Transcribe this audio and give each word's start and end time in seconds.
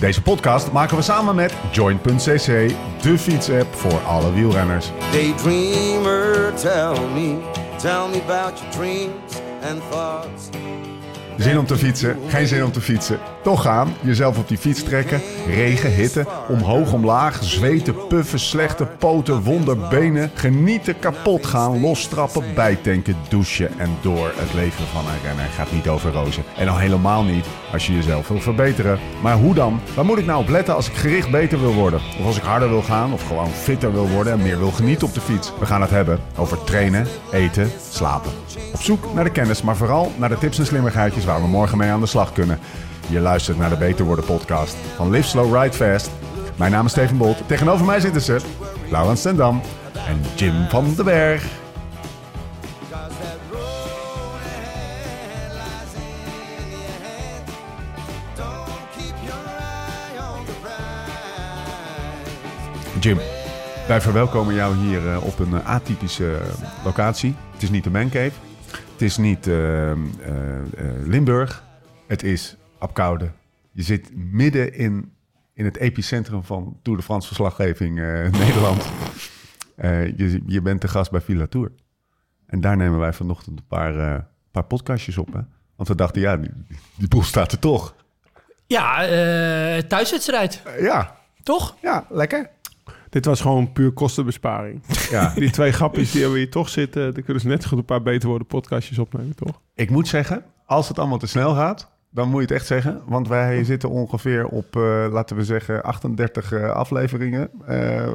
Deze 0.00 0.22
podcast 0.22 0.72
maken 0.72 0.96
we 0.96 1.02
samen 1.02 1.34
met 1.34 1.54
Join.cc, 1.72 2.74
de 3.02 3.18
fietsapp 3.18 3.74
voor 3.74 3.98
alle 3.98 4.32
wielrenners. 4.32 4.90
Daydreamer, 5.12 6.54
tell 6.54 7.00
me, 7.14 7.38
tell 7.78 8.08
me 8.08 8.22
about 8.26 8.58
your 8.58 8.70
dreams 8.70 9.40
and 9.70 9.82
thoughts. 9.90 10.48
Zin 11.36 11.58
om 11.58 11.66
te 11.66 11.76
fietsen, 11.76 12.18
geen 12.28 12.46
zin 12.46 12.64
om 12.64 12.72
te 12.72 12.80
fietsen. 12.80 13.18
Toch 13.46 13.62
gaan, 13.62 13.94
jezelf 14.00 14.38
op 14.38 14.48
die 14.48 14.58
fiets 14.58 14.82
trekken, 14.82 15.22
regen, 15.46 15.90
hitte, 15.90 16.26
omhoog, 16.48 16.92
omlaag, 16.92 17.44
zweten, 17.44 18.06
puffen, 18.06 18.38
slechte 18.38 18.86
poten, 18.98 19.42
wonderbenen, 19.42 20.30
genieten, 20.34 20.98
kapot 20.98 21.46
gaan, 21.46 21.80
losstrappen, 21.80 22.44
bijtanken, 22.54 23.16
douchen 23.28 23.78
en 23.78 23.90
door. 24.00 24.32
Het 24.36 24.54
leven 24.54 24.86
van 24.86 25.04
een 25.06 25.22
renner 25.24 25.44
gaat 25.44 25.72
niet 25.72 25.88
over 25.88 26.12
rozen. 26.12 26.42
En 26.56 26.68
al 26.68 26.78
helemaal 26.78 27.22
niet 27.24 27.44
als 27.72 27.86
je 27.86 27.94
jezelf 27.94 28.28
wil 28.28 28.40
verbeteren. 28.40 28.98
Maar 29.22 29.36
hoe 29.36 29.54
dan? 29.54 29.80
Waar 29.94 30.04
moet 30.04 30.18
ik 30.18 30.26
nou 30.26 30.42
op 30.42 30.48
letten 30.48 30.74
als 30.74 30.88
ik 30.88 30.94
gericht 30.94 31.30
beter 31.30 31.60
wil 31.60 31.74
worden? 31.74 32.00
Of 32.18 32.26
als 32.26 32.36
ik 32.36 32.42
harder 32.42 32.68
wil 32.68 32.82
gaan, 32.82 33.12
of 33.12 33.26
gewoon 33.26 33.50
fitter 33.50 33.92
wil 33.92 34.08
worden 34.08 34.32
en 34.32 34.42
meer 34.42 34.58
wil 34.58 34.70
genieten 34.70 35.06
op 35.06 35.14
de 35.14 35.20
fiets? 35.20 35.52
We 35.58 35.66
gaan 35.66 35.80
het 35.80 35.90
hebben 35.90 36.18
over 36.36 36.64
trainen, 36.64 37.06
eten, 37.32 37.70
slapen. 37.90 38.30
Op 38.72 38.82
zoek 38.82 39.14
naar 39.14 39.24
de 39.24 39.30
kennis, 39.30 39.62
maar 39.62 39.76
vooral 39.76 40.12
naar 40.16 40.28
de 40.28 40.38
tips 40.38 40.58
en 40.58 40.66
slimmigheidjes 40.66 41.24
waar 41.24 41.40
we 41.40 41.48
morgen 41.48 41.78
mee 41.78 41.90
aan 41.90 42.00
de 42.00 42.06
slag 42.06 42.32
kunnen. 42.32 42.58
Je 43.08 43.20
luistert 43.20 43.58
naar 43.58 43.70
de 43.70 43.76
Beter 43.76 44.04
Worden 44.04 44.24
podcast 44.24 44.74
van 44.74 45.10
Live 45.10 45.28
Slow 45.28 45.56
Ride 45.62 45.76
Fast. 45.76 46.10
Mijn 46.56 46.72
naam 46.72 46.84
is 46.84 46.90
Steven 46.90 47.16
Bolt. 47.16 47.48
Tegenover 47.48 47.86
mij 47.86 48.00
zitten 48.00 48.20
ze 48.20 48.40
Laurens 48.90 49.20
Stendam 49.20 49.60
en 50.06 50.20
Jim 50.36 50.68
van 50.68 50.94
den 50.94 51.04
Berg. 51.04 51.44
Jim, 63.00 63.18
wij 63.88 64.00
verwelkomen 64.00 64.54
jou 64.54 64.76
hier 64.76 65.12
eh, 65.12 65.26
op 65.26 65.38
een 65.38 65.54
eh, 65.54 65.66
atypische 65.66 66.40
locatie. 66.84 67.34
Het 67.52 67.62
is 67.62 67.70
niet 67.70 67.84
de 67.84 67.90
Mancave. 67.90 68.32
Het 68.96 69.04
is 69.04 69.16
niet 69.16 69.46
eh, 69.46 69.90
eh, 69.90 69.96
eh, 69.96 69.98
Limburg. 71.04 71.64
Het 72.06 72.22
is 72.22 72.56
Apkoude. 72.78 73.30
Je 73.72 73.82
zit 73.82 74.10
midden 74.14 74.74
in, 74.74 75.12
in 75.52 75.64
het 75.64 75.76
epicentrum 75.76 76.44
van 76.44 76.78
Tour 76.82 76.98
de 76.98 77.04
France 77.04 77.26
verslaggeving 77.26 77.98
eh, 77.98 78.30
Nederland. 78.40 78.86
Eh, 79.76 80.16
je, 80.16 80.42
je 80.46 80.62
bent 80.62 80.80
de 80.80 80.88
gast 80.88 81.10
bij 81.10 81.20
Villa 81.20 81.46
Tour. 81.46 81.72
En 82.46 82.60
daar 82.60 82.76
nemen 82.76 82.98
wij 82.98 83.12
vanochtend 83.12 83.58
een 83.58 83.66
paar, 83.66 83.98
eh, 83.98 84.20
paar 84.50 84.64
podcastjes 84.64 85.18
op. 85.18 85.32
Hè? 85.32 85.40
Want 85.76 85.88
we 85.88 85.94
dachten, 85.94 86.20
ja, 86.20 86.36
die, 86.36 86.50
die 86.94 87.08
boel 87.08 87.22
staat 87.22 87.52
er 87.52 87.58
toch. 87.58 87.94
Ja, 88.66 89.02
eh, 89.02 89.82
thuiswedstrijd, 89.82 90.62
ja, 90.80 91.16
toch? 91.42 91.76
ja, 91.82 92.06
lekker. 92.10 92.50
Dit 93.10 93.24
was 93.24 93.40
gewoon 93.40 93.72
puur 93.72 93.92
kostenbesparing. 93.92 94.82
Ja. 95.10 95.32
Die 95.34 95.50
twee 95.50 95.72
grapjes 95.72 96.10
die 96.10 96.26
we 96.26 96.38
hier 96.38 96.50
toch 96.50 96.68
zitten, 96.68 97.14
dan 97.14 97.22
kunnen 97.22 97.42
ze 97.42 97.48
net 97.48 97.62
zo 97.62 97.68
goed 97.68 97.78
een 97.78 97.84
paar 97.84 98.02
beter 98.02 98.28
worden 98.28 98.46
podcastjes 98.46 98.98
opnemen, 98.98 99.34
toch? 99.34 99.60
Ik 99.74 99.90
moet 99.90 100.08
zeggen, 100.08 100.44
als 100.66 100.88
het 100.88 100.98
allemaal 100.98 101.18
te 101.18 101.26
snel 101.26 101.54
gaat, 101.54 101.90
dan 102.16 102.28
moet 102.28 102.36
je 102.40 102.46
het 102.46 102.56
echt 102.56 102.66
zeggen. 102.66 103.02
Want 103.06 103.28
wij 103.28 103.64
zitten 103.64 103.88
ongeveer 103.90 104.46
op, 104.46 104.76
eh, 104.76 105.06
laten 105.10 105.36
we 105.36 105.44
zeggen, 105.44 105.82
38 105.82 106.52
eh, 106.52 106.70
afleveringen. 106.70 107.50
Eh, 107.66 108.08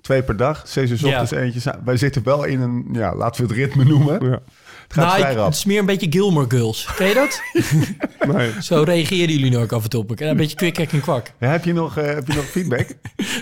twee 0.00 0.22
per 0.22 0.36
dag, 0.36 0.62
zes 0.68 0.90
uur 0.90 0.98
Ja. 1.00 1.06
ochtends 1.08 1.30
eentje. 1.30 1.74
Wij 1.84 1.96
zitten 1.96 2.22
wel 2.24 2.44
in 2.44 2.60
een, 2.60 2.86
ja, 2.92 3.14
laten 3.16 3.42
we 3.42 3.48
het 3.48 3.56
ritme 3.56 3.84
noemen. 3.84 4.24
Ja. 4.30 4.38
Het 4.82 4.98
gaat 4.98 5.06
nou, 5.06 5.18
vrij 5.18 5.32
ik- 5.32 5.38
het 5.38 5.54
is 5.54 5.64
meer 5.64 5.78
een 5.78 5.86
beetje 5.86 6.06
Gilmore 6.10 6.46
Girls. 6.48 6.88
Ken 6.96 7.06
je 7.06 7.14
dat? 7.14 7.40
Nee. 8.34 8.52
Zo 8.60 8.82
reageren 8.82 9.28
jullie 9.32 9.50
nu 9.50 9.56
ook 9.58 9.72
af 9.72 9.82
en 9.82 9.90
toe 9.90 10.00
op 10.02 10.08
elkaar. 10.08 10.28
Een 10.28 10.36
beetje 10.36 10.56
kwik, 10.56 10.74
kwik 10.74 10.92
en 10.92 11.00
kwak. 11.00 11.32
Ja, 11.38 11.48
heb, 11.48 11.64
je 11.64 11.72
nog, 11.72 11.94
heb 11.94 12.26
je 12.26 12.34
nog 12.34 12.44
feedback? 12.44 12.86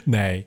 Nee. 0.05 0.45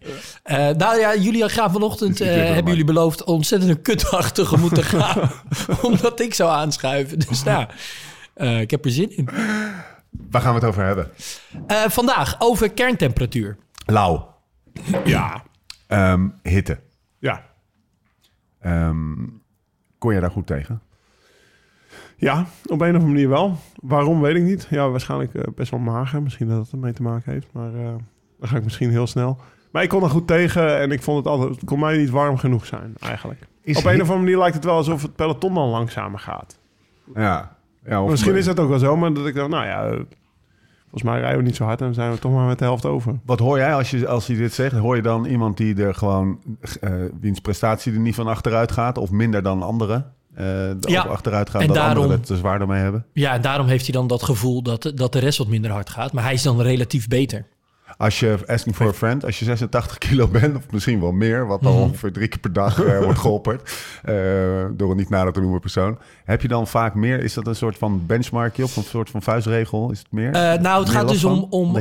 Nou 0.77 0.99
ja, 0.99 1.15
jullie 1.15 1.49
gaan 1.49 1.71
vanochtend, 1.71 2.19
hebben 2.19 2.65
jullie 2.65 2.83
beloofd 2.85 3.23
ontzettend 3.23 3.71
een 3.71 3.81
kutdag 3.81 4.31
tegemoet 4.31 4.75
te 4.75 4.83
gaan. 4.93 5.31
omdat 5.81 6.19
ik 6.19 6.33
zou 6.33 6.49
aanschuiven. 6.51 7.19
Dus 7.19 7.43
nou, 7.43 7.65
eh, 8.33 8.61
ik 8.61 8.71
heb 8.71 8.85
er 8.85 8.91
zin 8.91 9.17
in. 9.17 9.29
Waar 10.29 10.41
gaan 10.41 10.53
we 10.53 10.59
het 10.59 10.67
over 10.69 10.83
hebben? 10.83 11.09
Eh, 11.67 11.83
vandaag 11.87 12.35
over 12.39 12.71
kerntemperatuur. 12.71 13.57
Lauw. 13.85 14.33
Ja. 15.05 15.43
Ehm, 15.87 16.27
hitte. 16.43 16.79
Ja. 17.19 17.43
Ehm, 18.59 19.15
kon 19.97 20.13
je 20.13 20.19
daar 20.19 20.31
goed 20.31 20.47
tegen? 20.47 20.81
Ja, 22.21 22.45
op 22.65 22.69
een 22.69 22.73
of 22.73 22.81
andere 22.81 23.05
manier 23.05 23.29
wel. 23.29 23.57
Waarom, 23.75 24.21
weet 24.21 24.35
ik 24.35 24.43
niet. 24.43 24.67
Ja, 24.69 24.89
waarschijnlijk 24.89 25.33
eh, 25.33 25.43
best 25.55 25.71
wel 25.71 25.79
mager. 25.79 26.21
Misschien 26.21 26.47
dat 26.47 26.57
het 26.57 26.71
ermee 26.71 26.93
te 26.93 27.01
maken 27.01 27.31
heeft. 27.31 27.47
Maar 27.51 27.73
eh, 27.73 27.93
dan 28.39 28.49
ga 28.49 28.57
ik 28.57 28.63
misschien 28.63 28.89
heel 28.89 29.07
snel. 29.07 29.37
Maar 29.71 29.83
ik 29.83 29.89
kon 29.89 30.03
er 30.03 30.09
goed 30.09 30.27
tegen 30.27 30.79
en 30.79 30.91
ik 30.91 31.01
vond 31.01 31.17
het 31.17 31.27
altijd... 31.27 31.49
Het 31.49 31.63
kon 31.65 31.79
mij 31.79 31.97
niet 31.97 32.09
warm 32.09 32.37
genoeg 32.37 32.65
zijn, 32.65 32.93
eigenlijk. 32.99 33.47
Is 33.61 33.77
op 33.77 33.85
een 33.85 33.93
of 33.93 33.99
andere 33.99 34.19
manier 34.19 34.37
lijkt 34.37 34.55
het 34.55 34.63
wel 34.63 34.75
alsof 34.75 35.01
het 35.01 35.15
peloton 35.15 35.53
dan 35.53 35.69
langzamer 35.69 36.19
gaat. 36.19 36.59
Ja. 37.15 37.57
Ja 37.85 38.03
of 38.03 38.09
Misschien 38.09 38.35
is 38.35 38.45
dat 38.45 38.59
ook 38.59 38.69
wel 38.69 38.79
zo, 38.79 38.97
maar 38.97 39.13
dat 39.13 39.25
ik 39.27 39.35
dacht, 39.35 39.49
nou 39.49 39.65
ja... 39.65 39.85
eh, 39.85 39.99
Volgens 40.89 41.11
mij 41.11 41.19
rijden 41.21 41.39
we 41.39 41.45
niet 41.45 41.55
zo 41.55 41.63
hard 41.63 41.81
en 41.81 41.93
zijn 41.93 42.11
we 42.11 42.19
toch 42.19 42.31
maar 42.31 42.47
met 42.47 42.59
de 42.59 42.63
helft 42.65 42.85
over. 42.85 43.19
Wat 43.25 43.39
hoor 43.39 43.57
jij 43.57 43.73
als 43.75 43.91
je, 43.91 44.07
als 44.07 44.27
je 44.27 44.37
dit 44.37 44.53
zegt? 44.53 44.75
Hoor 44.77 44.95
je 44.95 45.01
dan 45.01 45.25
iemand 45.25 45.57
die 45.57 45.75
er 45.83 45.93
gewoon, 45.95 46.39
eh 46.81 46.91
wiens 47.21 47.39
prestatie 47.39 47.93
er 47.93 47.99
niet 47.99 48.15
van 48.15 48.27
achteruit 48.27 48.71
gaat, 48.71 48.97
of 48.97 49.11
minder 49.11 49.43
dan 49.43 49.61
anderen? 49.63 50.13
eh 50.33 50.69
Ja, 50.79 51.01
achteruit 51.01 51.49
gaat, 51.49 51.61
en 51.61 51.67
dat 51.67 51.75
daarom- 51.75 51.95
anderen 51.95 52.17
het 52.17 52.27
te 52.27 52.35
zwaarder 52.37 52.67
mee 52.67 52.81
hebben? 52.81 53.05
Ja, 53.13 53.33
en 53.33 53.41
daarom 53.41 53.67
heeft 53.67 53.85
hij 53.85 53.93
dan 53.93 54.07
dat 54.07 54.23
gevoel 54.23 54.61
dat, 54.61 54.91
dat 54.95 55.13
de 55.13 55.19
rest 55.19 55.37
wat 55.37 55.47
minder 55.47 55.71
hard 55.71 55.89
gaat. 55.89 56.13
Maar 56.13 56.23
hij 56.23 56.33
is 56.33 56.41
dan 56.43 56.61
relatief 56.61 57.07
beter. 57.07 57.45
Als 58.01 58.19
je, 58.19 58.37
asking 58.47 58.75
for 58.75 58.87
a 58.87 58.93
friend, 58.93 59.25
als 59.25 59.39
je 59.39 59.45
86 59.45 59.97
kilo 59.97 60.27
bent, 60.27 60.55
of 60.55 60.63
misschien 60.71 60.99
wel 60.99 61.11
meer, 61.11 61.47
wat 61.47 61.61
dan 61.61 61.73
ongeveer 61.73 62.11
drie 62.11 62.27
keer 62.27 62.39
per 62.39 62.53
dag 62.53 62.83
eh, 62.83 63.03
wordt 63.03 63.19
geopperd, 63.27 63.61
eh, 64.03 64.13
door 64.73 64.91
een 64.91 64.97
niet 64.97 65.09
nader 65.09 65.33
te 65.33 65.41
noemen 65.41 65.59
persoon, 65.59 65.97
heb 66.23 66.41
je 66.41 66.47
dan 66.47 66.67
vaak 66.67 66.95
meer, 66.95 67.23
is 67.23 67.33
dat 67.33 67.47
een 67.47 67.55
soort 67.55 67.77
van 67.77 68.05
benchmarkje 68.05 68.63
of 68.63 68.75
een 68.75 68.83
soort 68.83 69.09
van 69.09 69.21
vuistregel? 69.21 69.91
Is 69.91 69.99
het 69.99 70.11
meer? 70.11 70.31
Eh, 70.31 70.41
nou, 70.61 70.83
het 70.83 70.87
Meer 70.91 70.99
gaat 70.99 71.09
dus 71.09 71.23
om, 71.23 71.35
van? 71.39 71.47
om 71.49 71.75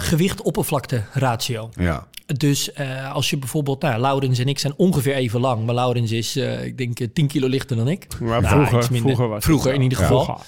gewicht-oppervlakte 0.00 1.02
ratio. 1.12 1.68
ja. 1.74 2.06
Dus 2.26 2.70
als 3.12 3.30
je 3.30 3.38
bijvoorbeeld, 3.38 3.82
nou, 3.82 4.00
Laurens 4.00 4.38
en 4.38 4.48
ik 4.48 4.58
zijn 4.58 4.72
ongeveer 4.76 5.14
even 5.14 5.40
lang. 5.40 5.66
Maar 5.66 5.74
Laurens 5.74 6.12
is, 6.12 6.36
eh, 6.36 6.64
ik 6.64 6.78
denk, 6.78 7.00
eh, 7.00 7.08
10 7.12 7.26
kilo 7.26 7.48
lichter 7.48 7.76
dan 7.76 7.88
ik. 7.88 8.06
Maar 8.20 8.42
Nou, 8.42 8.66
vroeger, 8.66 8.92
minder. 8.92 9.00
vroeger 9.00 9.28
was 9.28 9.44
Vroeger 9.44 9.74
in 9.74 9.82
ieder 9.82 9.98
Ja, 10.00 10.04
geval. 10.06 10.40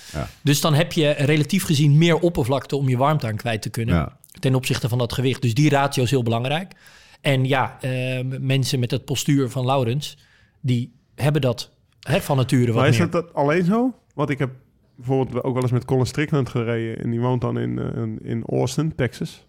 Dus 0.43 0.61
dan 0.61 0.75
heb 0.75 0.93
je 0.93 1.11
relatief 1.11 1.65
gezien 1.65 1.99
meer 1.99 2.19
oppervlakte 2.19 2.77
om 2.77 2.89
je 2.89 2.97
warmte 2.97 3.27
aan 3.27 3.37
kwijt 3.37 3.63
te 3.63 3.71
kunnen. 3.71 3.95
Ja. 3.95 4.18
Ten 4.39 4.55
opzichte 4.55 4.89
van 4.89 4.99
dat 4.99 5.13
gewicht. 5.13 5.43
Dus 5.43 5.55
die 5.55 5.71
ratio 5.71 6.03
is 6.03 6.11
heel 6.11 6.23
belangrijk. 6.23 6.73
En 7.21 7.45
ja, 7.45 7.79
eh, 7.81 8.25
mensen 8.41 8.81
met 8.81 8.91
het 8.91 9.05
postuur 9.05 9.49
van 9.51 9.65
Laurens, 9.67 10.19
die 10.61 10.93
hebben 11.15 11.41
dat 11.41 11.73
hè, 12.01 12.21
van 12.21 12.37
nature 12.37 12.67
wat 12.67 12.75
Maar 12.75 12.89
is 12.89 12.99
meer. 12.99 13.11
dat, 13.11 13.35
alleen 13.35 13.65
zo? 13.65 13.95
Want 14.15 14.31
ik 14.31 14.39
heb 14.39 14.51
bijvoorbeeld 14.95 15.45
ook 15.45 15.53
wel 15.55 15.63
eens 15.63 15.73
met 15.73 15.85
Colin 15.85 16.07
Strickland 16.07 16.49
gereden. 16.49 17.05
En 17.05 17.11
die 17.11 17.21
woont 17.21 17.41
dan 17.41 17.59
in, 17.59 17.79
eh, 17.79 18.31
in 18.31 18.45
Austin, 18.47 18.95
Texas. 18.95 19.47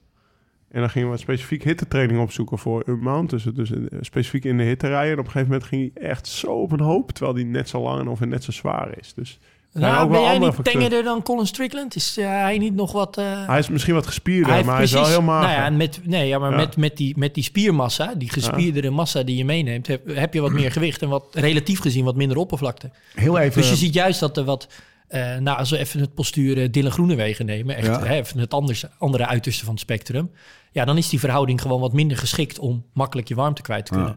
En 0.70 0.80
dan 0.80 0.90
gingen 0.90 1.12
we 1.12 1.18
specifiek 1.18 1.64
hittetraining 1.64 2.20
opzoeken 2.20 2.58
voor 2.58 2.84
een 2.86 3.00
mount. 3.00 3.30
Dus, 3.30 3.44
dus 3.44 3.72
specifiek 4.02 4.46
in 4.46 4.58
de 4.58 4.64
hitte 4.64 4.88
rijden. 4.88 5.12
En 5.12 5.20
op 5.20 5.26
een 5.26 5.32
gegeven 5.32 5.52
moment 5.52 5.68
ging 5.70 5.92
hij 5.94 6.10
echt 6.10 6.28
zo 6.28 6.52
op 6.52 6.72
een 6.72 6.80
hoop. 6.80 7.12
Terwijl 7.12 7.36
die 7.36 7.46
net 7.46 7.70
zo 7.70 7.82
lang 7.82 8.00
en 8.00 8.08
of 8.08 8.20
net 8.20 8.44
zo 8.44 8.52
zwaar 8.52 8.98
is. 9.00 9.14
Dus 9.14 9.40
Nou, 9.74 10.10
ben 10.10 10.22
jij 10.22 10.40
niet 10.40 10.64
tengerder 10.64 11.04
dan 11.04 11.24
Colin 11.24 11.48
Strickland? 11.48 11.96
Is 11.96 12.18
eh, 12.18 12.26
hij 12.28 12.58
niet 12.58 12.76
nog 12.76 12.92
wat... 12.92 13.18
eh, 13.18 13.48
Hij 13.48 13.60
is 13.60 13.70
misschien 13.70 13.94
wat 13.94 14.08
gespierder, 14.08 14.52
Hij 14.54 14.64
maar 14.64 14.76
hij 14.76 14.84
is 14.84 14.92
wel 14.92 15.02
precies- 15.02 15.18
heel 15.18 15.28
mager. 15.28 15.50
Nou 15.58 15.72
ja, 15.72 15.78
met, 15.78 16.00
nee, 16.04 16.28
ja, 16.28 16.40
maar 16.40 16.52
Ja. 16.52 16.58
Met, 16.58 16.78
met, 16.78 16.98
die, 16.98 17.18
met 17.18 17.34
die 17.34 17.44
spiermassa, 17.44 18.14
die 18.16 18.30
gespierdere 18.30 18.90
massa 18.90 19.24
die 19.24 19.38
je 19.38 19.46
meeneemt, 19.46 19.88
heb, 19.88 20.16
heb 20.16 20.34
je 20.34 20.42
wat 20.42 20.52
meer 20.52 20.72
gewicht 20.72 21.02
en 21.02 21.10
wat 21.10 21.26
relatief 21.32 21.80
gezien 21.80 22.06
wat 22.06 22.16
minder 22.16 22.38
oppervlakte. 22.38 22.92
Heel 23.14 23.38
even. 23.38 23.62
Dus 23.62 23.70
je 23.70 23.76
ziet 23.76 23.94
juist 23.94 24.20
dat 24.20 24.38
er 24.38 24.44
wat, 24.44 24.68
eh, 25.08 25.36
nou 25.38 25.58
als 25.58 25.70
we 25.70 25.78
even 25.78 26.00
het 26.00 26.14
postuur 26.14 26.72
Dylan 26.72 26.92
Groenewegen 26.92 27.46
nemen, 27.46 27.76
echt 27.76 27.88
hè, 27.88 28.14
even 28.14 28.40
het 28.40 28.54
anders, 28.54 28.86
andere 28.98 29.26
uiterste 29.26 29.64
van 29.66 29.74
het 29.74 29.82
spectrum, 29.84 30.32
ja, 30.72 30.86
dan 30.86 30.98
is 30.98 31.10
die 31.10 31.20
verhouding 31.20 31.62
gewoon 31.62 31.80
wat 31.82 31.94
minder 31.94 32.18
geschikt 32.18 32.60
om 32.60 32.86
makkelijk 32.94 33.28
je 33.28 33.36
warmte 33.36 33.62
kwijt 33.62 33.86
te 33.86 33.92
kunnen. 33.92 34.16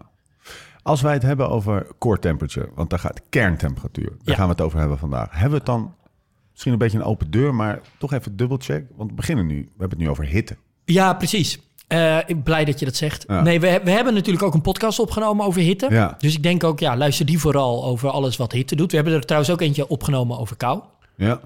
Als 0.82 1.00
wij 1.00 1.12
het 1.12 1.23
hebben 1.23 1.49
over 1.49 1.87
core 1.99 2.19
temperature, 2.19 2.69
want 2.75 2.90
daar 2.90 2.99
gaat 2.99 3.20
kerntemperatuur, 3.29 4.08
daar 4.08 4.17
Ja. 4.25 4.34
gaan 4.34 4.44
we 4.46 4.50
het 4.52 4.61
over 4.61 4.79
hebben 4.79 4.99
vandaag. 4.99 5.31
Hebben 5.31 5.50
we 5.50 5.56
het 5.56 5.67
dan 5.67 5.94
misschien 6.50 6.73
een 6.73 6.79
beetje 6.79 6.99
een 6.99 7.05
open 7.05 7.31
deur, 7.31 7.55
maar 7.55 7.81
toch 7.99 8.12
even 8.12 8.37
dubbelcheck, 8.37 8.84
want 8.96 9.11
we 9.11 9.17
beginnen 9.17 9.46
nu. 9.46 9.55
We 9.55 9.69
hebben 9.79 9.88
het 9.90 9.99
nu 9.99 10.08
over 10.08 10.25
hitte. 10.26 10.56
Ja, 10.84 11.14
precies. 11.14 11.58
Eh, 11.87 12.17
ik 12.19 12.26
ben 12.26 12.43
blij 12.43 12.64
dat 12.64 12.79
je 12.79 12.84
dat 12.84 12.96
zegt. 12.96 13.25
Ja. 13.29 13.43
Nee, 13.43 13.61
we, 13.61 13.81
we 13.84 13.90
hebben 13.90 14.14
natuurlijk 14.14 14.44
ook 14.44 14.55
een 14.55 14.61
podcast 14.61 14.99
opgenomen 14.99 15.46
over 15.46 15.61
hitte. 15.61 15.87
Ja. 15.90 16.14
Dus 16.19 16.34
ik 16.37 16.43
denk 16.43 16.64
ook, 16.64 16.81
ja, 16.81 16.96
luister 16.96 17.26
die 17.26 17.38
vooral 17.38 17.85
over 17.85 18.11
alles 18.11 18.37
wat 18.37 18.52
hitte 18.52 18.76
doet. 18.76 18.90
We 18.90 18.96
hebben 18.96 19.14
er 19.14 19.25
trouwens 19.25 19.52
ook 19.52 19.61
eentje 19.61 19.88
opgenomen 19.88 20.38
over 20.38 20.56
kou. 20.56 20.81
Ja, 21.17 21.40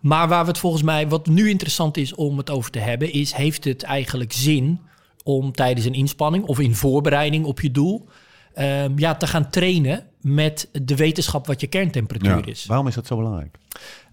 Maar 0.00 0.28
waar 0.28 0.42
we 0.42 0.48
het 0.50 0.58
volgens 0.58 0.82
mij, 0.82 1.08
wat 1.08 1.26
nu 1.26 1.48
interessant 1.50 1.96
is 1.96 2.14
om 2.14 2.36
het 2.38 2.50
over 2.50 2.70
te 2.70 2.78
hebben, 2.78 3.12
is: 3.12 3.32
heeft 3.32 3.64
het 3.64 3.82
eigenlijk 3.82 4.32
zin 4.32 4.80
om 5.24 5.52
tijdens 5.52 5.86
een 5.86 5.94
inspanning 5.94 6.44
of 6.44 6.58
in 6.60 6.74
voorbereiding 6.74 7.44
op 7.44 7.60
je 7.60 7.70
doel, 7.70 8.08
ehm, 8.56 8.92
ja, 8.98 9.14
te 9.14 9.26
gaan 9.26 9.50
trainen 9.50 10.04
met 10.20 10.68
de 10.82 10.96
wetenschap 10.96 11.46
wat 11.46 11.60
je 11.60 11.66
kerntemperatuur 11.66 12.36
ja. 12.36 12.44
is? 12.46 12.66
Waarom 12.66 12.86
is 12.86 12.94
dat 12.94 13.06
zo 13.06 13.16
belangrijk? 13.16 13.56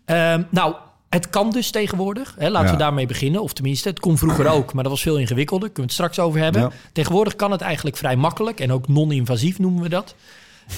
Ehm, 0.06 0.42
nou, 0.50 0.76
het 1.10 1.30
kan 1.30 1.50
dus 1.52 1.70
tegenwoordig. 1.72 2.36
Hè, 2.38 2.50
laten 2.50 2.68
Ja. 2.68 2.74
we 2.74 2.80
daarmee 2.80 3.06
beginnen. 3.06 3.42
Of 3.42 3.54
tenminste, 3.54 3.90
het 3.90 4.00
kon 4.00 4.18
vroeger 4.18 4.48
ook, 4.48 4.74
maar 4.74 4.84
dat 4.84 4.92
was 4.92 5.02
veel 5.02 5.18
ingewikkelder. 5.18 5.70
Kunnen 5.70 5.96
we 5.96 6.02
het 6.04 6.12
straks 6.12 6.28
over 6.28 6.40
hebben. 6.40 6.62
Ja. 6.62 6.72
Tegenwoordig 6.92 7.36
kan 7.36 7.52
het 7.52 7.62
eigenlijk 7.62 7.98
vrij 7.98 8.16
makkelijk 8.16 8.60
en 8.60 8.72
ook 8.72 8.88
non-invasief 8.88 9.60
noemen 9.60 9.84
we 9.84 9.90
dat. 9.90 10.16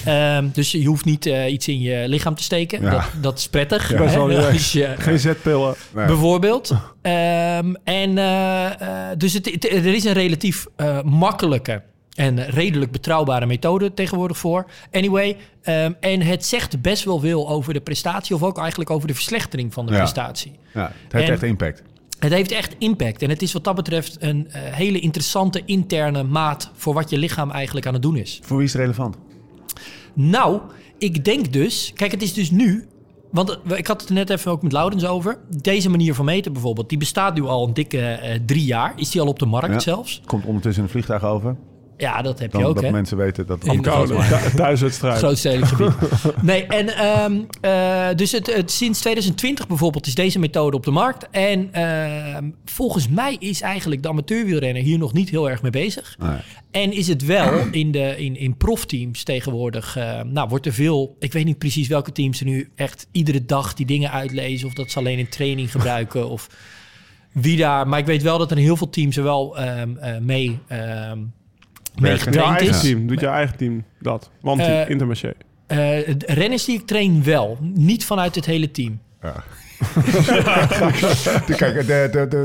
Ehm, 0.04 0.48
dus 0.52 0.70
je 0.70 0.84
hoeft 0.84 1.04
niet 1.04 1.26
eh, 1.26 1.52
iets 1.52 1.68
in 1.68 1.80
je 1.80 2.08
lichaam 2.08 2.34
te 2.34 2.42
steken. 2.42 2.82
Ja. 2.82 2.90
Dat, 2.90 3.04
dat 3.20 3.38
is 3.38 3.48
prettig. 3.48 3.88
Hè, 3.88 4.94
Geen 4.98 5.18
zetpillen. 5.18 5.74
Nee. 5.94 6.06
Bijvoorbeeld. 6.06 6.70
En 7.02 8.18
eh, 8.18 9.10
eh, 9.10 9.18
dus 9.18 9.32
het, 9.32 9.46
het- 9.50 9.64
er 9.64 9.86
is 9.94 10.04
een 10.04 10.12
relatief 10.12 10.66
makkelijke 11.04 11.82
en 12.16 12.44
redelijk 12.50 12.90
betrouwbare 12.92 13.46
methode 13.46 13.94
tegenwoordig 13.94 14.38
voor. 14.38 14.66
Anyway, 14.90 15.36
ehm, 15.62 15.92
en 16.00 16.20
het 16.22 16.44
zegt 16.46 16.80
best 16.82 17.04
wel 17.04 17.18
veel 17.20 17.48
over 17.48 17.72
de 17.74 17.80
prestatie, 17.80 18.34
of 18.34 18.42
ook 18.42 18.58
eigenlijk 18.58 18.90
over 18.90 19.08
de 19.08 19.14
verslechtering 19.14 19.72
van 19.72 19.86
de 19.86 19.92
Ja. 19.92 19.98
prestatie. 19.98 20.52
Ja, 20.74 20.92
het 21.02 21.12
heeft 21.12 21.26
En- 21.26 21.32
echt 21.32 21.42
impact. 21.42 21.82
Het 22.18 22.32
heeft 22.32 22.50
echt 22.52 22.74
impact. 22.78 23.22
En 23.22 23.28
het 23.30 23.42
is 23.42 23.52
wat 23.52 23.64
dat 23.64 23.74
betreft 23.74 24.16
een 24.22 24.50
eh, 24.50 24.60
hele 24.62 25.00
interessante 25.00 25.62
interne 25.64 26.22
maat 26.22 26.70
voor 26.74 26.94
wat 26.94 27.10
je 27.10 27.18
lichaam 27.18 27.50
eigenlijk 27.50 27.86
aan 27.86 27.92
het 27.92 28.02
doen 28.02 28.16
is. 28.16 28.40
Voor 28.42 28.56
wie 28.56 28.66
is 28.66 28.72
het 28.72 28.80
relevant? 28.82 29.16
Nou, 30.14 30.60
ik 30.98 31.24
denk 31.24 31.52
dus... 31.52 31.92
Kijk, 31.94 32.10
het 32.10 32.22
is 32.22 32.32
dus 32.34 32.50
nu... 32.50 32.86
Want 33.30 33.50
eh, 33.70 33.78
ik 33.78 33.86
had 33.86 34.00
het 34.00 34.10
net 34.10 34.30
even 34.30 34.50
ook 34.50 34.62
met 34.62 34.72
Laurens 34.72 35.04
over. 35.06 35.38
Deze 35.60 35.90
manier 35.90 36.14
van 36.14 36.24
meten 36.24 36.52
bijvoorbeeld, 36.52 36.88
die 36.88 36.98
bestaat 36.98 37.34
nu 37.34 37.42
al 37.42 37.66
een 37.66 37.74
dikke 37.74 38.00
eh, 38.00 38.40
drie 38.46 38.64
jaar. 38.64 38.92
Is 38.96 39.10
die 39.10 39.20
al 39.20 39.26
op 39.26 39.38
de 39.38 39.46
markt 39.46 39.72
Ja. 39.72 39.78
zelfs? 39.78 40.20
Komt 40.26 40.44
ondertussen 40.44 40.82
een 40.82 40.88
vliegtuig 40.88 41.24
over. 41.24 41.56
Ja, 41.96 42.22
dat 42.22 42.38
heb 42.38 42.52
Dan 42.52 42.60
je 42.60 42.66
ook, 42.66 42.74
dat 42.74 42.84
hè? 42.84 42.90
mensen 42.90 43.16
weten 43.16 43.46
dat... 43.46 43.66
Het 43.66 43.82
Thuiswedstrijd. 44.56 45.18
Grootstedelijk. 45.18 45.72
Nee, 46.42 46.66
en 46.66 46.88
ehm, 46.88 47.40
eh, 47.60 48.16
dus 48.16 48.32
het, 48.32 48.54
het, 48.54 48.70
sinds 48.70 49.00
2020 49.00 49.66
bijvoorbeeld 49.66 50.06
is 50.06 50.14
deze 50.14 50.38
methode 50.38 50.76
op 50.76 50.84
de 50.84 50.90
markt. 50.90 51.30
En 51.30 51.72
ehm, 51.72 52.50
volgens 52.64 53.08
mij 53.08 53.36
is 53.38 53.60
eigenlijk 53.60 54.02
de 54.02 54.08
amateurwielrenner 54.08 54.82
hier 54.82 54.98
nog 54.98 55.12
niet 55.12 55.30
heel 55.30 55.50
erg 55.50 55.62
mee 55.62 55.70
bezig. 55.70 56.16
Nee. 56.18 56.38
En 56.70 56.92
is 56.92 57.08
het 57.08 57.24
wel 57.24 57.58
in, 57.70 57.90
de, 57.90 58.14
in, 58.18 58.36
in 58.36 58.56
profteams 58.56 59.24
tegenwoordig, 59.24 59.96
eh, 59.96 60.20
nou 60.22 60.48
wordt 60.48 60.66
er 60.66 60.72
veel, 60.72 61.16
ik 61.18 61.32
weet 61.32 61.44
niet 61.44 61.58
precies 61.58 61.88
welke 61.88 62.12
teams 62.12 62.40
er 62.40 62.46
nu 62.46 62.70
echt 62.74 63.06
iedere 63.12 63.44
dag 63.44 63.74
die 63.74 63.86
dingen 63.86 64.10
uitlezen. 64.10 64.66
Of 64.66 64.74
dat 64.74 64.90
ze 64.90 64.98
alleen 64.98 65.18
in 65.18 65.28
training 65.28 65.70
gebruiken 65.70 66.28
of 66.28 66.48
wie 67.32 67.56
daar. 67.56 67.88
Maar 67.88 67.98
ik 67.98 68.06
weet 68.06 68.22
wel 68.22 68.38
dat 68.38 68.50
er 68.50 68.56
heel 68.56 68.76
veel 68.76 68.90
teams 68.90 69.16
er 69.16 69.22
wel 69.22 69.58
ehm, 69.58 69.96
eh, 69.96 70.18
mee, 70.18 70.58
ehm 70.68 71.18
mee 71.18 71.45
Werken. 71.96 72.32
Jouw 72.32 72.44
getraind 72.44 72.58
eigen 72.60 72.76
is. 72.76 72.80
team. 72.80 73.06
Doet 73.06 73.20
jouw 73.20 73.32
eigen 73.32 73.56
team 73.56 73.84
dat? 74.00 74.30
Want 74.40 74.60
Eh, 74.60 74.88
Intermarché. 74.88 75.32
Eh, 75.66 76.14
renners 76.18 76.64
die 76.64 76.78
ik 76.78 76.86
train 76.86 77.22
wel, 77.24 77.58
niet 77.60 78.04
vanuit 78.04 78.34
het 78.34 78.46
hele 78.46 78.70
team. 78.70 79.00
Kijk, 81.56 81.86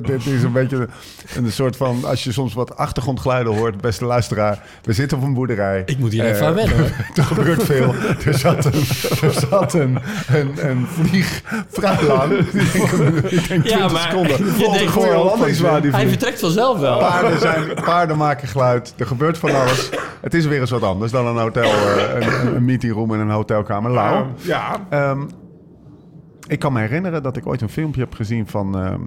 dit 0.06 0.25
is 0.25 0.44
een 0.44 0.51
beetje 0.51 0.88
een 1.36 1.51
soort 1.51 1.75
van... 1.75 2.06
Als 2.06 2.24
je 2.24 2.31
soms 2.31 2.54
wat 2.54 2.78
achtergrondgeluiden 2.78 3.56
hoort, 3.56 3.81
beste 3.81 4.06
luisteraar. 4.06 4.60
We 4.83 4.94
zitten 4.94 5.18
op 5.18 5.24
een 5.24 5.33
boerderij. 5.33 5.83
Ik 5.86 5.98
moet 5.98 6.12
hier 6.12 6.24
Eh, 6.25 6.30
even 6.30 6.45
aan 6.48 6.54
wennen. 6.54 6.78
Er 7.16 7.24
gebeurt 7.24 7.63
veel. 7.63 7.94
Er 8.25 8.33
zat 8.38 8.66
een, 8.66 8.74
er 9.22 9.33
zat 9.50 9.74
een, 9.74 10.00
een, 10.28 10.69
een 10.69 10.88
vlieg 10.88 11.42
vrij 11.69 12.04
lang. 12.07 12.31
Ik 12.31 12.51
denk, 12.74 12.92
een- 12.92 13.16
ik 13.18 13.48
denk 13.48 13.63
20 13.63 13.72
Ja, 13.72 13.88
maar 13.88 14.01
seconden. 14.01 14.38
die 15.81 15.92
Hij 15.92 16.07
vertrekt 16.07 16.39
vanzelf 16.39 16.80
wel. 16.80 16.98
Paarden, 17.00 17.39
zijn, 17.39 17.74
paarden 17.86 18.18
maken 18.18 18.48
geluid. 18.48 18.94
Er 18.98 19.06
gebeurt 19.06 19.38
van 19.38 19.56
alles. 19.56 19.89
Het 20.22 20.33
is 20.33 20.45
weer 20.45 20.60
eens 20.60 20.69
wat 20.72 20.83
anders 20.83 21.12
dan 21.12 21.28
een 21.28 21.38
hotel, 21.38 21.63
eh, 21.63 22.16
een, 22.19 22.56
een 22.56 22.66
meetingroom 22.66 23.13
en 23.13 23.19
een 23.19 23.30
hotelkamer. 23.30 23.92
Lau. 23.92 24.16
Ehm, 24.16 24.25
ja, 24.42 24.80
Ehm, 24.89 25.19
ik 26.51 26.59
kan 26.59 26.74
me 26.74 26.80
herinneren 26.80 27.24
dat 27.24 27.38
ik 27.38 27.48
ooit 27.48 27.62
een 27.62 27.69
filmpje 27.69 28.01
heb 28.01 28.13
gezien 28.13 28.48
van, 28.48 28.77
ehm, 28.77 29.01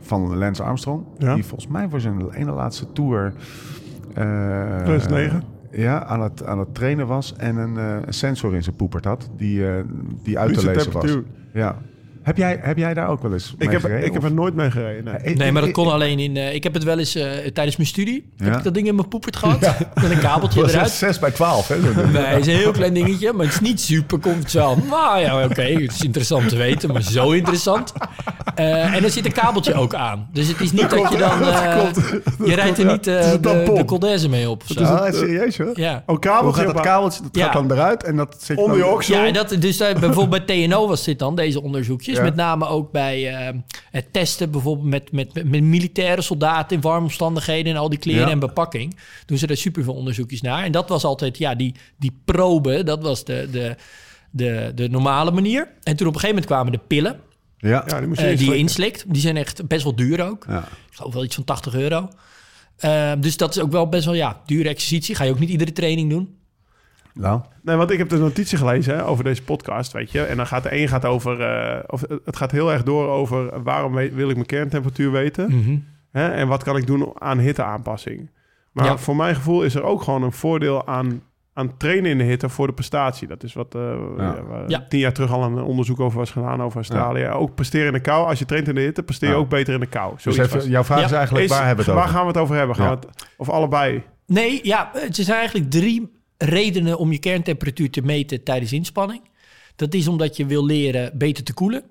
van 0.00 0.36
Lance 0.36 0.62
Armstrong. 0.62 1.04
Ja. 1.18 1.34
Die 1.34 1.44
volgens 1.44 1.70
mij 1.70 1.88
voor 1.88 2.00
zijn 2.00 2.30
ene 2.30 2.52
laatste 2.52 2.92
tour... 2.92 3.32
eh, 4.14 4.82
2009? 4.82 5.42
ja, 5.70 6.04
aan 6.04 6.22
het, 6.22 6.44
aan 6.46 6.58
het 6.58 6.74
trainen 6.74 7.06
was 7.06 7.36
en 7.36 7.56
een, 7.56 7.78
eh, 7.78 7.96
sensor 8.08 8.54
in 8.54 8.62
zijn 8.62 8.76
poepert 8.76 9.04
had. 9.04 9.30
Die, 9.36 9.68
eh, 9.68 9.84
die 10.22 10.38
uit 10.38 10.54
te 10.54 10.60
Fietsen 10.60 10.74
lezen 10.74 10.92
was. 10.92 11.18
Ja. 11.52 11.76
Heb, 12.24 12.36
jij, 12.36 12.58
heb 12.62 12.76
jij 12.78 12.94
daar 12.94 13.08
ook 13.08 13.22
wel 13.22 13.32
eens 13.32 13.54
mee 13.58 13.66
ik 13.68 13.72
heb, 13.72 13.80
gereden, 13.80 14.06
ik 14.06 14.12
heb 14.12 14.22
er 14.22 14.32
nooit 14.32 14.54
mee 14.54 14.70
gereden. 14.70 15.04
Nee. 15.04 15.14
Eh, 15.14 15.36
Nee, 15.36 15.52
maar 15.52 15.60
dat 15.60 15.68
ik- 15.68 15.74
kon 15.74 15.92
alleen 15.92 16.18
in... 16.18 16.36
eh, 16.36 16.54
ik 16.54 16.62
heb 16.62 16.74
het 16.74 16.84
wel 16.84 16.98
eens 16.98 17.14
eh, 17.14 17.24
tijdens 17.52 17.76
mijn 17.76 17.88
studie. 17.88 18.30
Ja. 18.36 18.44
Heb 18.44 18.56
ik 18.56 18.62
dat 18.64 18.74
ding 18.74 18.86
in 18.86 18.94
mijn 18.94 19.08
poepert 19.08 19.36
gehad. 19.36 19.60
Met 19.94 20.10
een 20.10 20.18
kabeltje 20.18 20.60
was 20.60 20.72
eruit. 20.72 20.90
6 20.90 21.18
bij 21.18 21.30
12, 21.30 21.68
hè? 21.68 21.76
Nee, 22.12 22.22
het 22.22 22.46
is 22.46 22.52
een 22.52 22.58
heel 22.60 22.70
klein 22.72 22.94
dingetje, 22.94 23.32
maar 23.32 23.44
het 23.46 23.54
is 23.54 23.60
niet 23.60 23.80
super 23.80 24.18
comfortabel. 24.18 24.84
Maar 24.90 25.20
ja, 25.20 25.44
oké, 25.44 25.62
het 25.62 25.92
is 25.92 26.02
interessant 26.02 26.48
te 26.48 26.56
weten, 26.56 26.92
maar 26.92 27.02
zo 27.02 27.30
interessant. 27.30 27.92
Eh, 28.54 28.94
en 28.94 29.04
er 29.04 29.10
zit 29.10 29.24
een 29.26 29.32
kabeltje 29.32 29.74
ook 29.74 29.94
aan. 29.94 30.28
Dus 30.32 30.48
het 30.48 30.60
is 30.60 30.72
niet 30.72 30.90
dat 30.90 31.10
je 31.12 31.18
dan... 31.18 31.42
eh, 31.42 31.92
je 32.44 32.54
rijdt 32.54 32.78
er 32.78 32.84
niet 32.84 33.06
eh, 33.06 33.18
is 33.18 33.40
de, 33.40 33.40
de 34.20 34.28
mee 34.28 34.50
op. 34.50 34.62
zo. 34.66 34.82
Ah, 34.82 35.12
serieus 35.14 35.58
hoor? 35.58 35.80
Ja. 35.80 35.94
Oh, 35.96 36.02
Hoe 36.06 36.18
kabeltje 36.18 36.62
gaat 36.64 36.74
dat 36.74 36.82
kabeltje? 36.84 37.22
Dat 37.22 37.36
Ja. 37.36 37.44
gaat 37.44 37.52
dan 37.52 37.72
eruit 37.72 38.02
en 38.04 38.16
dat 38.16 38.36
zit 38.38 38.58
Onder 38.58 38.76
je 38.76 38.86
oksel. 38.86 39.14
Ja, 39.16 39.26
en 39.26 39.32
dat, 39.32 39.56
dus 39.58 39.76
daar, 39.76 39.98
bijvoorbeeld 39.98 40.46
bij 40.46 40.66
TNO 40.66 40.88
was 40.88 41.04
dit 41.04 41.18
dan, 41.18 41.36
deze 41.36 41.62
onderzoekjes. 41.62 42.16
Ja. 42.16 42.22
Met 42.22 42.34
name 42.34 42.66
ook 42.66 42.92
bij 42.92 43.34
eh, 43.34 43.54
het 43.90 44.12
testen 44.12 44.50
bijvoorbeeld 44.50 44.88
met, 44.88 45.12
met, 45.12 45.34
met, 45.34 45.50
met 45.50 45.62
militaire 45.62 46.22
soldaten 46.22 46.76
in 46.76 46.82
warme 46.82 47.02
omstandigheden 47.04 47.72
en 47.72 47.78
al 47.78 47.88
die 47.88 47.98
kleren 47.98 48.26
Ja. 48.26 48.30
en 48.32 48.38
bepakking. 48.38 48.96
Doen 49.26 49.38
ze 49.38 49.46
er 49.46 49.56
superveel 49.56 49.94
onderzoekjes 49.94 50.40
naar. 50.40 50.64
En 50.64 50.72
dat 50.72 50.88
was 50.88 51.04
altijd, 51.04 51.38
ja, 51.38 51.54
die, 51.54 51.74
die 51.98 52.20
probe, 52.24 52.82
dat 52.82 53.02
was 53.02 53.24
de, 53.24 53.48
de, 53.50 53.76
de, 54.30 54.72
de 54.74 54.88
normale 54.88 55.30
manier. 55.30 55.68
En 55.82 55.96
toen 55.96 56.06
op 56.06 56.14
een 56.14 56.20
gegeven 56.20 56.28
moment 56.28 56.46
kwamen 56.46 56.72
de 56.72 56.80
pillen 56.86 57.20
Ja. 57.68 57.84
Ja, 57.86 57.98
die 57.98 58.08
moest 58.08 58.20
je 58.20 58.26
eh, 58.26 58.38
die 58.38 58.50
je 58.50 58.56
inslikken. 58.56 58.58
inslikt. 58.58 59.04
Die 59.12 59.22
zijn 59.22 59.36
echt 59.36 59.66
best 59.66 59.82
wel 59.84 59.96
duur 59.96 60.28
ook. 60.28 60.44
Ja. 60.48 60.58
Ik 60.90 60.96
geloof 60.96 61.14
wel 61.14 61.24
iets 61.24 61.34
van 61.34 61.44
80 61.44 61.74
euro. 61.74 62.08
Eh, 62.76 63.12
dus 63.18 63.36
dat 63.36 63.56
is 63.56 63.62
ook 63.62 63.70
wel 63.72 63.88
best 63.88 64.04
wel, 64.04 64.14
ja, 64.14 64.40
dure 64.46 64.68
exercitie. 64.68 65.14
Ga 65.14 65.24
je 65.24 65.30
ook 65.30 65.38
niet 65.38 65.48
iedere 65.48 65.72
training 65.72 66.10
doen. 66.10 66.36
Nou, 67.14 67.40
Nee, 67.62 67.76
want 67.76 67.90
ik 67.90 67.98
heb 67.98 68.08
de 68.08 68.16
notitie 68.18 68.58
gelezen 68.58 68.94
hè, 68.96 69.06
over 69.06 69.24
deze 69.24 69.42
podcast, 69.42 69.92
weet 69.92 70.10
je. 70.10 70.22
En 70.22 70.36
dan 70.36 70.46
gaat 70.46 70.62
de 70.62 70.76
een 70.80 70.88
gaat 70.88 71.04
over... 71.04 71.40
eh, 71.40 71.82
of, 71.86 72.02
het 72.24 72.36
gaat 72.36 72.50
heel 72.50 72.72
erg 72.72 72.82
door 72.82 73.08
over 73.08 73.62
waarom 73.62 73.94
wil 73.94 74.28
ik 74.28 74.34
mijn 74.34 74.46
kerntemperatuur 74.46 75.10
weten. 75.10 75.86
Hè, 76.10 76.28
en 76.28 76.48
wat 76.48 76.62
kan 76.62 76.76
ik 76.76 76.86
doen 76.86 77.20
aan 77.20 77.38
hitteaanpassing. 77.38 78.30
Maar 78.72 78.84
Ja. 78.84 78.96
voor 78.98 79.16
mijn 79.16 79.34
gevoel 79.34 79.62
is 79.62 79.74
er 79.74 79.82
ook 79.82 80.02
gewoon 80.02 80.22
een 80.22 80.32
voordeel 80.32 80.86
aan, 80.86 81.22
aan 81.56 81.76
trainen 81.76 82.10
in 82.10 82.18
de 82.18 82.24
hitte 82.24 82.48
voor 82.48 82.66
de 82.66 82.72
prestatie. 82.72 83.28
Dat 83.28 83.42
is 83.42 83.52
wat 83.52 83.74
eh, 83.74 83.80
Ja. 84.16 84.24
ja, 84.34 84.42
waar 84.42 84.68
Ja. 84.70 84.86
tien 84.88 85.00
jaar 85.00 85.12
terug 85.12 85.32
al 85.32 85.42
een 85.42 85.58
onderzoek 85.62 86.00
over 86.00 86.18
was 86.18 86.30
gedaan 86.30 86.62
over 86.62 86.76
Australië. 86.76 87.26
Ook 87.26 87.54
presteren 87.54 87.86
in 87.86 87.92
de 87.92 88.00
kou. 88.00 88.26
Als 88.28 88.38
je 88.38 88.44
traint 88.44 88.68
in 88.68 88.74
de 88.74 88.80
hitte, 88.80 89.02
presteer 89.02 89.28
je 89.28 89.34
Ja. 89.34 89.40
ook 89.40 89.48
beter 89.48 89.74
in 89.74 89.80
de 89.80 89.86
kou. 89.86 90.12
dus 90.14 90.22
Zoiets 90.22 90.40
was 90.40 90.48
even, 90.48 90.60
het. 90.60 90.70
jouw 90.70 90.84
vraag 90.84 90.98
Ja. 90.98 91.04
is 91.04 91.12
eigenlijk, 91.12 91.44
Is- 91.44 91.50
waar 91.50 91.66
hebben 91.66 91.84
we 91.84 91.90
het 91.90 92.00
waar 92.00 92.08
over? 92.08 92.16
gaan 92.18 92.26
we 92.26 92.32
het 92.32 92.42
over 92.42 92.56
hebben? 92.56 92.76
Gaan 92.76 92.86
Ja. 92.90 92.98
we 92.98 93.06
het, 93.06 93.28
of 93.36 93.48
allebei? 93.48 94.02
Nee, 94.26 94.60
ja, 94.62 94.90
het 94.92 95.16
zijn 95.16 95.38
eigenlijk 95.38 95.70
drie 95.70 96.12
redenen 96.38 96.98
om 96.98 97.12
je 97.12 97.18
kerntemperatuur 97.18 97.90
te 97.90 98.02
meten 98.02 98.42
tijdens 98.42 98.72
inspanning. 98.72 99.22
Dat 99.76 99.94
is 99.94 100.08
omdat 100.08 100.36
je 100.36 100.46
wil 100.46 100.64
leren 100.66 101.18
beter 101.18 101.44
te 101.44 101.54
koelen. 101.54 101.82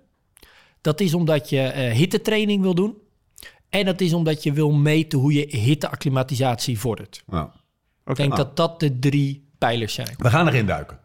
Dat 0.82 1.00
is 1.02 1.14
omdat 1.14 1.50
je 1.50 1.60
eh 1.62 1.92
hittetraining 1.92 2.62
wil 2.62 2.76
doen. 2.76 2.98
En 3.70 3.86
dat 3.86 4.02
is 4.02 4.14
omdat 4.14 4.44
je 4.44 4.52
wil 4.54 4.72
meten 4.72 5.20
hoe 5.20 5.34
je 5.34 5.46
hitteacclimatisatie 5.58 6.80
vordert. 6.80 7.24
Nou, 7.28 7.48
Ik 8.06 8.16
denk 8.16 8.36
dat 8.36 8.56
dat 8.58 8.80
de 8.80 9.00
drie 9.00 9.43
pijlers 9.68 9.94
zijn. 9.94 10.16
we 10.18 10.30
gaan 10.30 10.48
erin 10.48 10.66
duiken. 10.66 10.98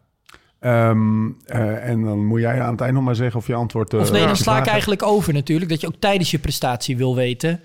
Ehm, 0.59 1.27
eh, 1.45 1.89
en 1.89 2.03
dan 2.03 2.25
moet 2.25 2.39
jij 2.39 2.61
aan 2.61 2.71
het 2.71 2.81
eind 2.81 2.93
nog 2.93 3.03
maar 3.03 3.15
zeggen 3.15 3.39
of 3.39 3.47
je 3.47 3.53
antwoord... 3.53 3.93
eh, 3.93 3.99
Of 3.99 4.11
nee, 4.11 4.25
dan 4.25 4.35
sla 4.35 4.57
ik 4.59 4.65
eigenlijk 4.65 5.03
over 5.03 5.33
natuurlijk. 5.33 5.69
Dat 5.71 5.81
je 5.81 5.87
ook 5.87 5.99
tijdens 5.99 6.31
je 6.31 6.39
prestatie 6.39 6.97
wil 6.97 7.15
weten... 7.15 7.61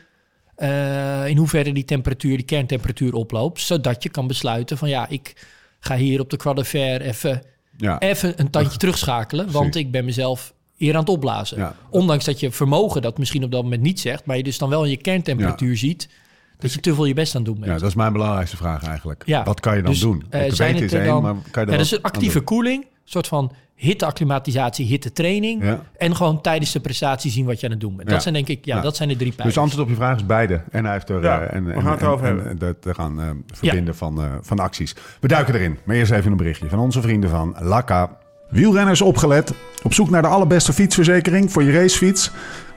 eh, 0.57 1.27
in 1.27 1.37
hoeverre 1.37 1.73
die 1.73 1.85
temperatuur, 1.85 2.37
die 2.37 2.47
kerntemperatuur 2.47 3.15
oploopt. 3.15 3.61
Zodat 3.61 4.03
je 4.03 4.09
kan 4.09 4.27
besluiten 4.27 4.79
van 4.79 4.89
ja, 4.89 5.09
ik 5.09 5.47
ga 5.81 5.97
hier 5.97 6.21
op 6.21 6.31
de 6.31 6.65
Fer 6.65 7.01
even. 7.01 7.43
Ja. 7.77 7.99
even 7.99 8.41
een 8.41 8.51
tandje 8.51 8.79
terugschakelen. 8.79 9.51
Want 9.51 9.75
ik 9.75 9.91
ben 9.91 10.05
mezelf 10.05 10.55
hier 10.77 10.95
aan 10.95 11.01
het 11.01 11.09
opblazen. 11.09 11.59
Ja. 11.59 11.77
Ondanks 11.91 12.25
dat 12.25 12.41
je 12.41 12.51
vermogen 12.51 13.03
dat 13.03 13.19
misschien 13.19 13.45
op 13.45 13.51
dat 13.51 13.63
moment 13.63 13.83
niet 13.83 14.01
zegt. 14.01 14.25
Maar 14.25 14.37
je 14.37 14.43
dus 14.43 14.59
dan 14.59 14.69
wel 14.69 14.85
in 14.85 14.91
je 14.91 14.97
kerntemperatuur 14.97 15.77
ziet... 15.77 16.09
dat 16.58 16.73
je 16.73 16.80
te 16.80 16.94
veel 16.94 17.04
je 17.04 17.14
best 17.14 17.34
aan 17.34 17.40
het 17.42 17.50
doen 17.50 17.61
bent. 17.61 17.73
ja, 17.73 17.78
dat 17.78 17.88
is 17.88 17.94
mijn 17.94 18.12
belangrijkste 18.12 18.56
vraag 18.56 18.84
eigenlijk. 18.84 19.23
Ja. 19.26 19.42
Wat 19.44 19.61
kan 19.61 19.76
je 19.76 19.82
dan 19.82 19.90
Dus, 19.90 20.00
doen? 20.00 20.18
te 20.30 20.49
zijn 20.54 20.75
het 20.75 20.82
is 20.84 20.92
er 20.92 20.99
één, 21.00 21.08
dan- 21.08 21.23
maar 21.23 21.34
kan 21.50 21.62
je 21.62 21.68
er 21.68 21.73
Ja, 21.73 21.78
dus 21.78 21.90
een 21.92 22.02
actieve 22.02 22.40
koeling, 22.40 22.82
een 22.82 22.88
soort 23.04 23.26
van 23.26 23.52
hitteacclimatisatie, 23.75 24.87
hittetraining. 24.87 25.64
Ja. 25.64 25.82
En 25.96 26.16
gewoon 26.16 26.40
tijdens 26.40 26.73
de 26.73 26.80
prestatie 26.80 27.30
zien 27.30 27.44
wat 27.46 27.61
je 27.61 27.66
aan 27.66 27.73
het 27.73 27.80
doen 27.80 27.96
bent. 27.96 28.08
Ja. 28.08 28.14
Dat 28.14 28.23
zijn 28.23 28.34
denk 28.34 28.49
ik, 28.49 28.64
ja, 28.64 28.76
Ja. 28.76 28.82
dat 28.82 28.96
zijn 28.96 29.08
de 29.08 29.14
drie 29.14 29.26
Dus 29.26 29.37
pijlers. 29.37 29.58
antwoord 29.58 29.82
op 29.84 29.88
je 29.88 29.94
vraag 29.96 30.16
is 30.16 30.26
beide. 30.26 30.62
En 30.70 30.84
hij 30.84 30.92
heeft 30.92 31.08
er... 31.08 31.23
Ja, 31.23 31.40
eh, 31.40 31.56
en, 31.56 31.64
we 31.64 31.73
en, 31.73 31.82
gaan 31.82 31.90
het 31.90 32.00
en- 32.00 32.06
erover 32.06 32.26
en- 32.26 32.34
hebben. 32.34 32.50
en 32.52 32.58
dat 32.58 32.82
te 32.82 32.94
gaan 32.94 33.20
eh, 33.20 33.30
verbinden 33.52 33.96
van, 33.96 34.20
eh, 34.23 34.32
van 34.40 34.58
acties. 34.58 34.94
We 35.20 35.28
duiken 35.28 35.54
erin. 35.54 35.78
Maar 35.84 35.96
eerst 35.96 36.12
even 36.12 36.30
een 36.30 36.37
berichtje 36.37 36.68
van 36.68 36.78
onze 36.78 37.00
vrienden 37.00 37.30
van 37.30 37.56
Laka. 37.58 38.16
Wielrenners 38.50 39.00
opgelet. 39.00 39.52
Op 39.82 39.94
zoek 39.94 40.11
naar 40.11 40.23
de 40.23 40.28
allerbeste 40.28 40.73
fietsverzekering 40.73 41.52
voor 41.52 41.62
je 41.62 41.73
racefiets? 41.73 42.30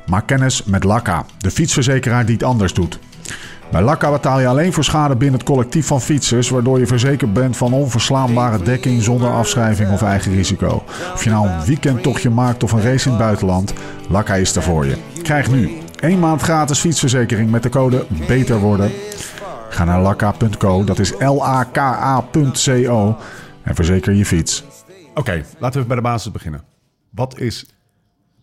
Maak 0.07 0.27
kennis 0.27 0.63
met 0.63 0.84
Laka, 0.84 1.25
de 1.38 1.51
fietsverzekeraar 1.51 2.25
die 2.25 2.34
het 2.34 2.43
anders 2.43 2.74
doet. 2.74 3.00
Bij 3.72 3.82
Lakka 3.82 4.12
betaal 4.12 4.40
je 4.40 4.48
alleen 4.48 4.74
voor 4.74 4.84
schade 4.84 5.16
binnen 5.16 5.40
het 5.40 5.50
collectief 5.50 5.88
van 5.88 6.02
fietsers, 6.02 6.50
waardoor 6.50 6.80
je 6.80 6.88
verzekerd 6.88 7.34
bent 7.34 7.58
van 7.58 7.74
onverslaanbare 7.74 8.64
dekking 8.64 9.04
zonder 9.04 9.30
afschrijving 9.32 9.92
of 9.92 10.02
eigen 10.02 10.34
risico. 10.34 10.84
Of 11.14 11.24
je 11.24 11.30
nou 11.30 11.48
een 11.48 11.66
weekendtochtje 11.66 12.30
maakt 12.30 12.64
of 12.64 12.72
een 12.72 12.82
race 12.82 13.06
in 13.06 13.12
het 13.16 13.24
buitenland, 13.24 13.74
Lakka 14.10 14.36
is 14.36 14.56
er 14.56 14.64
voor 14.64 14.86
je. 14.86 14.98
Krijg 15.22 15.52
nu 15.52 15.78
één 16.00 16.20
maand 16.20 16.42
gratis 16.42 16.80
fietsverzekering 16.80 17.52
met 17.52 17.64
de 17.64 17.70
code 17.70 18.06
BETER 18.28 18.60
worden. 18.60 18.92
Ga 19.70 19.84
naar 19.84 20.02
lakka.co, 20.02 20.84
dat 20.84 21.00
is 21.00 21.14
L-A-K-A.co 21.20 23.18
en 23.64 23.76
verzeker 23.76 24.14
je 24.14 24.26
fiets. 24.26 24.64
Oké, 25.14 25.44
laten 25.60 25.82
we 25.82 25.88
bij 25.88 25.96
de 25.96 26.02
basis 26.02 26.32
beginnen. 26.32 26.64
Wat 27.10 27.40
is 27.40 27.66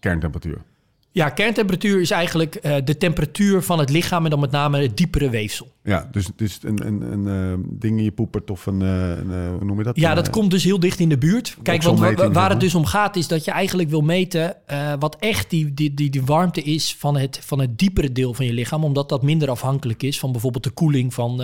kerntemperatuur? 0.00 0.73
Ja, 1.14 1.28
kerntemperatuur 1.28 2.00
is 2.00 2.10
eigenlijk 2.10 2.54
eh, 2.54 2.76
de 2.84 2.96
temperatuur 2.96 3.62
van 3.62 3.78
het 3.78 3.90
lichaam 3.90 4.24
en 4.24 4.30
dan 4.30 4.40
met 4.40 4.50
name 4.50 4.82
het 4.82 4.96
diepere 4.96 5.30
weefsel. 5.30 5.72
Ja, 5.82 6.08
dus, 6.10 6.28
dus 6.36 6.58
een, 6.62 6.86
een, 6.86 7.12
een 7.12 7.52
eh, 7.52 7.58
ding 7.70 7.98
in 7.98 8.04
je 8.04 8.12
poepert 8.12 8.50
of 8.50 8.66
een, 8.66 8.82
eh, 8.82 9.08
een 9.08 9.48
hoe 9.48 9.64
noem 9.64 9.78
je 9.78 9.84
dat? 9.84 9.96
Ja, 9.96 10.14
dat 10.14 10.30
komt 10.30 10.50
dus 10.50 10.64
heel 10.64 10.80
dicht 10.80 11.00
in 11.00 11.08
de 11.08 11.18
buurt. 11.18 11.56
Kijk, 11.62 11.82
want 11.82 11.98
waar 12.32 12.50
het 12.50 12.60
dus 12.60 12.74
om 12.74 12.84
gaat 12.84 13.16
is 13.16 13.28
dat 13.28 13.44
je 13.44 13.50
eigenlijk 13.50 13.90
wil 13.90 14.00
meten 14.00 14.56
wat 14.98 15.16
echt 15.16 15.50
die, 15.50 15.74
die, 15.74 15.94
die, 15.94 16.10
die 16.10 16.24
warmte 16.24 16.62
is 16.62 16.96
van 16.98 17.16
het, 17.16 17.38
van 17.42 17.60
het 17.60 17.78
diepere 17.78 18.12
deel 18.12 18.34
van 18.34 18.46
je 18.46 18.52
lichaam. 18.52 18.84
Omdat 18.84 19.08
dat 19.08 19.22
minder 19.22 19.50
afhankelijk 19.50 20.02
is 20.02 20.18
van 20.18 20.32
bijvoorbeeld 20.32 20.64
de 20.64 20.70
koeling 20.70 21.14
van 21.14 21.36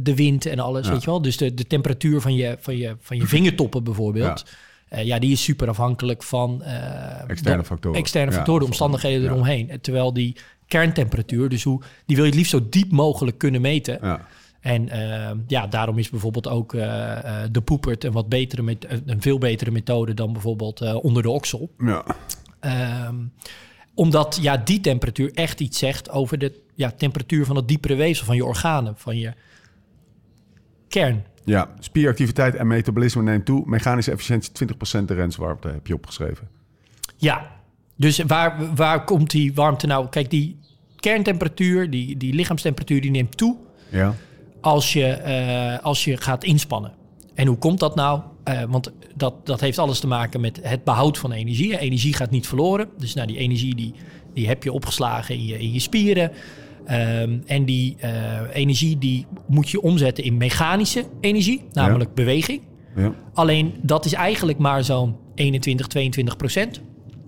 de 0.00 0.12
wind 0.14 0.46
en 0.46 0.58
alles, 0.58 0.86
Ja. 0.86 0.92
weet 0.92 1.04
je 1.04 1.10
wel. 1.10 1.22
Dus 1.22 1.36
de, 1.36 1.54
de 1.54 1.66
temperatuur 1.66 2.20
van 2.20 2.34
je, 2.34 2.56
van, 2.60 2.76
je, 2.76 2.96
van 3.00 3.16
je 3.16 3.26
vingertoppen 3.26 3.84
bijvoorbeeld. 3.84 4.42
Ja. 4.46 4.52
Ja, 4.90 5.18
die 5.18 5.32
is 5.32 5.42
super 5.42 5.68
afhankelijk 5.68 6.22
van 6.22 6.62
eh, 6.62 7.28
Externe 7.30 7.64
factoren. 7.64 7.98
externe 7.98 8.32
factoren, 8.32 8.66
omstandigheden 8.66 9.28
eromheen. 9.30 9.70
En 9.70 9.80
Terwijl 9.80 10.12
die 10.12 10.36
kerntemperatuur, 10.66 11.48
dus 11.48 11.62
hoe, 11.62 11.82
die 12.06 12.16
wil 12.16 12.24
je 12.24 12.30
het 12.30 12.38
liefst 12.38 12.52
zo 12.52 12.66
diep 12.70 12.90
mogelijk 12.90 13.38
kunnen 13.38 13.60
meten. 13.60 13.98
Ja. 14.02 14.26
En 14.60 14.88
eh, 14.88 15.30
ja, 15.46 15.66
daarom 15.66 15.98
is 15.98 16.10
bijvoorbeeld 16.10 16.48
ook 16.48 16.74
eh, 16.74 17.42
eh, 17.42 17.48
de 17.52 17.60
poepert 17.60 18.04
een 18.04 18.12
wat 18.12 18.28
betere 18.28 18.62
met, 18.62 18.86
een 19.06 19.22
veel 19.22 19.38
betere 19.38 19.70
methode 19.70 20.14
dan 20.14 20.32
bijvoorbeeld 20.32 20.80
eh, 20.80 21.04
onder 21.04 21.22
de 21.22 21.30
oksel. 21.30 21.70
Ja. 21.78 22.04
Ehm, 22.60 23.16
omdat 23.94 24.38
ja, 24.40 24.56
die 24.56 24.80
temperatuur 24.80 25.30
echt 25.34 25.60
iets 25.60 25.78
zegt 25.78 26.10
over 26.10 26.38
de 26.38 26.60
ja, 26.74 26.90
temperatuur 26.90 27.44
van 27.44 27.56
het 27.56 27.68
diepere 27.68 27.94
weefsel 27.94 28.26
van 28.26 28.36
je 28.36 28.44
organen, 28.44 28.94
van 28.96 29.18
je 29.18 29.32
kern. 30.88 31.24
Ja, 31.44 31.70
spieractiviteit 31.78 32.54
en 32.54 32.66
metabolisme 32.66 33.22
neemt 33.22 33.44
toe. 33.44 33.62
Mechanische 33.66 34.10
efficiëntie 34.10 34.52
20% 35.00 35.04
de 35.04 35.14
renswarmte 35.14 35.68
heb 35.68 35.86
je 35.86 35.94
opgeschreven. 35.94 36.48
Ja, 37.16 37.50
dus 37.96 38.18
waar, 38.26 38.74
waar 38.74 39.04
komt 39.04 39.30
die 39.30 39.54
warmte 39.54 39.86
nou? 39.86 40.08
Kijk, 40.08 40.30
die 40.30 40.58
kerntemperatuur, 40.96 41.90
die, 41.90 42.16
die 42.16 42.34
lichaamstemperatuur, 42.34 43.00
die 43.00 43.10
neemt 43.10 43.36
toe 43.36 43.56
Ja. 43.88 44.14
als 44.60 44.92
je, 44.92 45.06
eh, 45.06 45.84
als 45.84 46.04
je 46.04 46.16
gaat 46.16 46.44
inspannen. 46.44 46.92
En 47.34 47.46
hoe 47.46 47.58
komt 47.58 47.80
dat 47.80 47.94
nou? 47.94 48.20
Eh, 48.44 48.62
want 48.68 48.92
dat, 49.16 49.46
dat 49.46 49.60
heeft 49.60 49.78
alles 49.78 50.00
te 50.00 50.06
maken 50.06 50.40
met 50.40 50.60
het 50.62 50.84
behoud 50.84 51.18
van 51.18 51.32
energie. 51.32 51.78
Energie 51.78 52.14
gaat 52.14 52.30
niet 52.30 52.46
verloren. 52.46 52.88
Dus 52.98 53.14
nou, 53.14 53.26
die 53.26 53.36
energie 53.36 53.74
die, 53.74 53.94
die 54.34 54.46
heb 54.48 54.62
je 54.62 54.72
opgeslagen 54.72 55.34
in 55.34 55.44
je, 55.46 55.58
in 55.58 55.72
je 55.72 55.80
spieren. 55.80 56.30
Ehm, 56.90 57.38
en 57.46 57.64
die 57.64 57.96
eh, 57.98 58.40
energie 58.52 58.98
die 58.98 59.26
moet 59.46 59.70
je 59.70 59.80
omzetten 59.82 60.24
in 60.24 60.36
mechanische 60.36 61.04
energie, 61.20 61.62
namelijk 61.72 62.14
beweging. 62.14 62.62
ja. 62.96 63.14
Alleen 63.34 63.74
dat 63.82 64.04
is 64.04 64.12
eigenlijk 64.12 64.58
maar 64.58 64.84
zo'n 64.84 65.16
21, 65.34 65.86
22 65.86 66.36
procent. 66.36 66.80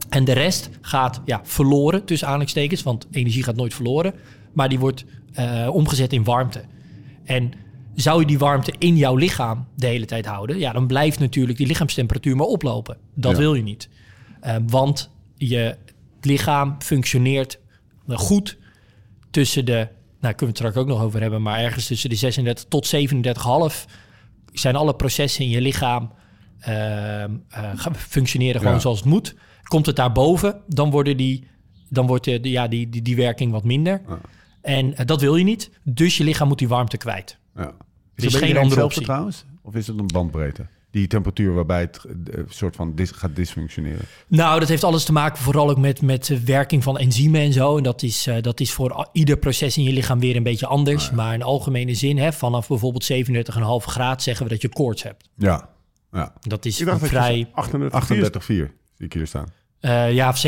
En 0.09 0.25
de 0.25 0.33
rest 0.33 0.71
gaat 0.81 1.21
ja, 1.25 1.40
verloren, 1.45 2.04
tussen 2.04 2.26
aanhalingstekens, 2.26 2.83
want 2.83 3.07
energie 3.11 3.42
gaat 3.42 3.57
nooit 3.57 3.75
verloren. 3.75 4.14
Maar 4.52 4.69
die 4.69 4.78
wordt 4.78 5.04
eh, 5.33 5.69
omgezet 5.73 6.12
in 6.12 6.25
warmte. 6.25 6.62
En 7.25 7.52
zou 7.95 8.21
je 8.21 8.26
die 8.26 8.38
warmte 8.38 8.73
in 8.78 8.97
jouw 8.97 9.16
lichaam 9.16 9.66
de 9.76 9.87
hele 9.87 10.04
tijd 10.04 10.26
houden, 10.26 10.59
ja, 10.59 10.73
dan 10.73 10.87
blijft 10.87 11.19
natuurlijk 11.19 11.59
die 11.59 11.66
lichaamstemperatuur 11.66 12.37
maar 12.37 12.47
oplopen. 12.47 12.97
Dat 13.14 13.33
Ja. 13.33 13.38
wil 13.38 13.54
je 13.54 13.62
niet. 13.62 13.88
Eh, 14.40 14.57
want 14.66 15.11
je 15.37 15.76
lichaam 16.21 16.76
functioneert 16.78 17.61
eh, 18.09 18.16
goed 18.19 18.59
tussen 19.32 19.64
de, 19.64 19.88
nou 20.20 20.34
kunnen 20.34 20.38
we 20.38 20.46
het 20.46 20.56
straks 20.56 20.76
ook 20.76 20.86
nog 20.86 21.00
over 21.02 21.20
hebben, 21.20 21.42
maar 21.42 21.58
ergens 21.58 21.86
tussen 21.86 22.10
de 22.10 22.16
36 22.16 22.64
tot 22.68 22.94
37,5 22.96 23.84
zijn 24.52 24.76
alle 24.76 24.94
processen 24.96 25.44
in 25.44 25.50
je 25.50 25.60
lichaam 25.60 26.12
ehm, 26.58 27.30
eh, 27.48 27.70
gaan 27.74 27.96
functioneren 27.96 28.60
gewoon 28.60 28.74
Ja. 28.74 28.80
zoals 28.80 28.98
het 28.98 29.08
moet. 29.08 29.34
Komt 29.62 29.86
het 29.86 29.96
daarboven, 29.96 30.60
dan, 30.66 30.90
worden 30.90 31.16
die, 31.16 31.46
dan 31.88 32.06
wordt 32.06 32.24
de, 32.24 32.40
de- 32.40 32.50
ja, 32.50 32.68
die, 32.68 32.88
die, 32.88 33.02
die 33.02 33.16
werking 33.16 33.52
wat 33.52 33.64
minder. 33.64 34.02
Ja. 34.08 34.18
En 34.62 34.96
eh, 34.96 35.06
dat 35.06 35.20
wil 35.20 35.36
je 35.36 35.44
niet. 35.44 35.70
Dus 35.84 36.16
je 36.16 36.24
lichaam 36.24 36.48
moet 36.48 36.58
die 36.58 36.68
warmte 36.68 36.96
kwijt. 36.96 37.38
ja. 37.56 37.72
is 38.14 38.24
het 38.24 38.32
bij 38.40 38.48
geen 38.48 38.56
andere 38.62 38.84
optie. 38.84 39.02
trouwens? 39.02 39.44
Of 39.62 39.74
is 39.74 39.86
het 39.86 39.98
een 39.98 40.06
bandbreedte? 40.06 40.66
Die 40.92 41.06
temperatuur 41.06 41.54
waarbij 41.54 41.80
het 41.80 42.00
eh, 42.04 42.42
soort 42.49 42.76
van 42.76 42.94
dis- 42.94 43.11
gaat 43.11 43.37
dysfunctioneren. 43.37 44.04
Nou, 44.26 44.61
dat 44.61 44.68
heeft 44.68 44.84
alles 44.84 45.04
te 45.04 45.12
maken 45.12 45.42
vooral 45.42 45.70
ook 45.70 45.78
met, 45.78 46.02
met 46.02 46.26
de 46.26 46.44
werking 46.44 46.82
van 46.82 46.99
enzymen 46.99 47.40
en 47.40 47.52
zo. 47.52 47.76
En 47.76 47.82
dat 47.82 48.02
is, 48.02 48.26
eh, 48.26 48.42
dat 48.42 48.61
is 48.61 48.72
voor 48.72 49.08
ieder 49.12 49.37
proces 49.37 49.76
in 49.76 49.82
je 49.84 49.92
lichaam 49.92 50.20
weer 50.20 50.37
een 50.37 50.42
beetje 50.42 50.66
anders. 50.66 51.11
Maar 51.11 51.34
in 51.34 51.42
algemene 51.42 51.94
zin, 51.94 52.18
hè, 52.18 52.32
vanaf 52.32 52.68
bijvoorbeeld 52.68 53.04
37,5 53.04 53.84
graad 53.87 54.22
zeggen 54.22 54.44
we 54.46 54.52
dat 54.52 54.62
je 54.62 54.68
koorts 54.68 55.02
hebt. 55.02 55.28
Ja. 55.37 55.68
ja. 56.12 56.32
Dat 56.40 56.64
is 56.64 56.80
Ik 56.80 56.87
dacht 56.87 57.00
dat 57.00 57.08
vrij... 57.08 57.37
je 57.38 57.46
38, 57.52 58.42
38,4 58.42 58.46
zie 58.46 58.70
ik 58.99 59.12
hier 59.12 59.26
staan. 59.26 59.46
eh, 59.80 60.12
ja, 60.12 60.28
of 60.28 60.46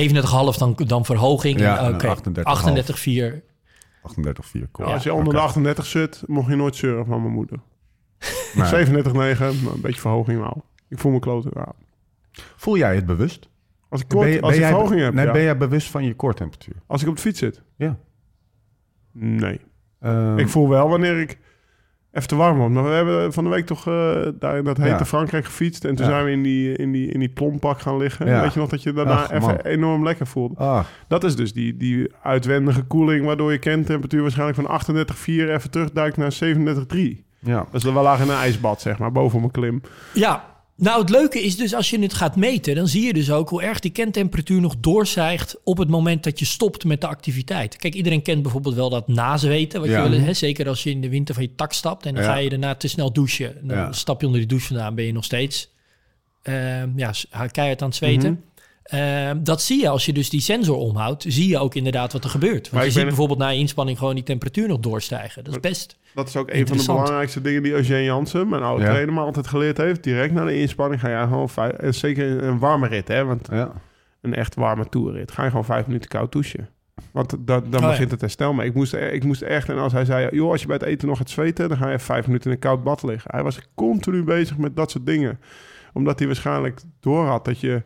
37,5 0.54 0.58
dan, 0.58 0.74
dan 0.86 1.04
verhoging. 1.04 1.58
Ja, 1.60 1.88
Oké, 1.90 2.06
38,5. 2.06 2.42
38,4. 2.42 3.42
38,4. 4.02 4.70
Cool. 4.72 4.92
Als 4.92 5.02
je 5.02 5.14
onder 5.14 5.34
de 5.34 5.40
38 5.40 5.86
zit, 5.86 6.22
mocht 6.26 6.48
je 6.50 6.56
nooit 6.56 6.76
zeuren 6.76 7.06
van 7.06 7.20
mijn 7.20 7.32
moeder. 7.34 7.58
Nee. 8.54 8.87
37,9, 8.87 9.12
maar 9.12 9.49
een 9.75 9.81
beetje 9.81 10.00
verhoging 10.00 10.40
nou. 10.40 10.57
Ik 10.88 10.99
voel 10.99 11.12
me 11.12 11.19
kloten. 11.19 11.50
Ja. 11.54 11.73
Voel 12.57 12.76
jij 12.76 12.95
het 12.95 13.07
bewust? 13.07 13.49
Als 13.88 14.00
ik, 14.00 14.09
kort, 14.09 14.33
je- 14.33 14.40
als 14.40 14.52
ik 14.54 14.59
jij, 14.61 14.69
verhoging 14.69 15.00
heb, 15.00 15.14
nee, 15.14 15.26
ja. 15.26 15.33
ben 15.33 15.43
jij 15.43 15.57
bewust 15.57 15.90
van 15.90 16.04
je 16.04 16.14
koortemperatuur? 16.14 16.75
Als 16.87 17.02
ik 17.02 17.09
op 17.09 17.14
de 17.14 17.21
fiets 17.21 17.38
zit? 17.38 17.62
Ja. 17.76 17.99
Nee. 19.12 19.61
Ehm, 20.00 20.38
Ik 20.38 20.49
voel 20.49 20.69
wel 20.69 20.88
wanneer 20.88 21.21
ik 21.21 21.38
even 22.12 22.28
te 22.28 22.37
warm 22.37 22.59
word. 22.59 22.71
Maar 22.73 22.85
we 22.85 22.90
hebben 22.90 23.33
van 23.33 23.45
de 23.45 23.50
week 23.50 23.66
toch 23.66 23.87
eh, 23.87 24.26
daar 24.38 24.57
in 24.59 24.64
dat 24.64 24.76
hete 24.76 24.88
Ja. 24.88 25.04
Frankrijk 25.04 25.45
gefietst. 25.45 25.85
En 25.85 25.95
toen 25.95 26.04
Ja. 26.07 26.11
zijn 26.12 26.25
we 26.25 26.31
in 26.31 26.43
die, 26.43 26.76
in 26.76 26.93
die, 26.93 27.09
in 27.11 27.19
die 27.21 27.28
plompak 27.28 27.81
gaan 27.81 27.97
liggen. 27.97 28.26
Ja. 28.26 28.40
Weet 28.43 28.52
je 28.52 28.59
nog 28.61 28.69
dat 28.69 28.83
je 28.83 28.93
daarna 28.93 29.12
Ach, 29.23 29.31
man. 29.31 29.37
even 29.50 29.64
enorm 29.64 30.04
lekker 30.04 30.26
voelde? 30.26 30.83
Dat 31.09 31.25
is 31.25 31.37
dus 31.37 31.52
die, 31.52 31.76
die 31.76 32.12
uitwendige 32.23 32.83
koeling... 32.83 33.25
waardoor 33.26 33.52
je 33.52 33.59
kerntemperatuur 33.59 34.23
waarschijnlijk 34.23 34.59
van 34.85 34.97
38,4 34.97 35.16
even 35.26 35.71
terugduikt 35.71 36.16
naar 36.16 36.33
37,3. 36.45 37.25
Ja. 37.44 37.66
Dat 37.72 37.84
is 37.84 37.92
wel 37.92 38.02
laag 38.02 38.20
in 38.20 38.28
een 38.28 38.36
ijsbad, 38.36 38.80
zeg 38.80 38.98
maar, 38.98 39.12
boven 39.12 39.38
mijn 39.40 39.50
klim. 39.52 39.82
Ja, 40.14 40.52
nou 40.76 41.00
het 41.00 41.10
leuke 41.10 41.42
is 41.42 41.56
dus 41.56 41.74
als 41.74 41.90
je 41.90 41.98
het 42.00 42.14
gaat 42.14 42.36
meten, 42.36 42.74
dan 42.74 42.88
zie 42.88 43.02
je 43.06 43.12
dus 43.12 43.30
ook 43.30 43.48
hoe 43.48 43.62
erg 43.62 43.80
die 43.80 43.90
kentemperatuur 43.90 44.60
nog 44.60 44.74
doorcijgt 44.80 45.56
op 45.64 45.78
het 45.78 45.88
moment 45.88 46.24
dat 46.24 46.38
je 46.38 46.44
stopt 46.44 46.84
met 46.84 47.00
de 47.00 47.06
activiteit. 47.06 47.76
Kijk, 47.76 47.94
iedereen 47.94 48.22
kent 48.22 48.42
bijvoorbeeld 48.42 48.74
wel 48.74 48.90
dat 48.90 49.08
nazweten, 49.08 49.80
wat 49.80 49.88
Ja. 49.88 50.02
je 50.04 50.10
wil, 50.10 50.20
hè? 50.20 50.32
zeker 50.32 50.68
als 50.68 50.82
je 50.82 50.90
in 50.90 51.00
de 51.00 51.08
winter 51.08 51.34
van 51.34 51.42
je 51.44 51.54
tak 51.54 51.72
stapt 51.72 52.06
en 52.06 52.14
dan 52.14 52.22
Ja. 52.22 52.32
ga 52.32 52.36
je 52.36 52.48
daarna 52.48 52.74
te 52.74 52.88
snel 52.88 53.12
douchen. 53.12 53.54
Dan 53.62 53.76
Ja. 53.76 53.92
stap 53.92 54.20
je 54.20 54.26
onder 54.26 54.40
die 54.40 54.48
douche 54.50 54.66
vandaan, 54.66 54.94
ben 54.94 55.04
je 55.04 55.12
nog 55.12 55.24
steeds 55.24 55.72
ehm, 56.42 56.88
ja, 56.96 57.12
keihard 57.50 57.82
aan 57.82 57.88
het 57.88 57.96
zweten. 57.96 58.30
Mhm. 58.32 58.40
Ehm, 58.84 59.42
dat 59.42 59.62
zie 59.62 59.80
je 59.80 59.88
als 59.88 60.06
je 60.06 60.12
dus 60.12 60.30
die 60.30 60.40
sensor 60.40 60.76
omhoudt, 60.76 61.24
zie 61.28 61.48
je 61.48 61.58
ook 61.58 61.74
inderdaad 61.74 62.12
wat 62.12 62.24
er 62.24 62.30
gebeurt. 62.30 62.60
Want 62.62 62.72
Maar 62.72 62.84
je 62.84 62.88
ziet 62.90 62.98
ben- 62.98 63.06
bijvoorbeeld 63.08 63.38
na 63.38 63.48
je 63.48 63.58
inspanning 63.58 63.98
gewoon 63.98 64.14
die 64.14 64.24
temperatuur 64.24 64.68
nog 64.68 64.80
doorstijgen. 64.80 65.44
Dat 65.44 65.54
is 65.54 65.60
best... 65.60 65.96
Dat 66.14 66.28
is 66.28 66.36
ook 66.36 66.50
een 66.50 66.66
van 66.66 66.76
de 66.76 66.84
belangrijkste 66.86 67.40
dingen 67.40 67.62
die 67.62 67.72
Eugene 67.72 68.04
Jansen, 68.04 68.48
mijn 68.48 68.62
oude 68.62 68.82
Ja. 68.84 68.90
trainer, 68.90 69.14
me 69.14 69.20
altijd 69.20 69.46
geleerd 69.46 69.76
heeft. 69.76 70.02
Direct 70.02 70.32
na 70.32 70.44
de 70.44 70.58
inspanning 70.60 71.00
ga 71.00 71.08
je 71.20 71.26
gewoon 71.26 71.48
vijf, 71.48 71.72
en 71.72 71.94
zeker 71.94 72.42
een 72.42 72.58
warme 72.58 72.88
rit, 72.88 73.08
hè, 73.08 73.24
want 73.24 73.48
ja. 73.50 73.72
een 74.20 74.34
echt 74.34 74.54
warme 74.54 74.88
toerrit, 74.88 75.30
ga 75.32 75.42
je 75.42 75.48
gewoon 75.48 75.64
vijf 75.64 75.86
minuten 75.86 76.08
koud 76.08 76.32
douchen. 76.32 76.68
Want 77.10 77.30
dat, 77.46 77.72
dan 77.72 77.80
ja. 77.80 77.88
begint 77.88 78.10
het 78.10 78.20
herstel. 78.20 78.52
Maar 78.52 78.64
ik 78.66 78.74
moest, 78.74 78.92
er- 78.92 79.12
ik 79.12 79.24
moest 79.24 79.42
echt, 79.42 79.68
en 79.68 79.78
als 79.78 79.92
hij 79.92 80.04
zei, 80.04 80.28
joh, 80.36 80.50
als 80.50 80.60
je 80.60 80.66
bij 80.66 80.76
het 80.76 80.84
eten 80.86 81.08
nog 81.08 81.18
gaat 81.18 81.30
zweten, 81.30 81.68
dan 81.68 81.78
ga 81.78 81.90
je 81.90 81.98
vijf 81.98 82.26
minuten 82.26 82.46
in 82.50 82.52
een 82.56 82.62
koud 82.62 82.82
bad 82.84 83.02
liggen. 83.02 83.30
Hij 83.34 83.42
was 83.42 83.58
continu 83.74 84.22
bezig 84.24 84.56
met 84.58 84.76
dat 84.76 84.90
soort 84.90 85.06
dingen. 85.06 85.40
Omdat 85.92 86.18
hij 86.18 86.26
waarschijnlijk 86.28 86.80
door 87.00 87.24
had 87.26 87.44
dat 87.44 87.60
je 87.60 87.82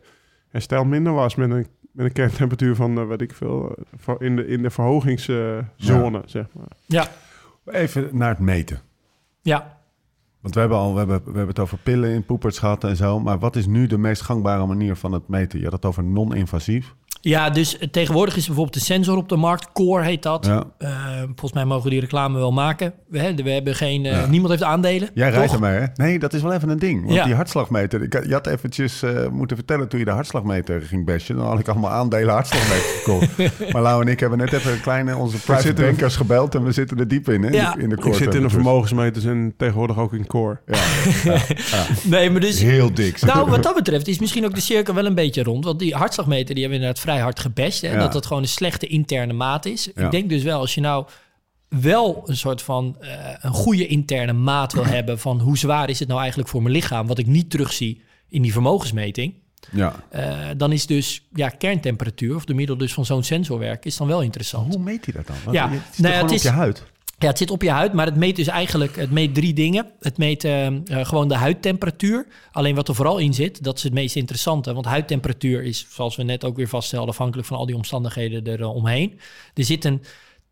herstel 0.49 0.85
minder 0.85 1.13
was 1.13 1.35
met 1.35 1.49
een, 1.49 1.67
met 1.91 2.05
een 2.05 2.11
kerntemperatuur 2.11 2.75
van, 2.75 2.97
eh, 2.99 3.07
weet 3.07 3.21
ik 3.21 3.33
veel, 3.33 3.69
eh, 3.75 3.83
voor- 3.97 4.23
in 4.23 4.35
de, 4.35 4.47
in 4.47 4.61
de 4.61 4.69
verhogingszone, 4.69 6.21
zeg 6.25 6.45
maar. 6.53 6.67
Ja, 6.85 7.07
Even 7.65 8.09
naar 8.17 8.29
het 8.29 8.39
meten. 8.39 8.79
ja. 9.41 9.77
Want 10.41 10.53
we 10.53 10.59
hebben 10.59 10.77
al 10.77 10.91
we 10.93 10.97
hebben, 10.97 11.17
we 11.19 11.25
hebben 11.25 11.47
het 11.47 11.59
over 11.59 11.77
pillen 11.77 12.09
in 12.09 12.25
poeperts 12.25 12.59
gehad 12.59 12.83
en 12.83 12.95
zo. 12.95 13.19
Maar 13.19 13.39
wat 13.39 13.55
is 13.55 13.65
nu 13.67 13.87
de 13.87 13.97
meest 13.97 14.21
gangbare 14.21 14.65
manier 14.65 14.95
van 14.95 15.11
het 15.11 15.27
meten? 15.27 15.57
Je 15.59 15.63
had 15.63 15.73
het 15.73 15.85
over 15.85 16.03
non-invasief. 16.03 16.95
Ja, 17.21 17.49
dus 17.49 17.77
tegenwoordig 17.91 18.33
is 18.35 18.41
er 18.41 18.47
bijvoorbeeld 18.47 18.75
een 18.75 18.81
sensor 18.85 19.17
op 19.17 19.29
de 19.29 19.35
markt. 19.35 19.71
Core 19.73 20.03
heet 20.03 20.23
dat. 20.23 20.45
Ja. 20.45 20.63
Eh, 20.77 20.89
volgens 21.23 21.53
mij 21.53 21.65
mogen 21.65 21.83
we 21.83 21.89
die 21.89 21.99
reclame 21.99 22.37
wel 22.37 22.51
maken. 22.51 22.93
We, 23.07 23.33
we 23.43 23.49
hebben 23.51 23.75
geen... 23.75 24.05
eh, 24.05 24.11
Ja. 24.11 24.25
Niemand 24.25 24.49
heeft 24.51 24.63
aandelen. 24.63 25.09
Jij 25.13 25.29
rijdt 25.29 25.53
ermee, 25.53 25.79
hè? 25.79 25.85
Nee, 25.95 26.19
dat 26.19 26.33
is 26.33 26.41
wel 26.41 26.53
even 26.53 26.69
een 26.69 26.79
ding. 26.79 27.01
Want 27.01 27.13
Ja. 27.13 27.25
die 27.25 27.33
hartslagmeter... 27.33 28.01
Ik, 28.01 28.25
je 28.27 28.33
had 28.33 28.47
eventjes 28.47 29.01
eh, 29.03 29.27
moeten 29.27 29.57
vertellen 29.57 29.87
toen 29.87 29.99
je 29.99 30.05
de 30.05 30.11
hartslagmeter 30.11 30.81
ging 30.81 31.05
bashen. 31.05 31.35
Dan 31.35 31.45
had 31.45 31.59
ik 31.59 31.67
allemaal 31.67 31.91
aandelen 31.91 32.33
hartslagmeter 32.33 32.89
gekocht. 33.03 33.37
maar 33.73 33.81
Lau 33.81 34.01
en 34.01 34.07
ik 34.07 34.19
hebben 34.19 34.37
net 34.37 34.53
even 34.53 34.71
een 34.71 34.81
kleine... 34.81 35.15
Onze 35.17 35.37
private 35.37 35.73
bankers 35.73 36.15
gebeld 36.15 36.55
en 36.55 36.63
we 36.63 36.71
zitten 36.71 36.97
er 36.99 37.07
diep 37.07 37.29
in, 37.29 37.43
hè? 37.43 37.49
Ja. 37.49 37.77
In 37.77 37.89
de 37.89 37.95
Ik 38.03 38.13
zit 38.13 38.35
in 38.35 38.41
de 38.41 38.49
vermogensmeters 38.49 39.25
en 39.25 39.53
tegenwoordig 39.57 39.97
ook 39.97 40.13
in 40.13 40.27
core. 40.27 40.59
Ja, 40.67 40.77
ja, 41.23 41.33
ja. 41.71 41.85
Nee, 42.03 42.29
maar 42.29 42.41
dus... 42.41 42.61
Heel 42.61 42.93
dik. 42.93 43.21
Nou, 43.21 43.49
wat 43.49 43.63
dat 43.63 43.75
betreft 43.75 44.07
is 44.07 44.19
misschien 44.19 44.45
ook 44.45 44.55
de 44.55 44.61
cirkel 44.61 44.93
wel 44.93 45.05
een 45.05 45.15
beetje 45.15 45.43
rond. 45.43 45.65
Want 45.65 45.79
die 45.79 45.95
hartslagmeter 45.95 46.55
die 46.55 46.63
hebben 46.63 46.79
we 46.79 46.85
inderdaad 46.85 46.99
vrij 47.09 47.19
hard. 47.21 47.81
Hè, 47.81 47.91
Ja. 47.91 47.97
Dat 47.99 48.13
dat 48.13 48.25
gewoon 48.25 48.41
een 48.41 48.49
slechte 48.49 48.87
interne 48.87 49.33
maat 49.33 49.65
is. 49.65 49.89
Ja. 49.95 50.05
Ik 50.05 50.11
denk 50.11 50.29
dus 50.29 50.43
wel, 50.43 50.59
als 50.59 50.75
je 50.75 50.81
nou 50.81 51.05
wel 51.69 52.23
een 52.25 52.37
soort 52.37 52.61
van 52.61 52.95
eh, 52.99 53.09
een 53.39 53.51
goede 53.53 53.87
interne 53.87 54.33
maat 54.33 54.73
wil 54.73 54.85
hebben... 54.97 55.19
van 55.19 55.39
hoe 55.39 55.57
zwaar 55.57 55.89
is 55.89 55.99
het 55.99 56.07
nou 56.07 56.19
eigenlijk 56.19 56.49
voor 56.49 56.61
mijn 56.61 56.73
lichaam... 56.73 57.07
wat 57.07 57.17
ik 57.17 57.27
niet 57.27 57.49
terugzie 57.49 58.01
in 58.29 58.41
die 58.41 58.51
vermogensmeting... 58.51 59.33
ja. 59.71 59.95
eh, 60.09 60.37
dan 60.57 60.71
is 60.71 60.85
dus 60.85 61.27
ja, 61.33 61.49
kerntemperatuur, 61.49 62.35
of 62.35 62.45
de 62.45 62.53
middel 62.53 62.77
dus 62.77 62.93
van 62.93 63.05
zo'n 63.05 63.23
sensorwerk... 63.23 63.85
is 63.85 63.97
dan 63.97 64.07
wel 64.07 64.21
interessant. 64.21 64.73
Hoe 64.73 64.83
meet 64.83 65.05
hij 65.05 65.13
dat 65.13 65.27
dan? 65.27 65.35
Want 65.43 65.55
Ja, 65.55 65.69
het 65.69 65.81
is 65.91 65.97
nou 65.99 66.13
ja, 66.13 66.19
gewoon 66.19 66.33
het 66.33 66.39
op 66.39 66.43
je 66.43 66.49
is- 66.49 66.55
huid? 66.55 66.83
Ja, 67.19 67.27
het 67.27 67.37
zit 67.37 67.51
op 67.51 67.61
je 67.61 67.71
huid, 67.71 67.93
maar 67.93 68.05
het 68.05 68.15
meet 68.15 68.35
dus 68.35 68.47
eigenlijk 68.47 68.95
het 68.95 69.11
meet 69.11 69.33
drie 69.33 69.53
dingen. 69.53 69.91
Het 69.99 70.17
meet 70.17 70.43
eh, 70.43 70.67
eh, 70.67 70.73
gewoon 70.85 71.27
de 71.27 71.35
huidtemperatuur. 71.35 72.27
Alleen 72.51 72.75
wat 72.75 72.87
er 72.87 72.95
vooral 72.95 73.17
in 73.17 73.33
zit, 73.33 73.63
dat 73.63 73.77
is 73.77 73.83
het 73.83 73.93
meest 73.93 74.15
interessante. 74.15 74.73
Want 74.73 74.85
huidtemperatuur 74.85 75.63
is, 75.63 75.85
zoals 75.89 76.15
we 76.15 76.23
net 76.23 76.43
ook 76.43 76.55
weer 76.55 76.67
vaststelden, 76.67 77.09
afhankelijk 77.09 77.47
van 77.47 77.57
al 77.57 77.65
die 77.65 77.75
omstandigheden 77.75 78.47
eromheen. 78.47 79.19
Er 79.53 79.63
zit 79.63 79.85
een 79.85 80.03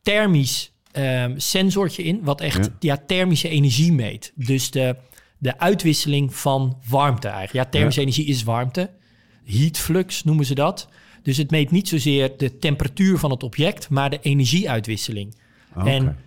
thermisch 0.02 0.72
ehm, 0.92 1.38
sensortje 1.38 2.04
in, 2.04 2.20
wat 2.24 2.42
echt 2.42 2.66
Ja. 2.66 2.72
ja. 2.80 3.04
thermische 3.08 3.50
energie 3.50 3.94
meet. 3.94 4.32
Dus 4.36 4.72
de, 4.72 4.96
de 5.38 5.60
uitwisseling 5.60 6.36
van 6.36 6.78
warmte 6.90 7.28
eigenlijk. 7.28 7.66
Ja, 7.66 7.72
thermische 7.72 8.02
energie 8.02 8.26
is 8.26 8.44
warmte. 8.44 8.90
Heat 9.46 9.78
flux 9.78 10.24
noemen 10.24 10.46
ze 10.46 10.56
dat. 10.56 10.88
Dus 11.22 11.38
het 11.38 11.52
meet 11.52 11.72
niet 11.72 11.88
zozeer 11.88 12.38
de 12.38 12.58
temperatuur 12.58 13.18
van 13.18 13.32
het 13.32 13.44
object, 13.44 13.90
maar 13.90 14.10
de 14.10 14.20
energieuitwisseling. 14.22 15.36
Oké. 15.76 15.90
En 15.90 16.18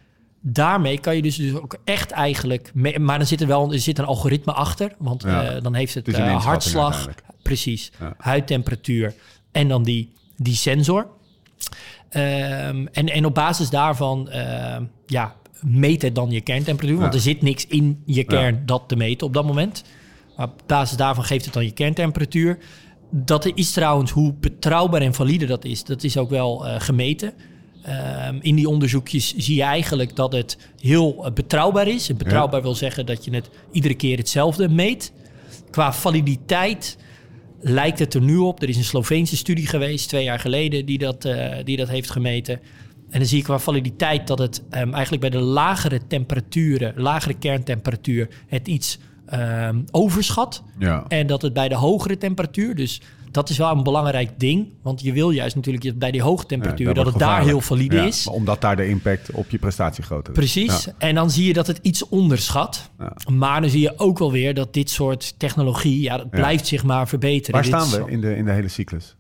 daarmee 0.41 0.99
kan 0.99 1.17
je 1.17 1.23
dus, 1.23 1.37
dus 1.37 1.55
ook 1.55 1.77
echt 1.85 2.11
eigenlijk... 2.11 2.71
me- 2.75 2.99
maar 2.99 3.19
dan 3.19 3.27
zit 3.27 3.41
er 3.41 3.47
wel 3.47 3.73
er 3.73 3.79
zit 3.79 3.99
een 3.99 4.05
algoritme 4.05 4.53
achter. 4.53 4.93
Want 4.99 5.23
Ja. 5.23 5.45
eh, 5.45 5.63
dan 5.63 5.75
heeft 5.75 5.95
het, 5.95 6.09
een 6.09 6.15
eh, 6.15 6.45
hartslag, 6.45 7.09
precies, 7.43 7.93
Ja. 8.01 8.15
huidtemperatuur 8.19 9.15
en 9.53 9.69
dan 9.69 9.83
die, 9.83 10.13
die 10.37 10.55
sensor. 10.55 11.07
Ehm, 12.09 12.87
en, 12.93 13.09
en 13.09 13.25
op 13.25 13.35
basis 13.35 13.71
daarvan 13.71 14.29
ehm, 14.31 14.85
ja, 15.07 15.35
meet 15.61 16.03
het 16.03 16.15
dan 16.15 16.31
je 16.31 16.41
kerntemperatuur. 16.41 16.99
Want 16.99 17.15
er 17.15 17.21
zit 17.21 17.43
niks 17.43 17.67
in 17.67 18.03
je 18.07 18.25
kern 18.25 18.63
dat 18.67 18.83
te 18.87 18.97
meten 18.97 19.27
op 19.27 19.33
dat 19.35 19.47
moment. 19.47 19.85
Maar 20.37 20.47
op 20.47 20.63
basis 20.67 20.97
daarvan 20.97 21.25
geeft 21.25 21.45
het 21.45 21.55
dan 21.55 21.65
je 21.65 21.71
kerntemperatuur. 21.73 22.59
Dat 23.11 23.47
is 23.55 23.71
trouwens 23.73 24.11
hoe 24.11 24.35
betrouwbaar 24.35 25.01
en 25.03 25.15
valide 25.15 25.47
dat 25.47 25.65
is. 25.65 25.85
Dat 25.85 26.03
is 26.03 26.17
ook 26.17 26.31
wel 26.31 26.59
gemeten. 26.79 27.33
Ehm, 27.83 28.39
in 28.41 28.55
die 28.55 28.69
onderzoekjes 28.69 29.35
zie 29.37 29.57
je 29.57 29.63
eigenlijk 29.63 30.17
dat 30.17 30.33
het 30.33 30.59
heel 30.81 31.25
eh, 31.25 31.33
betrouwbaar 31.33 31.89
is. 31.89 32.09
En 32.09 32.17
betrouwbaar 32.17 32.63
wil 32.63 32.75
zeggen 32.75 33.07
dat 33.07 33.25
je 33.25 33.35
het 33.35 33.51
iedere 33.73 33.95
keer 33.95 34.17
hetzelfde 34.17 34.69
meet. 34.69 35.13
Qua 35.71 35.93
validiteit 35.93 36.97
lijkt 37.61 37.99
het 37.99 38.15
er 38.15 38.21
nu 38.21 38.37
op. 38.37 38.63
Er 38.63 38.69
is 38.69 38.77
een 38.77 38.85
Sloveense 38.85 39.37
studie 39.37 39.67
geweest, 39.67 40.09
twee 40.09 40.25
jaar 40.25 40.39
geleden, 40.39 40.87
die 40.87 40.99
dat, 40.99 41.25
eh, 41.25 41.57
die 41.65 41.77
dat 41.77 41.89
heeft 41.89 42.11
gemeten. 42.11 42.61
En 43.11 43.19
dan 43.19 43.29
zie 43.29 43.39
je 43.39 43.45
qua 43.45 43.59
validiteit 43.59 44.27
dat 44.27 44.39
het 44.39 44.63
ehm, 44.71 44.93
eigenlijk 44.93 45.21
bij 45.21 45.31
de 45.31 45.47
lagere 45.47 46.01
temperaturen, 46.07 46.93
lagere 46.97 47.35
kerntemperatuur, 47.35 48.29
het 48.47 48.69
iets 48.69 48.99
ehm, 49.27 49.81
overschat. 49.91 50.63
Ja. 50.79 51.05
En 51.09 51.27
dat 51.27 51.43
het 51.43 51.53
bij 51.53 51.69
de 51.69 51.75
hogere 51.75 52.19
temperatuur, 52.19 52.75
dus 52.75 53.01
dat 53.31 53.49
is 53.49 53.59
wel 53.59 53.71
een 53.71 53.83
belangrijk 53.83 54.31
ding. 54.37 54.69
Want 54.83 55.01
je 55.01 55.13
wil 55.13 55.31
juist 55.31 55.57
natuurlijk 55.57 55.99
bij 55.99 56.11
die 56.11 56.23
hoge 56.23 56.47
temperatuur, 56.47 56.87
Ja, 56.87 56.93
dat 56.93 57.07
het 57.07 57.19
daar 57.19 57.43
heel 57.43 57.61
valide 57.61 57.97
Ja, 57.97 58.05
is. 58.05 58.27
Omdat 58.27 58.61
daar 58.61 58.77
de 58.77 58.89
impact 58.89 59.31
op 59.31 59.51
je 59.51 59.59
prestatie 59.59 60.05
groter 60.05 60.33
is. 60.33 60.39
Precies. 60.39 60.85
Ja. 60.85 60.93
En 60.99 61.15
dan 61.15 61.31
zie 61.31 61.47
je 61.47 61.53
dat 61.53 61.67
het 61.67 61.79
iets 61.83 62.09
onderschat. 62.09 62.91
Maar 63.33 63.61
dan 63.61 63.71
zie 63.71 63.81
je 63.81 63.99
ook 63.99 64.19
wel 64.19 64.33
weer 64.33 64.55
dat 64.55 64.75
dit 64.75 64.91
soort 64.91 65.35
technologie, 65.39 66.01
ja, 66.01 66.17
dat 66.17 66.31
blijft 66.31 66.67
zich 66.67 66.85
maar 66.85 67.09
verbeteren. 67.09 67.53
Waar 67.53 67.63
Dit 67.63 67.89
staan 67.89 68.05
we 68.05 68.11
in 68.11 68.21
de, 68.21 68.37
in 68.37 68.45
de 68.45 68.53
hele 68.53 68.69
cyclus? 68.69 69.17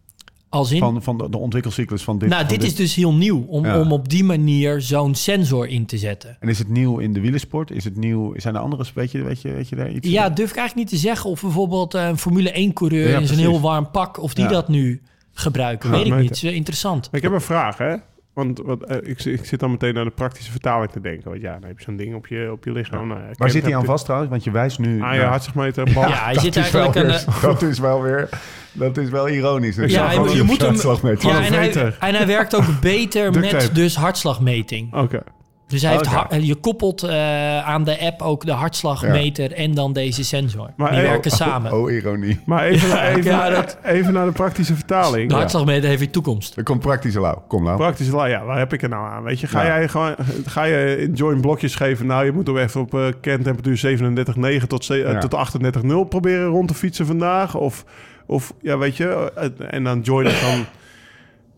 Als 0.50 0.70
in? 0.72 0.78
Van, 0.78 1.02
van 1.02 1.18
de, 1.18 1.28
de 1.30 1.38
ontwikkelcyclus 1.38 2.02
van 2.02 2.18
dit? 2.18 2.28
nou, 2.28 2.40
van 2.40 2.50
dit 2.54 2.62
is 2.62 2.74
dus 2.74 2.94
heel 2.94 3.14
nieuw 3.14 3.44
om, 3.48 3.64
Ja. 3.64 3.80
om 3.80 3.92
op 3.92 4.08
die 4.08 4.24
manier 4.24 4.80
zo'n 4.80 5.14
sensor 5.14 5.68
in 5.68 5.86
te 5.86 5.98
zetten. 5.98 6.36
En 6.40 6.48
is 6.48 6.58
het 6.58 6.68
nieuw 6.68 6.98
in 6.98 7.12
de 7.12 7.20
wielersport? 7.20 7.70
Is 7.70 7.84
het 7.84 7.96
nieuw... 7.96 8.32
Zijn 8.36 8.54
er 8.54 8.60
andere... 8.60 8.84
Weet 8.94 9.10
je, 9.10 9.22
weet 9.22 9.42
je, 9.42 9.52
weet 9.52 9.68
je 9.68 9.76
daar 9.76 9.90
iets 9.90 10.08
Ja, 10.08 10.28
durf 10.30 10.50
ik 10.50 10.56
eigenlijk 10.56 10.90
niet 10.90 11.00
te 11.00 11.06
zeggen 11.08 11.30
of 11.30 11.40
bijvoorbeeld 11.42 11.94
eh, 11.94 12.06
een 12.06 12.18
Formule 12.18 12.68
1-coureur 12.70 13.08
Ja, 13.10 13.18
in 13.18 13.26
zo'n 13.26 13.36
heel 13.36 13.60
warm 13.60 13.90
pak, 13.90 14.22
of 14.22 14.34
die 14.34 14.44
Ja. 14.44 14.50
dat 14.50 14.68
nu 14.68 15.02
gebruiken. 15.32 15.90
Weet 15.90 16.06
ik 16.06 16.14
niet. 16.16 16.28
Het 16.28 16.42
is 16.42 16.52
interessant. 16.52 17.08
Ik 17.12 17.22
heb 17.22 17.32
een 17.32 17.40
vraag, 17.40 17.78
hè? 17.78 17.94
Want 18.34 18.60
wat, 18.64 18.82
eh, 18.82 18.96
ik, 19.10 19.24
ik 19.24 19.44
zit 19.44 19.60
dan 19.60 19.70
meteen 19.70 19.94
naar 19.94 20.04
de 20.04 20.10
praktische 20.10 20.50
vertaling 20.50 20.90
te 20.90 21.00
denken. 21.00 21.30
Want 21.30 21.42
ja, 21.42 21.52
dan 21.52 21.68
heb 21.68 21.78
je 21.78 21.84
zo'n 21.84 21.96
ding 21.96 22.14
op 22.14 22.26
je, 22.26 22.48
op 22.52 22.64
je 22.64 22.72
lichaam. 22.72 23.08
Nou, 23.08 23.20
ja, 23.20 23.26
Waar 23.36 23.50
zit 23.50 23.62
hij 23.64 23.76
aan 23.76 23.84
vast 23.84 24.04
trouwens? 24.04 24.30
Want 24.30 24.44
je 24.44 24.50
wijst 24.50 24.78
nu... 24.78 25.02
Aan 25.02 25.14
je 25.14 25.22
hartslagmeter, 25.22 25.84
bal. 25.94 26.08
Ja, 26.08 26.24
hij 26.24 26.34
dat 26.34 26.42
zit 26.42 26.56
is 26.56 26.70
wel 26.70 26.82
eigenlijk 26.82 27.24
weer- 27.24 27.40
Dat 27.50 27.62
is 27.62 27.78
wel 27.78 28.02
weer... 28.02 28.28
Dat 28.72 28.96
is 28.96 29.08
wel 29.10 29.28
ironisch. 29.28 29.78
Ik 29.78 29.88
Ja, 29.90 30.10
je 30.12 30.42
moet 30.42 30.60
hem... 30.60 30.76
Ja, 31.20 31.44
en 31.44 31.52
hij, 31.52 31.66
beter. 31.66 31.96
en 32.00 32.14
hij 32.14 32.26
werkt 32.26 32.54
ook 32.56 32.80
beter 32.80 33.32
met 33.40 33.70
dus 33.74 33.96
hartslagmeting. 33.96 34.94
Oké. 34.94 35.22
Dus 35.70 35.82
hij 35.82 35.92
heeft 35.92 36.06
har- 36.06 36.40
je 36.40 36.54
koppelt 36.54 37.02
eh, 37.02 37.68
aan 37.68 37.84
de 37.84 38.00
app 38.00 38.22
ook 38.22 38.44
de 38.46 38.52
hartslagmeter 38.52 39.52
en 39.52 39.74
dan 39.74 39.92
deze 39.92 40.24
sensor. 40.24 40.70
Maar, 40.76 40.90
die 40.92 41.00
werken 41.00 41.30
samen. 41.30 41.72
Oh, 41.72 41.92
ironie. 41.92 42.40
Maar 42.46 42.64
even, 42.64 42.88
Ja, 42.88 43.08
even, 43.08 43.24
ja, 43.30 43.50
dat- 43.50 43.78
even 43.84 44.12
naar 44.12 44.26
de 44.26 44.32
praktische 44.32 44.74
vertaling. 44.74 45.28
de 45.28 45.34
hartslagmeter 45.34 45.88
heeft 45.88 46.00
weer 46.00 46.10
toekomst. 46.10 46.56
Er 46.56 46.62
komt 46.62 46.80
praktische 46.80 47.20
lauw. 47.20 47.42
Kom 47.48 47.64
nou. 47.64 47.76
Praktisch, 47.76 48.08
la- 48.10 48.24
ja, 48.26 48.44
waar 48.44 48.58
heb 48.58 48.72
ik 48.72 48.82
er 48.82 48.88
nou 48.88 49.08
aan? 49.10 49.22
Weet 49.22 49.40
je, 49.40 49.46
ga 49.46 49.62
Ja. 49.62 49.66
jij 49.78 49.88
gewoon, 49.88 50.14
ga 50.46 50.64
je 50.64 50.96
in 50.98 51.12
join 51.12 51.40
blokjes 51.40 51.74
geven? 51.74 52.06
Nou, 52.06 52.24
je 52.24 52.32
moet 52.32 52.46
hem 52.46 52.56
even 52.58 52.80
op 52.80 52.94
eh 52.94 53.06
kerntemperatuur 53.20 53.76
37,9 53.76 54.68
tot, 54.68 54.86
tot 55.20 55.34
38,0 55.34 56.04
proberen 56.08 56.46
rond 56.46 56.68
te 56.68 56.74
fietsen 56.74 57.06
vandaag. 57.06 57.54
Of, 57.54 57.84
of 58.26 58.52
ja, 58.62 58.78
weet 58.78 58.96
je, 58.96 59.32
eh, 59.36 59.48
en 59.70 59.84
dan 59.84 60.00
join 60.00 60.26
het 60.26 60.40
dan. 60.40 60.64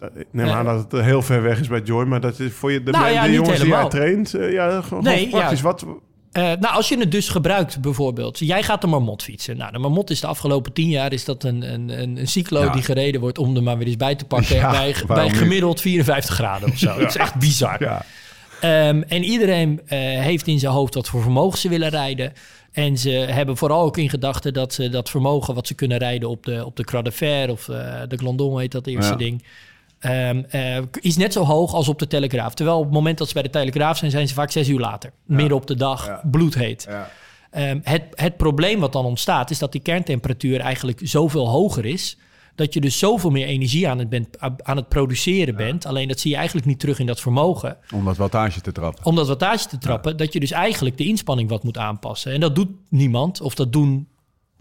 Eh, 0.03 0.23
neem 0.31 0.49
aan 0.49 0.65
dat 0.65 0.93
het 0.93 1.03
heel 1.05 1.23
ver 1.23 1.43
weg 1.43 1.61
is 1.61 1.69
bij 1.69 1.81
Join, 1.81 2.09
maar 2.09 2.21
dat 2.21 2.39
is 2.39 2.53
voor 2.53 2.73
je 2.73 2.83
de, 2.83 2.91
Nou 2.91 3.11
ja, 3.11 3.25
de 3.25 3.33
jongens 3.33 3.61
die 3.61 3.69
jij 3.69 3.89
traint. 3.89 4.35
eh, 4.35 4.53
ja, 4.53 4.81
gewoon 4.83 5.03
Nee, 5.05 5.17
gewoon 5.17 5.31
praktisch. 5.31 5.59
ja. 5.61 5.65
Wat, 5.65 5.85
Eh, 6.33 6.43
nou, 6.43 6.75
als 6.75 6.89
je 6.89 6.99
het 6.99 7.11
dus 7.13 7.29
gebruikt 7.29 7.81
bijvoorbeeld. 7.81 8.39
Jij 8.39 8.63
gaat 8.63 8.81
de 8.81 8.87
Marmot 8.87 9.23
fietsen. 9.23 9.57
Nou, 9.57 9.73
de 9.73 9.79
Marmot 9.79 10.11
is 10.11 10.21
de 10.21 10.27
afgelopen 10.27 10.73
tien 10.73 10.89
jaar 10.89 11.13
is 11.13 11.25
dat 11.25 11.45
een, 11.45 11.73
een, 11.73 12.01
een, 12.03 12.17
een 12.19 12.27
cyclo 12.29 12.61
Ja. 12.63 12.73
die 12.73 12.83
gereden 12.83 13.21
wordt 13.21 13.39
om 13.39 13.57
er 13.57 13.63
maar 13.63 13.79
weer 13.79 13.87
eens 13.87 13.97
bij 13.97 14.15
te 14.15 14.25
pakken. 14.25 14.57
Ja, 14.63 14.71
bij, 15.07 15.31
gemiddeld 15.31 15.81
54 15.81 16.35
graden 16.35 16.69
of 16.71 16.79
zo. 16.79 16.87
Dat 16.99 17.09
is 17.09 17.17
echt 17.17 17.35
bizar. 17.35 18.05
Ehm, 18.61 19.03
en 19.09 19.25
iedereen 19.25 19.81
heeft 19.87 20.47
in 20.47 20.59
zijn 20.59 20.73
hoofd 20.73 20.95
wat 20.95 21.09
voor 21.09 21.23
vermogen 21.23 21.59
ze 21.59 21.69
willen 21.69 21.89
rijden. 21.89 22.33
En 22.73 22.99
ze 22.99 23.11
hebben 23.11 23.57
vooral 23.57 23.83
ook 23.83 23.97
in 23.97 24.09
gedachten 24.11 24.53
dat 24.53 24.73
ze 24.75 24.89
dat 24.89 25.11
vermogen 25.11 25.55
wat 25.55 25.67
ze 25.67 25.75
kunnen 25.75 25.99
rijden 25.99 26.29
op 26.29 26.45
de, 26.45 26.65
op 26.67 26.77
de 26.77 26.85
Croix 26.85 27.05
de 27.09 27.13
Fer 27.17 27.51
of 27.51 27.65
de 28.09 28.17
Glandon 28.17 28.59
heet 28.61 28.73
dat 28.73 28.87
eerste 28.87 29.17
ding. 29.17 29.45
Eh, 30.05 30.79
is 31.01 31.17
net 31.17 31.33
zo 31.33 31.45
hoog 31.45 31.75
als 31.75 31.89
op 31.89 31.99
de 31.99 32.07
Telegraaf. 32.07 32.55
Terwijl 32.55 32.79
op 32.79 32.85
het 32.85 32.93
moment 32.93 33.19
dat 33.19 33.27
ze 33.29 33.35
bij 33.35 33.43
de 33.43 33.51
Telegraaf 33.51 33.97
zijn, 33.99 34.11
zijn 34.11 34.29
ze 34.29 34.35
vaak 34.35 34.51
zes 34.51 34.69
uur 34.69 34.81
later. 34.81 35.13
Midden 35.27 35.57
op 35.57 35.67
de 35.67 35.75
dag, 35.77 36.07
Ja. 36.07 36.21
bloedheet. 36.31 36.87
Ja. 36.89 37.11
Ehm, 37.51 37.79
het, 37.83 38.03
het 38.15 38.37
probleem 38.37 38.81
wat 38.81 38.93
dan 38.93 39.05
ontstaat, 39.05 39.51
is 39.51 39.59
dat 39.59 39.73
die 39.73 39.81
kerntemperatuur 39.81 40.61
eigenlijk 40.61 41.01
zoveel 41.03 41.49
hoger 41.49 41.85
is. 41.85 42.17
Dat 42.55 42.75
je 42.75 42.81
dus 42.81 42.99
zoveel 42.99 43.31
meer 43.31 43.47
energie 43.47 43.89
aan 43.89 43.99
het, 43.99 44.09
bent, 44.09 44.29
aan 44.63 44.77
het 44.77 44.89
produceren 44.89 45.57
bent. 45.57 45.87
Alleen 45.87 46.09
dat 46.09 46.21
zie 46.21 46.31
je 46.31 46.37
eigenlijk 46.37 46.67
niet 46.67 46.81
terug 46.81 46.99
in 46.99 47.07
dat 47.07 47.21
vermogen. 47.21 47.77
Om 47.95 48.05
dat 48.05 48.17
wattage 48.17 48.61
te 48.61 48.73
trappen. 48.73 49.05
Om 49.05 49.15
dat 49.15 49.29
wattage 49.29 49.69
te 49.69 49.79
trappen, 49.79 50.17
dat 50.17 50.33
je 50.33 50.41
dus 50.41 50.51
eigenlijk 50.51 50.97
de 50.99 51.05
inspanning 51.07 51.49
wat 51.49 51.65
moet 51.65 51.79
aanpassen. 51.79 52.33
En 52.33 52.41
dat 52.41 52.55
doet 52.55 52.69
niemand, 52.89 53.41
of 53.41 53.55
dat 53.55 53.73
doen 53.73 54.09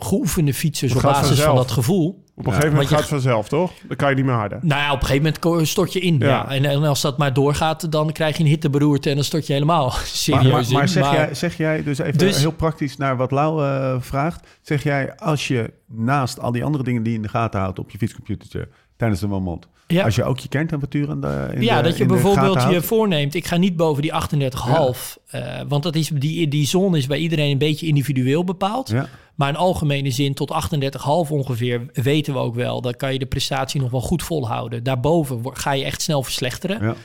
geoefende 0.03 0.53
fietsers 0.53 0.95
op 0.95 1.01
basis 1.01 1.41
van 1.41 1.55
dat 1.55 1.71
gevoel. 1.71 2.23
op 2.35 2.45
een 2.45 2.51
gegeven 2.53 2.71
moment 2.71 2.89
gaat 2.89 2.99
het 2.99 3.07
vanzelf, 3.07 3.47
toch? 3.47 3.71
Dan 3.87 3.97
kan 3.97 4.09
je 4.09 4.15
niet 4.15 4.25
meer 4.25 4.33
harder. 4.33 4.59
Nou 4.61 4.81
ja, 4.81 4.87
op 4.93 4.99
een 5.01 5.05
gegeven 5.07 5.33
moment 5.43 5.67
stort 5.67 5.93
je 5.93 5.99
in. 5.99 6.17
Ja. 6.19 6.27
Ja. 6.27 6.49
En, 6.49 6.65
en 6.65 6.83
als 6.83 7.01
dat 7.01 7.17
maar 7.17 7.33
doorgaat, 7.33 7.91
dan 7.91 8.11
krijg 8.11 8.37
je 8.37 8.43
een 8.43 8.49
hitteberoerte 8.49 9.09
en 9.09 9.15
dan 9.15 9.23
stort 9.23 9.47
je 9.47 9.53
helemaal 9.53 9.91
serieus 10.05 10.51
maar, 10.51 10.73
maar 10.73 10.81
in. 10.81 10.87
zeg, 10.89 11.03
Maar- 11.03 11.13
Jij, 11.15 11.33
zeg 11.33 11.57
jij, 11.57 11.83
dus 11.83 11.97
even 11.97 12.17
Dus- 12.17 12.37
heel 12.37 12.51
praktisch 12.51 12.97
naar 12.97 13.17
wat 13.17 13.31
Lau 13.31 13.63
eh, 13.65 13.95
vraagt. 13.99 14.47
Zeg 14.61 14.83
jij, 14.83 15.15
als 15.15 15.47
je 15.47 15.73
naast 15.87 16.39
al 16.39 16.51
die 16.51 16.63
andere 16.63 16.83
dingen 16.83 17.01
die 17.03 17.11
je 17.11 17.17
in 17.17 17.23
de 17.23 17.29
gaten 17.29 17.59
houdt 17.59 17.79
op 17.79 17.89
je 17.91 17.97
fietscomputertje 17.97 18.67
tijdens 18.97 19.19
de 19.21 19.27
moment, 19.27 19.67
Ja. 19.91 20.03
Als 20.03 20.15
je 20.15 20.23
ook 20.23 20.39
je 20.39 20.47
kerntemperatuur 20.49 21.09
in 21.09 21.21
de 21.21 21.49
in 21.53 21.61
Ja, 21.61 21.81
de- 21.81 21.87
dat 21.89 21.97
je 21.97 22.05
bijvoorbeeld 22.05 22.61
je 22.69 22.81
voorneemt, 22.81 23.35
ik 23.35 23.45
ga 23.47 23.57
niet 23.57 23.75
boven 23.75 24.01
die 24.01 24.13
38,5. 24.13 25.17
eh, 25.27 25.59
want 25.67 25.83
dat 25.83 25.95
is, 25.95 26.07
die, 26.13 26.47
die 26.47 26.67
zone 26.67 26.97
is 26.97 27.07
bij 27.07 27.17
iedereen 27.17 27.51
een 27.51 27.57
beetje 27.57 27.87
individueel 27.87 28.43
bepaald. 28.43 28.89
Ja. 28.89 29.09
Maar 29.35 29.49
in 29.49 29.55
algemene 29.55 30.11
zin 30.11 30.33
tot 30.33 30.51
38,5 30.51 31.31
ongeveer 31.31 31.85
weten 31.93 32.33
we 32.33 32.39
ook 32.39 32.55
wel. 32.55 32.81
Dan 32.81 32.93
kan 32.95 33.13
je 33.13 33.19
de 33.19 33.25
prestatie 33.25 33.81
nog 33.81 33.91
wel 33.91 34.01
goed 34.01 34.23
volhouden. 34.23 34.83
Daarboven 34.83 35.41
ga 35.53 35.71
je 35.71 35.83
echt 35.83 36.01
snel 36.01 36.23
verslechteren. 36.23 36.81
Ja. 36.85 36.95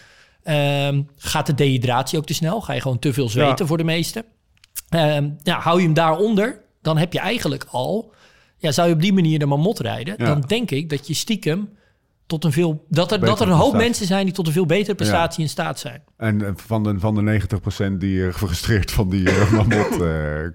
Ehm, 0.88 1.02
gaat 1.16 1.46
de 1.46 1.54
dehydratie 1.54 2.18
ook 2.18 2.26
te 2.26 2.34
snel? 2.34 2.60
Ga 2.60 2.72
je 2.72 2.80
gewoon 2.80 2.98
te 2.98 3.12
veel 3.12 3.28
zweten 3.28 3.66
voor 3.66 3.76
de 3.76 3.84
meesten? 3.84 4.24
Ja, 5.42 5.58
hou 5.60 5.78
je 5.78 5.84
hem 5.84 5.94
daaronder, 5.94 6.60
dan 6.82 6.98
heb 6.98 7.12
je 7.12 7.18
eigenlijk 7.18 7.66
al... 7.70 8.12
Ja, 8.58 8.72
zou 8.72 8.88
je 8.88 8.94
op 8.94 9.00
die 9.00 9.12
manier 9.12 9.38
de 9.38 9.46
mamot 9.46 9.78
rijden... 9.78 10.16
Dan 10.18 10.40
denk 10.40 10.70
ik 10.70 10.90
dat 10.90 11.06
je 11.06 11.14
stiekem 11.14 11.68
tot 12.26 12.44
een 12.44 12.52
veel... 12.52 12.84
Dat 12.88 13.12
er, 13.12 13.20
dat 13.20 13.40
er 13.40 13.46
een 13.46 13.52
hoop 13.52 13.58
prestatie. 13.58 13.88
mensen 13.88 14.06
zijn 14.06 14.24
die 14.24 14.34
tot 14.34 14.46
een 14.46 14.52
veel 14.52 14.66
betere 14.66 14.94
prestatie 14.94 15.42
in 15.42 15.48
staat 15.48 15.78
zijn. 15.78 16.02
En 16.16 16.46
eh, 16.46 16.52
van 16.56 16.82
de, 16.82 16.98
van 16.98 17.14
de 17.14 17.40
90% 17.92 17.92
die 17.98 18.26
eh, 18.26 18.32
gefrustreerd 18.32 18.90
van 18.90 19.10
die 19.10 19.30
eh, 19.30 19.52
mamot 19.52 19.88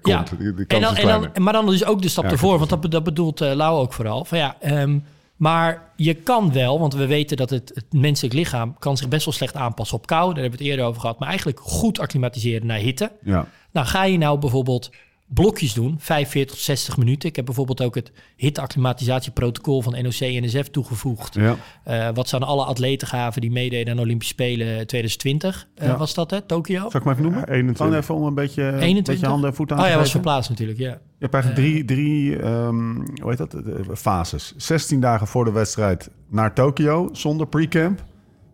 Ja. 0.02 0.24
Die, 0.38 0.54
die 0.54 0.66
kans 0.66 0.82
En 0.84 0.94
dan, 0.94 0.96
en 0.96 1.32
dan, 1.32 1.42
maar 1.42 1.52
dan 1.52 1.66
dus 1.66 1.84
ook 1.84 2.02
de 2.02 2.08
stap 2.08 2.24
Ja, 2.24 2.30
ervoor, 2.30 2.58
want 2.58 2.70
dat, 2.70 2.90
dat 2.90 3.04
bedoelt 3.04 3.40
eh 3.40 3.54
Lau 3.54 3.80
ook 3.80 3.92
vooral. 3.92 4.24
Van 4.24 4.38
ja, 4.38 4.56
ehm, 4.60 4.98
maar 5.36 5.92
je 5.96 6.14
kan 6.14 6.52
wel, 6.52 6.78
want 6.78 6.94
we 6.94 7.06
weten 7.06 7.36
dat 7.36 7.50
het, 7.50 7.70
het 7.74 7.92
menselijk 7.92 8.34
lichaam 8.34 8.76
kan 8.78 8.96
zich 8.96 9.08
best 9.08 9.24
wel 9.24 9.34
slecht 9.34 9.54
aanpassen 9.54 9.96
op 9.96 10.06
kou. 10.06 10.34
Daar 10.34 10.42
hebben 10.42 10.58
we 10.58 10.64
het 10.64 10.72
eerder 10.72 10.86
over 10.86 11.00
gehad. 11.00 11.18
Maar 11.18 11.28
eigenlijk 11.28 11.60
goed 11.60 11.98
acclimatiseren 11.98 12.66
naar 12.66 12.78
hitte. 12.78 13.12
Ja. 13.22 13.46
Nou, 13.72 13.86
ga 13.86 14.04
je 14.04 14.18
nou 14.18 14.38
bijvoorbeeld 14.38 14.90
blokjes 15.34 15.74
doen, 15.74 15.94
45 15.98 16.54
tot 16.54 16.64
60 16.64 16.96
minuten. 16.96 17.28
Ik 17.28 17.36
heb 17.36 17.44
bijvoorbeeld 17.44 17.82
ook 17.82 17.94
het 17.94 18.12
hitte-acclimatisatieprotocol 18.36 19.82
van 19.82 19.92
NOC-NSF 20.02 20.68
toegevoegd. 20.70 21.34
Ja. 21.34 21.56
Eh, 21.84 22.08
wat 22.14 22.28
ze 22.28 22.34
aan 22.36 22.42
alle 22.42 22.64
atleten 22.64 23.08
gaven 23.08 23.40
die 23.40 23.50
meededen 23.50 23.90
aan 23.90 23.96
de 23.96 24.02
Olympische 24.02 24.32
Spelen 24.34 24.86
2020. 24.86 25.68
eh, 25.74 25.86
Ja. 25.86 25.96
was 25.96 26.14
dat, 26.14 26.30
hè? 26.30 26.40
Tokio? 26.40 26.78
Zal 26.78 26.86
ik 26.86 26.92
hem 27.06 27.08
even 27.08 27.22
noemen? 27.22 27.40
Ja, 27.40 27.46
21. 27.46 27.76
Gewoon 27.86 28.00
even 28.00 28.14
om 28.14 28.24
een 28.24 28.34
beetje, 28.34 28.62
21? 28.62 29.06
beetje 29.14 29.26
handen 29.26 29.50
en 29.50 29.56
voeten 29.56 29.76
aan 29.76 29.82
Oh 29.82 29.88
te 29.88 29.94
ja, 29.94 30.00
was 30.00 30.10
verplaatst 30.10 30.50
natuurlijk, 30.50 30.78
ja. 30.78 30.90
Je 30.90 31.28
hebt 31.28 31.34
eigenlijk 31.34 31.62
drie, 31.64 31.84
drie 31.84 32.36
ehm, 32.38 32.94
hoe 32.94 33.28
heet 33.28 33.38
dat, 33.38 33.54
Eh, 33.54 33.60
fases. 33.94 34.54
16 34.56 35.00
dagen 35.00 35.26
voor 35.26 35.44
de 35.44 35.52
wedstrijd 35.52 36.10
naar 36.28 36.54
Tokio 36.54 37.08
zonder 37.12 37.46
pre-camp. 37.46 38.04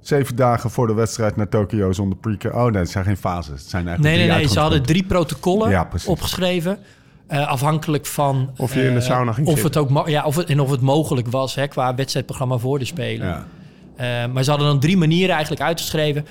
Zeven 0.08 0.36
dagen 0.36 0.70
voor 0.70 0.86
de 0.86 0.92
wedstrijd 0.94 1.36
naar 1.36 1.48
Tokio 1.48 1.92
zonder 1.92 2.18
pre-camp. 2.18 2.54
Oh 2.54 2.64
nee, 2.64 2.80
het 2.80 2.90
zijn 2.90 3.04
geen 3.04 3.16
fases. 3.16 3.60
Het 3.60 3.70
zijn 3.70 3.86
eigenlijk 3.88 4.16
Nee, 4.16 4.26
nee, 4.26 4.34
drie 4.34 4.46
nee. 4.46 4.54
Ze 4.54 4.60
hadden 4.60 4.82
drie 4.82 5.02
protocollen 5.04 5.70
Ja, 5.70 5.88
opgeschreven. 6.06 6.78
eh, 7.26 7.48
afhankelijk 7.48 8.06
van... 8.06 8.50
Of 8.56 8.74
je 8.74 8.82
in 8.82 8.92
de 8.94 9.00
eh, 9.00 9.06
sauna 9.06 9.32
ging 9.32 9.46
of 9.46 9.58
zitten. 9.58 9.82
het 9.82 9.96
ook 9.98 10.08
ja, 10.08 10.24
of 10.24 10.36
het, 10.36 10.48
En 10.48 10.60
of 10.60 10.70
het 10.70 10.80
mogelijk 10.80 11.28
was 11.28 11.54
hè, 11.54 11.66
qua 11.68 11.94
wedstrijdprogramma 11.94 12.58
voor 12.58 12.78
de 12.78 12.84
Spelen. 12.84 13.26
Ja. 13.26 13.46
Eh, 13.96 14.32
maar 14.32 14.44
ze 14.44 14.50
hadden 14.50 14.68
dan 14.68 14.80
drie 14.80 14.96
manieren 14.96 15.30
eigenlijk 15.30 15.62
uitgeschreven. 15.62 16.26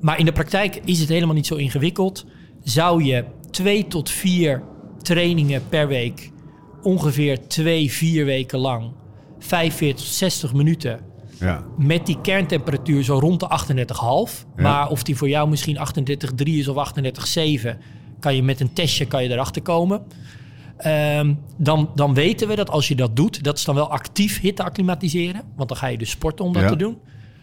Maar 0.00 0.18
in 0.18 0.24
de 0.24 0.32
praktijk 0.32 0.80
is 0.84 1.00
het 1.00 1.08
helemaal 1.08 1.34
niet 1.34 1.46
zo 1.46 1.54
ingewikkeld. 1.54 2.26
Zou 2.62 3.04
je 3.04 3.24
twee 3.50 3.86
tot 3.86 4.10
vier 4.10 4.62
trainingen 5.02 5.62
per 5.68 5.88
week... 5.88 6.30
ongeveer 6.82 7.48
twee, 7.48 7.90
vier 7.92 8.24
weken 8.24 8.58
lang... 8.58 8.92
45 9.38 10.04
tot 10.04 10.14
60 10.14 10.52
minuten 10.52 11.09
Ja. 11.40 11.64
met 11.78 12.06
die 12.06 12.20
kerntemperatuur 12.20 13.04
zo 13.04 13.18
rond 13.18 13.40
de 13.40 13.46
38,5. 13.46 14.46
Ja. 14.56 14.62
Maar 14.62 14.88
of 14.88 15.02
die 15.02 15.16
voor 15.16 15.28
jou 15.28 15.48
misschien 15.48 15.76
38,3 15.76 16.42
is 16.44 16.68
of 16.68 16.92
38,7... 17.62 17.76
kan 18.20 18.34
je 18.36 18.42
met 18.42 18.60
een 18.60 18.72
testje 18.72 19.06
kan 19.06 19.22
je 19.22 19.28
erachter 19.30 19.62
komen. 19.62 20.02
Ehm, 20.76 21.34
dan, 21.56 21.90
dan 21.94 22.14
weten 22.14 22.48
we 22.48 22.56
dat 22.56 22.70
als 22.70 22.88
je 22.88 22.94
dat 22.96 23.16
doet... 23.16 23.44
dat 23.44 23.58
is 23.58 23.64
dan 23.64 23.74
wel 23.74 23.90
actief 23.90 24.40
hitte 24.40 24.62
acclimatiseren. 24.62 25.42
Want 25.56 25.68
dan 25.68 25.78
ga 25.78 25.86
je 25.86 25.98
dus 25.98 26.10
sporten 26.10 26.44
om 26.44 26.52
dat 26.52 26.62
Ja. 26.62 26.68
te 26.68 26.76
doen. 26.76 26.98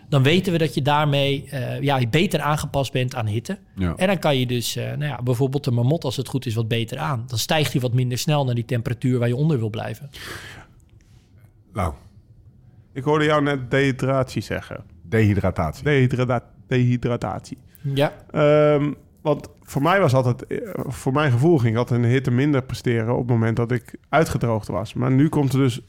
Dan 0.09 0.23
weten 0.23 0.51
we 0.51 0.57
dat 0.57 0.73
je 0.73 0.81
daarmee 0.81 1.45
eh, 1.49 1.81
ja, 1.81 1.99
beter 2.09 2.39
aangepast 2.41 2.91
bent 2.91 3.15
aan 3.15 3.25
hitte. 3.25 3.57
Ja. 3.75 3.93
En 3.95 4.07
dan 4.07 4.19
kan 4.19 4.37
je 4.37 4.45
dus 4.45 4.75
eh, 4.75 4.85
nou 4.85 5.03
ja, 5.03 5.21
bijvoorbeeld 5.23 5.63
de 5.63 5.71
mamot, 5.71 6.03
als 6.03 6.15
het 6.15 6.27
goed 6.27 6.45
is, 6.45 6.53
wat 6.53 6.67
beter 6.67 6.97
aan. 6.97 7.23
Dan 7.27 7.37
stijgt 7.37 7.71
hij 7.71 7.81
wat 7.81 7.93
minder 7.93 8.17
snel 8.17 8.45
naar 8.45 8.55
die 8.55 8.65
temperatuur 8.65 9.19
waar 9.19 9.27
je 9.27 9.35
onder 9.35 9.57
wil 9.59 9.69
blijven. 9.69 10.09
Nou, 11.73 11.93
Ik 12.97 13.03
hoorde 13.03 13.25
jou 13.25 13.41
net 13.43 13.71
dehydratie 13.71 14.41
zeggen. 14.41 14.83
dehydratatie. 15.03 15.83
Dehydrata 15.83 16.43
dehydratatie. 16.67 17.57
Ja, 17.93 18.13
Ehm, 18.31 18.91
want 19.21 19.47
voor 19.61 19.81
mij 19.81 19.99
was 19.99 20.13
altijd, 20.13 20.47
eh, 20.47 20.57
voor 20.73 21.13
mijn 21.13 21.31
gevoel 21.31 21.57
ging 21.57 21.71
ik 21.73 21.77
altijd 21.79 22.01
de 22.01 22.07
hitte 22.07 22.31
minder 22.31 22.63
presteren 22.63 23.11
op 23.13 23.17
het 23.19 23.27
moment 23.27 23.55
dat 23.55 23.71
ik 23.71 23.95
uitgedroogd 24.09 24.67
was. 24.67 24.93
Maar 24.93 25.11
nu 25.11 25.29
komt 25.29 25.53
er 25.53 25.59
dus 25.59 25.79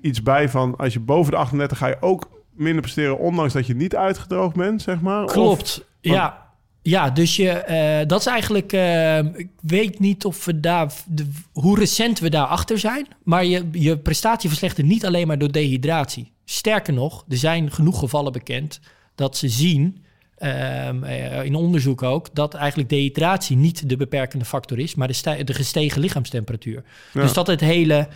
iets 0.00 0.22
bij 0.22 0.48
van 0.48 0.76
als 0.76 0.92
je 0.92 1.00
boven 1.00 1.32
de 1.32 1.38
38 1.38 1.78
ga 1.78 1.86
je 1.86 1.96
ook 2.00 2.30
minder 2.52 2.82
presteren, 2.82 3.18
ondanks 3.18 3.52
dat 3.52 3.66
je 3.66 3.74
niet 3.74 3.96
uitgedroogd 3.96 4.56
bent, 4.56 4.82
zeg 4.82 5.00
maar. 5.00 5.24
Of- 5.24 5.32
Klopt. 5.32 5.84
ja. 6.00 6.42
ja, 6.82 7.10
dus 7.10 7.36
je, 7.36 7.50
eh, 7.50 8.06
dat 8.06 8.20
is 8.20 8.26
eigenlijk. 8.26 8.72
eh, 8.72 9.18
ik 9.18 9.48
weet 9.62 9.98
niet 9.98 10.24
of 10.24 10.44
we 10.44 10.60
daar. 10.60 10.92
De, 11.06 11.26
hoe 11.52 11.78
recent 11.78 12.18
we 12.18 12.28
daarachter 12.30 12.78
zijn. 12.78 13.06
Maar 13.22 13.44
je, 13.44 13.68
je 13.72 13.98
prestatie 13.98 14.48
verslechtert 14.48 14.86
niet 14.86 15.06
alleen 15.06 15.26
maar 15.26 15.38
door 15.38 15.52
dehydratie. 15.52 16.32
Sterker 16.44 16.92
nog, 16.92 17.24
er 17.28 17.36
zijn 17.36 17.70
genoeg 17.70 17.98
gevallen 17.98 18.32
bekend 18.32 18.80
dat 19.14 19.36
ze 19.36 19.48
zien. 19.48 20.02
ehm, 20.34 21.04
eh, 21.04 21.44
in 21.44 21.54
onderzoek 21.54 22.02
ook 22.02 22.34
dat 22.34 22.54
eigenlijk 22.54 22.88
dehydratie 22.88 23.56
niet 23.56 23.88
de 23.88 23.96
beperkende 23.96 24.44
factor 24.44 24.78
is, 24.78 24.94
maar 24.94 25.08
de, 25.08 25.44
de 25.44 25.54
gestegen 25.54 26.00
lichaamstemperatuur. 26.00 26.84
Ja. 27.12 27.20
Dus 27.20 27.32
dat 27.32 27.46
het 27.46 27.60
hele 27.60 28.08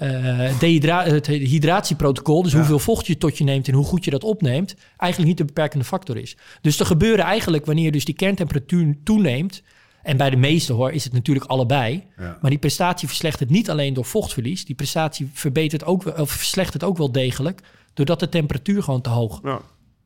het 0.00 1.26
hydratieprotocol, 1.26 2.42
dus 2.42 2.52
hoeveel 2.52 2.78
vocht 2.78 3.06
je 3.06 3.18
tot 3.18 3.38
je 3.38 3.44
neemt 3.44 3.68
en 3.68 3.74
hoe 3.74 3.84
goed 3.84 4.04
je 4.04 4.10
dat 4.10 4.24
opneemt, 4.24 4.74
eigenlijk 4.96 5.30
niet 5.30 5.38
de 5.38 5.52
beperkende 5.52 5.84
factor 5.84 6.16
is. 6.16 6.36
Dus 6.60 6.80
er 6.80 6.86
gebeuren 6.86 7.24
eigenlijk 7.24 7.66
wanneer 7.66 7.92
dus 7.92 8.04
die 8.04 8.14
kerntemperatuur 8.14 8.96
toeneemt, 9.04 9.62
en 10.02 10.16
bij 10.16 10.30
de 10.30 10.36
meeste 10.36 10.72
hoor 10.72 10.90
is 10.92 11.04
het 11.04 11.12
natuurlijk 11.12 11.46
allebei, 11.50 12.04
Ja. 12.16 12.38
maar 12.40 12.50
die 12.50 12.58
prestatie 12.58 13.08
verslechtert 13.08 13.50
niet 13.50 13.70
alleen 13.70 13.94
door 13.94 14.04
vochtverlies, 14.04 14.64
die 14.64 14.74
prestatie 14.74 15.30
verbetert 15.32 15.84
ook, 15.84 16.18
of 16.18 16.30
verslechtert 16.30 16.84
ook 16.84 16.96
wel 16.98 17.12
degelijk, 17.12 17.60
doordat 17.94 18.20
de 18.20 18.28
temperatuur 18.28 18.82
gewoon 18.82 19.00
te 19.00 19.08
hoog 19.10 19.40
Ja, 19.42 19.60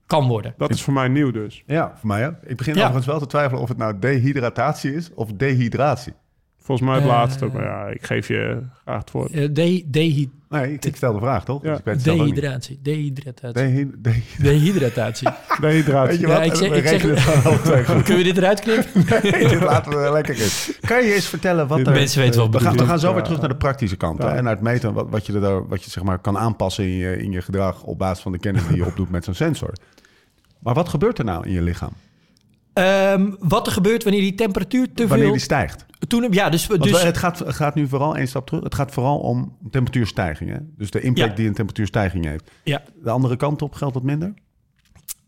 kan 0.07 0.27
worden. 0.29 0.55
dat 0.57 0.71
is 0.71 0.83
voor 0.83 0.93
mij 0.93 1.09
nieuw 1.09 1.31
dus. 1.31 1.63
Ja, 1.67 1.93
voor 1.99 2.09
mij 2.09 2.27
ook. 2.27 2.35
Ik 2.47 2.57
begin 2.57 2.75
Ja. 2.75 2.79
overigens 2.81 3.07
wel 3.07 3.19
te 3.19 3.27
twijfelen 3.27 3.63
of 3.63 3.69
het 3.69 3.79
nou 3.79 3.99
dehydratatie 3.99 4.95
is 4.95 5.11
of 5.15 5.33
dehydratie. 5.33 6.13
Volgens 6.65 6.89
mij 6.89 6.97
het 6.97 7.05
Eh, 7.09 7.11
laatste. 7.11 7.47
Maar 7.47 7.63
ja, 7.65 7.87
ik 7.87 8.07
geef 8.07 8.29
je 8.29 8.59
graag 8.85 8.99
het 9.01 9.11
woord. 9.11 9.31
Eh, 9.33 9.41
de, 9.53 9.85
dehy- 9.87 10.29
Nee, 10.49 10.73
ik, 10.73 10.85
ik 10.85 10.97
stel 10.97 11.13
de 11.13 11.19
vraag, 11.19 11.45
toch? 11.45 11.63
Ja. 11.63 11.81
Dus 11.85 11.95
ik 11.97 12.05
dehydratie. 12.05 12.79
Dehydratatie. 12.83 13.53
Dehy- 13.53 13.91
dehy- 13.99 14.23
Dehydratatie. 14.39 15.29
Dehydratie. 15.61 16.11
Weet 16.11 16.21
je 16.21 16.27
Ja, 16.27 16.43
ik 16.43 16.55
zeg- 16.55 16.73
ik 16.73 16.87
zeg-. 16.87 17.85
Kunnen 18.03 18.17
we 18.17 18.23
dit 18.23 18.37
eruit 18.37 18.61
knippen? 18.61 19.05
Nee, 19.31 19.49
dit 19.49 19.61
laten 19.63 20.03
we 20.03 20.13
lekker 20.13 20.35
in. 20.41 20.49
Kan 20.81 21.05
je 21.05 21.15
eens 21.15 21.27
vertellen 21.27 21.67
wat 21.67 21.79
er... 21.79 21.93
Mensen 21.93 22.21
weten 22.21 22.41
wel 22.41 22.51
We 22.51 22.61
gaan, 22.61 22.77
we 22.77 22.85
gaan 22.87 22.99
zo 22.99 23.15
weer 23.15 23.23
terug 23.23 23.41
naar 23.41 23.49
de 23.49 23.57
praktische 23.57 23.97
kant. 23.97 24.23
hè. 24.23 24.29
En 24.29 24.45
naar 24.45 24.53
het 24.55 24.63
meten 24.63 24.93
wat, 24.93 25.07
wat 25.11 25.27
je, 25.27 25.33
er, 25.33 25.41
daar- 25.41 25.69
wat 25.69 25.85
je 25.85 25.91
zeg 25.91 26.03
maar, 26.05 26.19
kan 26.19 26.39
aanpassen 26.39 26.85
in 26.85 26.91
je, 26.97 27.17
in 27.23 27.31
je 27.33 27.43
gedrag... 27.43 27.83
op 27.83 27.99
basis 27.99 28.23
van 28.23 28.33
de 28.33 28.39
kennis 28.39 28.67
die 28.67 28.77
je 28.77 28.87
opdoet 28.91 29.11
met 29.11 29.25
zo'n 29.25 29.35
sensor. 29.35 29.73
Maar 30.59 30.75
wat 30.75 30.89
gebeurt 30.89 31.19
er 31.19 31.25
nou 31.25 31.47
in 31.47 31.53
je 31.53 31.63
lichaam? 31.63 31.93
Ehm, 32.73 33.31
wat 33.39 33.67
er 33.67 33.73
gebeurt 33.73 34.03
wanneer 34.05 34.21
die 34.23 34.35
temperatuur 34.35 34.87
te 34.95 35.07
Wanneer 35.07 35.25
veel... 35.27 35.35
die 35.35 35.43
stijgt? 35.43 35.87
Toen, 36.09 36.27
ja, 36.31 36.49
dus, 36.49 36.67
Want 36.67 36.83
dus 36.83 37.03
het 37.03 37.17
gaat, 37.17 37.43
gaat 37.47 37.75
nu 37.75 37.89
vooral 37.89 38.17
één 38.17 38.29
stap 38.29 38.47
terug. 38.47 38.63
Het 38.63 38.75
gaat 38.75 38.93
vooral 38.93 39.19
om 39.19 39.57
temperatuurstijging. 39.71 40.51
Hè? 40.51 40.57
Dus 40.77 40.91
de 40.91 41.01
impact 41.01 41.29
Ja. 41.31 41.35
die 41.35 41.47
een 41.47 41.55
temperatuurstijging 41.55 42.25
heeft. 42.25 42.51
ja, 42.65 42.83
De 43.03 43.11
andere 43.11 43.37
kant 43.37 43.63
op 43.63 43.75
geldt 43.75 43.95
dat 43.95 44.03
minder? 44.03 44.35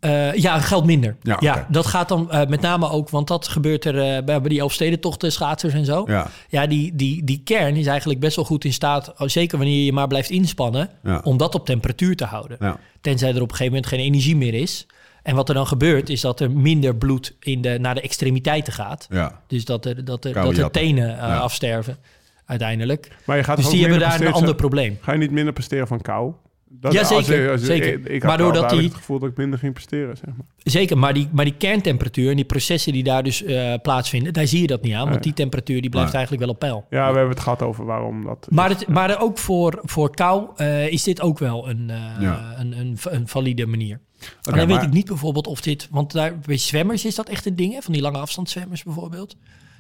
Eh, 0.01 0.35
ja, 0.35 0.61
geldt 0.61 0.87
minder. 0.87 1.17
Ja, 1.41 1.67
dat 1.71 1.87
gaat 1.87 2.09
dan 2.09 2.31
eh, 2.31 2.49
met 2.49 2.61
name 2.61 2.91
ook, 2.91 3.11
want 3.11 3.29
dat 3.29 3.49
gebeurt 3.49 3.85
er 3.85 4.17
eh, 4.17 4.25
bij 4.25 4.41
die 4.41 4.61
Elfstedentochten, 4.61 5.33
schaatsers 5.33 5.73
en 5.75 5.85
zo. 5.85 6.05
Ja. 6.07 6.31
Ja, 6.49 6.67
die, 6.67 6.95
die, 6.97 7.25
die 7.25 7.41
kern 7.45 7.77
is 7.77 7.87
eigenlijk 7.87 8.21
best 8.21 8.37
wel 8.37 8.45
goed 8.45 8.65
in 8.65 8.73
staat, 8.73 9.15
oh, 9.19 9.29
zeker 9.29 9.59
wanneer 9.59 9.85
je 9.85 9.93
maar 9.93 10.07
blijft 10.07 10.31
inspannen, 10.31 10.91
Ja. 11.03 11.21
om 11.25 11.37
dat 11.37 11.55
op 11.55 11.67
temperatuur 11.67 12.17
te 12.17 12.25
houden. 12.25 12.57
Ja. 12.61 12.79
Tenzij 13.01 13.29
er 13.29 13.35
op 13.35 13.41
een 13.43 13.49
gegeven 13.57 13.73
moment 13.73 13.87
geen 13.87 14.01
energie 14.01 14.37
meer 14.37 14.55
is. 14.55 14.87
En 15.27 15.35
wat 15.35 15.49
er 15.49 15.55
dan 15.55 15.67
gebeurt, 15.67 16.09
is 16.09 16.21
dat 16.21 16.41
er 16.41 16.51
minder 16.51 16.97
bloed 16.97 17.35
in 17.41 17.61
de, 17.61 17.79
naar 17.79 17.95
de 17.95 18.01
extremiteiten 18.01 18.73
gaat. 18.73 19.07
Ja. 19.11 19.41
Dus 19.47 19.65
dat, 19.65 19.85
er, 19.85 20.05
dat, 20.05 20.25
er, 20.25 20.33
Koude 20.33 20.61
dat 20.61 20.73
de 20.73 20.81
tenen 20.81 21.11
eh, 21.11 21.17
Ja. 21.17 21.37
afsterven, 21.37 21.97
uiteindelijk. 22.45 23.17
Maar 23.25 23.37
je 23.37 23.43
gaat 23.43 23.57
Dus 23.57 23.65
ook 23.67 23.73
die 23.73 23.81
hebben 23.81 23.99
daar 23.99 24.21
een 24.21 24.33
ander 24.33 24.55
probleem. 24.55 24.99
Ga 25.01 25.13
je 25.13 25.19
niet 25.19 25.31
minder 25.31 25.53
presteren 25.53 25.87
van 25.87 26.01
kou? 26.01 26.33
Dat, 26.81 26.93
Ja, 26.93 26.99
als 27.01 27.09
zeker, 27.09 27.43
je- 27.43 27.51
als 27.51 27.61
je- 27.61 27.67
zeker. 27.67 27.93
Ik, 27.93 28.05
ik 28.09 28.23
Maar 28.23 28.39
doordat 28.39 28.71
die- 28.71 28.83
het 28.83 28.95
gevoel 28.95 29.19
dat 29.19 29.31
ik 29.31 29.37
minder 29.37 29.59
ging 29.59 29.73
presteren, 29.73 30.17
zeg 30.17 30.27
maar. 30.37 30.47
Zeker, 30.59 30.99
maar 30.99 31.15
die, 31.15 31.29
maar 31.33 31.45
die 31.45 31.55
kerntemperatuur 31.57 32.31
en 32.31 32.37
die 32.37 32.45
processen 32.45 32.93
die 32.93 33.03
daar 33.05 33.23
dus 33.23 33.43
eh, 33.43 33.75
plaatsvinden, 33.83 34.33
daar 34.33 34.47
zie 34.47 34.61
je 34.61 34.67
dat 34.67 34.83
niet 34.83 34.93
aan. 34.93 34.99
Want 35.01 35.11
Nee. 35.11 35.21
die 35.21 35.33
temperatuur 35.33 35.81
die 35.81 35.91
blijft 35.91 36.13
eigenlijk 36.15 36.45
wel 36.45 36.53
op 36.53 36.59
peil. 36.59 36.87
Ja, 36.91 37.11
we 37.11 37.17
hebben 37.17 37.35
het 37.35 37.41
gehad 37.43 37.63
over 37.63 37.85
waarom 37.85 38.25
dat... 38.25 38.47
Maar, 38.51 38.69
het, 38.69 38.89
maar 38.89 39.21
ook 39.21 39.39
voor, 39.39 39.81
voor 39.83 40.15
kou 40.15 40.49
eh, 40.57 40.89
is 40.93 41.03
dit 41.03 41.21
ook 41.21 41.39
wel 41.39 41.69
een, 41.69 41.91
eh, 41.91 41.97
Ja. 42.21 42.55
een, 42.59 42.79
een, 42.79 42.99
een 43.03 43.29
valide 43.29 43.67
manier. 43.67 44.01
Oké, 44.39 44.51
Alleen 44.53 44.67
weet 44.67 44.77
maar- 44.77 44.87
ik 44.87 44.93
niet 44.93 45.07
bijvoorbeeld 45.07 45.47
of 45.47 45.61
dit... 45.61 45.89
Want 45.91 46.13
daar, 46.13 46.39
bij 46.39 46.57
zwemmers 46.57 47.05
is 47.05 47.15
dat 47.15 47.29
echt 47.29 47.47
een 47.47 47.57
ding, 47.57 47.73
hè? 47.73 47.81
Van 47.83 47.93
die 47.93 48.03
lange 48.03 48.19
afstandszwemmers 48.19 48.83
bijvoorbeeld. 48.83 49.33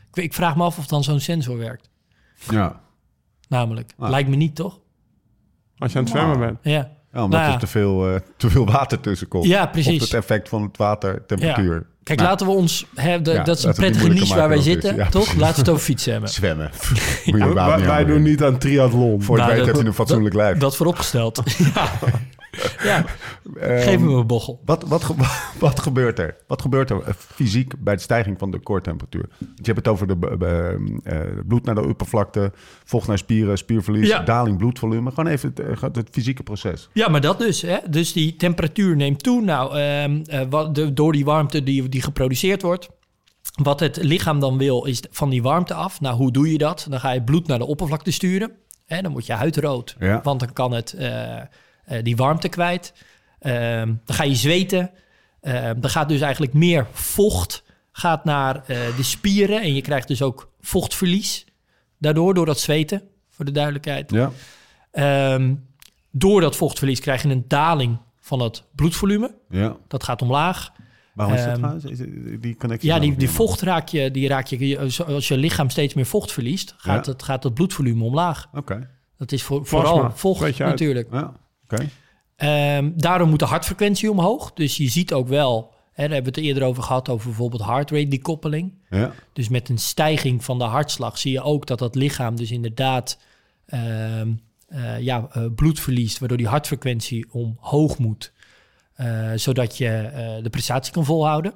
Ik, 0.08 0.14
weet- 0.14 0.24
ik 0.24 0.34
vraag 0.34 0.56
me 0.56 0.62
af 0.62 0.78
of 0.78 0.86
dan 0.86 1.04
zo'n 1.04 1.20
sensor 1.20 1.58
werkt. 1.58 1.90
Ja. 2.50 2.80
Namelijk. 3.48 3.92
Ah. 3.98 4.10
Lijkt 4.10 4.28
me 4.28 4.36
niet, 4.36 4.54
toch? 4.54 4.80
Als 5.78 5.92
je 5.92 5.98
aan 5.98 6.04
het 6.04 6.12
zwemmen 6.12 6.38
bent. 6.38 6.58
Ja. 6.62 6.88
Ja, 7.12 7.22
omdat 7.22 7.38
Nou 7.40 7.50
ja. 7.50 7.54
er 7.54 7.60
te 7.60 7.66
veel, 7.66 8.08
eh, 8.08 8.20
te 8.36 8.50
veel 8.50 8.66
water 8.66 9.00
tussen 9.00 9.28
komt. 9.28 9.44
Ja, 9.44 9.66
precies. 9.66 9.94
Of 9.96 10.00
het 10.00 10.14
effect 10.14 10.48
van 10.48 10.62
het 10.62 10.76
water, 10.76 11.26
temperatuur. 11.26 11.86
Kijk, 12.02 12.18
Nou, 12.18 12.30
laten 12.30 12.46
we 12.46 12.52
ons... 12.52 12.86
Hè, 12.94 13.22
de- 13.22 13.32
Ja, 13.32 13.42
dat 13.42 13.58
is 13.58 13.64
een 13.64 13.74
prettige 13.74 14.08
niche 14.08 14.34
waar 14.34 14.48
wij 14.48 14.56
het 14.56 14.66
zitten, 14.66 14.96
toch? 14.96 15.10
precies. 15.10 15.34
Laten 15.34 15.54
we 15.54 15.60
het 15.60 15.68
over 15.68 15.82
fietsen 15.82 16.12
hebben. 16.12 16.30
Zwemmen. 16.30 16.70
Wij, 17.86 18.04
doen 18.04 18.22
niet 18.22 18.42
aan 18.44 18.58
triathlon. 18.58 19.22
Voor 19.22 19.36
het 19.36 19.44
Nou, 19.44 19.56
weet 19.56 19.66
dat- 19.66 19.74
heb 19.74 19.82
je 19.84 19.88
een 19.88 19.94
fatsoenlijk 19.96 20.34
lijf. 20.34 20.58
Dat 20.58 20.76
vooropgesteld. 20.76 21.42
ja. 22.82 23.04
Ehm, 23.60 23.80
geef 23.80 24.00
me 24.00 24.12
een 24.12 24.26
bochel. 24.26 24.60
Wat, 24.64 24.82
wat, 24.88 25.14
wat 25.58 25.80
gebeurt 25.80 26.18
er? 26.18 26.36
Wat 26.46 26.62
gebeurt 26.62 26.90
er 26.90 27.02
eh, 27.02 27.12
fysiek 27.18 27.72
bij 27.78 27.94
de 27.94 28.02
stijging 28.02 28.38
van 28.38 28.50
de 28.50 28.58
koortemperatuur? 28.58 29.28
Je 29.38 29.46
hebt 29.62 29.76
het 29.76 29.88
over 29.88 30.06
de 30.06 30.16
eh, 31.04 31.20
bloed 31.46 31.64
naar 31.64 31.74
de 31.74 31.86
oppervlakte, 31.86 32.52
vocht 32.84 33.08
naar 33.08 33.18
spieren, 33.18 33.58
spierverlies, 33.58 34.08
Ja. 34.08 34.22
daling 34.22 34.58
bloedvolume. 34.58 35.10
Gewoon 35.10 35.26
even 35.26 35.52
het, 35.54 35.60
eh, 35.60 35.82
het 35.92 36.08
fysieke 36.10 36.42
proces. 36.42 36.88
Ja, 36.92 37.08
maar 37.08 37.20
dat 37.20 37.38
dus. 37.38 37.62
Hè? 37.62 37.76
Dus 37.90 38.12
die 38.12 38.36
temperatuur 38.36 38.96
neemt 38.96 39.22
toe. 39.22 39.42
Nou, 39.42 39.78
ehm, 39.78 40.22
eh, 40.26 40.40
wat 40.50 40.74
de, 40.74 40.92
door 40.92 41.12
die 41.12 41.24
warmte 41.24 41.62
die, 41.62 41.88
die 41.88 42.02
geproduceerd 42.02 42.62
wordt. 42.62 42.88
Wat 43.62 43.80
het 43.80 43.96
lichaam 44.02 44.40
dan 44.40 44.58
wil, 44.58 44.84
is 44.84 45.02
van 45.10 45.30
die 45.30 45.42
warmte 45.42 45.74
af. 45.74 46.00
Nou, 46.00 46.16
hoe 46.16 46.32
doe 46.32 46.52
je 46.52 46.58
dat? 46.58 46.86
Dan 46.90 47.00
ga 47.00 47.10
je 47.10 47.22
bloed 47.22 47.46
naar 47.46 47.58
de 47.58 47.66
oppervlakte 47.66 48.10
sturen. 48.10 48.52
Hè? 48.86 49.02
Dan 49.02 49.12
wordt 49.12 49.26
je 49.26 49.32
huid 49.32 49.56
rood. 49.56 49.96
Ja. 49.98 50.20
Want 50.22 50.40
dan 50.40 50.52
kan 50.52 50.72
het 50.72 50.96
die 52.02 52.16
warmte 52.16 52.48
kwijt. 52.48 52.92
Ehm, 53.38 53.94
dan 54.04 54.16
ga 54.16 54.24
je 54.24 54.34
zweten. 54.34 54.90
Ehm, 55.40 55.80
dan 55.80 55.90
gaat 55.90 56.08
dus 56.08 56.20
eigenlijk 56.20 56.52
meer 56.52 56.86
vocht 56.92 57.64
gaat 57.92 58.24
naar 58.24 58.56
eh, 58.56 58.96
de 58.96 59.02
spieren. 59.02 59.62
En 59.62 59.74
je 59.74 59.80
krijgt 59.80 60.08
dus 60.08 60.22
ook 60.22 60.50
vochtverlies. 60.60 61.44
Daardoor, 61.98 62.34
door 62.34 62.46
dat 62.46 62.60
zweten, 62.60 63.02
voor 63.30 63.44
de 63.44 63.50
duidelijkheid. 63.50 64.10
Ja. 64.10 64.30
Ehm, 64.90 65.54
door 66.10 66.40
dat 66.40 66.56
vochtverlies 66.56 67.00
krijg 67.00 67.22
je 67.22 67.28
een 67.28 67.44
daling 67.48 67.98
van 68.20 68.40
het 68.40 68.64
bloedvolume. 68.74 69.34
ja. 69.50 69.76
Dat 69.88 70.04
gaat 70.04 70.22
omlaag. 70.22 70.72
Waarom 71.14 71.34
is 71.34 71.44
dat 71.44 71.54
trouwens? 71.54 71.84
Is 71.84 71.98
die 72.40 72.56
connectie? 72.56 72.88
Ja, 72.88 72.98
die, 72.98 73.16
die 73.16 73.30
vocht 73.30 73.60
raak 73.60 73.88
je, 73.88 74.10
die 74.10 74.28
raak 74.28 74.46
je, 74.46 74.78
als 75.06 75.28
je 75.28 75.36
lichaam 75.36 75.70
steeds 75.70 75.94
meer 75.94 76.06
vocht 76.06 76.32
verliest, 76.32 76.74
gaat, 76.76 77.06
Ja. 77.06 77.12
het, 77.12 77.22
gaat 77.22 77.42
het 77.42 77.54
bloedvolume 77.54 78.04
omlaag. 78.04 78.48
Oké. 78.54 78.88
Dat 79.18 79.32
is 79.32 79.42
voor, 79.42 79.66
vooral 79.66 80.10
vocht 80.14 80.58
natuurlijk. 80.58 81.08
Ja. 81.12 81.32
Ehm, 82.36 82.90
daardoor 82.94 83.28
moet 83.28 83.38
de 83.38 83.44
hartfrequentie 83.44 84.10
omhoog. 84.10 84.52
Dus 84.52 84.76
je 84.76 84.88
ziet 84.88 85.12
ook 85.12 85.28
wel, 85.28 85.74
hè, 85.92 86.02
daar 86.02 86.14
hebben 86.14 86.32
we 86.32 86.40
het 86.40 86.48
eerder 86.48 86.62
over 86.62 86.82
gehad, 86.82 87.08
over 87.08 87.26
bijvoorbeeld 87.26 87.64
heart 87.64 87.90
rate 87.90 88.08
decoupeling. 88.08 88.72
Ja. 88.90 89.12
Dus 89.32 89.48
met 89.48 89.68
een 89.68 89.78
stijging 89.78 90.44
van 90.44 90.58
de 90.58 90.64
hartslag 90.64 91.18
zie 91.18 91.32
je 91.32 91.42
ook 91.42 91.66
dat 91.66 91.78
dat 91.78 91.94
lichaam 91.94 92.36
dus 92.36 92.50
inderdaad 92.50 93.18
ehm, 93.66 94.32
eh, 94.66 95.00
ja, 95.00 95.28
eh, 95.32 95.44
bloed 95.54 95.80
verliest, 95.80 96.18
waardoor 96.18 96.38
die 96.38 96.46
hartfrequentie 96.46 97.26
omhoog 97.32 97.98
moet, 97.98 98.32
eh, 98.94 99.30
zodat 99.34 99.78
je 99.78 100.10
de 100.42 100.50
prestatie 100.50 100.92
kan 100.92 101.04
volhouden. 101.04 101.54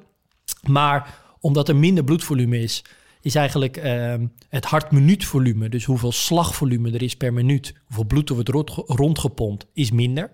Maar 0.68 1.14
omdat 1.40 1.68
er 1.68 1.76
minder 1.76 2.04
bloedvolume 2.04 2.58
is, 2.58 2.84
is 3.20 3.34
eigenlijk 3.34 3.76
ehm, 3.76 4.26
het 4.48 4.64
hartminuutvolume, 4.64 5.68
dus 5.68 5.84
hoeveel 5.84 6.12
slagvolume 6.12 6.92
er 6.92 7.02
is 7.02 7.16
per 7.16 7.32
minuut, 7.32 7.74
hoeveel 7.84 8.04
bloed 8.04 8.28
er 8.28 8.34
wordt 8.34 8.48
rond- 8.48 8.82
rondgepompt, 8.86 9.66
is 9.72 9.90
minder. 9.90 10.30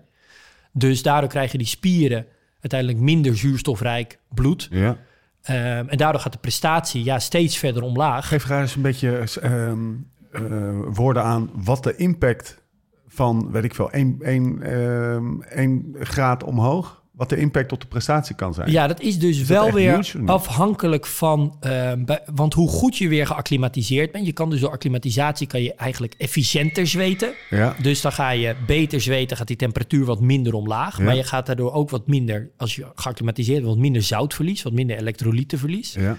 Dus 0.73 1.01
daardoor 1.01 1.29
krijgen 1.29 1.57
die 1.57 1.67
spieren 1.67 2.25
uiteindelijk 2.59 3.01
minder 3.01 3.37
zuurstofrijk 3.37 4.19
bloed. 4.33 4.67
ja. 4.71 4.97
Ehm, 5.41 5.87
en 5.87 5.97
daardoor 5.97 6.21
gaat 6.21 6.31
de 6.31 6.37
prestatie 6.39 7.03
ja, 7.03 7.19
steeds 7.19 7.57
verder 7.57 7.83
omlaag. 7.83 8.27
Geef 8.27 8.43
graag 8.43 8.61
eens 8.61 8.75
een 8.75 8.81
beetje 8.81 9.23
ehm, 9.41 9.79
eh, 10.31 10.41
woorden 10.93 11.23
aan 11.23 11.49
wat 11.53 11.83
de 11.83 11.95
impact 11.95 12.61
van, 13.07 13.51
weet 13.51 13.63
ik 13.63 13.75
veel, 13.75 13.91
1 13.91 15.93
graad 15.99 16.43
omhoog, 16.43 17.03
wat 17.17 17.29
de 17.29 17.37
impact 17.37 17.71
op 17.71 17.81
de 17.81 17.87
prestatie 17.87 18.35
kan 18.35 18.53
zijn. 18.53 18.71
Ja, 18.71 18.87
dat 18.87 19.01
is 19.01 19.19
dus 19.19 19.43
wel 19.43 19.71
weer 19.71 19.95
huge 19.95 20.21
afhankelijk 20.25 21.05
van... 21.05 21.57
ehm, 21.59 22.05
bij- 22.05 22.21
want 22.33 22.53
hoe 22.53 22.67
goed 22.67 22.97
je 22.97 23.07
weer 23.07 23.27
geacclimatiseerd 23.27 24.11
bent... 24.11 24.25
je 24.25 24.31
kan 24.31 24.49
dus 24.49 24.59
door 24.59 24.69
acclimatisatie 24.69 25.47
kan 25.47 25.61
je 25.61 25.73
eigenlijk 25.73 26.13
efficiënter 26.17 26.87
zweten. 26.87 27.33
Ja. 27.49 27.75
Dus 27.81 28.01
dan 28.01 28.11
ga 28.11 28.29
je 28.29 28.55
beter 28.67 29.01
zweten, 29.01 29.37
gaat 29.37 29.47
die 29.47 29.55
temperatuur 29.55 30.05
wat 30.05 30.21
minder 30.21 30.53
omlaag. 30.53 30.97
Ja. 30.97 31.03
Maar 31.03 31.15
je 31.15 31.23
gaat 31.23 31.45
daardoor 31.45 31.71
ook 31.71 31.89
wat 31.89 32.07
minder... 32.07 32.49
als 32.57 32.75
je 32.75 32.85
geacclimatiseerd 32.95 33.57
bent, 33.57 33.69
wat 33.73 33.81
minder 33.81 34.01
zoutverlies... 34.01 34.63
wat 34.63 34.73
minder 34.73 34.97
elektrolytenverlies. 34.97 35.93
Ja. 35.93 36.17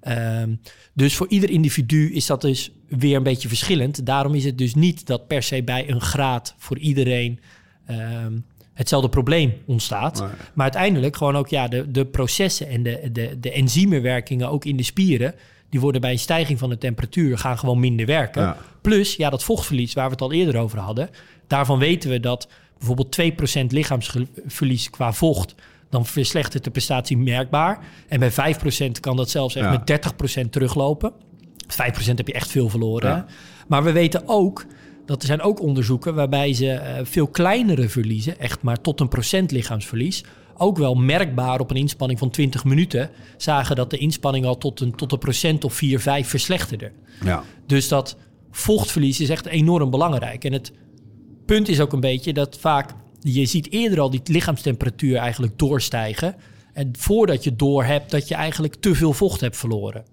Ehm, 0.00 0.54
dus 0.94 1.16
voor 1.16 1.28
ieder 1.28 1.50
individu 1.50 2.12
is 2.12 2.26
dat 2.26 2.40
dus 2.40 2.72
weer 2.88 3.16
een 3.16 3.22
beetje 3.22 3.48
verschillend. 3.48 4.06
Daarom 4.06 4.34
is 4.34 4.44
het 4.44 4.58
dus 4.58 4.74
niet 4.74 5.06
dat 5.06 5.26
per 5.26 5.42
se 5.42 5.62
bij 5.62 5.90
een 5.90 6.00
graad 6.00 6.54
voor 6.58 6.78
iedereen 6.78 7.40
ehm, 7.86 8.32
hetzelfde 8.76 9.08
probleem 9.08 9.52
ontstaat. 9.66 10.20
Nee. 10.20 10.28
Maar 10.54 10.62
uiteindelijk 10.62 11.16
gewoon 11.16 11.36
ook 11.36 11.48
ja, 11.48 11.68
de, 11.68 11.90
de 11.90 12.06
processen 12.06 12.68
en 12.68 12.82
de, 12.82 13.08
de, 13.12 13.40
de 13.40 13.50
enzymwerkingen 13.52 14.50
ook 14.50 14.64
in 14.64 14.76
de 14.76 14.82
spieren... 14.82 15.34
die 15.70 15.80
worden 15.80 16.00
bij 16.00 16.10
een 16.10 16.18
stijging 16.18 16.58
van 16.58 16.68
de 16.68 16.78
temperatuur 16.78 17.38
gaan 17.38 17.58
gewoon 17.58 17.80
minder 17.80 18.06
werken. 18.06 18.42
Ja. 18.42 18.56
Plus 18.80 19.16
ja, 19.16 19.30
dat 19.30 19.44
vochtverlies 19.44 19.94
waar 19.94 20.04
we 20.04 20.10
het 20.10 20.20
al 20.20 20.32
eerder 20.32 20.60
over 20.60 20.78
hadden... 20.78 21.10
daarvan 21.46 21.78
weten 21.78 22.10
we 22.10 22.20
dat 22.20 22.48
bijvoorbeeld 22.78 23.20
2% 23.60 23.66
lichaamsverlies 23.66 24.90
qua 24.90 25.12
vocht... 25.12 25.54
dan 25.90 26.06
verslechtert 26.06 26.64
de 26.64 26.70
prestatie 26.70 27.18
merkbaar. 27.18 27.78
En 28.08 28.20
bij 28.20 28.32
5% 28.32 29.00
kan 29.00 29.16
dat 29.16 29.30
zelfs 29.30 29.54
echt 29.54 29.64
Ja. 29.64 29.82
met 29.84 30.44
30% 30.46 30.50
teruglopen. 30.50 31.12
5% 31.12 32.14
heb 32.14 32.26
je 32.26 32.32
echt 32.32 32.50
veel 32.50 32.68
verloren. 32.68 33.10
Ja. 33.10 33.26
Maar 33.68 33.84
we 33.84 33.92
weten 33.92 34.22
ook 34.26 34.66
dat 35.06 35.20
er 35.20 35.26
zijn 35.26 35.40
ook 35.40 35.60
onderzoeken 35.60 36.14
waarbij 36.14 36.52
ze 36.52 36.70
eh, 36.70 37.04
veel 37.04 37.26
kleinere 37.26 37.88
verliezen, 37.88 38.38
echt 38.38 38.62
maar 38.62 38.80
tot 38.80 39.00
een 39.00 39.08
procent 39.08 39.50
lichaamsverlies, 39.50 40.24
ook 40.56 40.78
wel 40.78 40.94
merkbaar 40.94 41.60
op 41.60 41.70
een 41.70 41.76
inspanning 41.76 42.18
van 42.18 42.30
20 42.30 42.64
minuten, 42.64 43.10
zagen 43.36 43.76
dat 43.76 43.90
de 43.90 43.98
inspanning 43.98 44.44
al 44.44 44.58
tot 44.58 44.80
een, 44.80 44.94
tot 44.94 45.12
een 45.12 45.18
procent 45.18 45.64
of 45.64 45.74
4, 45.74 46.00
5 46.00 46.28
verslechterde. 46.28 46.92
Ja. 47.24 47.44
Dus 47.66 47.88
dat 47.88 48.16
vochtverlies 48.50 49.20
is 49.20 49.28
echt 49.28 49.46
enorm 49.46 49.90
belangrijk. 49.90 50.44
En 50.44 50.52
het 50.52 50.72
punt 51.46 51.68
is 51.68 51.80
ook 51.80 51.92
een 51.92 52.00
beetje 52.00 52.32
dat 52.32 52.56
vaak 52.58 52.90
je 53.20 53.46
ziet 53.46 53.72
eerder 53.72 54.00
al 54.00 54.10
die 54.10 54.20
lichaamstemperatuur 54.24 55.16
eigenlijk 55.16 55.58
doorstijgen. 55.58 56.36
En 56.72 56.90
voordat 56.98 57.44
je 57.44 57.56
door 57.56 57.84
hebt 57.84 58.10
dat 58.10 58.28
je 58.28 58.34
eigenlijk 58.34 58.74
te 58.74 58.94
veel 58.94 59.12
vocht 59.12 59.40
hebt 59.40 59.56
verloren. 59.56 60.04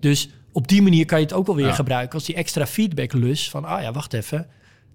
Dus 0.00 0.28
op 0.52 0.68
die 0.68 0.82
manier 0.82 1.04
kan 1.04 1.18
je 1.18 1.24
het 1.24 1.34
ook 1.34 1.46
wel 1.46 1.56
weer 1.56 1.66
Ja. 1.66 1.72
gebruiken 1.72 2.14
als 2.14 2.24
die 2.24 2.34
extra 2.34 2.66
feedbacklus 2.66 3.50
van, 3.50 3.64
ah 3.64 3.82
ja, 3.82 3.92
wacht 3.92 4.12
even. 4.12 4.46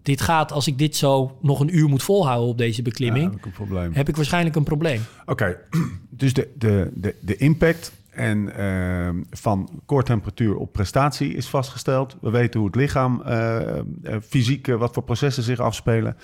Dit 0.02 0.22
gaat, 0.22 0.52
als 0.52 0.67
ik 0.67 0.78
dit 0.78 0.96
zo 0.96 1.38
nog 1.41 1.60
een 1.60 1.78
uur 1.78 1.89
moet 1.89 2.04
volhouden 2.04 2.50
op 2.50 2.58
deze 2.58 2.78
Ja, 2.78 2.84
beklimming, 2.84 3.32
heb 3.32 3.89
ik 3.89 3.96
heb 3.96 4.15
waarschijnlijk 4.15 4.56
een 4.56 4.63
probleem. 4.63 5.02
Oké, 5.26 5.58
dus 6.10 6.34
de, 6.34 6.52
de, 6.56 6.91
de, 6.93 7.15
de 7.20 7.36
impact 7.36 7.91
en, 8.10 8.56
ehm, 8.56 9.22
van 9.32 9.70
koortemperatuur 9.86 10.56
op 10.56 10.74
prestatie 10.74 11.34
is 11.34 11.48
vastgesteld. 11.48 12.17
We 12.22 12.30
weten 12.30 12.60
hoe 12.60 12.70
het 12.70 12.78
lichaam 12.78 13.22
eh, 13.22 13.78
eh, 13.78 13.84
fysiek, 14.28 14.67
eh, 14.67 14.76
wat 14.76 14.93
voor 14.93 15.04
processen 15.04 15.43
zich 15.43 15.60
afspelen. 15.60 16.17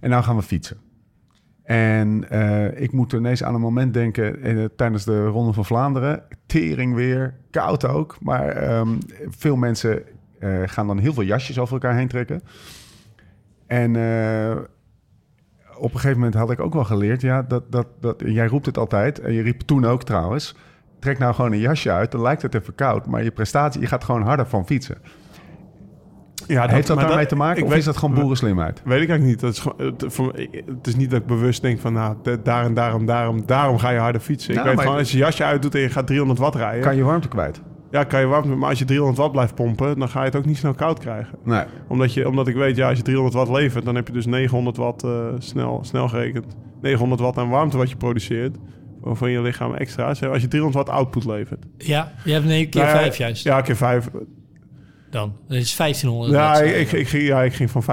En 0.00 0.10
nou 0.10 0.22
gaan 0.24 0.36
we 0.36 0.42
fietsen. 0.42 0.76
En 1.68 2.30
eh, 2.30 2.80
ik 2.80 2.92
moet 2.92 3.12
ineens 3.12 3.44
aan 3.44 3.54
een 3.54 3.60
moment 3.60 3.94
denken 3.94 4.42
eh, 4.42 4.64
tijdens 4.76 5.04
de 5.04 5.26
Ronde 5.26 5.52
van 5.52 5.64
Vlaanderen. 5.64 6.22
Tering 6.46 6.94
weer, 6.94 7.34
koud 7.50 7.86
ook. 7.86 8.16
Maar 8.20 8.48
ehm, 8.48 8.88
veel 9.28 9.56
mensen 9.56 10.02
eh, 10.38 10.62
gaan 10.64 10.86
dan 10.86 10.98
heel 10.98 11.12
veel 11.12 11.22
jasjes 11.22 11.58
over 11.58 11.72
elkaar 11.72 11.96
heen 11.96 12.08
trekken. 12.08 12.42
En 13.66 13.90
op 15.76 15.92
een 15.94 16.00
gegeven 16.00 16.16
moment 16.16 16.34
had 16.34 16.50
ik 16.50 16.60
ook 16.60 16.72
wel 16.72 16.84
geleerd, 16.84 17.20
ja, 17.20 17.42
dat, 17.42 17.72
dat, 17.72 17.86
dat, 18.00 18.22
jij 18.26 18.46
roept 18.46 18.66
het 18.66 18.78
altijd, 18.78 19.20
en 19.20 19.32
je 19.32 19.42
riep 19.42 19.60
toen 19.60 19.84
ook 19.84 20.04
trouwens, 20.04 20.56
trek 20.98 21.18
nou 21.18 21.34
gewoon 21.34 21.52
een 21.52 21.58
jasje 21.58 21.90
uit, 21.90 22.10
dan 22.10 22.22
lijkt 22.22 22.42
het 22.42 22.54
even 22.54 22.74
koud, 22.74 23.06
maar 23.06 23.24
je 23.24 23.30
prestatie, 23.30 23.80
je 23.80 23.86
gaat 23.86 24.04
gewoon 24.04 24.22
harder 24.22 24.46
van 24.46 24.66
fietsen. 24.66 24.98
Ja, 26.48 26.68
Heeft 26.68 26.86
dat 26.86 26.96
maar 26.96 27.06
daarmee 27.06 27.26
te 27.26 27.36
maken, 27.36 27.62
of 27.62 27.68
weet- 27.68 27.78
is 27.78 27.84
dat 27.84 27.96
gewoon 27.96 28.14
boerenslimheid? 28.14 28.82
Weet 28.84 29.02
ik 29.02 29.08
eigenlijk 29.08 29.22
niet. 29.24 29.40
Dat 29.40 29.52
is, 29.52 29.58
gewoon- 29.58 29.86
het, 29.86 30.04
voor, 30.08 30.38
ik- 30.38 30.62
het 30.66 30.86
is 30.86 30.96
niet 30.96 31.10
dat 31.10 31.20
ik 31.20 31.26
bewust 31.26 31.62
denk 31.62 31.80
van, 31.80 31.92
nou, 31.92 32.16
daar 32.42 32.64
en 32.64 32.74
daarom, 32.74 33.06
daarom, 33.06 33.46
daarom 33.46 33.78
ga 33.78 33.90
je 33.90 33.98
harder 33.98 34.20
fietsen. 34.20 34.54
Nou, 34.54 34.60
ik 34.60 34.66
weet 34.66 34.76
maar- 34.76 34.84
gewoon, 34.84 35.00
als 35.00 35.10
je 35.10 35.16
je 35.18 35.22
jasje 35.24 35.44
uitdoet 35.44 35.74
en 35.74 35.80
je 35.80 35.88
gaat 35.88 36.06
300 36.06 36.38
watt 36.38 36.54
rijden, 36.54 36.80
Kan 36.82 36.96
je 36.96 37.02
warmte 37.02 37.28
kwijt? 37.28 37.60
ja, 37.90 38.04
kan 38.04 38.20
je 38.20 38.26
warm, 38.26 38.58
maar 38.58 38.68
als 38.68 38.78
je 38.78 38.84
300 38.84 39.18
watt 39.18 39.32
blijft 39.32 39.54
pompen, 39.54 39.98
dan 39.98 40.08
ga 40.08 40.18
je 40.20 40.26
het 40.26 40.36
ook 40.36 40.44
niet 40.44 40.56
snel 40.56 40.74
koud 40.74 40.98
krijgen. 40.98 41.38
Nee. 41.44 41.62
Omdat, 41.88 42.14
je, 42.14 42.28
omdat 42.28 42.48
ik 42.48 42.54
weet, 42.54 42.76
ja, 42.76 42.88
als 42.88 42.96
je 42.96 43.04
300 43.04 43.34
watt 43.36 43.50
levert, 43.50 43.84
dan 43.84 43.94
heb 43.94 44.06
je 44.06 44.12
dus 44.12 44.26
900 44.26 44.76
watt 44.76 45.02
eh, 45.04 45.10
snel, 45.38 45.78
snel 45.82 46.08
gerekend. 46.08 46.56
900 46.80 47.20
watt 47.20 47.38
aan 47.38 47.48
warmte 47.48 47.76
wat 47.76 47.90
je 47.90 47.96
produceert, 47.96 48.56
van 49.02 49.30
je 49.30 49.42
lichaam 49.42 49.74
extra. 49.74 50.04
Als 50.06 50.18
je 50.18 50.48
300 50.48 50.74
watt 50.74 50.88
output 50.88 51.24
levert. 51.24 51.64
Ja, 51.76 52.12
je 52.24 52.32
hebt 52.32 52.44
een 52.48 52.68
keer 52.68 52.82
Nou 52.82 52.94
ja, 52.94 53.00
vijf 53.02 53.16
juist. 53.16 53.44
Ja, 53.44 53.60
keer 53.60 53.76
vijf. 53.76 54.08
Dan. 55.10 55.36
Dat 55.48 55.56
is 55.56 55.76
1500. 55.76 56.32
Ja, 56.32 56.60
ik, 56.60 56.74
ik, 56.76 56.92
ik 56.92 57.08
ging, 57.08 57.22
ja, 57.22 57.42
ik 57.42 57.52
ging 57.54 57.70
van 57.70 57.82
25% 57.82 57.86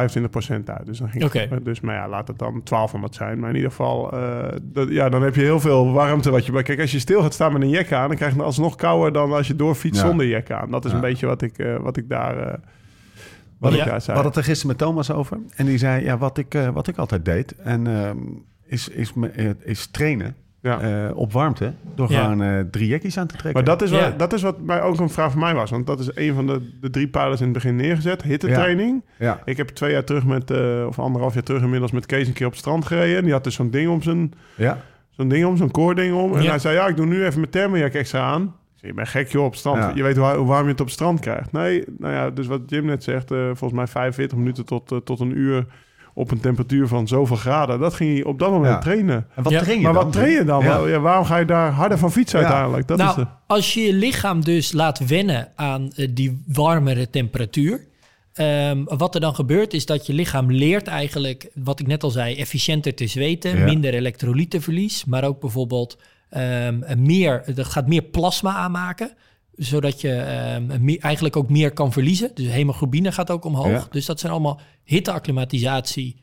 uit. 0.65 0.85
Dus, 0.85 0.97
dan 0.97 1.09
ging 1.09 1.23
ik- 1.33 1.65
dus 1.65 1.79
maar 1.81 1.95
ja, 1.95 2.07
laat 2.09 2.27
het 2.27 2.39
dan 2.39 2.61
1200 2.63 3.15
zijn. 3.15 3.39
Maar 3.39 3.49
in 3.49 3.55
ieder 3.55 3.69
geval, 3.69 4.11
eh, 4.13 4.47
dat, 4.61 4.89
ja, 4.89 5.09
dan 5.09 5.21
heb 5.23 5.35
je 5.35 5.41
heel 5.41 5.59
veel 5.59 5.91
warmte. 5.91 6.31
Wat 6.31 6.45
je, 6.45 6.51
bij- 6.51 6.63
kijk, 6.63 6.79
als 6.79 6.91
je 6.91 6.99
stil 6.99 7.21
gaat 7.21 7.33
staan 7.33 7.53
met 7.53 7.61
een 7.61 7.69
jek 7.69 7.91
aan, 7.91 8.07
dan 8.07 8.17
krijg 8.17 8.31
je 8.31 8.37
het 8.37 8.45
alsnog 8.47 8.75
kouder 8.75 9.13
dan 9.13 9.31
als 9.33 9.47
je 9.47 9.55
doorfietst 9.55 10.01
Ja. 10.01 10.07
zonder 10.07 10.27
jek 10.27 10.51
aan. 10.51 10.71
Dat 10.71 10.85
is 10.85 10.89
Ja. 10.91 10.95
een 10.97 11.03
beetje 11.03 11.25
wat 11.25 11.41
ik, 11.41 11.57
eh, 11.57 11.75
wat 11.77 11.97
ik 11.97 12.09
daar. 12.09 12.37
eh, 12.47 12.53
Wat 13.59 13.73
Ja. 13.73 13.79
ik 13.79 13.85
daar 13.85 13.93
We 13.95 13.99
zei. 14.01 14.13
hadden 14.17 14.33
het 14.33 14.41
er 14.41 14.47
gisteren 14.49 14.75
met 14.77 14.85
Thomas 14.87 15.11
over. 15.11 15.37
En 15.55 15.65
die 15.65 15.77
zei, 15.77 16.03
ja, 16.03 16.17
wat 16.17 16.37
ik, 16.37 16.53
eh, 16.53 16.69
wat 16.69 16.87
ik 16.87 16.97
altijd 16.97 17.25
deed... 17.25 17.55
En, 17.55 17.87
ehm, 17.87 18.17
is, 18.65 18.87
is, 18.89 19.13
is 19.63 19.87
trainen 19.87 20.35
Ja. 20.65 20.79
eh, 20.79 21.17
op 21.17 21.31
warmte... 21.33 21.73
door 21.95 22.11
Ja. 22.11 22.23
gewoon 22.23 22.41
eh, 22.43 22.59
drie 22.71 22.87
jekkies 22.87 23.17
aan 23.17 23.27
te 23.27 23.35
trekken. 23.35 23.53
Maar 23.53 23.77
dat 23.77 23.81
is, 23.81 23.91
wel, 23.91 23.99
Ja. 23.99 24.09
dat 24.17 24.33
is 24.33 24.41
wat 24.41 24.61
mij 24.61 24.81
ook 24.81 24.99
een 24.99 25.09
vraag 25.09 25.31
van 25.31 25.39
mij 25.39 25.53
was. 25.55 25.69
Want 25.69 25.87
dat 25.87 25.99
is 25.99 26.09
een 26.15 26.33
van 26.33 26.47
de, 26.47 26.69
de 26.81 26.89
drie 26.89 27.07
pijlers 27.07 27.39
in 27.39 27.45
het 27.45 27.53
begin 27.53 27.75
neergezet. 27.75 28.21
Hittetraining. 28.21 29.03
Ja. 29.19 29.41
Ik 29.45 29.57
heb 29.57 29.67
twee 29.69 29.91
jaar 29.91 30.03
terug 30.03 30.25
met, 30.25 30.51
eh, 30.51 30.85
of 30.87 30.99
anderhalf 30.99 31.33
jaar 31.33 31.43
terug 31.43 31.61
inmiddels 31.61 31.91
met 31.91 32.05
Kees 32.05 32.27
een 32.27 32.33
keer 32.33 32.45
op 32.45 32.51
het 32.51 32.61
strand 32.61 32.85
gereden. 32.85 33.17
En 33.17 33.23
die 33.23 33.33
had 33.33 33.43
dus 33.43 33.55
zo'n 33.55 33.69
ding 33.71 33.89
om 33.89 34.01
zijn, 34.01 34.33
Ja. 34.57 34.77
zo'n 35.09 35.27
ding 35.27 35.45
om, 35.45 35.57
zo'n 35.57 35.71
koording 35.71 36.15
om. 36.15 36.35
En 36.35 36.41
Ja. 36.43 36.49
hij 36.49 36.59
zei, 36.59 36.75
ja, 36.75 36.87
ik 36.87 36.95
doe 36.95 37.05
nu 37.05 37.25
even 37.25 37.39
mijn 37.39 37.51
thermojak 37.51 37.93
extra 37.93 38.19
aan. 38.21 38.41
Ik 38.41 38.81
zei, 38.81 38.91
je 38.91 38.93
bent 38.93 39.07
gek 39.07 39.27
joh, 39.31 39.43
op 39.45 39.49
het 39.51 39.59
strand. 39.59 39.77
Ja. 39.77 39.91
Je 39.95 40.03
weet 40.03 40.17
hoe, 40.17 40.25
hoe 40.35 40.47
warm 40.47 40.63
je 40.65 40.71
het 40.71 40.79
op 40.79 40.85
het 40.85 40.95
strand 40.95 41.19
krijgt. 41.19 41.51
Nee, 41.51 41.83
nou 41.97 42.13
ja, 42.13 42.29
dus 42.29 42.47
wat 42.47 42.61
Jim 42.65 42.85
net 42.85 43.03
zegt, 43.03 43.31
eh, 43.31 43.37
volgens 43.45 43.71
mij 43.73 43.87
45 43.87 44.37
minuten 44.37 44.65
tot, 44.65 45.01
tot 45.03 45.19
een 45.19 45.37
uur 45.37 45.65
op 46.17 46.31
een 46.31 46.39
temperatuur 46.39 46.87
van 46.87 47.07
zoveel 47.07 47.35
graden. 47.35 47.79
Dat 47.79 47.93
ging 47.93 48.13
hij 48.13 48.23
op 48.23 48.39
dat 48.39 48.51
moment 48.51 48.73
Ja. 48.73 48.79
trainen. 48.79 49.27
En 49.35 49.43
wat 49.43 49.51
Ja. 49.53 49.59
train 49.61 49.77
je 49.77 49.83
Maar 49.83 49.93
dan? 49.93 50.03
wat 50.03 50.13
train 50.13 50.31
je 50.31 50.43
dan? 50.43 50.63
Ja. 50.63 50.99
Waarom 50.99 51.25
ga 51.25 51.37
je 51.37 51.45
daar 51.45 51.71
harder 51.71 51.97
van 51.97 52.11
fietsen 52.11 52.39
Ja. 52.39 52.45
uiteindelijk? 52.45 52.87
Dat 52.87 52.99
is 52.99 53.05
nou, 53.05 53.17
de... 53.19 53.27
als 53.47 53.73
je 53.73 53.81
je 53.81 53.93
lichaam 53.93 54.43
dus 54.43 54.71
laat 54.71 54.99
wennen 55.07 55.51
aan 55.55 55.91
eh, 55.95 56.07
die 56.11 56.43
warmere 56.47 57.09
temperatuur. 57.09 57.85
ehm, 58.33 58.83
wat 58.83 59.15
er 59.15 59.21
dan 59.21 59.35
gebeurt 59.35 59.73
is 59.73 59.85
dat 59.85 60.05
je 60.05 60.13
lichaam 60.13 60.51
leert 60.51 60.87
eigenlijk, 60.87 61.49
wat 61.53 61.79
ik 61.79 61.87
net 61.87 62.03
al 62.03 62.09
zei, 62.09 62.35
efficiënter 62.35 62.93
te 62.95 63.07
zweten, 63.07 63.57
Ja. 63.57 63.63
minder 63.65 63.93
elektrolytenverlies, 63.93 65.05
maar 65.05 65.23
ook 65.23 65.39
bijvoorbeeld 65.39 65.97
ehm, 66.29 66.79
meer, 66.97 67.43
dat 67.55 67.65
gaat 67.65 67.87
meer 67.87 68.01
plasma 68.01 68.53
aanmaken, 68.55 69.11
zodat 69.57 70.01
je 70.01 70.11
ehm, 70.13 70.87
eigenlijk 70.99 71.35
ook 71.35 71.49
meer 71.49 71.71
kan 71.71 71.91
verliezen. 71.91 72.31
Dus 72.33 72.47
hemoglobine 72.47 73.11
gaat 73.11 73.31
ook 73.31 73.45
omhoog. 73.45 73.67
Ja. 73.67 73.87
Dus 73.89 74.05
dat 74.05 74.19
zijn 74.19 74.31
allemaal 74.31 74.59
hitteacclimatisatie 74.83 76.15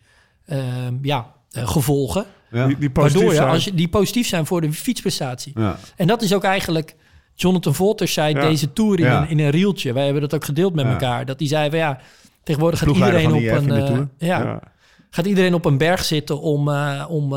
ehm, 0.47 0.95
ja, 1.03 1.33
eh, 1.51 1.69
gevolgen. 1.69 2.25
Ja. 2.51 2.67
Die, 2.67 2.79
die 2.79 2.91
positief 2.91 3.15
Waardoor 3.15 3.31
je, 3.33 3.37
zijn. 3.39 3.49
als 3.55 3.65
je, 3.65 3.75
die 3.75 3.89
positief 3.89 4.27
zijn 4.29 4.47
voor 4.47 4.61
de 4.61 4.73
fietsprestatie. 4.73 5.53
Ja. 5.55 5.77
En 5.97 6.07
dat 6.07 6.23
is 6.23 6.35
ook 6.35 6.45
eigenlijk... 6.45 6.97
Jonathan 7.35 7.75
Volters 7.75 8.13
zei 8.13 8.35
Ja. 8.35 8.41
deze 8.41 8.73
tour 8.73 9.01
in, 9.01 9.29
in 9.29 9.39
een 9.39 9.51
reeltje. 9.51 9.93
Wij 9.93 10.05
hebben 10.05 10.23
dat 10.23 10.35
ook 10.35 10.45
gedeeld 10.45 10.75
met 10.75 10.85
Ja. 10.85 10.91
elkaar. 10.91 11.27
Dat 11.27 11.39
hij 11.39 11.49
zei 11.49 11.71
van 11.71 11.79
ja, 11.79 11.99
tegenwoordig 12.43 12.79
gaat 12.79 12.95
iedereen 12.95 13.33
op 13.33 13.43
een... 13.43 13.71
Eh, 13.71 13.99
ja, 14.29 14.43
Ja. 14.43 14.63
gaat 15.11 15.27
iedereen 15.27 15.55
op 15.55 15.65
een 15.65 15.79
berg 15.79 16.05
zitten 16.05 16.41
om, 16.41 16.69
eh, 16.69 17.07
om 17.09 17.29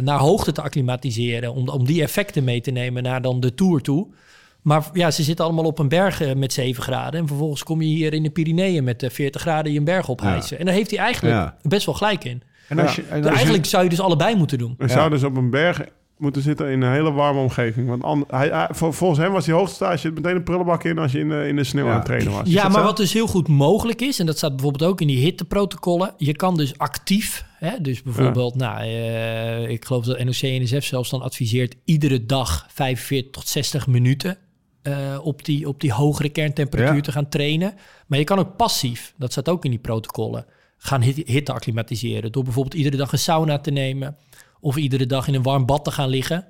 naar 0.00 0.18
hoogte 0.18 0.52
te 0.52 0.62
acclimatiseren. 0.62 1.54
Om, 1.54 1.68
om 1.68 1.84
die 1.84 2.02
effecten 2.02 2.44
mee 2.44 2.60
te 2.60 2.70
nemen 2.70 3.02
naar 3.02 3.22
dan 3.22 3.40
de 3.40 3.54
Tour 3.54 3.80
toe. 3.80 4.06
Maar 4.68 4.88
ja, 4.92 5.10
ze 5.10 5.22
zitten 5.22 5.44
allemaal 5.44 5.64
op 5.64 5.78
een 5.78 5.88
berg 5.88 6.20
eh, 6.20 6.34
met 6.34 6.52
7 6.52 6.82
graden. 6.82 7.20
En 7.20 7.26
vervolgens 7.26 7.62
kom 7.62 7.80
je 7.82 7.88
hier 7.88 8.12
in 8.12 8.22
de 8.22 8.30
Pyreneeën 8.30 8.84
met 8.84 9.02
eh, 9.02 9.10
40 9.10 9.40
graden 9.40 9.72
je 9.72 9.78
een 9.78 9.84
berg 9.84 10.08
ophijsen. 10.08 10.58
En 10.58 10.64
daar 10.64 10.74
heeft 10.74 10.90
hij 10.90 10.98
eigenlijk 10.98 11.34
Ja. 11.36 11.56
best 11.62 11.86
wel 11.86 11.94
gelijk 11.94 12.24
in. 12.24 12.42
En 12.68 12.78
als 12.78 12.94
Ja. 12.94 13.02
je, 13.02 13.08
en 13.08 13.16
als 13.16 13.24
je- 13.26 13.34
eigenlijk 13.34 13.66
zou 13.66 13.82
je 13.84 13.88
dus 13.88 14.00
allebei 14.00 14.36
moeten 14.36 14.58
doen. 14.58 14.74
We 14.78 14.86
Ja. 14.86 14.92
zouden 14.92 15.18
dus 15.18 15.28
op 15.28 15.36
een 15.36 15.50
berg 15.50 15.80
moeten 16.18 16.42
zitten 16.42 16.70
in 16.70 16.82
een 16.82 16.92
hele 16.92 17.12
warme 17.12 17.40
omgeving. 17.40 17.88
Want 17.88 18.02
an- 18.02 18.24
hij, 18.28 18.48
hij- 18.48 18.68
vol- 18.70 18.92
volgens 18.92 19.20
hem 19.20 19.32
was 19.32 19.44
die 19.44 19.54
hoogtestage 19.54 20.10
meteen 20.10 20.36
een 20.36 20.42
prullenbak 20.42 20.84
in 20.84 20.98
als 20.98 21.12
je 21.12 21.18
in 21.18 21.28
de, 21.28 21.48
in 21.48 21.56
de 21.56 21.64
sneeuw 21.64 21.84
Ja. 21.84 21.90
aan 21.90 21.96
het 21.96 22.04
trainen 22.06 22.32
was. 22.32 22.46
Is 22.46 22.52
Ja, 22.52 22.62
maar 22.68 22.80
zo? 22.80 22.86
wat 22.86 22.96
dus 22.96 23.12
heel 23.12 23.26
goed 23.26 23.48
mogelijk 23.48 24.00
is, 24.00 24.18
en 24.18 24.26
dat 24.26 24.36
staat 24.36 24.50
bijvoorbeeld 24.56 24.90
ook 24.90 25.00
in 25.00 25.06
die 25.06 25.18
hitteprotocollen. 25.18 26.14
Je 26.16 26.36
kan 26.36 26.56
dus 26.56 26.78
actief, 26.78 27.44
hè, 27.58 27.80
dus 27.80 28.02
bijvoorbeeld, 28.02 28.54
nou, 28.56 28.80
eh, 28.82 29.68
ik 29.70 29.84
geloof 29.84 30.04
dat 30.04 30.18
NOC-NSF 30.24 30.84
zelfs 30.84 31.10
dan 31.10 31.22
adviseert 31.22 31.74
iedere 31.84 32.26
dag 32.26 32.66
45 32.68 33.30
tot 33.30 33.48
60 33.48 33.86
minuten 33.86 34.36
eh, 34.92 35.18
op, 35.26 35.44
die, 35.44 35.68
op 35.68 35.80
die 35.80 35.92
hogere 35.92 36.28
kerntemperatuur 36.28 36.94
Ja. 36.94 37.00
te 37.00 37.12
gaan 37.12 37.28
trainen. 37.28 37.74
Maar 38.06 38.18
je 38.18 38.24
kan 38.24 38.38
ook 38.38 38.56
passief, 38.56 39.14
dat 39.16 39.32
staat 39.32 39.48
ook 39.48 39.64
in 39.64 39.70
die 39.70 39.78
protocollen, 39.80 40.46
gaan 40.78 41.02
hit- 41.02 41.26
hitte 41.28 41.52
acclimatiseren. 41.52 42.32
Door 42.32 42.44
bijvoorbeeld 42.44 42.74
iedere 42.74 42.96
dag 42.96 43.12
een 43.12 43.18
sauna 43.18 43.58
te 43.58 43.70
nemen 43.70 44.16
of 44.60 44.76
iedere 44.76 45.06
dag 45.06 45.28
in 45.28 45.34
een 45.34 45.42
warm 45.42 45.66
bad 45.66 45.84
te 45.84 45.90
gaan 45.90 46.08
liggen. 46.08 46.46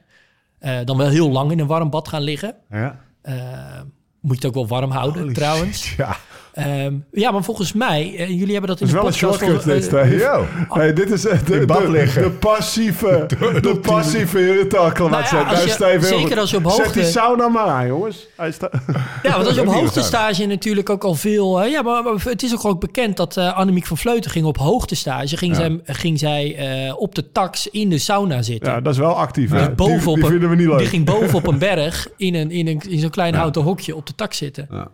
Eh, 0.59 0.79
dan 0.85 0.97
wel 0.97 1.09
heel 1.09 1.31
lang 1.31 1.51
in 1.51 1.59
een 1.59 1.67
warm 1.67 1.91
bad 1.91 2.09
gaan 2.09 2.23
liggen. 2.23 2.55
ja. 2.71 3.01
Eh, 3.23 3.81
moet 4.21 4.41
je 4.43 4.47
het 4.49 4.57
ook 4.57 4.69
wel 4.69 4.79
warm 4.79 4.91
houden, 4.91 5.23
Holy 5.23 5.35
trouwens. 5.35 5.83
shit, 5.85 5.97
Ja. 5.97 6.17
Ehm, 6.53 6.95
ja, 7.13 7.31
maar 7.31 7.43
volgens 7.45 7.73
mij, 7.73 8.15
eh, 8.17 8.29
jullie 8.29 8.53
hebben 8.53 8.71
dat 8.71 8.81
in 8.81 8.87
Dat 8.95 9.09
is 9.09 9.19
de 9.21 9.27
wel 9.27 9.31
een 9.33 9.39
podcast... 9.39 9.39
shortcut 9.41 9.65
dit, 9.65 9.93
eh, 9.93 10.05
Steve. 10.05 10.17
Yo. 10.17 10.47
Nee, 10.81 10.93
dit 10.93 11.11
is 11.11 11.27
eh, 11.27 11.39
de, 11.45 11.59
de, 11.67 11.67
de 12.15 12.31
passieve, 12.41 13.25
de, 13.63 13.79
passieve 13.83 14.39
hittacclimatie. 14.39 15.37
Nou 15.37 15.47
ja, 15.49 15.53
als 15.53 15.65
je- 15.65 15.99
zeker 16.07 16.39
als 16.39 16.51
je 16.51 16.57
op 16.57 16.63
Zet 16.71 16.73
hoogte- 16.85 16.93
die 17.01 17.09
sauna 17.09 17.49
maar 17.49 17.67
aan, 17.67 17.87
jongens. 17.87 18.27
Hij 18.37 18.53
sta... 18.53 18.71
Ja, 19.23 19.33
want 19.33 19.47
als 19.47 19.55
je 19.55 19.61
op 19.61 19.67
Ook 19.67 19.73
niet 19.75 19.83
hoogtestage 19.83 20.47
natuurlijk 20.47 20.91
ook 20.91 21.05
al 21.05 21.15
veel... 21.15 21.63
eh, 21.63 21.71
ja, 21.71 21.83
maar, 21.83 22.03
maar 22.03 22.13
het 22.25 22.43
is 22.43 22.53
ook 22.55 22.61
gewoon 22.61 22.79
bekend 22.79 23.17
dat 23.17 23.37
eh 23.37 23.57
Annemiek 23.57 23.87
van 23.87 23.97
Vleuten 23.97 24.31
ging 24.31 24.45
op 24.47 24.57
hoogtestage. 24.59 25.37
Ging 25.37 25.57
Ja. 25.57 25.59
zij, 25.59 25.81
ging 25.95 26.19
zij 26.19 26.57
eh, 26.87 27.01
op 27.01 27.15
de 27.15 27.33
tax 27.33 27.67
in 27.71 27.89
de 27.89 27.99
sauna 27.99 28.43
zitten. 28.43 28.73
Ja, 28.73 28.81
dat 28.81 28.93
is 28.93 28.99
wel 28.99 29.15
actief. 29.17 29.51
Dus 29.51 29.75
bovenop 29.75 30.15
die, 30.15 30.25
vinden 30.27 30.51
we 30.51 30.57
niet 30.57 30.67
leuk. 30.67 30.79
Die 30.79 30.87
ging 30.87 31.05
boven 31.05 31.35
op 31.35 31.47
een 31.47 31.59
berg 31.69 32.09
in, 32.17 32.35
een, 32.35 32.51
in, 32.51 32.67
een, 32.69 32.83
in 32.89 32.99
zo'n 32.99 33.11
klein 33.11 33.35
houten 33.35 33.63
hokje 33.63 33.97
op 33.97 34.07
de 34.09 34.15
tak 34.15 34.33
zitten. 34.33 34.69
Ja. 34.71 34.89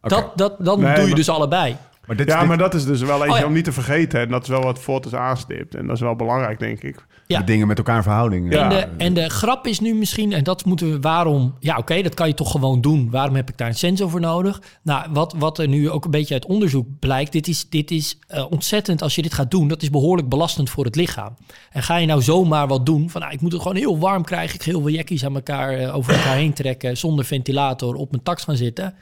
Dat, 0.00 0.32
dat, 0.36 0.54
dan 0.58 0.80
Nee, 0.80 0.92
doe 0.92 1.00
je 1.02 1.06
maar- 1.08 1.16
dus 1.16 1.28
allebei. 1.28 1.76
Maar 2.16 2.24
dit, 2.24 2.34
Ja, 2.34 2.38
dit- 2.38 2.48
maar 2.48 2.58
dat 2.58 2.74
is 2.74 2.84
dus 2.84 3.00
wel 3.00 3.16
eentje 3.18 3.32
Oh, 3.32 3.38
ja. 3.38 3.46
om 3.46 3.52
niet 3.52 3.64
te 3.64 3.72
vergeten. 3.72 4.20
En 4.20 4.28
dat 4.28 4.42
is 4.42 4.48
wel 4.48 4.62
wat 4.62 4.78
Fortis 4.78 5.14
aanstipt. 5.14 5.74
En 5.74 5.86
dat 5.86 5.94
is 5.96 6.02
wel 6.02 6.16
belangrijk, 6.16 6.58
denk 6.58 6.82
ik. 6.82 7.04
Ja. 7.26 7.38
de 7.38 7.44
dingen 7.44 7.66
met 7.66 7.78
elkaar 7.78 7.96
in 7.96 8.02
verhouding. 8.02 8.52
Ja. 8.52 8.62
En, 8.62 8.68
de, 8.68 9.04
en 9.04 9.14
de 9.14 9.28
grap 9.30 9.66
is 9.66 9.80
nu 9.80 9.94
misschien, 9.94 10.32
en 10.32 10.44
dat 10.44 10.64
moeten 10.64 10.90
we 10.90 11.00
waarom... 11.00 11.54
Ja, 11.60 11.76
oké, 11.76 12.02
dat 12.02 12.14
kan 12.14 12.28
je 12.28 12.34
toch 12.34 12.50
gewoon 12.50 12.80
doen. 12.80 13.10
Waarom 13.10 13.34
heb 13.36 13.48
ik 13.48 13.56
daar 13.58 13.68
een 13.68 13.74
sensor 13.74 14.10
voor 14.10 14.20
nodig? 14.20 14.62
Nou, 14.82 15.06
wat, 15.12 15.34
wat 15.38 15.58
er 15.58 15.68
nu 15.68 15.90
ook 15.90 16.04
een 16.04 16.10
beetje 16.10 16.34
uit 16.34 16.46
onderzoek 16.46 16.86
blijkt... 16.98 17.32
dit 17.32 17.48
is, 17.48 17.68
dit 17.68 17.90
is 17.90 18.18
eh, 18.26 18.50
ontzettend, 18.50 19.02
als 19.02 19.14
je 19.14 19.22
dit 19.22 19.34
gaat 19.34 19.50
doen... 19.50 19.68
dat 19.68 19.82
is 19.82 19.90
behoorlijk 19.90 20.28
belastend 20.28 20.70
voor 20.70 20.84
het 20.84 20.96
lichaam. 20.96 21.36
En 21.70 21.82
ga 21.82 21.96
je 21.96 22.06
nou 22.06 22.22
zomaar 22.22 22.68
wat 22.68 22.86
doen... 22.86 23.10
van 23.10 23.20
nou, 23.20 23.32
ik 23.32 23.40
moet 23.40 23.52
het 23.52 23.62
gewoon 23.62 23.76
heel 23.76 23.98
warm 23.98 24.24
krijgen... 24.24 24.54
ik 24.54 24.62
ga 24.62 24.70
heel 24.70 24.80
veel 24.80 24.90
jekkies 24.90 25.24
aan 25.24 25.34
elkaar, 25.34 25.72
eh, 25.72 25.96
over 25.96 26.14
elkaar 26.14 26.34
heen 26.36 26.52
trekken... 26.52 26.96
zonder 26.96 27.24
ventilator 27.24 27.94
op 27.94 28.10
mijn 28.10 28.22
tax 28.22 28.44
gaan 28.44 28.56
zitten... 28.56 28.94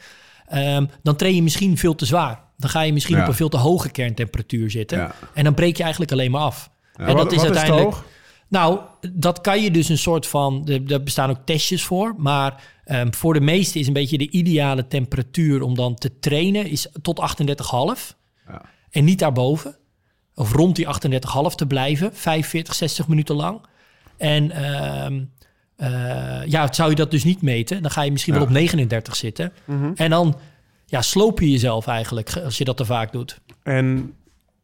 ehm, 0.49 0.87
dan 1.03 1.17
train 1.17 1.35
je 1.35 1.43
misschien 1.43 1.79
veel 1.79 1.95
te 1.95 2.07
zwaar. 2.07 2.49
Dan 2.61 2.71
ga 2.71 2.81
je 2.81 2.93
misschien 2.93 3.17
Ja. 3.17 3.23
op 3.23 3.29
een 3.29 3.35
veel 3.35 3.49
te 3.49 3.57
hoge 3.57 3.91
kerntemperatuur 3.91 4.71
zitten. 4.71 4.99
Ja. 4.99 5.15
En 5.35 5.45
dan 5.45 5.55
breek 5.55 5.77
je 5.77 5.83
eigenlijk 5.83 6.13
alleen 6.13 6.31
maar 6.31 6.41
af. 6.41 6.71
en 6.97 7.07
Wat- 7.07 7.17
dat 7.17 7.33
is 7.33 7.37
wat 7.37 7.47
uiteindelijk... 7.47 7.89
te 7.91 7.95
hoog? 7.97 8.05
Nou, 8.49 8.81
dat 9.13 9.41
kan 9.41 9.63
je 9.63 9.71
dus 9.71 9.89
een 9.89 9.99
soort 9.99 10.27
van. 10.27 10.69
er- 10.69 10.87
Daar 10.87 11.03
bestaan 11.03 11.31
ook 11.31 11.41
testjes 11.45 11.83
voor. 11.85 12.15
Maar 12.17 12.63
ehm, 12.85 13.13
voor 13.13 13.35
de 13.35 13.41
meeste 13.41 13.79
is 13.79 13.87
een 13.87 13.93
beetje 13.93 14.19
de 14.19 14.31
ideale 14.31 14.87
temperatuur 14.87 15.63
om 15.63 15.75
dan 15.75 15.95
te 15.95 16.19
trainen 16.19 16.67
is 16.67 16.87
tot 17.03 17.19
38,5. 17.21 18.17
Ja. 18.49 18.63
En 18.91 19.05
niet 19.05 19.19
daarboven. 19.19 19.77
Of 20.35 20.53
rond 20.53 20.77
die 20.77 20.87
38,5 20.87 21.55
te 21.55 21.67
blijven. 21.67 22.11
45, 22.15 22.75
60 22.75 23.09
minuten 23.09 23.35
lang. 23.37 23.61
En 24.17 24.51
ehm, 24.51 25.21
eh, 25.77 26.47
ja, 26.47 26.73
zou 26.73 26.91
je 26.91 26.97
dat 26.97 27.11
dus 27.11 27.25
niet 27.25 27.43
meten, 27.43 27.83
dan 27.83 27.91
ga 27.91 28.03
je 28.03 28.13
misschien 28.13 28.33
Ja. 28.33 28.39
wel 28.39 28.49
op 28.49 28.55
39 28.55 29.17
zitten. 29.17 29.53
Mhm. 29.65 29.91
En 29.95 30.11
dan 30.11 30.39
ja, 30.91 31.03
sloop 31.03 31.41
je 31.41 31.51
jezelf 31.51 31.87
eigenlijk 31.87 32.37
als 32.45 32.59
je 32.59 32.65
dat 32.65 32.77
te 32.77 32.85
vaak 32.85 33.13
doet. 33.13 33.41
En 33.63 34.15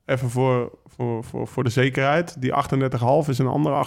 even 0.06 0.30
voor, 0.30 0.78
voor, 0.86 1.24
voor, 1.24 1.48
voor 1.48 1.64
de 1.64 1.70
zekerheid. 1.70 2.36
Die 2.40 2.50
38,5 3.24 3.28
is 3.28 3.38
een 3.38 3.46
andere 3.46 3.86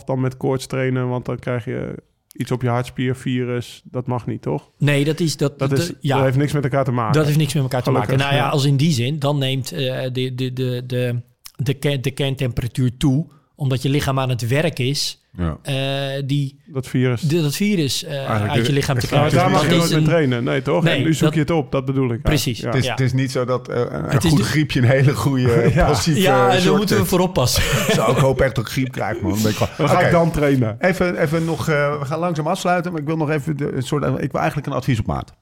38,5 0.00 0.04
dan 0.04 0.20
met 0.20 0.36
koorts 0.36 0.66
trainen. 0.66 1.08
Want 1.08 1.24
dan 1.24 1.38
krijg 1.38 1.64
je 1.64 1.94
iets 2.32 2.50
op 2.50 2.62
je 2.62 2.68
hartspiervirus. 2.68 3.82
Dat 3.84 4.06
mag 4.06 4.26
niet, 4.26 4.42
toch? 4.42 4.70
Nee, 4.78 5.04
dat 5.04 5.20
is 5.20 5.36
dat. 5.36 5.58
Dat, 5.58 5.72
is, 5.72 5.92
ja, 6.00 6.14
dat 6.16 6.24
heeft 6.24 6.36
niks 6.36 6.52
met 6.52 6.64
elkaar 6.64 6.84
te 6.84 6.90
maken. 6.92 7.12
Dat 7.12 7.24
heeft 7.26 7.38
niks 7.38 7.54
met 7.54 7.62
elkaar 7.62 7.82
te 7.82 7.90
maken. 7.90 8.18
Nou 8.18 8.34
ja, 8.34 8.48
als 8.48 8.64
in 8.64 8.76
die 8.76 8.92
zin, 8.92 9.18
dan 9.18 9.38
neemt 9.38 9.72
eh, 9.72 10.02
de, 10.12 10.34
de, 10.34 10.52
de, 10.52 10.82
de, 10.86 11.20
de, 11.56 11.74
ken- 11.74 12.02
de 12.02 12.10
kerntemperatuur 12.10 12.96
toe, 12.96 13.26
omdat 13.56 13.82
je 13.82 13.88
lichaam 13.88 14.18
aan 14.18 14.28
het 14.28 14.48
werk 14.48 14.78
is, 14.78 15.20
Ja. 15.36 15.56
eh, 15.62 16.22
die, 16.26 16.58
Dat 16.66 16.88
virus. 16.88 17.20
de- 17.20 17.42
dat 17.42 17.54
virus 17.56 18.04
eh, 18.04 18.50
uit 18.50 18.66
je 18.66 18.72
lichaam 18.72 18.98
te 18.98 19.06
krijgen. 19.06 19.38
daar 19.38 19.50
mag 19.50 19.62
je 19.62 19.68
nooit 19.70 19.82
is 19.82 19.90
mee 19.90 20.02
trainen. 20.02 20.44
Nee, 20.44 20.62
toch? 20.62 20.82
Nee, 20.82 20.96
en 20.98 21.02
nu 21.04 21.12
zoek 21.14 21.22
dat- 21.24 21.34
je 21.34 21.40
het 21.40 21.50
op. 21.50 21.72
Dat 21.72 21.84
bedoel 21.84 22.12
ik. 22.12 22.22
Precies. 22.22 22.58
Ja. 22.60 22.66
Het, 22.66 22.74
is, 22.76 22.84
Ja. 22.84 22.90
het 22.90 23.00
is 23.00 23.12
niet 23.12 23.30
zo 23.30 23.44
dat 23.44 23.68
eh, 23.68 23.76
een 23.88 24.04
Het 24.04 24.24
goed 24.26 24.40
griepje 24.40 24.80
een 24.80 24.86
hele 24.88 25.14
goede 25.14 25.70
Ja. 25.74 25.86
passieve 25.86 26.20
Ja, 26.20 26.50
en 26.50 26.64
daar 26.64 26.76
moeten 26.76 26.96
we 26.96 27.04
voor 27.04 27.20
oppassen. 27.20 27.62
Zo, 27.96 28.10
ik 28.10 28.16
hoop 28.16 28.40
echt 28.40 28.54
dat 28.54 28.64
ik 28.66 28.70
griep 28.70 28.92
krijg, 28.92 29.20
man. 29.20 29.38
Dan 29.76 29.88
ga 29.88 30.00
ik 30.00 30.10
dan 30.10 30.30
trainen. 30.30 30.76
Even, 30.80 31.20
even 31.20 31.44
nog, 31.44 31.68
eh, 31.68 31.98
we 31.98 32.04
gaan 32.04 32.18
langzaam 32.18 32.46
afsluiten, 32.46 32.92
maar 32.92 33.00
ik 33.00 33.06
wil 33.06 33.16
nog 33.16 33.30
even 33.30 33.56
de, 33.56 33.72
een 33.72 33.82
soort, 33.82 34.04
ik 34.04 34.32
wil 34.32 34.40
eigenlijk 34.40 34.66
een 34.66 34.72
advies 34.76 34.98
op 34.98 35.06
maat. 35.06 35.32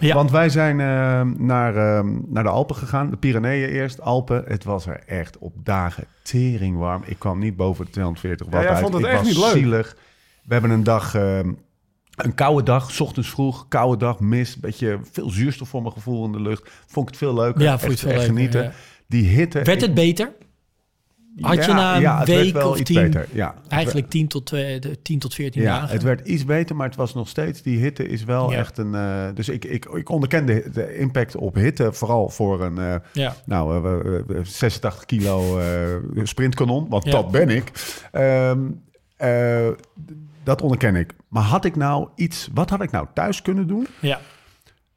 Ja. 0.00 0.14
Want 0.14 0.30
wij 0.30 0.48
zijn 0.48 0.80
eh, 0.80 1.22
naar, 1.38 1.76
eh, 1.76 2.04
naar 2.26 2.42
de 2.42 2.48
Alpen 2.48 2.76
gegaan, 2.76 3.10
de 3.10 3.16
Pyreneeën 3.16 3.68
eerst, 3.68 4.00
Alpen. 4.00 4.44
Het 4.46 4.64
was 4.64 4.86
er 4.86 5.00
echt 5.06 5.38
op 5.38 5.52
dagen 5.64 6.04
tering 6.22 6.78
warm. 6.78 7.02
Ik 7.06 7.18
kwam 7.18 7.38
niet 7.38 7.56
boven 7.56 7.84
de 7.84 7.90
240 7.90 8.46
watt 8.46 8.58
Ja, 8.58 8.62
jij 8.62 8.70
uit. 8.76 8.80
vond 8.82 8.94
het 8.94 9.02
ik 9.04 9.08
echt 9.10 9.18
was 9.18 9.28
niet 9.28 9.38
leuk. 9.38 9.52
zielig. 9.52 9.96
We 10.44 10.52
hebben 10.52 10.70
een 10.70 10.84
dag, 10.84 11.14
eh, 11.14 11.38
een 12.16 12.34
koude 12.34 12.62
dag, 12.62 12.90
's 12.90 13.00
ochtends 13.00 13.30
vroeg, 13.30 13.68
koude 13.68 13.96
dag, 13.96 14.20
mist, 14.20 14.60
beetje 14.60 14.98
veel 15.12 15.30
zuurstof 15.30 15.68
voor 15.68 15.82
mijn 15.82 15.94
gevoel 15.94 16.24
in 16.24 16.32
de 16.32 16.40
lucht. 16.40 16.70
Vond 16.86 17.06
ik 17.08 17.14
het 17.14 17.22
veel 17.22 17.34
leuker. 17.34 17.62
Ja, 17.62 17.78
vond 17.78 17.82
je 17.82 17.88
het 17.88 17.92
echt, 17.98 18.00
veel 18.00 18.10
echt 18.10 18.18
leuker, 18.20 18.34
genieten. 18.36 18.62
ja. 18.62 18.72
Die 19.06 19.26
hitte. 19.26 19.62
Werd 19.62 19.80
het 19.80 19.94
beter? 19.94 20.32
Had 21.40 21.64
je 21.64 21.72
na 21.72 21.94
een 21.94 22.00
ja, 22.00 22.24
week 22.24 22.52
wel 22.52 22.70
of 22.70 22.80
tien, 22.80 23.02
beter. 23.02 23.26
Ja, 23.32 23.54
eigenlijk 23.68 24.08
10 24.10 24.28
tot, 24.28 24.46
twee- 24.46 24.78
de 24.78 25.02
10 25.02 25.18
tot 25.18 25.34
14 25.34 25.62
Ja, 25.62 25.78
dagen. 25.80 25.92
het 25.92 26.02
werd 26.02 26.28
iets 26.28 26.44
beter, 26.44 26.76
maar 26.76 26.86
het 26.86 26.96
was 26.96 27.14
nog 27.14 27.28
steeds... 27.28 27.62
Die 27.62 27.78
hitte 27.78 28.08
is 28.08 28.24
wel 28.24 28.50
Ja. 28.50 28.56
echt 28.58 28.78
een... 28.78 28.94
eh, 28.94 29.26
dus 29.34 29.48
ik, 29.48 29.64
ik, 29.64 29.84
ik 29.84 30.08
onderken 30.08 30.46
de, 30.46 30.96
impact 30.98 31.36
op 31.36 31.54
hitte, 31.54 31.92
vooral 31.92 32.28
voor 32.28 32.62
een... 32.64 32.78
eh, 32.78 32.94
ja. 33.12 33.34
nou, 33.46 33.86
eh, 33.86 34.14
eh, 34.14 34.36
eh, 34.38 34.44
86 34.44 35.04
kilo 35.06 35.58
eh, 35.58 35.96
sprintkanon, 36.22 36.88
want 36.88 37.10
dat 37.10 37.30
ben 37.30 37.48
ik. 37.48 37.72
Ehm, 38.12 38.60
eh, 39.16 39.68
dat 40.44 40.62
onderken 40.62 40.96
ik. 40.96 41.14
Maar 41.28 41.42
had 41.42 41.64
ik 41.64 41.76
nou 41.76 42.08
iets... 42.14 42.48
Wat 42.54 42.70
had 42.70 42.82
ik 42.82 42.90
nou 42.90 43.06
thuis 43.14 43.42
kunnen 43.42 43.66
doen 43.66 43.86
ja. 44.00 44.20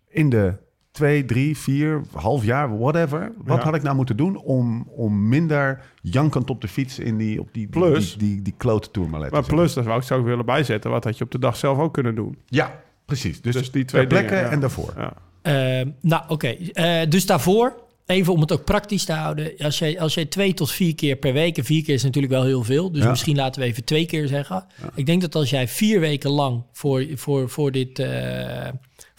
in 0.10 0.30
de 0.30 0.54
twee, 0.94 1.26
drie, 1.26 1.58
vier, 1.58 2.02
half 2.12 2.44
jaar, 2.44 2.78
whatever. 2.78 3.32
Wat 3.44 3.58
Ja. 3.58 3.64
had 3.64 3.76
ik 3.76 3.82
nou 3.84 3.96
moeten 3.96 4.18
doen 4.18 4.38
om, 4.38 4.88
om 4.96 5.28
minder 5.28 5.82
jankend 6.02 6.50
op 6.50 6.62
de 6.62 6.68
fiets 6.68 7.00
in 7.00 7.18
die, 7.18 7.40
op 7.40 7.48
die, 7.52 7.68
die, 7.70 7.82
Plus- 7.82 8.18
die, 8.18 8.28
die, 8.34 8.42
die 8.42 8.54
klote 8.58 8.92
tourmalet 8.92 9.32
Maar 9.32 9.46
plus, 9.46 9.74
dat 9.74 9.86
wou 9.86 9.98
ik 10.00 10.04
zo 10.06 10.18
ook 10.18 10.26
willen 10.26 10.46
bijzetten. 10.46 10.92
Wat 10.92 11.04
had 11.04 11.18
je 11.18 11.24
op 11.24 11.32
de 11.32 11.40
dag 11.40 11.56
zelf 11.58 11.78
ook 11.78 11.94
kunnen 11.94 12.16
doen? 12.16 12.38
Ja, 12.46 12.80
precies. 13.06 13.42
Dus, 13.42 13.54
Dus 13.56 13.72
die 13.72 13.86
twee 13.86 14.02
ter 14.02 14.10
plekke 14.10 14.30
dingen, 14.30 14.44
ja. 14.46 14.52
en 14.52 14.60
daarvoor. 14.60 14.94
Ja. 14.98 15.14
Eh, 15.42 15.86
nou, 16.02 16.24
oké. 16.28 16.48
Eh, 16.48 17.10
dus 17.10 17.26
daarvoor, 17.26 17.76
even 18.06 18.34
om 18.34 18.42
het 18.42 18.52
ook 18.52 18.64
praktisch 18.66 19.06
te 19.06 19.14
houden. 19.14 19.52
Als 19.58 19.80
jij, 19.80 20.00
als 20.00 20.14
jij 20.14 20.26
twee 20.26 20.54
tot 20.54 20.72
vier 20.72 20.96
keer 20.96 21.16
per 21.16 21.34
week... 21.34 21.58
en 21.58 21.64
vier 21.64 21.84
keer 21.84 21.94
is 21.94 22.04
natuurlijk 22.04 22.34
wel 22.34 22.44
heel 22.44 22.64
veel. 22.64 22.92
Dus 22.92 23.04
Ja. 23.04 23.10
misschien 23.10 23.36
laten 23.36 23.62
we 23.62 23.68
even 23.68 23.84
twee 23.84 24.06
keer 24.06 24.28
zeggen. 24.28 24.66
Ik 24.96 25.06
denk 25.06 25.22
dat 25.22 25.36
als 25.36 25.50
jij 25.50 25.68
vier 25.68 26.00
weken 26.00 26.30
lang 26.30 26.64
voor, 26.72 27.06
voor, 27.16 27.50
voor 27.50 27.72
dit... 27.72 28.00
eh, 28.00 28.68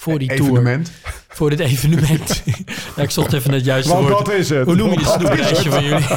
voor 0.04 0.18
die 0.18 0.28
tour, 0.34 0.50
Evenement. 0.50 0.90
voor 1.28 1.50
dit 1.50 1.60
evenement. 1.60 2.42
ja, 2.96 3.02
ik 3.02 3.10
zocht 3.10 3.32
even 3.32 3.52
het 3.52 3.64
juiste 3.64 3.92
Want 3.92 4.08
woord. 4.08 4.24
dat 4.26 4.34
is 4.34 4.48
het. 4.48 4.64
Hoe 4.64 4.74
noem 4.74 4.90
je 4.90 4.96
dit 4.96 5.06
snoeplijstje 5.06 5.70
van 5.70 5.84
jullie? 5.84 6.04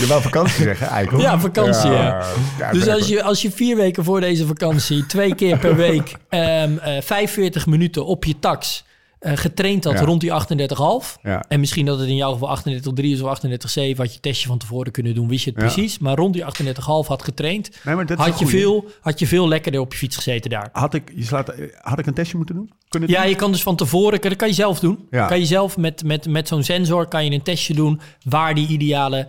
Je 0.00 0.04
wou 0.08 0.22
vakantie 0.22 0.62
zeggen, 0.64 0.86
eikel. 0.88 1.20
Ja, 1.20 1.38
vakantie, 1.40 1.90
ja. 1.90 2.24
ja 2.58 2.72
Dus 2.72 2.88
als 2.88 3.08
je, 3.08 3.22
als 3.22 3.42
je 3.42 3.50
vier 3.50 3.76
weken 3.76 4.04
voor 4.04 4.20
deze 4.20 4.46
vakantie, 4.46 5.06
twee 5.06 5.34
keer 5.34 5.58
per 5.58 5.76
week, 5.86 6.14
ehm 6.28 6.76
eh 6.78 7.02
45 7.02 7.66
minuten 7.66 8.06
op 8.06 8.24
je 8.24 8.38
tax 8.38 8.84
eh, 9.18 9.32
getraind 9.36 9.84
had 9.84 9.92
Ja. 9.98 10.04
rond 10.04 10.20
die 10.20 10.32
38,5. 10.32 11.18
Ja. 11.22 11.44
En 11.48 11.60
misschien 11.60 11.86
dat 11.86 11.98
het 11.98 12.08
in 12.08 12.16
jouw 12.16 12.32
geval 12.32 12.48
38,3 12.48 13.12
is 13.12 13.20
of 13.20 13.28
38,7, 13.28 13.96
had 13.96 14.14
je 14.14 14.20
testje 14.20 14.48
van 14.48 14.58
tevoren 14.58 14.92
kunnen 14.92 15.14
doen, 15.14 15.28
wist 15.28 15.44
je 15.44 15.50
het 15.50 15.60
Ja. 15.60 15.66
precies. 15.66 15.98
Maar 15.98 16.16
rond 16.16 16.32
die 16.34 16.44
38,5 16.44 17.06
had 17.08 17.22
getraind, 17.22 17.70
Nee, 17.84 17.94
maar 17.94 18.06
dat 18.06 18.18
is 18.18 18.24
had 18.24 18.38
je, 18.38 18.46
veel, 18.46 18.84
had 19.00 19.18
je 19.18 19.26
veel 19.26 19.48
lekkerder 19.48 19.80
op 19.80 19.92
je 19.92 19.98
fiets 19.98 20.16
gezeten 20.16 20.50
daar. 20.50 20.68
Had 20.72 20.94
ik, 20.94 21.12
je 21.14 21.24
slaat, 21.24 21.54
had 21.80 21.98
ik 21.98 22.06
een 22.06 22.14
testje 22.14 22.36
moeten 22.36 22.54
doen? 22.54 22.70
Kunnen 22.88 23.08
Ja, 23.08 23.20
doen? 23.20 23.30
je 23.30 23.36
kan 23.36 23.52
dus 23.52 23.62
van 23.62 23.76
tevoren, 23.76 24.20
dat 24.20 24.36
kan 24.36 24.48
je 24.48 24.54
zelf 24.54 24.80
doen. 24.80 25.06
Kan 25.10 25.38
je 25.38 25.46
zelf 25.46 25.76
met, 25.76 26.04
met, 26.04 26.26
met 26.28 26.48
zo'n 26.48 26.62
sensor 26.62 27.06
kan 27.06 27.24
je 27.24 27.30
een 27.30 27.42
testje 27.42 27.74
doen 27.74 28.00
waar 28.24 28.54
die 28.54 28.68
ideale 28.68 29.28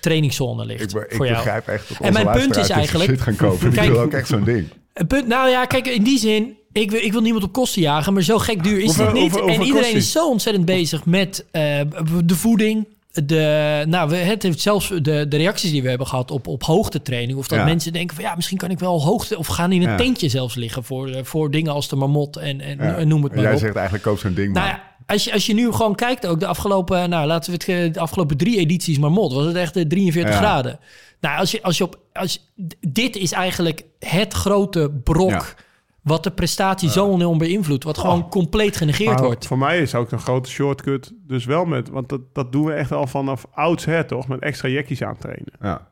trainingszone 0.00 0.64
ligt 0.66 0.94
Ik, 0.94 1.02
ik 1.02 1.16
voor 1.16 1.24
jou. 1.26 1.36
begrijp 1.36 1.68
echt 1.68 1.88
dat 1.88 1.98
En 2.00 2.12
mijn 2.12 2.30
punt 2.30 2.56
is 2.56 2.68
eigenlijk- 2.68 3.10
shit 3.10 3.20
gaan 3.20 3.36
kopen. 3.36 3.72
Kijk- 3.72 3.86
ik 3.86 3.92
wil 3.92 4.00
ook 4.00 4.12
echt 4.12 4.28
zo'n 4.28 4.44
ding. 4.44 4.68
Punt, 5.08 5.26
nou 5.26 5.48
ja, 5.50 5.64
kijk, 5.64 5.86
in 5.86 6.02
die 6.02 6.18
zin, 6.18 6.56
ik 6.72 6.90
wil, 6.90 7.00
ik 7.00 7.12
wil 7.12 7.20
niemand 7.20 7.44
op 7.44 7.52
kosten 7.52 7.82
jagen, 7.82 8.12
maar 8.12 8.22
zo 8.22 8.38
gek 8.38 8.62
duur 8.62 8.78
is 8.78 8.84
Hoeveel- 8.84 9.04
het 9.04 9.14
niet. 9.14 9.22
hoeveel- 9.32 9.48
en 9.48 9.62
iedereen 9.62 9.94
is 9.94 10.12
zo 10.12 10.28
ontzettend 10.30 10.64
bezig 10.64 11.04
met 11.04 11.44
eh, 11.50 11.80
de 12.24 12.34
voeding. 12.36 12.86
De, 13.24 13.84
nou, 13.88 14.14
het 14.14 14.42
heeft 14.42 14.60
zelfs 14.60 14.88
de, 14.88 15.26
de 15.28 15.36
reacties 15.36 15.70
die 15.70 15.82
we 15.82 15.88
hebben 15.88 16.06
gehad 16.06 16.30
op, 16.30 16.46
op 16.46 16.62
hoogtetraining. 16.62 17.38
Of 17.38 17.48
dat 17.48 17.58
Ja. 17.58 17.64
mensen 17.64 17.92
denken 17.92 18.16
van 18.16 18.24
ja, 18.24 18.34
misschien 18.34 18.58
kan 18.58 18.70
ik 18.70 18.78
wel 18.78 19.02
hoogte. 19.02 19.38
Of 19.38 19.46
gaan 19.46 19.72
in 19.72 19.82
een 19.82 19.88
Ja. 19.90 19.96
tentje 19.96 20.28
zelfs 20.28 20.54
liggen 20.54 20.84
voor, 20.84 21.08
eh, 21.08 21.24
voor 21.24 21.50
dingen 21.50 21.72
als 21.72 21.88
de 21.88 21.96
marmot 21.96 22.36
en, 22.36 22.60
en, 22.60 22.76
Ja. 22.78 22.96
en 22.96 23.08
noem 23.08 23.22
het 23.22 23.34
maar 23.34 23.42
Jij 23.44 23.52
op. 23.52 23.58
zegt 23.58 23.74
eigenlijk 23.74 24.04
koop 24.04 24.18
zo'n 24.18 24.34
ding 24.34 24.52
Nou 24.52 24.66
maar. 24.66 24.94
als 25.06 25.24
je, 25.24 25.32
als 25.32 25.46
je 25.46 25.54
nu 25.54 25.72
gewoon 25.72 25.94
kijkt, 25.94 26.26
ook 26.26 26.40
de 26.40 26.46
afgelopen, 26.46 27.10
nou 27.10 27.26
laten 27.26 27.52
we 27.58 27.72
het, 27.72 27.94
de 27.94 28.00
afgelopen 28.00 28.36
drie 28.36 28.58
edities 28.58 28.98
Marmot, 28.98 29.32
was 29.32 29.44
het 29.46 29.56
echt 29.56 29.76
eh, 29.76 29.84
43 29.84 30.32
Ja. 30.34 30.38
graden. 30.40 30.78
Nou, 31.20 31.38
als 31.38 31.50
je, 31.50 31.62
als 31.62 31.78
je 31.78 31.84
op, 31.84 31.98
als, 32.12 32.50
dit 32.88 33.16
is 33.16 33.32
eigenlijk 33.32 33.82
het 33.98 34.32
grote 34.34 34.90
brok. 35.04 35.54
Wat 36.02 36.22
de 36.24 36.30
prestatie 36.30 36.90
zo 36.90 37.12
enorm 37.14 37.38
beïnvloedt, 37.38 37.84
wat 37.84 37.98
gewoon 37.98 38.28
compleet 38.28 38.76
genegeerd 38.76 39.14
Maar 39.14 39.22
wordt. 39.24 39.46
Voor 39.46 39.58
mij 39.58 39.78
is 39.80 39.94
ook 39.94 40.10
een 40.12 40.18
grote 40.20 40.50
shortcut 40.50 41.12
dus 41.26 41.44
wel 41.44 41.64
met... 41.64 41.88
Want 41.88 42.08
dat, 42.08 42.20
dat 42.32 42.52
doen 42.52 42.64
we 42.64 42.72
echt 42.72 42.92
al 42.92 43.06
vanaf 43.06 43.46
oudsher, 43.54 44.06
toch? 44.06 44.28
Met 44.28 44.40
extra 44.40 44.68
jekkies 44.68 45.02
aantrainen. 45.02 45.52
Ja. 45.60 45.86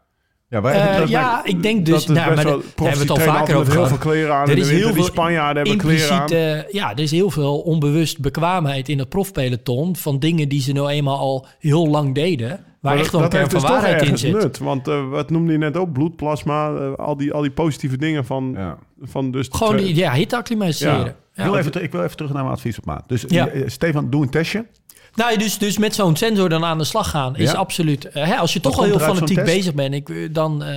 Ja, 0.48 0.60
wij, 0.60 0.80
Eh, 0.80 0.96
dat 0.98 1.08
ja, 1.08 1.44
ik 1.44 1.62
denk 1.62 1.86
dus, 1.86 1.94
dat 2.06 2.16
is 2.16 2.22
nou, 2.22 2.34
best 2.34 2.44
maar 2.44 2.52
de- 2.56 2.62
daar 2.62 2.72
profs 2.74 2.98
hebben 2.98 3.06
we 3.06 3.12
het 3.22 3.28
al 3.28 3.34
vaker 3.34 3.54
over 3.56 3.72
heel 3.72 3.84
gehad. 3.84 3.88
veel 3.88 4.10
kleren 4.10 4.34
aan. 4.34 4.48
Er 4.48 4.58
is 4.58 4.70
heel 4.70 4.84
Die 4.84 4.94
veel 4.94 5.04
Spanjaarden 5.04 5.62
hebben 5.66 5.84
kleren 5.84 6.10
aan. 6.10 6.20
impliciete, 6.20 6.68
ja, 6.76 6.90
er 6.92 6.98
is 7.00 7.10
heel 7.10 7.30
veel 7.30 7.60
onbewust 7.60 8.20
bekwaamheid 8.20 8.88
in 8.88 8.98
het 8.98 9.08
profpeloton 9.08 9.96
van 9.96 10.18
dingen 10.18 10.48
die 10.48 10.60
ze 10.60 10.72
nou 10.72 10.88
eenmaal 10.88 11.18
al 11.18 11.46
heel 11.58 11.88
lang 11.88 12.14
deden, 12.14 12.64
waar 12.86 12.94
Maar 12.94 13.04
echt 13.04 13.12
wel 13.12 13.22
een 13.22 13.30
dat 13.30 13.38
kern 13.38 13.50
van 13.50 13.60
dus 13.60 13.68
toch 13.70 13.80
waarheid 13.80 14.02
in 14.08 14.18
zit. 14.18 14.32
nut. 14.32 14.58
Want 14.58 14.88
eh, 14.88 15.08
wat 15.08 15.30
noemde 15.30 15.52
je 15.52 15.58
net 15.58 15.76
ook? 15.76 15.92
Bloedplasma, 15.92 16.70
eh, 16.74 16.92
al, 16.94 17.16
die, 17.16 17.32
al 17.32 17.42
die 17.42 17.50
positieve 17.50 17.96
dingen 17.96 18.24
van, 18.24 18.52
Ja. 18.56 18.78
van 19.02 19.30
dus... 19.30 19.48
Gewoon 19.50 19.76
die, 19.76 19.94
ja, 19.94 20.12
hitte 20.12 20.36
acclimatiseren. 20.36 20.98
Ja. 20.98 21.14
Ja. 21.34 21.44
Ik, 21.44 21.50
wil 21.50 21.56
even, 21.58 21.82
ik 21.82 21.92
wil 21.92 22.02
even 22.02 22.16
terug 22.16 22.32
naar 22.32 22.42
mijn 22.42 22.54
advies 22.54 22.78
op 22.78 22.84
maat. 22.84 23.04
Dus 23.06 23.24
Ja. 23.28 23.48
eh, 23.48 23.62
Stefan, 23.66 24.10
doe 24.10 24.22
een 24.22 24.30
testje. 24.30 24.66
Nou, 25.14 25.36
dus, 25.38 25.58
dus 25.58 25.78
met 25.78 25.94
zo'n 25.94 26.16
sensor 26.16 26.48
dan 26.48 26.64
aan 26.64 26.78
de 26.78 26.84
slag 26.84 27.10
gaan 27.10 27.36
is 27.36 27.50
Ja. 27.50 27.56
absoluut... 27.56 28.08
hè, 28.12 28.34
als 28.36 28.52
je 28.52 28.60
Wat 28.62 28.72
toch 28.72 28.80
al 28.80 28.86
heel 28.88 28.98
fanatiek 28.98 29.44
bezig 29.44 29.74
bent, 29.74 29.94
ik, 29.94 30.34
dan, 30.34 30.62
eh, 30.62 30.76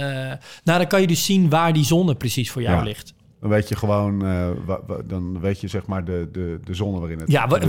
nou, 0.63 0.77
dan 0.79 0.87
kan 0.87 1.01
je 1.01 1.07
dus 1.07 1.25
zien 1.25 1.49
waar 1.49 1.73
die 1.73 1.85
zonne 1.85 2.15
precies 2.15 2.51
voor 2.51 2.61
jou 2.61 2.77
Ja. 2.77 2.83
ligt. 2.83 3.13
Dan 3.41 3.49
weet 3.49 3.69
je 3.69 3.75
gewoon, 3.75 4.25
eh, 4.25 4.47
wa- 4.65 4.79
wa- 4.87 5.01
dan 5.07 5.39
weet 5.39 5.59
je 5.61 5.67
zeg 5.67 5.85
maar 5.85 6.05
de, 6.05 6.29
de, 6.31 6.59
de 6.63 6.73
zone 6.73 6.99
waarin 6.99 7.19
het 7.19 7.31
Ja, 7.31 7.41
de 7.43 7.49
wat, 7.49 7.59
je, 7.61 7.67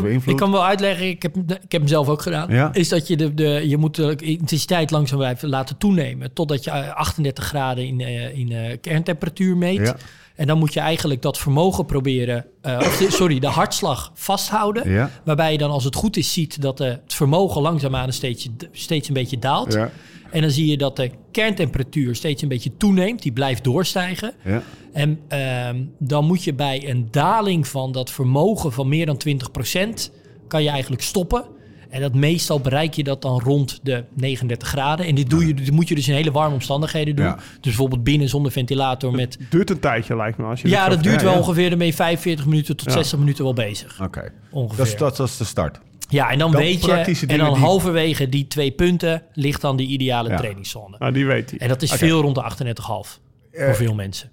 wat 0.00 0.26
ik 0.26 0.36
kan 0.36 0.50
wel 0.52 0.64
uitleggen, 0.64 1.06
ik 1.08 1.22
heb, 1.22 1.36
ik 1.36 1.48
heb 1.72 1.80
hem 1.80 1.86
zelf 1.88 2.08
ook 2.08 2.22
gedaan, 2.22 2.52
Ja. 2.52 2.72
is 2.74 2.88
dat 2.88 3.06
je 3.08 3.16
de, 3.16 3.34
de, 3.34 3.62
je 3.68 3.76
moet 3.76 3.94
de 3.96 4.16
intensiteit 4.16 4.90
langzaam 4.90 5.18
blijven 5.18 5.48
laten 5.48 5.76
toenemen, 5.76 6.32
totdat 6.32 6.64
je 6.64 6.70
eh, 6.70 6.94
38 6.94 7.44
graden 7.44 7.86
in, 7.86 8.00
eh, 8.00 8.38
in 8.38 8.52
eh, 8.52 8.76
kerntemperatuur 8.80 9.56
meet. 9.56 9.78
Ja. 9.78 9.96
En 10.34 10.46
dan 10.46 10.58
moet 10.58 10.72
je 10.72 10.80
eigenlijk 10.80 11.22
dat 11.22 11.38
vermogen 11.38 11.86
proberen, 11.86 12.44
eh, 12.62 12.76
of 12.78 12.96
de- 12.98 13.10
sorry, 13.10 13.38
de 13.38 13.46
hartslag 13.46 14.10
vasthouden. 14.14 14.90
Ja. 14.90 15.10
Waarbij 15.24 15.52
je 15.52 15.58
dan 15.58 15.70
als 15.70 15.84
het 15.84 15.94
goed 15.94 16.16
is 16.16 16.32
ziet 16.32 16.62
dat 16.62 16.80
eh, 16.80 16.88
het 16.88 17.14
vermogen 17.14 17.62
langzaamaan 17.62 18.06
een 18.06 18.12
steeds, 18.12 18.48
steeds 18.72 19.08
een 19.08 19.14
beetje 19.14 19.38
daalt. 19.38 19.72
Ja. 19.72 19.90
En 20.30 20.40
dan 20.40 20.50
zie 20.50 20.70
je 20.70 20.76
dat 20.76 20.96
de 20.96 21.10
kerntemperatuur 21.30 22.14
steeds 22.14 22.42
een 22.42 22.48
beetje 22.48 22.76
toeneemt. 22.76 23.22
Die 23.22 23.32
blijft 23.32 23.64
doorstijgen. 23.64 24.32
Ja. 24.44 24.62
En 24.92 25.20
ehm, 25.28 25.82
dan 25.98 26.24
moet 26.24 26.44
je 26.44 26.54
bij 26.54 26.90
een 26.90 27.08
daling 27.10 27.68
van 27.68 27.92
dat 27.92 28.10
vermogen 28.10 28.72
van 28.72 28.88
meer 28.88 29.06
dan 29.06 29.20
20% 29.28 30.12
kan 30.48 30.62
je 30.62 30.68
eigenlijk 30.68 31.02
stoppen. 31.02 31.44
En 31.90 32.00
dat 32.00 32.14
meestal 32.14 32.60
bereik 32.60 32.94
je 32.94 33.04
dat 33.04 33.22
dan 33.22 33.40
rond 33.40 33.80
de 33.82 34.04
39 34.14 34.68
graden. 34.68 35.06
En 35.06 35.14
dit, 35.14 35.30
doe 35.30 35.46
je, 35.46 35.54
dit 35.54 35.70
moet 35.70 35.88
je 35.88 35.94
dus 35.94 36.08
in 36.08 36.14
hele 36.14 36.30
warme 36.30 36.54
omstandigheden 36.54 37.16
doen. 37.16 37.24
Ja. 37.24 37.34
Dus 37.34 37.60
bijvoorbeeld 37.60 38.04
binnen 38.04 38.28
zonder 38.28 38.52
ventilator 38.52 39.12
met... 39.12 39.38
duurt 39.50 39.70
een 39.70 39.78
tijdje, 39.78 40.16
lijkt 40.16 40.38
me. 40.38 40.44
Als 40.44 40.62
je 40.62 40.68
Ja, 40.68 40.88
dat 40.88 41.02
duurt 41.02 41.22
wel 41.22 41.32
ja. 41.32 41.38
ongeveer 41.38 41.70
ermee 41.70 41.94
45 41.94 42.46
minuten 42.46 42.76
tot 42.76 42.86
Ja. 42.86 42.92
60 42.92 43.18
minuten 43.18 43.44
wel 43.44 43.52
bezig. 43.52 44.02
Oké. 44.02 44.32
Ongeveer. 44.50 44.76
Dat, 44.76 44.86
is, 44.86 44.96
dat, 44.96 45.16
dat 45.16 45.28
is 45.28 45.36
de 45.36 45.44
start. 45.44 45.80
Ja, 46.08 46.30
en 46.30 46.38
dan, 46.38 46.50
Dan 46.50 46.60
weet 46.60 46.84
je... 46.84 46.92
En 47.26 47.38
dan 47.38 47.52
die- 47.54 47.62
halverwege 47.62 48.28
die 48.28 48.46
twee 48.46 48.70
punten 48.70 49.22
ligt 49.32 49.60
dan 49.60 49.76
de 49.76 49.82
ideale 49.82 50.28
Ja. 50.28 50.36
trainingszone. 50.36 50.96
Nou, 50.98 51.12
die 51.12 51.26
weet 51.26 51.50
hij. 51.50 51.58
En 51.58 51.68
dat 51.68 51.82
is 51.82 51.92
veel 51.92 52.20
rond 52.20 52.34
de 52.34 52.42
38,5 52.42 53.20
Eh, 53.52 53.64
voor 53.64 53.74
veel 53.74 53.94
mensen. 53.94 54.30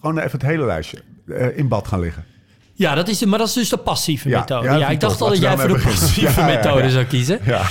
Gewoon 0.00 0.18
even 0.18 0.30
het 0.30 0.42
hele 0.42 0.64
lijstje. 0.64 1.02
Eh, 1.28 1.58
in 1.58 1.68
bad 1.68 1.88
gaan 1.88 2.00
liggen. 2.00 2.24
Ja, 2.74 2.94
dat 2.94 3.08
is 3.08 3.18
de, 3.18 3.26
maar 3.26 3.38
dat 3.38 3.48
is 3.48 3.54
dus 3.54 3.68
de 3.68 3.76
passieve 3.76 4.28
Ja, 4.28 4.38
methode. 4.38 4.66
ja, 4.78 4.88
ik 4.88 5.00
dacht 5.00 5.20
al 5.20 5.28
dat 5.28 5.38
jij 5.38 5.56
voor 5.58 5.66
de 5.68 5.72
beginnen. 5.74 6.00
passieve 6.00 6.42
methode 6.54 6.82
ja. 6.82 6.88
zou 6.88 7.04
kiezen. 7.04 7.38
Ja. 7.44 7.62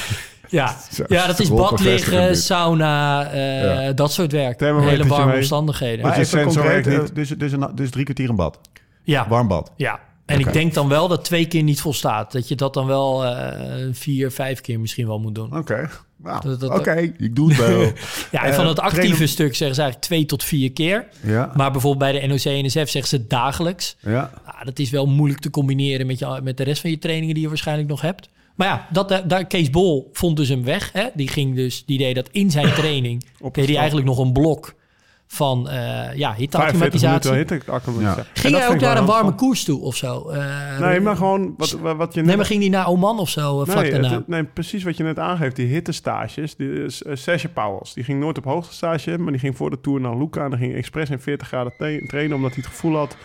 Ja, 0.49 0.75
ja 1.07 1.27
dat 1.27 1.39
is 1.39 1.49
bad 1.49 1.79
liggen, 1.79 2.35
sauna, 2.37 3.25
eh, 3.31 3.63
Ja. 3.85 3.91
dat 3.91 4.11
soort 4.13 4.31
werk. 4.31 4.59
Hele 4.59 5.05
warme 5.07 5.35
omstandigheden. 5.35 6.05
Maar 6.05 6.17
even 6.17 6.43
concreet, 6.43 6.87
eh, 6.87 6.99
dus, 7.13 7.29
dus, 7.29 7.51
een, 7.51 7.69
dus 7.75 7.89
drie 7.89 8.03
kwartier 8.03 8.29
in 8.29 8.35
bad. 8.35 8.59
ja, 9.03 9.27
Warm 9.29 9.47
bad. 9.47 9.71
ja. 9.75 9.99
En 10.29 10.39
ik 10.39 10.53
denk 10.53 10.73
dan 10.73 10.87
wel 10.87 11.07
dat 11.07 11.25
twee 11.25 11.45
keer 11.45 11.63
niet 11.63 11.81
volstaat. 11.81 12.31
Dat 12.31 12.47
je 12.47 12.55
dat 12.55 12.73
dan 12.73 12.85
wel 12.85 13.25
eh, 13.25 13.87
vier, 13.91 14.31
vijf 14.31 14.61
keer 14.61 14.79
misschien 14.79 15.07
wel 15.07 15.19
moet 15.19 15.35
doen. 15.35 15.57
Oké. 15.57 15.89
Nou, 16.23 16.57
Oké, 16.73 16.93
ik 17.17 17.35
doe 17.35 17.49
het 17.49 17.57
wel. 17.57 17.79
Ja, 18.31 18.43
en 18.43 18.49
Eh, 18.49 18.55
van 18.55 18.67
het 18.67 18.79
actieve 18.79 19.05
trainen- 19.07 19.29
stuk 19.29 19.55
zeggen 19.55 19.75
ze 19.75 19.81
eigenlijk 19.81 20.01
twee 20.11 20.25
tot 20.25 20.43
vier 20.43 20.71
keer. 20.71 21.07
ja. 21.23 21.51
Maar 21.55 21.71
bijvoorbeeld 21.71 22.11
bij 22.11 22.21
de 22.21 22.27
NOC-NSF 22.27 22.89
zeggen 22.89 23.07
ze 23.07 23.27
dagelijks. 23.27 23.95
ja. 24.01 24.31
Ah, 24.45 24.65
dat 24.65 24.79
is 24.79 24.89
wel 24.89 25.05
moeilijk 25.07 25.41
te 25.41 25.49
combineren 25.49 26.07
met, 26.07 26.19
je, 26.19 26.39
met 26.43 26.57
de 26.57 26.63
rest 26.63 26.81
van 26.81 26.89
je 26.89 26.97
trainingen 26.99 27.33
die 27.33 27.43
je 27.43 27.49
waarschijnlijk 27.49 27.89
nog 27.89 28.01
hebt. 28.01 28.29
Maar 28.55 28.67
ja, 28.67 28.87
dat, 28.91 29.11
eh, 29.11 29.17
daar, 29.27 29.45
Kees 29.45 29.69
Bol 29.69 30.09
vond 30.13 30.37
dus 30.37 30.49
hem 30.49 30.63
weg. 30.63 30.89
Hè? 30.93 31.05
Die, 31.13 31.27
ging 31.27 31.55
dus, 31.55 31.85
die 31.85 31.97
deed 31.97 32.15
dat 32.15 32.29
in 32.31 32.51
zijn 32.51 32.73
training. 32.81 33.25
Op 33.41 33.53
deed 33.55 33.67
hij 33.67 33.75
eigenlijk 33.77 34.07
nog 34.07 34.17
een 34.17 34.31
blok 34.31 34.73
van 35.31 35.69
eh 35.69 35.75
ja, 36.15 36.33
45 36.35 36.73
minuten 36.73 37.35
hitteautomatisatie. 37.35 37.35
hitte-acclimatisatie. 37.35 38.23
Ging 38.33 38.45
En 38.45 38.51
dat 38.51 38.61
hij 38.61 38.69
ook 38.75 38.79
naar 38.81 38.97
een 38.97 39.05
warme 39.05 39.23
van- 39.29 39.35
koers 39.37 39.63
toe 39.63 39.81
of 39.81 39.95
zo? 39.95 40.29
Eh, 40.29 40.79
Nee, 40.79 40.99
maar 40.99 41.15
gewoon 41.15 41.53
wat, 41.57 41.71
wat 41.71 42.13
je 42.13 42.19
net... 42.19 42.25
Nee, 42.27 42.35
maar 42.37 42.45
ging 42.45 42.59
hij 42.61 42.69
naar 42.69 42.87
Oman 42.87 43.19
of 43.19 43.29
zo, 43.29 43.61
eh, 43.61 43.67
vlak 43.69 43.81
nee, 43.81 43.91
daarna? 43.91 44.09
het- 44.11 44.27
nee, 44.27 44.43
precies 44.43 44.83
wat 44.83 44.97
je 44.97 45.03
net 45.03 45.19
aangeeft. 45.19 45.55
Die 45.55 45.67
hittestages. 45.67 46.55
Die, 46.55 46.67
uh, 46.67 46.87
Serge 47.13 47.47
Pauwels. 47.49 47.93
Die 47.93 48.03
ging 48.03 48.19
nooit 48.19 48.37
op 48.37 48.43
hoogtestage. 48.43 49.17
Maar 49.17 49.31
die 49.31 49.41
ging 49.41 49.57
voor 49.57 49.69
de 49.69 49.81
Tour 49.81 50.01
naar 50.01 50.17
Luca. 50.17 50.43
En 50.43 50.49
dan 50.49 50.59
ging 50.59 50.75
expres 50.75 51.09
in 51.09 51.19
40 51.19 51.47
graden 51.47 51.73
tra- 51.77 51.99
trainen. 52.07 52.35
Omdat 52.35 52.53
hij 52.53 52.63
het 52.63 52.71
gevoel 52.73 52.95
had 52.95 53.15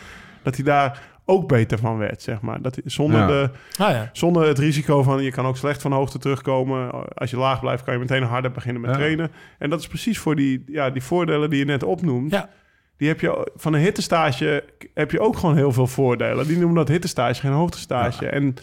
dat 0.43 0.55
hij 0.57 0.65
daar 0.65 1.03
ook 1.25 1.49
beter 1.49 1.79
van 1.79 1.99
werd, 1.99 2.22
zeg 2.22 2.41
maar. 2.41 2.62
Dat, 2.62 2.79
zonder, 2.85 3.18
Ja. 3.20 3.27
de, 3.27 3.51
Ah 3.79 3.91
ja. 3.91 4.11
zonder 4.12 4.47
het 4.47 4.59
risico 4.59 5.03
van 5.03 5.22
je 5.22 5.31
kan 5.31 5.47
ook 5.47 5.57
slecht 5.57 5.83
van 5.83 5.93
hoogte 5.93 6.18
terugkomen. 6.18 6.91
Als 7.14 7.31
je 7.31 7.37
laag 7.37 7.61
blijft, 7.61 7.83
kan 7.85 7.93
je 7.95 8.01
meteen 8.01 8.22
harder 8.22 8.51
beginnen 8.51 8.83
met 8.83 8.91
Ja. 8.91 8.97
trainen. 8.97 9.31
En 9.59 9.70
dat 9.70 9.81
is 9.81 9.87
precies 9.87 10.18
voor 10.18 10.37
die, 10.37 10.64
ja, 10.66 10.91
die 10.91 11.03
voordelen 11.03 11.51
die 11.51 11.59
je 11.59 11.64
net 11.64 11.83
opnoemt. 11.83 12.31
Ja. 12.33 12.49
Die 12.97 13.09
heb 13.09 13.20
je 13.20 13.51
van 13.57 13.72
een 13.75 13.81
hittestage 13.81 14.64
heb 14.95 15.11
je 15.11 15.20
ook 15.20 15.37
gewoon 15.37 15.57
heel 15.57 15.72
veel 15.72 15.87
voordelen. 15.87 16.47
Die 16.47 16.57
noemen 16.59 16.77
dat 16.77 16.89
hittestage, 16.89 17.41
geen 17.41 17.53
hoogtestage. 17.53 18.27
En 18.27 18.55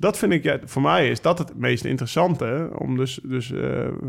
dat 0.00 0.18
vind 0.18 0.32
ik, 0.32 0.42
ja, 0.42 0.58
voor 0.64 0.82
mij 0.82 1.08
is 1.10 1.20
dat 1.20 1.38
het 1.38 1.52
meest 1.56 1.84
interessante. 1.84 2.70
Om 2.78 2.96
dus, 2.96 3.20
dus, 3.22 3.52
eh, 3.52 3.60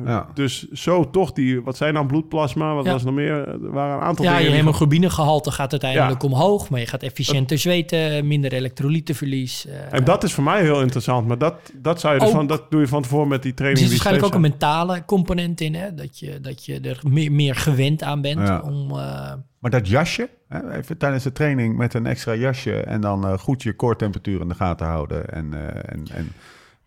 Ja. 0.05 0.27
dus 0.33 0.69
zo 0.71 1.09
toch 1.09 1.31
die, 1.31 1.61
wat 1.61 1.77
zijn 1.77 1.93
dan 1.93 2.07
bloedplasma? 2.07 2.73
Wat 2.73 2.85
Ja. 2.85 2.91
was 2.91 2.99
er 3.01 3.05
nog 3.07 3.15
meer? 3.15 3.47
Er 3.47 3.71
waren 3.71 3.95
een 3.95 4.01
aantal 4.01 4.25
Ja, 4.25 4.31
je 4.31 4.37
dingen. 4.37 4.51
die- 4.51 4.59
hemoglobinegehalte 4.61 5.51
gaat 5.51 5.71
uiteindelijk 5.71 6.21
Ja. 6.21 6.27
omhoog, 6.27 6.69
maar 6.69 6.79
je 6.79 6.85
gaat 6.85 7.03
efficiënter 7.03 7.57
zweten, 7.57 8.27
minder 8.27 8.53
elektrolytenverlies. 8.53 9.65
eh, 9.67 9.73
En 9.91 10.03
dat 10.03 10.23
is 10.23 10.33
voor 10.33 10.43
mij 10.43 10.61
heel 10.61 10.81
interessant. 10.81 11.27
Maar 11.27 11.37
dat, 11.37 11.55
dat, 11.75 11.99
zou 11.99 12.13
je 12.13 12.19
dus 12.19 12.27
Ook- 12.29 12.35
van, 12.35 12.47
dat 12.47 12.71
doe 12.71 12.81
je 12.81 12.87
van 12.87 13.01
tevoren 13.01 13.27
met 13.27 13.41
die 13.41 13.51
er 13.51 13.57
training. 13.57 13.87
zit 13.87 13.89
die 13.89 13.97
waarschijnlijk 14.03 14.35
ook 14.35 14.43
een 14.43 14.49
mentale 14.49 15.05
component 15.05 15.61
in, 15.61 15.75
hè? 15.75 15.93
Dat, 15.93 16.19
je, 16.19 16.39
dat 16.41 16.65
je 16.65 16.79
er 16.79 16.99
meer, 17.07 17.31
meer 17.31 17.55
gewend 17.55 18.03
aan 18.03 18.21
bent 18.21 18.47
Ja. 18.47 18.61
om... 18.61 18.91
eh, 18.91 19.31
Maar 19.61 19.71
dat 19.71 19.87
jasje, 19.87 20.29
hè, 20.47 20.71
even 20.77 20.97
tijdens 20.97 21.23
de 21.23 21.31
training 21.31 21.77
met 21.77 21.93
een 21.93 22.05
extra 22.05 22.33
jasje 22.35 22.75
en 22.81 23.01
dan 23.01 23.25
eh, 23.27 23.37
goed 23.37 23.63
je 23.63 23.73
koortemperatuur 23.73 24.41
in 24.41 24.47
de 24.47 24.55
gaten 24.55 24.87
houden 24.87 25.29
en, 25.33 25.53
eh, 25.53 25.93
en, 25.93 26.05
en, 26.13 26.31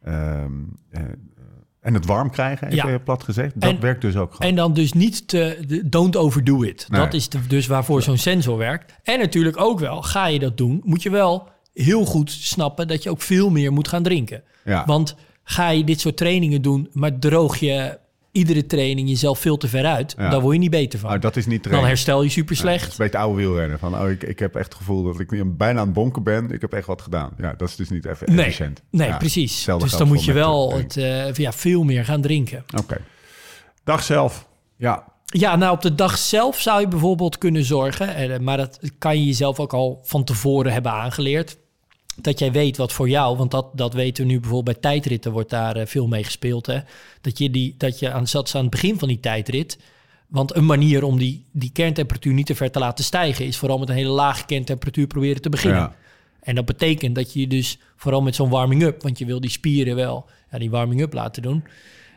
ehm, 0.02 0.52
eh, 0.90 1.00
en 1.80 1.94
het 1.94 2.06
warm 2.06 2.30
krijgen, 2.30 2.68
even 2.68 2.90
Ja. 2.90 2.98
plat 2.98 3.22
gezegd. 3.22 3.60
Dat 3.60 3.70
En- 3.70 3.80
werkt 3.80 4.00
dus 4.00 4.16
ook 4.16 4.34
gewoon. 4.34 4.50
En 4.50 4.56
dan 4.56 4.72
dus 4.74 4.92
niet 4.92 5.28
te, 5.28 5.82
don't 5.86 6.16
overdo 6.16 6.62
it. 6.62 6.86
Nee. 6.88 7.00
Dat 7.00 7.14
is 7.14 7.28
de- 7.28 7.46
dus 7.46 7.66
waarvoor 7.66 8.02
zo'n 8.02 8.16
sensor 8.18 8.56
werkt. 8.56 8.94
En 9.02 9.18
natuurlijk 9.18 9.60
ook 9.60 9.78
wel, 9.78 10.02
ga 10.02 10.26
je 10.26 10.38
dat 10.38 10.56
doen, 10.56 10.80
moet 10.84 11.02
je 11.02 11.10
wel 11.10 11.48
heel 11.72 12.04
goed 12.04 12.30
snappen 12.30 12.88
dat 12.88 13.02
je 13.02 13.10
ook 13.10 13.22
veel 13.22 13.50
meer 13.50 13.72
moet 13.72 13.88
gaan 13.88 14.02
drinken. 14.02 14.42
ja. 14.64 14.84
Want 14.86 15.16
ga 15.42 15.68
je 15.68 15.84
dit 15.84 16.00
soort 16.00 16.16
trainingen 16.16 16.62
doen, 16.62 16.88
maar 16.92 17.18
droog 17.18 17.56
je 17.56 17.98
iedere 18.34 18.66
training 18.66 19.08
jezelf 19.08 19.38
veel 19.38 19.56
te 19.56 19.68
ver 19.68 19.84
uit, 19.84 20.14
Ja. 20.18 20.30
dan 20.30 20.40
word 20.40 20.54
je 20.54 20.60
niet 20.60 20.70
beter 20.70 20.98
van. 20.98 21.20
Dat 21.20 21.36
is 21.36 21.46
niet 21.46 21.70
dan 21.70 21.84
herstel 21.84 22.22
je 22.22 22.28
super 22.28 22.56
Ja, 22.56 22.62
dat 22.62 22.70
slecht. 22.70 22.92
is 22.92 22.98
een 22.98 23.04
beetje 23.04 23.18
oude 23.18 23.36
wielrennen. 23.42 23.78
Van, 23.78 23.98
oh, 24.00 24.10
ik, 24.10 24.22
ik 24.22 24.38
heb 24.38 24.54
echt 24.54 24.64
het 24.64 24.74
gevoel 24.74 25.02
dat 25.02 25.20
ik 25.20 25.56
bijna 25.56 25.78
aan 25.80 25.84
het 25.86 25.94
bonken 25.94 26.22
ben. 26.22 26.50
Ik 26.50 26.60
heb 26.60 26.72
echt 26.72 26.86
wat 26.86 27.02
gedaan. 27.02 27.30
Ja, 27.38 27.54
dat 27.56 27.68
is 27.68 27.76
dus 27.76 27.88
niet 27.90 28.04
even 28.06 28.34
Nee, 28.34 28.44
efficiënt. 28.44 28.82
nee 28.90 29.08
Ja, 29.08 29.16
precies. 29.16 29.64
Dus 29.78 29.96
dan 29.96 30.08
moet 30.08 30.24
je 30.24 30.32
wel 30.32 30.72
het, 30.76 30.96
eh, 30.96 31.32
ja, 31.34 31.52
veel 31.52 31.82
meer 31.82 32.04
gaan 32.04 32.20
drinken. 32.20 32.64
Oké. 32.78 32.96
Dag 33.84 34.02
zelf. 34.02 34.48
Ja, 34.76 35.12
Ja, 35.26 35.56
nou 35.56 35.72
op 35.72 35.82
de 35.82 35.94
dag 35.94 36.18
zelf 36.18 36.60
zou 36.60 36.80
je 36.80 36.88
bijvoorbeeld 36.88 37.38
kunnen 37.38 37.64
zorgen, 37.64 38.14
eh, 38.14 38.38
maar 38.38 38.56
dat 38.56 38.78
kan 38.98 39.18
je 39.18 39.24
jezelf 39.26 39.60
ook 39.60 39.72
al 39.72 40.00
van 40.04 40.24
tevoren 40.24 40.72
hebben 40.72 40.92
aangeleerd. 40.92 41.56
Dat 42.16 42.38
jij 42.38 42.52
weet 42.52 42.76
wat 42.76 42.92
voor 42.92 43.08
jou, 43.08 43.36
want 43.36 43.50
dat, 43.50 43.66
dat 43.72 43.94
weten 43.94 44.26
we 44.26 44.32
nu 44.32 44.40
bijvoorbeeld 44.40 44.80
bij 44.80 44.90
tijdritten, 44.90 45.32
wordt 45.32 45.50
daar 45.50 45.76
eh, 45.76 45.86
veel 45.86 46.06
mee 46.06 46.24
gespeeld. 46.24 46.66
Hè? 46.66 46.78
Dat 47.20 47.38
je, 47.38 47.50
die, 47.50 47.74
dat 47.78 47.98
je 47.98 48.10
aan, 48.10 48.26
zat 48.26 48.54
aan 48.54 48.60
het 48.60 48.70
begin 48.70 48.98
van 48.98 49.08
die 49.08 49.20
tijdrit. 49.20 49.78
Want 50.26 50.56
een 50.56 50.66
manier 50.66 51.04
om 51.04 51.18
die, 51.18 51.44
die 51.50 51.70
kerntemperatuur 51.72 52.32
niet 52.32 52.46
te 52.46 52.54
ver 52.54 52.70
te 52.70 52.78
laten 52.78 53.04
stijgen, 53.04 53.46
is 53.46 53.56
vooral 53.56 53.78
met 53.78 53.88
een 53.88 53.94
hele 53.94 54.08
lage 54.08 54.44
kerntemperatuur 54.44 55.06
proberen 55.06 55.42
te 55.42 55.48
beginnen. 55.48 55.80
Ja. 55.80 55.96
En 56.40 56.54
dat 56.54 56.64
betekent 56.64 57.14
dat 57.14 57.32
je 57.32 57.46
dus 57.46 57.78
vooral 57.96 58.22
met 58.22 58.34
zo'n 58.34 58.50
warming-up, 58.50 59.02
want 59.02 59.18
je 59.18 59.24
wil 59.24 59.40
die 59.40 59.50
spieren 59.50 59.96
wel 59.96 60.26
ja, 60.50 60.58
die 60.58 60.70
warming-up 60.70 61.12
laten 61.12 61.42
doen. 61.42 61.64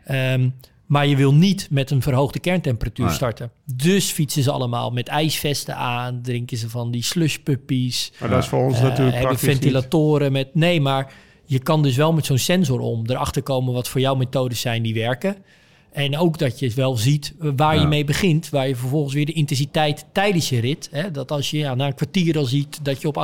Ehm, 0.06 0.50
maar 0.88 1.08
je 1.08 1.16
wil 1.16 1.34
niet 1.34 1.68
met 1.72 1.92
een 1.92 2.02
verhoogde 2.02 2.40
kerntemperatuur 2.40 3.06
Nee. 3.06 3.14
starten. 3.16 3.52
Dus 3.76 4.12
fietsen 4.12 4.44
ze 4.44 4.52
allemaal 4.52 4.90
met 4.92 5.08
ijsvesten 5.08 5.76
aan, 5.76 6.22
drinken 6.22 6.58
ze 6.58 6.70
van 6.70 6.92
die 6.92 7.04
slushpuppies. 7.04 8.12
Maar 8.20 8.30
dat 8.30 8.44
is 8.44 8.50
voor 8.50 8.64
ons 8.64 8.78
eh, 8.78 8.84
natuurlijk 8.84 9.16
hebben 9.16 9.32
niet. 9.32 9.40
ventilatoren 9.40 10.32
met... 10.32 10.56
Nee, 10.56 10.82
maar 10.82 11.14
je 11.46 11.60
kan 11.60 11.84
dus 11.84 11.96
wel 11.96 12.14
met 12.14 12.26
zo'n 12.26 12.38
sensor 12.38 12.80
om 12.80 13.04
erachter 13.06 13.44
komen 13.44 13.74
wat 13.74 13.88
voor 13.88 14.02
jou 14.02 14.18
methodes 14.18 14.62
zijn 14.62 14.84
die 14.84 14.94
werken. 14.94 15.36
En 15.92 16.18
ook 16.18 16.38
dat 16.38 16.60
je 16.60 16.72
wel 16.76 16.98
ziet 16.98 17.34
eh, 17.42 17.50
waar 17.56 17.76
Ja. 17.76 17.82
je 17.82 17.88
mee 17.88 18.04
begint, 18.04 18.50
waar 18.50 18.68
je 18.68 18.76
vervolgens 18.76 19.14
weer 19.14 19.26
de 19.26 19.32
intensiteit 19.34 20.06
tijdens 20.12 20.50
je 20.50 20.60
rit. 20.60 20.88
Hè, 20.92 21.12
dat 21.12 21.32
als 21.32 21.52
je 21.52 21.58
ja, 21.58 21.76
na 21.76 21.86
een 21.88 21.96
kwartier 21.96 22.38
al 22.38 22.46
ziet 22.46 22.80
dat 22.86 23.02
je 23.02 23.08
op 23.08 23.16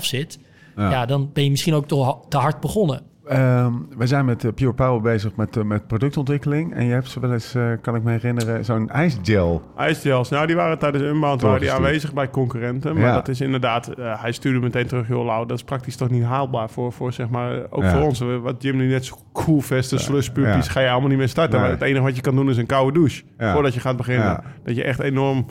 38,5 0.00 0.04
zit, 0.06 0.38
Ja. 0.76 0.90
ja. 0.90 1.06
dan 1.06 1.30
ben 1.32 1.44
je 1.44 1.50
misschien 1.50 1.74
ook 1.74 1.88
te 2.28 2.36
hard 2.38 2.60
begonnen. 2.60 3.02
Ehm, 3.30 3.72
we 3.96 4.06
zijn 4.06 4.24
met 4.24 4.44
eh, 4.44 4.52
Pure 4.52 4.72
Power 4.72 5.00
bezig 5.00 5.36
met, 5.36 5.56
eh, 5.56 5.62
met 5.62 5.86
productontwikkeling. 5.86 6.74
En 6.74 6.84
je 6.84 6.92
hebt 6.92 7.08
ze 7.08 7.20
wel 7.20 7.32
eens, 7.32 7.54
eh, 7.54 7.70
kan 7.80 7.94
ik 7.94 8.02
me 8.02 8.10
herinneren, 8.10 8.64
zo'n 8.64 8.90
ijsgel. 8.90 9.62
IJsgels, 9.76 10.28
nou 10.28 10.46
die 10.46 10.56
waren 10.56 10.78
tijdens 10.78 11.04
Unbound 11.04 11.42
waren 11.42 11.60
die 11.60 11.72
aanwezig 11.72 12.12
bij 12.12 12.30
concurrenten. 12.30 12.94
Maar 12.94 13.02
Ja. 13.02 13.14
dat 13.14 13.28
is 13.28 13.40
inderdaad, 13.40 13.90
hij 13.98 14.32
stuurde 14.32 14.60
meteen 14.60 14.86
terug, 14.86 15.08
joh 15.08 15.24
Lau, 15.24 15.46
dat 15.46 15.56
is 15.56 15.64
praktisch 15.64 15.96
toch 15.96 16.10
niet 16.10 16.22
haalbaar 16.24 16.70
voor, 16.70 16.92
voor 16.92 17.12
zeg 17.12 17.28
maar, 17.28 17.58
ook 17.70 17.82
Ja. 17.82 17.90
voor 17.90 18.02
ons. 18.02 18.18
Wat 18.42 18.62
Jim 18.62 18.76
nu 18.76 18.88
net 18.88 19.04
zo 19.04 19.16
cool 19.32 19.60
vesten, 19.60 20.00
slushpuppies, 20.00 20.66
Ja. 20.66 20.72
ga 20.72 20.80
je 20.80 20.90
allemaal 20.90 21.08
niet 21.08 21.18
meer 21.18 21.28
starten. 21.28 21.52
Nee. 21.52 21.60
Maar 21.68 21.70
het 21.78 21.82
enige 21.82 22.02
wat 22.04 22.16
je 22.16 22.22
kan 22.22 22.34
doen 22.34 22.50
is 22.50 22.56
een 22.56 22.66
koude 22.66 22.92
douche, 22.92 23.22
voordat 23.38 23.74
je 23.74 23.80
gaat 23.80 23.96
beginnen. 23.96 24.42
Dat 24.64 24.76
je 24.76 24.84
echt 24.84 25.00
enorm 25.00 25.46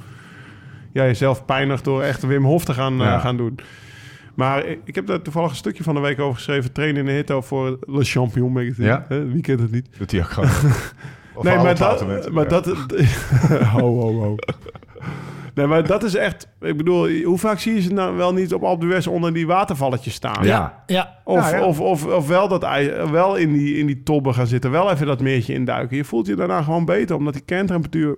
ja, 0.92 1.04
jezelf 1.04 1.46
pijnigt 1.46 1.84
door 1.84 2.02
echt 2.02 2.26
Wim 2.28 2.44
Hof 2.46 2.66
te 2.66 2.74
gaan, 2.74 3.02
gaan 3.02 3.38
doen. 3.38 3.60
Maar 4.40 4.66
ik, 4.66 4.80
ik 4.84 4.96
heb 4.96 5.08
daar 5.08 5.22
toevallig 5.22 5.50
een 5.50 5.56
stukje 5.56 5.84
van 5.84 5.96
de 5.96 6.02
week 6.02 6.20
over 6.20 6.36
geschreven. 6.36 6.72
Trainen 6.72 7.00
in 7.00 7.06
de 7.06 7.12
hitte 7.12 7.42
voor 7.42 7.80
Le 7.82 8.04
Champion 8.04 8.52
magazine. 8.52 8.88
Ja. 8.88 9.06
Hè, 9.08 9.26
Wie 9.26 9.42
kent 9.42 9.60
het 9.60 9.72
niet? 9.72 9.90
Dat 9.98 10.12
hij 10.12 10.20
ook 10.20 10.30
gewoon... 10.30 10.50
Nee, 11.42 11.58
maar 11.58 11.78
dat, 11.78 12.32
maar 12.32 12.44
ja. 12.44 12.50
dat... 12.50 12.66
ho, 13.74 14.00
ho, 14.00 14.22
ho. 14.22 14.36
Nee, 15.54 15.68
maar 15.68 15.88
dat 15.88 16.04
is 16.04 16.16
echt... 16.16 16.48
Ik 16.62 16.78
bedoel, 16.78 17.22
hoe 17.24 17.38
vaak 17.38 17.60
zie 17.60 17.74
je 17.74 17.82
ze 17.82 17.94
nou 17.94 18.16
wel 18.16 18.34
niet 18.34 18.54
op 18.54 18.64
Alpe 18.64 18.86
d'Huez 18.86 19.08
onder 19.08 19.34
die 19.34 19.48
watervalletjes 19.48 20.14
staan? 20.14 20.46
Ja. 20.46 20.84
Ja, 20.86 21.22
Of, 21.24 21.52
Ja, 21.52 21.58
ja. 21.58 21.66
Of, 21.66 21.80
of, 21.80 22.06
of 22.06 22.28
wel, 22.28 22.48
dat, 22.48 22.68
wel 23.12 23.36
in, 23.36 23.54
die, 23.54 23.78
in 23.78 23.86
die 23.86 24.04
tobben 24.04 24.34
gaan 24.34 24.48
zitten. 24.48 24.72
Wel 24.72 24.92
even 24.92 25.08
dat 25.08 25.22
meertje 25.22 25.54
induiken. 25.54 25.98
Je 25.98 26.04
voelt 26.04 26.28
je 26.28 26.36
daarna 26.36 26.62
gewoon 26.62 26.86
beter, 26.86 27.16
omdat 27.16 27.34
die 27.34 27.44
kerntemperatuur 27.44 28.18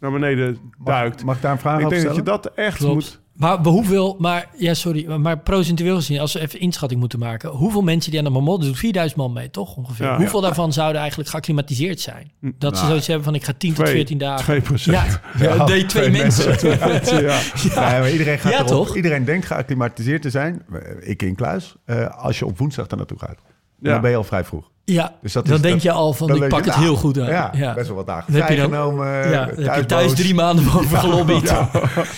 naar 0.00 0.12
beneden 0.12 0.58
duikt. 0.84 1.24
Mag 1.24 1.36
ik 1.36 1.42
daar 1.42 1.52
een 1.52 1.58
vraag 1.58 1.78
ik 1.78 1.84
over 1.84 1.96
denk 1.96 2.06
dat 2.06 2.16
je 2.16 2.22
stellen? 2.22 2.42
dat 2.42 2.54
echt 2.54 2.76
klopt. 2.76 2.94
moet... 2.94 3.22
Maar 3.34 3.58
hoeveel, 3.64 4.16
maar 4.18 4.48
ja, 4.56 4.74
sorry, 4.74 5.06
maar- 5.16 5.38
procentueel 5.38 5.96
gezien, 5.96 6.20
als 6.20 6.32
we 6.32 6.40
even 6.40 6.60
inschatting 6.60 7.00
moeten 7.00 7.18
maken, 7.18 7.50
hoeveel 7.50 7.82
mensen 7.82 8.10
die 8.10 8.18
aan 8.20 8.24
de 8.26 8.32
Marmot 8.32 8.60
doen, 8.62 8.74
4000 8.74 9.20
man 9.20 9.32
mee, 9.32 9.50
toch 9.50 9.76
ongeveer? 9.76 10.06
Ja. 10.06 10.16
hoeveel 10.16 10.40
daarvan 10.40 10.72
zouden 10.72 11.00
eigenlijk 11.00 11.30
geacclimatiseerd 11.30 12.00
zijn? 12.00 12.30
Dat 12.40 12.72
ze 12.72 12.76
Nou, 12.76 12.86
zoiets 12.86 13.06
hebben 13.06 13.24
van 13.24 13.34
ik 13.34 13.44
ga 13.44 13.52
10 13.58 13.74
tot 13.74 13.84
Twee. 13.84 13.96
14 13.96 14.18
dagen. 14.18 14.44
2 14.44 14.60
procent. 14.60 14.96
Ja, 14.96 15.20
Ja, 15.38 15.54
ja, 15.54 15.64
twee 15.64 15.86
twee 15.86 16.10
mensen. 16.10 16.56
mensen. 16.78 17.22
ja. 17.24 17.40
Maar 17.74 18.10
iedereen 18.10 18.38
gaat 18.38 18.52
erop. 18.52 18.66
toch? 18.66 18.96
Iedereen 18.96 19.24
denkt 19.24 19.46
geacclimatiseerd 19.46 20.22
te 20.22 20.30
zijn. 20.30 20.62
Ik 21.00 21.22
in 21.22 21.34
Kluis. 21.34 21.74
eh, 21.84 22.06
als 22.24 22.38
je 22.38 22.46
op 22.46 22.58
woensdag 22.58 22.86
daar 22.86 22.98
naartoe 22.98 23.18
gaat. 23.18 23.38
Ja. 23.84 23.92
Dan 23.92 24.00
ben 24.00 24.10
je 24.10 24.16
al 24.16 24.24
vrij 24.24 24.44
vroeg. 24.44 24.72
Ja, 24.84 25.14
Dus 25.22 25.32
dat 25.32 25.46
dan 25.46 25.54
is- 25.54 25.60
denk 25.60 25.74
dat- 25.74 25.82
je 25.82 25.90
al 25.92 26.12
van 26.12 26.42
ik 26.42 26.48
pak 26.48 26.58
het 26.64 26.68
nou, 26.68 26.80
heel 26.80 26.96
goed 26.96 27.18
aan. 27.18 27.26
Ja, 27.56 27.74
best 27.74 27.86
wel 27.86 27.96
wat 27.96 28.06
dagen 28.06 28.32
Dan 28.32 28.40
heb 28.40 28.50
je 28.50 28.56
dan- 28.56 28.68
vrijgenomen. 28.68 29.06
ja, 29.06 29.30
dan 29.30 29.48
heb 29.48 29.56
je 29.56 29.64
thuis 29.64 29.86
thuisboos. 29.86 30.14
drie 30.18 30.34
maanden 30.34 30.64
over 30.64 30.98
gelobbyd. 31.06 31.48
Ja, 31.48 31.68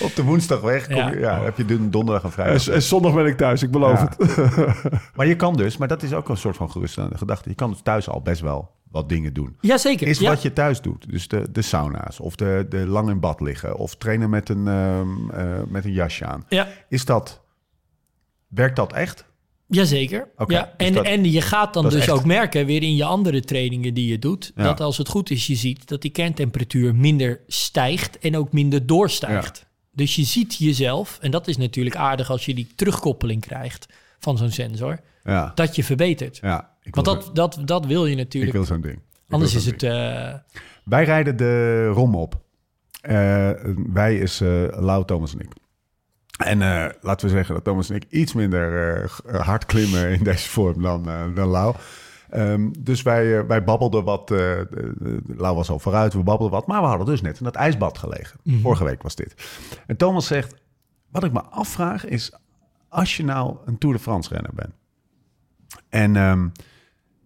op 0.02 0.14
de 0.14 0.22
woensdag 0.24 0.60
weg. 0.60 0.86
Kom 0.86 0.96
Ja. 0.96 1.10
je, 1.10 1.18
ja. 1.18 1.42
heb 1.42 1.56
je 1.56 1.64
don- 1.64 1.90
donderdag 1.90 2.24
en 2.24 2.32
vrijdag. 2.32 2.66
En, 2.68 2.74
en 2.74 2.82
zondag 2.82 3.14
ben 3.14 3.26
ik 3.26 3.36
thuis, 3.36 3.62
ik 3.62 3.70
beloof 3.70 4.00
Ja. 4.00 4.10
het. 4.16 4.36
Maar 5.16 5.26
je 5.26 5.36
kan 5.36 5.56
dus, 5.56 5.76
maar 5.76 5.88
dat 5.88 6.02
is 6.02 6.12
ook 6.12 6.28
een 6.28 6.36
soort 6.36 6.56
van 6.56 6.70
geruststellende 6.70 7.18
gedachte. 7.18 7.48
Je 7.48 7.54
kan 7.54 7.70
dus 7.70 7.80
thuis 7.82 8.08
al 8.08 8.20
best 8.22 8.40
wel 8.40 8.70
wat 8.90 9.08
dingen 9.08 9.32
doen. 9.32 9.56
Jazeker. 9.60 10.06
Is 10.06 10.18
ja. 10.18 10.28
wat 10.28 10.42
je 10.42 10.52
thuis 10.52 10.80
doet. 10.80 11.10
Dus 11.10 11.28
de, 11.28 11.46
de 11.52 11.62
sauna's 11.62 12.20
of 12.20 12.36
de, 12.36 12.66
de 12.68 12.86
lang 12.86 13.08
in 13.10 13.20
bad 13.20 13.40
liggen. 13.40 13.76
Of 13.76 13.96
trainen 13.96 14.30
met 14.30 14.48
een, 14.48 14.68
ehm, 14.68 15.30
eh, 15.30 15.44
met 15.68 15.84
een 15.84 15.92
jasje 15.92 16.24
aan. 16.26 16.44
Ja, 16.48 16.66
Is 16.88 17.04
dat, 17.04 17.40
werkt 18.48 18.76
dat 18.76 18.92
echt? 18.92 19.24
Jazeker. 19.68 20.28
Oké, 20.36 20.52
ja. 20.54 20.72
dus 20.76 20.86
en, 20.86 20.92
dat- 20.94 21.04
en 21.04 21.30
je 21.30 21.40
gaat 21.40 21.74
dan 21.74 21.82
dus 21.88 21.94
echt. 21.94 22.10
ook 22.10 22.24
merken, 22.24 22.66
weer 22.66 22.82
in 22.82 22.96
je 22.96 23.04
andere 23.04 23.40
trainingen 23.40 23.94
die 23.94 24.06
je 24.06 24.18
doet, 24.18 24.52
Ja. 24.56 24.62
dat 24.62 24.80
als 24.80 24.98
het 24.98 25.08
goed 25.08 25.30
is, 25.30 25.46
je 25.46 25.54
ziet 25.54 25.88
dat 25.88 26.02
die 26.02 26.10
kerntemperatuur 26.10 26.94
minder 26.94 27.40
stijgt 27.46 28.18
en 28.18 28.36
ook 28.36 28.52
minder 28.52 28.86
doorstijgt. 28.86 29.66
Dus 29.92 30.16
je 30.16 30.24
ziet 30.24 30.54
jezelf, 30.56 31.18
en 31.20 31.30
dat 31.30 31.48
is 31.48 31.56
natuurlijk 31.56 31.96
aardig 31.96 32.30
als 32.30 32.44
je 32.44 32.54
die 32.54 32.66
terugkoppeling 32.76 33.40
krijgt 33.40 33.86
van 34.18 34.38
zo'n 34.38 34.50
sensor, 34.50 35.00
Ja. 35.24 35.52
dat 35.54 35.76
je 35.76 35.84
verbetert. 35.84 36.38
ja 36.42 36.74
ik 36.82 36.94
Want 36.94 37.06
dat, 37.06 37.30
dat, 37.32 37.58
dat 37.64 37.86
wil 37.86 38.04
je 38.06 38.10
ik 38.12 38.16
natuurlijk. 38.16 38.52
wil 38.52 38.64
zo'n 38.64 38.80
ding. 38.80 38.94
Ik 39.26 39.32
Anders 39.32 39.54
is 39.54 39.66
het... 39.66 39.82
eh, 39.82 40.34
Wij 40.84 41.04
rijden 41.04 41.36
de 41.36 41.86
rom 41.86 42.14
op. 42.14 42.40
Eh, 43.00 43.50
wij 43.92 44.16
is 44.18 44.40
eh 44.40 44.48
Lau, 44.70 45.04
Thomas 45.04 45.32
en 45.34 45.40
ik. 45.40 45.48
En 46.36 46.62
eh, 46.62 46.86
laten 47.00 47.26
we 47.28 47.32
zeggen 47.34 47.54
dat 47.54 47.64
Thomas 47.64 47.90
en 47.90 47.96
ik 47.96 48.04
iets 48.08 48.32
minder 48.32 49.00
eh, 49.26 49.40
hard 49.40 49.66
klimmen 49.66 50.10
in 50.10 50.24
deze 50.24 50.48
vorm 50.48 50.82
dan, 50.82 51.08
eh, 51.08 51.24
dan 51.34 51.48
Lau. 51.48 51.74
Ehm, 52.30 52.68
dus 52.78 53.02
wij, 53.02 53.46
wij 53.46 53.64
babbelden 53.64 54.04
wat. 54.04 54.30
Lau 55.26 55.54
was 55.56 55.70
al 55.70 55.78
vooruit, 55.78 56.12
we 56.12 56.22
babbelden 56.22 56.58
wat. 56.58 56.66
Maar 56.66 56.80
we 56.80 56.86
hadden 56.86 57.06
dus 57.06 57.20
net 57.20 57.38
in 57.38 57.44
dat 57.44 57.54
ijsbad 57.54 57.98
gelegen. 57.98 58.40
Vorige 58.62 58.84
week 58.84 59.02
was 59.02 59.14
dit. 59.14 59.34
En 59.86 59.96
Thomas 59.96 60.26
zegt: 60.26 60.54
Wat 61.10 61.24
ik 61.24 61.32
me 61.32 61.42
afvraag 61.42 62.04
is. 62.06 62.32
Als 62.88 63.16
je 63.16 63.24
nou 63.24 63.56
een 63.64 63.78
Tour 63.78 63.94
de 63.96 64.02
France 64.02 64.34
renner 64.34 64.54
bent. 64.54 64.72
En 65.88 66.16
ehm, 66.16 66.48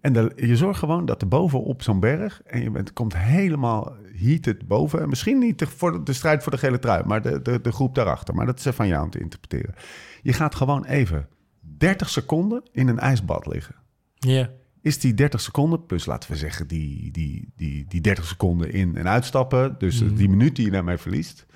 En 0.01 0.13
de- 0.13 0.33
je 0.37 0.57
zorgt 0.57 0.79
gewoon 0.79 1.05
dat 1.05 1.23
er 1.23 1.29
bovenop 1.29 1.83
zo'n 1.83 2.01
berg... 2.01 2.43
en 2.47 2.63
je 2.63 2.71
bent, 2.71 2.93
komt 2.93 3.17
helemaal 3.17 3.93
heated 4.21 4.69
boven. 4.69 5.01
En 5.01 5.09
misschien 5.09 5.39
niet 5.39 5.59
de, 5.59 5.67
voor 5.67 6.05
de, 6.05 6.13
strijd 6.13 6.43
voor 6.43 6.53
de 6.53 6.59
gele 6.59 6.79
trui... 6.79 7.05
maar 7.05 7.23
de, 7.23 7.43
de, 7.43 7.61
de 7.61 7.73
groep 7.73 7.95
daarachter. 7.95 8.35
Maar 8.35 8.47
dat 8.47 8.59
is 8.59 8.75
van 8.75 8.89
jou 8.89 9.05
om 9.05 9.11
te 9.11 9.21
interpreteren. 9.21 9.75
Je 10.23 10.33
gaat 10.33 10.55
gewoon 10.55 10.85
even 10.85 11.29
30 11.61 12.09
seconden 12.09 12.63
in 12.73 12.89
een 12.89 12.99
ijsbad 12.99 13.47
liggen. 13.47 13.75
Ja. 14.15 14.51
Is 14.83 14.99
die 14.99 15.15
30 15.15 15.41
seconden, 15.41 15.87
plus 15.87 16.07
laten 16.07 16.31
we 16.31 16.37
zeggen 16.37 16.67
die, 16.67 17.11
die, 17.11 17.53
die, 17.57 17.85
die 17.89 18.01
30 18.01 18.27
seconden 18.27 18.73
in- 18.73 18.97
en 18.97 19.09
uitstappen... 19.09 19.75
dus 19.79 20.15
die 20.15 20.29
minuut 20.29 20.57
die 20.57 20.65
je 20.65 20.71
daarmee 20.71 20.99
verliest... 20.99 21.47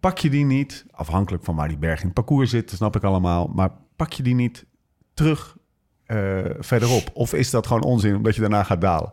pak 0.00 0.18
je 0.18 0.30
die 0.30 0.44
niet, 0.44 0.86
afhankelijk 0.90 1.44
van 1.44 1.56
waar 1.56 1.68
die 1.68 1.78
berg 1.78 1.98
in 1.98 2.04
het 2.04 2.14
parcours 2.14 2.50
zit... 2.50 2.68
dat 2.68 2.76
snap 2.76 2.96
ik 2.96 3.02
allemaal, 3.02 3.46
maar 3.46 3.70
pak 3.96 4.12
je 4.12 4.22
die 4.22 4.34
niet 4.34 4.66
terug 5.14 5.56
eh, 6.04 6.44
verderop? 6.58 7.10
Of 7.12 7.34
is 7.34 7.50
dat 7.50 7.66
gewoon 7.66 7.82
onzin 7.82 8.16
omdat 8.16 8.34
je 8.34 8.40
daarna 8.40 8.62
gaat 8.62 8.80
dalen? 8.80 9.10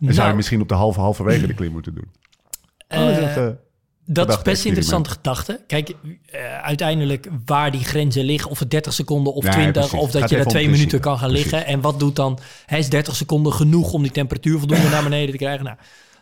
En 0.00 0.06
zou 0.06 0.16
je 0.16 0.22
Nou, 0.22 0.36
misschien 0.36 0.60
op 0.60 0.68
de 0.68 0.74
halve 0.74 1.00
halverwege 1.00 1.46
de 1.46 1.54
klim 1.54 1.72
moeten 1.72 1.94
doen? 1.94 2.08
Oh, 2.88 3.10
is 3.10 3.16
eh, 3.16 3.34
dat, 3.34 3.36
eh, 3.36 3.58
Dat 4.04 4.28
is 4.28 4.42
best 4.42 4.60
een 4.62 4.66
interessante 4.68 5.10
gedachte. 5.10 5.60
Kijk, 5.66 5.94
eh, 6.30 6.58
uiteindelijk 6.62 7.28
waar 7.46 7.70
die 7.70 7.84
grenzen 7.84 8.24
liggen, 8.24 8.50
of 8.50 8.58
het 8.58 8.70
30 8.70 8.92
seconden 8.92 9.34
of 9.34 9.42
Nee, 9.44 9.52
20, 9.52 9.72
precies. 9.88 9.98
of 10.06 10.10
dat 10.10 10.30
je 10.30 10.36
daar 10.36 10.44
twee 10.46 10.68
minuten 10.68 11.00
kan 11.00 11.18
gaan 11.18 11.30
liggen. 11.30 11.66
En 11.66 11.80
wat 11.80 11.98
doet 11.98 12.16
dan, 12.16 12.38
hij 12.66 12.78
is 12.78 12.88
30 12.88 13.16
seconden 13.16 13.52
genoeg 13.52 13.92
om 13.92 14.02
die 14.02 14.10
temperatuur 14.10 14.58
voldoende 14.58 14.88
naar 14.88 15.02
beneden 15.02 15.30
te 15.30 15.36
krijgen? 15.36 15.64
Nou, 15.64 15.76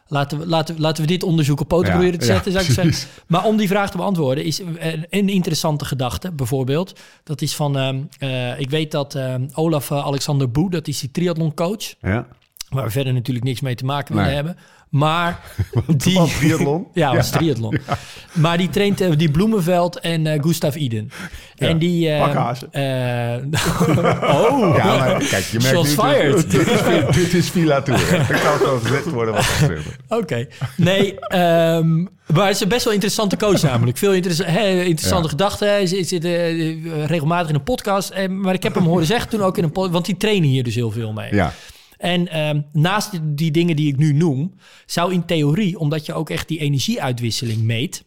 laten 0.07 0.39
we, 0.39 0.47
laten, 0.47 0.75
we- 0.75 0.81
laten 0.81 1.03
we 1.03 1.09
dit 1.09 1.23
onderzoek 1.23 1.61
op 1.61 1.69
poten 1.69 1.87
Ja, 1.87 1.93
proberen 1.93 2.19
te 2.21 2.27
ja, 2.27 2.33
zetten, 2.33 2.53
zou 2.53 2.65
ik 2.65 2.71
zeggen. 2.73 3.09
Maar 3.27 3.45
om 3.45 3.57
die 3.57 3.69
vraag 3.69 3.91
te 3.91 3.97
beantwoorden, 3.97 4.45
is 4.45 4.59
een, 4.59 5.07
een 5.11 5.29
interessante 5.29 5.85
gedachte, 5.85 6.33
bijvoorbeeld. 6.33 7.01
Dat 7.25 7.43
is 7.43 7.55
van, 7.57 7.79
ehm, 7.79 8.01
eh, 8.19 8.61
ik 8.61 8.71
weet 8.71 8.91
dat 8.91 9.15
ehm, 9.15 9.47
Olaf 9.55 9.93
Alexander 9.93 10.51
Boe, 10.51 10.71
dat 10.71 10.89
is 10.89 11.01
die 11.01 11.11
triathloncoach, 11.11 11.95
ja. 12.01 12.27
Waar 12.71 12.85
we 12.85 12.91
verder 12.91 13.13
natuurlijk 13.13 13.47
niks 13.47 13.61
mee 13.61 13.75
te 13.75 13.85
maken 13.85 14.09
willen 14.15 14.27
Nee. 14.27 14.37
hebben. 14.37 14.57
Maar 14.89 15.41
Die 15.97 16.19
was 16.19 16.37
triathlon. 16.39 16.87
ja, 16.95 17.15
was 17.15 17.31
triathlon. 17.31 17.79
Maar 18.33 18.59
die 18.59 18.69
traint 18.69 19.01
eh, 19.01 19.11
die 19.17 19.31
Bloemenveld 19.31 19.99
en 20.01 20.27
eh 20.27 20.43
Gustav 20.43 20.75
Iden. 20.75 21.11
En 21.57 21.79
die... 21.79 22.19
Pakhazen. 22.19 22.73
eh, 22.73 23.35
oh, 24.23 24.77
Ja, 24.77 24.97
maar 24.97 25.17
kijk, 25.25 25.45
je 25.45 25.59
merkt 25.59 25.67
Shots 25.77 25.91
fired. 25.95 26.51
Dit 26.51 26.67
is, 26.69 26.81
dit 27.17 27.35
is 27.35 27.51
Villa 27.51 27.83
Tour. 27.83 28.01
hè. 28.11 28.35
Kan 28.35 28.59
gewoon 28.59 28.81
gezegd 28.81 29.11
worden 29.11 29.35
wat 29.35 29.45
er 29.61 29.83
wordt. 29.83 30.23
Oké. 30.23 30.47
Nee, 30.77 31.19
ehm, 31.19 31.97
maar 32.27 32.47
het 32.47 32.55
is 32.55 32.61
een 32.61 32.69
best 32.69 32.85
wel 32.85 32.93
interessante 32.93 33.37
coach 33.37 33.63
namelijk. 33.63 33.99
Veel 33.99 34.13
interessante 34.13 35.23
Ja. 35.23 35.29
gedachten. 35.29 35.69
Hij 35.69 35.87
zit, 35.87 36.25
regelmatig 37.07 37.49
in 37.49 37.55
een 37.55 37.63
podcast. 37.63 38.11
Eh, 38.11 38.29
maar 38.29 38.55
ik 38.55 38.63
heb 38.63 38.75
hem 38.75 38.85
horen 38.85 39.07
zeggen 39.07 39.31
toen 39.31 39.43
ook 39.43 39.59
in 39.59 39.65
een 39.65 39.73
podcast... 39.73 39.93
Want 39.93 40.07
die 40.07 40.17
trainen 40.17 40.49
hier 40.49 40.63
dus 40.65 40.75
heel 40.75 40.91
veel 40.91 41.13
mee. 41.13 41.35
Ja, 41.35 41.53
En 41.99 42.29
ehm, 42.29 42.61
naast 42.73 43.11
die, 43.11 43.21
die 43.35 43.51
dingen 43.51 43.77
die 43.77 43.89
ik 43.89 43.97
nu 43.97 44.13
noem, 44.13 44.55
zou 44.87 45.13
in 45.13 45.25
theorie, 45.25 45.79
omdat 45.79 46.07
je 46.07 46.15
ook 46.15 46.31
echt 46.31 46.49
die 46.49 46.59
energieuitwisseling 46.59 47.63
meet, 47.63 48.05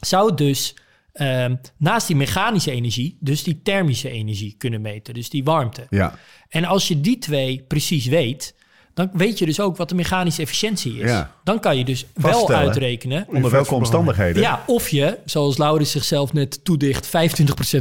zou 0.00 0.28
het 0.28 0.38
dus 0.38 0.74
ehm, 1.12 1.56
naast 1.76 2.06
die 2.06 2.16
mechanische 2.16 2.70
energie, 2.70 3.16
dus 3.20 3.42
die 3.42 3.60
thermische 3.62 4.10
energie 4.10 4.54
kunnen 4.58 4.80
meten, 4.80 5.14
dus 5.14 5.30
die 5.30 5.44
warmte. 5.44 5.86
ja. 5.90 6.18
En 6.48 6.64
als 6.64 6.88
je 6.88 7.00
die 7.00 7.18
twee 7.18 7.64
precies 7.68 8.06
weet, 8.06 8.54
dan 8.94 9.10
weet 9.12 9.38
je 9.38 9.46
dus 9.46 9.60
ook 9.60 9.76
wat 9.76 9.88
de 9.88 9.94
mechanische 9.94 10.42
efficiëntie 10.42 10.98
is. 10.98 11.10
Ja. 11.10 11.30
Dan 11.44 11.60
kan 11.60 11.78
je 11.78 11.84
dus 11.84 12.06
wel 12.14 12.50
uitrekenen. 12.50 13.26
Onder 13.28 13.50
welke 13.50 13.74
omstandigheden? 13.74 14.42
Ja, 14.42 14.62
of 14.66 14.88
je, 14.88 15.18
zoals 15.24 15.56
Laurens 15.58 15.90
zichzelf 15.90 16.32
net 16.32 16.64
toedicht, 16.64 17.06
25% 17.06 17.10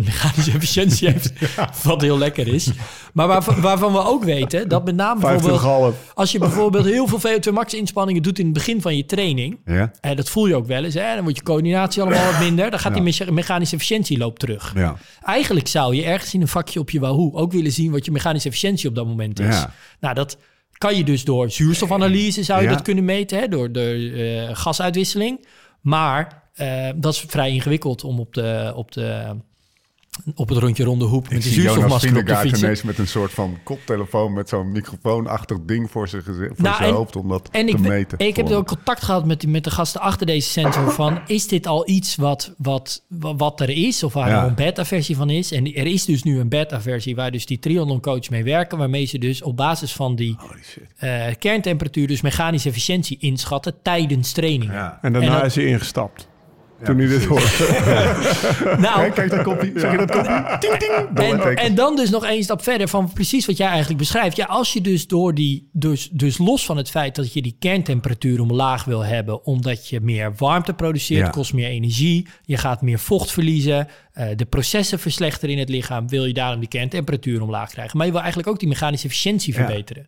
mechanische 0.03 0.51
efficiëntie 0.51 1.09
heeft. 1.09 1.31
Wat 1.83 2.01
heel 2.01 2.17
lekker 2.17 2.47
is. 2.47 2.69
Maar 3.13 3.27
waarvan, 3.27 3.61
waarvan 3.61 3.91
we 3.93 4.05
ook 4.05 4.23
weten 4.23 4.69
dat 4.69 4.85
met 4.85 4.95
name 4.95 5.19
bijvoorbeeld... 5.19 5.93
25,5. 5.95 6.13
Als 6.13 6.31
je 6.31 6.39
bijvoorbeeld 6.39 6.85
heel 6.85 7.07
veel 7.07 7.19
VO2 7.19 7.53
max 7.53 7.73
inspanningen 7.73 8.21
doet 8.23 8.39
in 8.39 8.45
het 8.45 8.53
begin 8.53 8.81
van 8.81 8.97
je 8.97 9.05
training... 9.05 9.59
Ja, 9.65 9.91
En 10.01 10.15
dat 10.15 10.29
voel 10.29 10.47
je 10.47 10.55
ook 10.55 10.67
wel 10.67 10.83
eens. 10.83 10.93
Hè? 10.93 11.13
Dan 11.13 11.23
wordt 11.23 11.37
je 11.37 11.43
coördinatie 11.43 12.01
allemaal 12.01 12.31
wat 12.31 12.39
minder. 12.39 12.69
Dan 12.71 12.79
gaat 12.79 12.89
Ja. 12.89 12.93
die 12.95 13.03
mecha- 13.03 13.31
mechanische 13.31 13.75
efficiëntie 13.75 14.17
loopt 14.17 14.39
terug. 14.39 14.71
ja. 14.75 14.95
Eigenlijk 15.21 15.67
zou 15.67 15.95
je 15.95 16.03
ergens 16.03 16.33
in 16.33 16.41
een 16.41 16.47
vakje 16.47 16.79
op 16.79 16.89
je 16.89 16.99
Wahoo 16.99 17.31
ook 17.33 17.51
willen 17.51 17.71
zien 17.71 17.91
wat 17.91 18.05
je 18.05 18.11
mechanische 18.11 18.47
efficiëntie 18.47 18.89
op 18.89 18.95
dat 18.95 19.05
moment 19.05 19.39
is. 19.39 19.55
Ja. 19.55 19.73
Nou, 19.99 20.15
dat 20.15 20.37
kan 20.81 20.95
je 20.95 21.03
dus 21.03 21.23
door 21.23 21.49
zuurstofanalyse 21.51 22.43
zou 22.43 22.61
je 22.61 22.67
Ja. 22.67 22.73
dat 22.73 22.81
kunnen 22.81 23.05
meten, 23.05 23.39
hè? 23.39 23.47
door 23.47 23.71
de 23.71 24.11
eh, 24.47 24.55
gasuitwisseling. 24.55 25.45
Maar 25.81 26.43
eh, 26.53 26.89
dat 26.95 27.13
is 27.13 27.19
vrij 27.27 27.51
ingewikkeld 27.51 28.03
om 28.03 28.19
op, 28.19 28.33
de, 28.33 28.71
op, 28.75 28.91
de, 28.91 29.35
op 30.35 30.49
het 30.49 30.57
rondje 30.57 30.83
ronde 30.83 31.05
hoep 31.05 31.23
met 31.29 31.45
een 31.45 31.51
zuurstofmasker 31.51 32.09
op 32.09 32.15
Vingegaard 32.15 32.41
fietsen. 32.47 32.63
ineens 32.65 32.81
met 32.83 32.97
een 32.97 33.07
soort 33.07 33.31
van 33.31 33.57
koptelefoon... 33.63 34.33
met 34.33 34.49
zo'n 34.49 34.71
microfoonachtig 34.71 35.57
ding 35.65 35.91
voor 35.91 36.07
zijn, 36.07 36.21
geze- 36.23 36.47
voor 36.53 36.63
Nou, 36.63 36.75
zijn 36.75 36.89
en- 36.89 36.95
hoofd 36.95 37.15
om 37.15 37.27
dat 37.29 37.49
En 37.51 37.65
te 37.65 37.71
ik, 37.71 37.79
meten. 37.79 38.19
ik 38.19 38.35
heb 38.35 38.49
ook 38.49 38.67
contact 38.67 39.03
gehad 39.03 39.25
met, 39.25 39.47
met 39.47 39.63
de 39.63 39.69
gasten 39.71 40.01
achter 40.01 40.25
deze 40.25 40.49
sensor 40.49 40.91
van... 40.91 41.19
is 41.27 41.47
dit 41.47 41.67
al 41.67 41.89
iets 41.89 42.15
wat, 42.15 42.53
wat, 42.57 43.03
wa- 43.07 43.35
wat 43.35 43.59
er 43.61 43.69
is 43.69 44.03
of 44.03 44.13
waar 44.13 44.29
Ja. 44.29 44.41
er 44.41 44.47
een 44.47 44.55
beta-versie 44.55 45.15
van 45.15 45.29
is? 45.29 45.51
En 45.51 45.73
er 45.73 45.85
is 45.87 46.05
dus 46.05 46.23
nu 46.23 46.39
een 46.39 46.49
beta-versie 46.49 47.15
waar 47.15 47.31
dus 47.31 47.45
die 47.45 47.59
triathlon 47.59 47.99
coach 48.01 48.29
mee 48.29 48.43
werken... 48.43 48.77
waarmee 48.77 49.05
ze 49.05 49.17
dus 49.17 49.41
op 49.41 49.57
basis 49.57 49.93
van 49.93 50.15
die 50.15 50.35
eh, 50.97 51.25
kerntemperatuur... 51.39 52.07
dus 52.07 52.21
mechanische 52.21 52.69
efficiëntie 52.69 53.17
inschatten 53.19 53.73
tijdens 53.81 54.31
trainingen. 54.31 54.73
Ja. 54.75 54.99
En 55.01 55.13
daarna 55.13 55.39
En 55.39 55.45
is 55.45 55.55
hij 55.55 55.65
ingestapt. 55.65 56.29
Toen 56.83 56.97
hij 56.97 57.07
dit 57.07 57.25
hoorde. 57.25 57.45
Nou, 58.77 59.11
Kijk, 59.11 59.31
hij. 59.61 59.71
Zeg 59.75 59.91
je 59.91 59.97
dat 59.97 60.11
komt 60.11 60.27
hij? 60.27 60.57
Ting, 60.59 60.77
ting. 60.77 60.93
En, 61.13 61.55
en 61.55 61.75
dan 61.75 61.95
dus 61.95 62.09
nog 62.09 62.25
één 62.25 62.43
stap 62.43 62.63
verder 62.63 62.87
van 62.87 63.13
precies 63.13 63.45
wat 63.45 63.57
jij 63.57 63.67
eigenlijk 63.67 63.99
beschrijft. 63.99 64.35
Ja, 64.35 64.45
als 64.45 64.73
je 64.73 64.81
dus 64.81 65.07
door 65.07 65.33
die, 65.33 65.69
dus, 65.71 66.09
dus 66.11 66.37
los 66.37 66.65
van 66.65 66.77
het 66.77 66.89
feit 66.89 67.15
dat 67.15 67.33
je 67.33 67.41
die 67.41 67.55
kerntemperatuur 67.59 68.41
omlaag 68.41 68.83
wil 68.83 69.05
hebben, 69.05 69.45
omdat 69.45 69.89
je 69.89 69.99
meer 70.01 70.33
warmte 70.37 70.73
produceert, 70.73 71.29
kost 71.29 71.53
meer 71.53 71.69
energie, 71.69 72.27
je 72.41 72.57
gaat 72.57 72.81
meer 72.81 72.99
vocht 72.99 73.31
verliezen, 73.31 73.87
eh, 74.13 74.27
de 74.35 74.45
processen 74.45 74.99
verslechteren 74.99 75.49
in 75.49 75.59
het 75.59 75.69
lichaam, 75.69 76.09
wil 76.09 76.25
je 76.25 76.33
daarom 76.33 76.59
die 76.59 76.69
kerntemperatuur 76.69 77.41
omlaag 77.41 77.69
krijgen. 77.69 77.97
Maar 77.97 78.05
je 78.05 78.11
wil 78.11 78.21
eigenlijk 78.21 78.51
ook 78.51 78.59
die 78.59 78.69
mechanische 78.69 79.07
efficiëntie 79.07 79.53
verbeteren. 79.53 80.07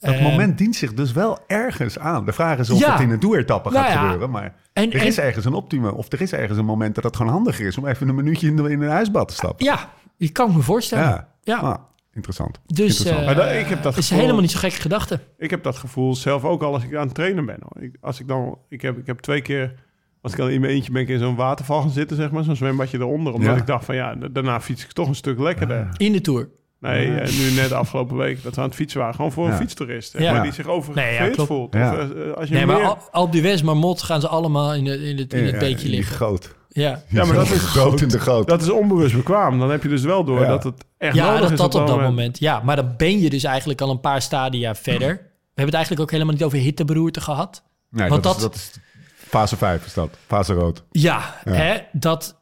Dat 0.00 0.20
moment 0.20 0.58
dient 0.58 0.76
zich 0.76 0.94
dus 0.94 1.12
wel 1.12 1.38
ergens 1.46 1.98
aan. 1.98 2.24
De 2.24 2.32
vraag 2.32 2.58
is 2.58 2.70
of 2.70 2.78
Ja. 2.78 2.92
het 2.92 3.00
in 3.00 3.10
een 3.10 3.20
doeretappe 3.20 3.70
gaat 3.70 3.80
Nou 3.82 3.92
ja. 3.92 4.02
gebeuren. 4.02 4.30
Maar 4.30 4.54
En- 4.72 4.92
er 4.92 5.00
en- 5.00 5.06
is 5.06 5.18
ergens 5.18 5.44
een 5.44 5.52
optimum. 5.52 5.90
Of 5.92 6.12
er 6.12 6.20
is 6.20 6.32
ergens 6.32 6.58
een 6.58 6.64
moment 6.64 6.94
dat 6.94 7.04
het 7.04 7.16
gewoon 7.16 7.32
handiger 7.32 7.66
is... 7.66 7.78
om 7.78 7.86
even 7.86 8.08
een 8.08 8.14
minuutje 8.14 8.46
in, 8.46 8.56
de, 8.56 8.70
in 8.70 8.80
een 8.82 8.88
ijsbad 8.90 9.28
te 9.28 9.34
stappen. 9.34 9.64
Ja, 9.66 9.88
je 10.16 10.28
kan 10.32 10.48
ik 10.50 10.56
me 10.56 10.62
voorstellen. 10.62 11.04
Ja. 11.04 11.28
Ja. 11.42 11.56
Ah, 11.58 11.74
interessant. 12.12 12.60
Dus 12.66 12.78
interessant. 12.86 13.18
eh, 13.18 13.24
Maar 13.26 13.34
dat- 13.34 13.60
ik 13.60 13.66
heb 13.66 13.82
dat 13.82 13.96
is 13.96 14.02
gevoel- 14.06 14.18
helemaal 14.22 14.40
niet 14.42 14.50
zo 14.50 14.58
gekke 14.58 14.80
gedachte. 14.80 15.20
Ik 15.38 15.50
heb 15.50 15.62
dat 15.62 15.76
gevoel 15.76 16.14
zelf 16.14 16.44
ook 16.44 16.62
al 16.62 16.72
als 16.74 16.84
ik 16.84 16.94
aan 16.94 17.06
het 17.06 17.14
trainen 17.14 17.46
ben. 17.46 17.58
Ik, 17.80 17.96
als 18.00 18.20
ik 18.20 18.28
dan, 18.28 18.58
ik 18.68 18.82
heb, 18.82 18.98
ik 18.98 19.06
heb 19.06 19.18
twee 19.18 19.42
keer, 19.42 19.74
als 20.22 20.32
ik 20.32 20.38
dan 20.38 20.50
in 20.50 20.60
mijn 20.60 20.72
eentje 20.72 20.92
ben 20.92 21.02
ik 21.02 21.08
in 21.08 21.18
zo'n 21.18 21.36
waterval 21.36 21.80
gaan 21.80 21.90
zitten, 21.90 22.16
zeg 22.16 22.30
maar, 22.30 22.44
zo'n 22.44 22.56
zwembadje 22.56 22.98
eronder, 22.98 23.32
omdat 23.32 23.54
Ja. 23.54 23.60
ik 23.60 23.66
dacht 23.66 23.84
van 23.84 23.94
ja, 23.94 24.14
da- 24.14 24.28
daarna 24.28 24.60
fiets 24.60 24.84
ik 24.84 24.92
toch 24.92 25.08
een 25.08 25.14
stuk 25.14 25.38
lekkerder. 25.38 25.88
In 25.96 26.12
de 26.12 26.20
Tour. 26.20 26.48
Nee, 26.80 27.14
eh, 27.20 27.38
nu 27.38 27.50
net 27.50 27.68
de 27.68 27.74
afgelopen 27.74 28.16
week 28.16 28.42
dat 28.42 28.54
we 28.54 28.60
aan 28.60 28.66
het 28.66 28.76
fietsen 28.76 29.00
waren, 29.00 29.14
gewoon 29.14 29.32
voor 29.32 29.46
Ja. 29.46 29.52
een 29.52 29.58
fietstoerist, 29.58 30.10
zeg 30.10 30.22
Ja. 30.22 30.32
maar, 30.32 30.42
die 30.42 30.52
zich 30.52 30.66
overgeveerd 30.66 31.36
Nee, 31.36 31.46
voelt. 31.46 31.74
Ja. 31.74 31.92
Of, 31.92 31.98
eh, 31.98 32.28
eh, 32.28 32.34
als 32.36 32.48
je 32.48 32.54
Nee, 32.54 32.66
maar 32.66 32.76
meer- 32.76 32.86
Al- 32.86 32.98
Alpe 33.10 33.40
d'Huez, 33.40 33.62
Marmot 33.62 34.02
gaan 34.02 34.20
ze 34.20 34.28
allemaal 34.28 34.74
in, 34.74 34.84
de, 34.84 35.08
in 35.08 35.18
het, 35.18 35.32
in 35.32 35.44
het 35.44 35.52
Ja, 35.52 35.58
beekje 35.58 35.84
die 35.88 35.96
liggen. 35.96 36.16
goot. 36.16 36.54
Ja. 36.68 37.02
Ja, 37.08 37.24
maar 37.24 37.34
dat 37.44 37.50
is 37.50 37.62
groot 37.62 38.00
in 38.00 38.08
de 38.08 38.20
goot. 38.20 38.48
Dat 38.48 38.62
is 38.62 38.70
onbewust 38.70 39.14
bekwaam. 39.16 39.58
Dan 39.58 39.70
heb 39.70 39.82
je 39.82 39.88
dus 39.88 40.02
wel 40.02 40.24
door 40.24 40.40
Ja. 40.40 40.46
dat 40.48 40.64
het 40.64 40.84
echt 40.98 41.14
Ja, 41.14 41.24
nodig 41.26 41.40
dat 41.40 41.50
is 41.50 41.56
dat 41.58 41.74
op 41.74 41.86
dat 41.86 42.00
moment. 42.00 42.38
Ja, 42.38 42.60
maar 42.64 42.76
dan 42.76 42.94
ben 42.96 43.20
je 43.20 43.30
dus 43.30 43.44
eigenlijk 43.44 43.80
al 43.80 43.90
een 43.90 44.00
paar 44.00 44.22
stadia 44.22 44.74
verder. 44.74 45.08
We 45.08 45.16
hebben 45.62 45.64
het 45.64 45.74
eigenlijk 45.74 46.02
ook 46.02 46.10
helemaal 46.10 46.32
niet 46.34 46.42
over 46.42 46.58
hitteberoerte 46.58 47.20
gehad. 47.20 47.62
Nee, 47.90 48.08
Want 48.08 48.22
dat, 48.22 48.40
dat- 48.40 48.54
Is, 48.54 48.72
dat 48.72 48.80
is 48.82 49.28
fase 49.28 49.56
5 49.56 49.86
is 49.86 49.94
dat. 49.94 50.10
Fase 50.26 50.52
rood. 50.54 50.84
Ja, 50.90 51.34
Ja. 51.44 51.52
Hè, 51.52 51.76
dat, 51.92 52.39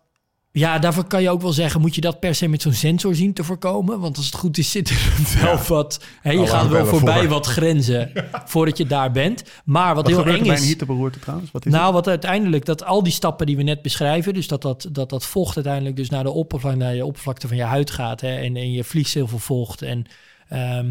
ja, 0.59 0.79
daarvoor 0.79 1.05
kan 1.05 1.23
je 1.23 1.31
ook 1.31 1.43
wel 1.43 1.53
zeggen... 1.53 1.81
moet 1.81 1.95
je 1.95 2.01
dat 2.01 2.21
per 2.21 2.35
se 2.35 2.49
met 2.49 2.63
zo'n 2.63 2.73
sensor 2.73 3.15
zien 3.15 3.33
te 3.33 3.45
voorkomen? 3.45 4.01
Want 4.01 4.17
als 4.17 4.27
het 4.27 4.35
goed 4.35 4.59
is, 4.59 4.71
zit 4.71 4.91
er 4.91 5.13
wel 5.43 5.59
wat... 5.69 6.01
Hè, 6.21 6.31
je 6.31 6.47
gaat 6.47 6.69
wel 6.69 6.87
voorbij 6.87 7.19
voor. 7.19 7.29
wat 7.29 7.47
grenzen 7.47 8.13
voordat 8.53 8.79
je 8.79 8.87
daar 8.87 9.11
bent. 9.11 9.43
Maar 9.65 9.95
wat, 9.95 10.11
Wat 10.11 10.25
heel 10.25 10.35
eng 10.35 10.45
is... 10.45 10.61
een 10.61 10.67
hitteberoerte 10.67 11.19
trouwens? 11.19 11.51
Wat 11.51 11.67
is 11.67 11.73
Nou, 11.73 11.93
wat 11.93 12.09
uiteindelijk, 12.09 12.65
dat 12.65 12.85
al 12.85 13.03
die 13.03 13.13
stappen 13.13 13.47
die 13.47 13.57
we 13.57 13.63
net 13.63 13.83
beschrijven, 13.83 14.35
dus 14.35 14.49
dat 14.49 14.63
dat, 14.63 14.89
dat, 14.93 15.11
dat 15.11 15.25
vocht 15.25 15.57
uiteindelijk 15.57 15.97
dus 15.97 16.11
naar 16.11 16.25
de 16.25 16.31
oppervlakte, 16.31 16.79
naar 16.79 16.95
je 16.95 17.05
oppervlakte 17.05 17.49
van 17.49 17.57
je 17.57 17.63
huid 17.63 17.91
gaat 17.91 18.21
hè, 18.21 18.37
en, 18.37 18.57
en 18.57 18.73
je 18.73 18.85
vliegt 18.85 19.15
heel 19.15 19.29
veel 19.29 19.39
vocht 19.39 19.83
en 19.83 20.07
ehm, 20.49 20.91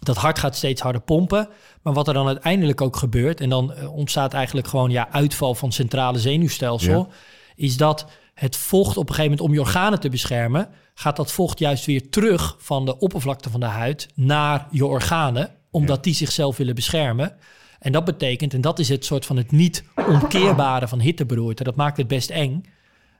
dat 0.00 0.16
hart 0.16 0.38
gaat 0.38 0.56
steeds 0.56 0.80
harder 0.80 1.00
pompen. 1.00 1.48
Maar 1.82 1.92
wat 1.92 2.08
er 2.08 2.14
dan 2.14 2.26
uiteindelijk 2.26 2.80
ook 2.80 2.96
gebeurt, 2.96 3.40
en 3.40 3.48
dan 3.48 3.72
eh, 3.72 3.94
ontstaat 3.94 4.34
eigenlijk 4.34 4.68
gewoon 4.68 4.90
ja, 4.90 5.08
uitval 5.10 5.54
van 5.54 5.68
het 5.68 5.76
centrale 5.76 6.18
zenuwstelsel, 6.18 7.08
is 7.56 7.76
dat 7.76 8.06
het 8.38 8.56
vocht 8.56 8.96
op 8.96 9.08
een 9.08 9.14
gegeven 9.14 9.30
moment 9.30 9.40
om 9.40 9.52
je 9.52 9.60
organen 9.60 10.00
te 10.00 10.08
beschermen, 10.08 10.68
gaat 10.94 11.16
dat 11.16 11.32
vocht 11.32 11.58
juist 11.58 11.86
weer 11.86 12.10
terug 12.10 12.56
van 12.58 12.84
de 12.84 12.98
oppervlakte 12.98 13.50
van 13.50 13.60
de 13.60 13.66
huid 13.66 14.08
naar 14.14 14.66
je 14.70 14.86
organen, 14.86 15.50
omdat 15.70 16.04
die 16.04 16.14
zichzelf 16.14 16.56
willen 16.56 16.74
beschermen. 16.74 17.36
En 17.78 17.92
dat 17.92 18.04
betekent, 18.04 18.54
en 18.54 18.60
dat 18.60 18.78
is 18.78 18.88
het 18.88 19.04
soort 19.04 19.26
van 19.26 19.36
het 19.36 19.50
niet 19.50 19.84
omkeerbare 20.06 20.88
van 20.88 21.00
hitteberoerte, 21.00 21.64
dat 21.64 21.76
maakt 21.76 21.96
het 21.96 22.08
best 22.08 22.30
eng, 22.30 22.64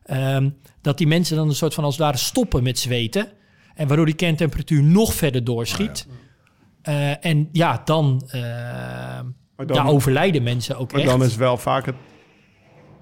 ehm, 0.04 0.50
dat 0.82 0.98
die 0.98 1.06
mensen 1.06 1.36
dan 1.36 1.48
een 1.48 1.54
soort 1.54 1.74
van 1.74 1.84
als 1.84 1.96
het 1.96 2.04
ware 2.04 2.16
stoppen 2.16 2.62
met 2.62 2.78
zweten. 2.78 3.28
En 3.74 3.86
waardoor 3.86 4.06
die 4.06 4.14
kerntemperatuur 4.14 4.82
nog 4.82 5.14
verder 5.14 5.44
doorschiet. 5.44 6.06
Eh, 6.82 7.24
en 7.24 7.48
ja, 7.52 7.82
dan, 7.84 8.22
eh, 8.30 8.40
Maar 9.56 9.66
dan, 9.66 9.76
ja, 9.76 9.84
overlijden 9.84 10.42
mensen 10.42 10.78
ook 10.78 10.92
maar 10.92 11.00
echt. 11.00 11.10
dan 11.10 11.24
is 11.24 11.36
wel 11.36 11.56
vaak 11.56 11.86
het... 11.86 11.94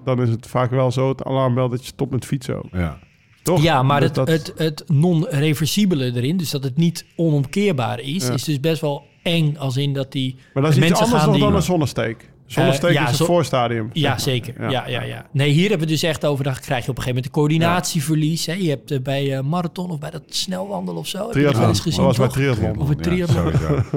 Dan 0.07 0.21
is 0.21 0.29
het 0.29 0.47
vaak 0.47 0.69
wel 0.71 0.91
zo 0.91 1.09
het 1.09 1.23
alarmbel 1.23 1.69
dat 1.69 1.79
je 1.79 1.85
stopt 1.87 2.11
met 2.11 2.25
fietsen 2.25 2.55
ook. 2.57 2.71
Ja. 2.71 2.99
Toch? 3.43 3.61
Ja, 3.61 3.83
maar 3.83 4.01
het, 4.01 4.15
dat- 4.15 4.27
het, 4.27 4.53
het 4.55 4.83
non-reversibele 4.87 6.11
erin, 6.15 6.37
dus 6.37 6.49
dat 6.49 6.63
het 6.63 6.77
niet 6.77 7.05
onomkeerbaar 7.15 7.99
is, 7.99 8.27
Ja. 8.27 8.33
is 8.33 8.43
dus 8.43 8.59
best 8.59 8.81
wel 8.81 9.03
eng 9.23 9.55
als 9.57 9.77
in 9.77 9.93
dat 9.93 10.11
die 10.11 10.35
Maar 10.53 10.63
dat 10.63 10.71
is 10.71 10.77
iets 10.77 10.87
mensen 10.89 11.05
anders 11.05 11.31
die... 11.31 11.39
dan 11.39 11.55
een 11.55 11.61
zonnesteek. 11.61 12.29
Zonnesteek 12.47 12.91
ja, 12.93 13.09
is 13.09 13.17
zo- 13.17 13.23
een 13.23 13.29
voorstadium. 13.29 13.89
Ja, 13.93 14.09
maar. 14.09 14.19
zeker. 14.19 14.53
Ja. 14.69 14.87
Ja, 14.87 15.01
ja, 15.01 15.25
Nee, 15.31 15.49
hier 15.49 15.69
hebben 15.69 15.87
we 15.87 15.93
het 15.93 16.01
dus 16.01 16.09
echt 16.09 16.25
over, 16.25 16.43
dan 16.43 16.53
krijg 16.53 16.85
je 16.85 16.89
op 16.91 16.97
een 16.97 17.03
gegeven 17.03 17.07
moment 17.07 17.25
een 17.25 17.31
coördinatieverlies. 17.31 18.45
Hè? 18.45 18.53
Je 18.53 18.69
hebt 18.69 18.91
eh, 18.91 18.99
bij 18.99 19.37
eh, 19.37 19.43
marathon 19.43 19.89
of 19.91 19.99
bij 19.99 20.09
dat 20.11 20.21
snelwandelen 20.29 20.99
of 20.99 21.07
zo, 21.07 21.17
heb 21.25 21.33
je 21.35 21.41
wel 21.41 21.41
Triathlon. 21.51 21.67
eens 21.67 21.77
Dat 21.77 21.87
gezien, 21.87 22.03
was 22.05 22.17
bij 22.17 22.25
toch? 22.27 22.35
triathlon. 22.35 22.77
Of 22.79 22.89
een 22.89 22.97
triathlon. 22.97 23.51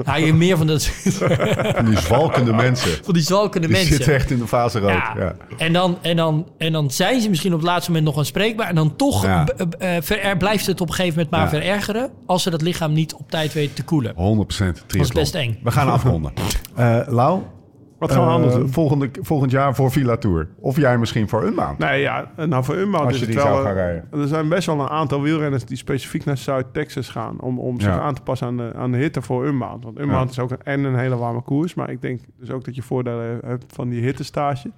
Ja, 0.05 0.15
je 0.25 0.33
meer 0.33 0.57
van, 0.57 0.67
dat, 0.67 0.85
Van 1.75 1.85
die 1.85 1.97
zwalkende 1.99 2.53
mensen. 2.53 3.03
van 3.03 3.13
die 3.13 3.23
zwalkende 3.23 3.67
Die 3.67 3.75
mensen. 3.75 3.95
zitten 3.95 4.13
echt 4.13 4.31
in 4.31 4.39
de 4.39 4.47
fase 4.47 4.79
rood. 4.79 4.91
Ja. 4.91 5.13
Ja. 5.17 5.35
En, 5.57 5.73
dan, 5.73 5.97
en, 6.01 6.15
dan, 6.15 6.47
en 6.57 6.71
dan 6.71 6.91
zijn 6.91 7.21
ze 7.21 7.29
misschien 7.29 7.53
op 7.53 7.59
het 7.59 7.67
laatste 7.67 7.89
moment 7.91 8.07
nog 8.09 8.17
aanspreekbaar. 8.17 8.67
En 8.67 8.75
dan 8.75 8.95
toch 8.95 9.25
eh, 9.25 9.41
ver- 10.01 10.37
blijft 10.37 10.65
het 10.65 10.81
op 10.81 10.87
een 10.87 10.93
gegeven 10.93 11.15
moment 11.15 11.31
maar 11.35 11.41
Ja. 11.43 11.49
verergeren. 11.61 12.09
Als 12.25 12.43
ze 12.43 12.49
dat 12.49 12.61
lichaam 12.61 12.93
niet 12.93 13.13
op 13.13 13.29
tijd 13.31 13.53
weten 13.53 13.75
te 13.75 13.83
koelen. 13.83 14.11
100% 14.11 14.15
triathlon. 14.17 14.77
Dat 14.87 14.99
is 15.01 15.09
best 15.11 15.35
eng. 15.35 15.59
We 15.63 15.71
gaan 15.71 15.87
afronden. 15.91 16.31
Eh 16.75 16.99
Lau, 17.07 17.41
Wat 18.01 18.11
gaan 18.11 18.21
we 18.21 18.27
eh, 18.27 18.33
anders 18.33 18.53
doen? 18.53 18.69
volgende, 18.69 19.09
volgend 19.21 19.51
jaar 19.51 19.75
voor 19.75 19.91
Villa 19.91 20.17
Tour. 20.17 20.47
Of 20.59 20.77
jij 20.77 20.97
misschien 20.97 21.29
voor 21.29 21.43
een 21.43 21.53
maand. 21.53 21.77
Nee, 21.77 22.01
ja, 22.01 22.31
nou 22.35 22.63
voor 22.63 22.75
Unbound 22.75 23.05
Als 23.05 23.13
is 23.13 23.19
je 23.19 23.25
het 23.25 23.35
die 23.35 23.43
wel... 23.43 23.53
zou 23.53 23.65
gaan 23.65 23.75
eh, 23.75 23.81
rijden. 23.81 24.07
Er 24.21 24.27
zijn 24.27 24.49
best 24.49 24.65
wel 24.65 24.79
een 24.79 24.89
aantal 24.89 25.21
wielrenners 25.21 25.65
die 25.65 25.77
specifiek 25.77 26.25
naar 26.25 26.37
Zuid-Texas 26.37 27.09
gaan... 27.09 27.39
om, 27.41 27.59
om 27.59 27.79
zich 27.79 27.89
Ja. 27.93 27.99
aan 27.99 28.13
te 28.13 28.21
passen 28.21 28.47
aan 28.47 28.57
de, 28.57 28.71
aan 28.75 28.91
de 28.91 28.97
hitte 28.97 29.21
voor 29.21 29.45
Unbound. 29.47 29.83
Want 29.83 29.99
Unbound 29.99 30.29
is 30.29 30.39
ook 30.39 30.51
een, 30.51 30.61
en 30.63 30.83
een 30.83 30.95
hele 30.97 31.15
warme 31.17 31.41
koers. 31.41 31.73
Maar 31.73 31.89
ik 31.89 32.01
denk 32.01 32.21
dus 32.39 32.51
ook 32.51 32.65
dat 32.65 32.75
je 32.75 32.81
voordelen 32.81 33.39
hebt 33.45 33.65
van 33.67 33.89
die 33.89 34.01
hittestage. 34.01 34.71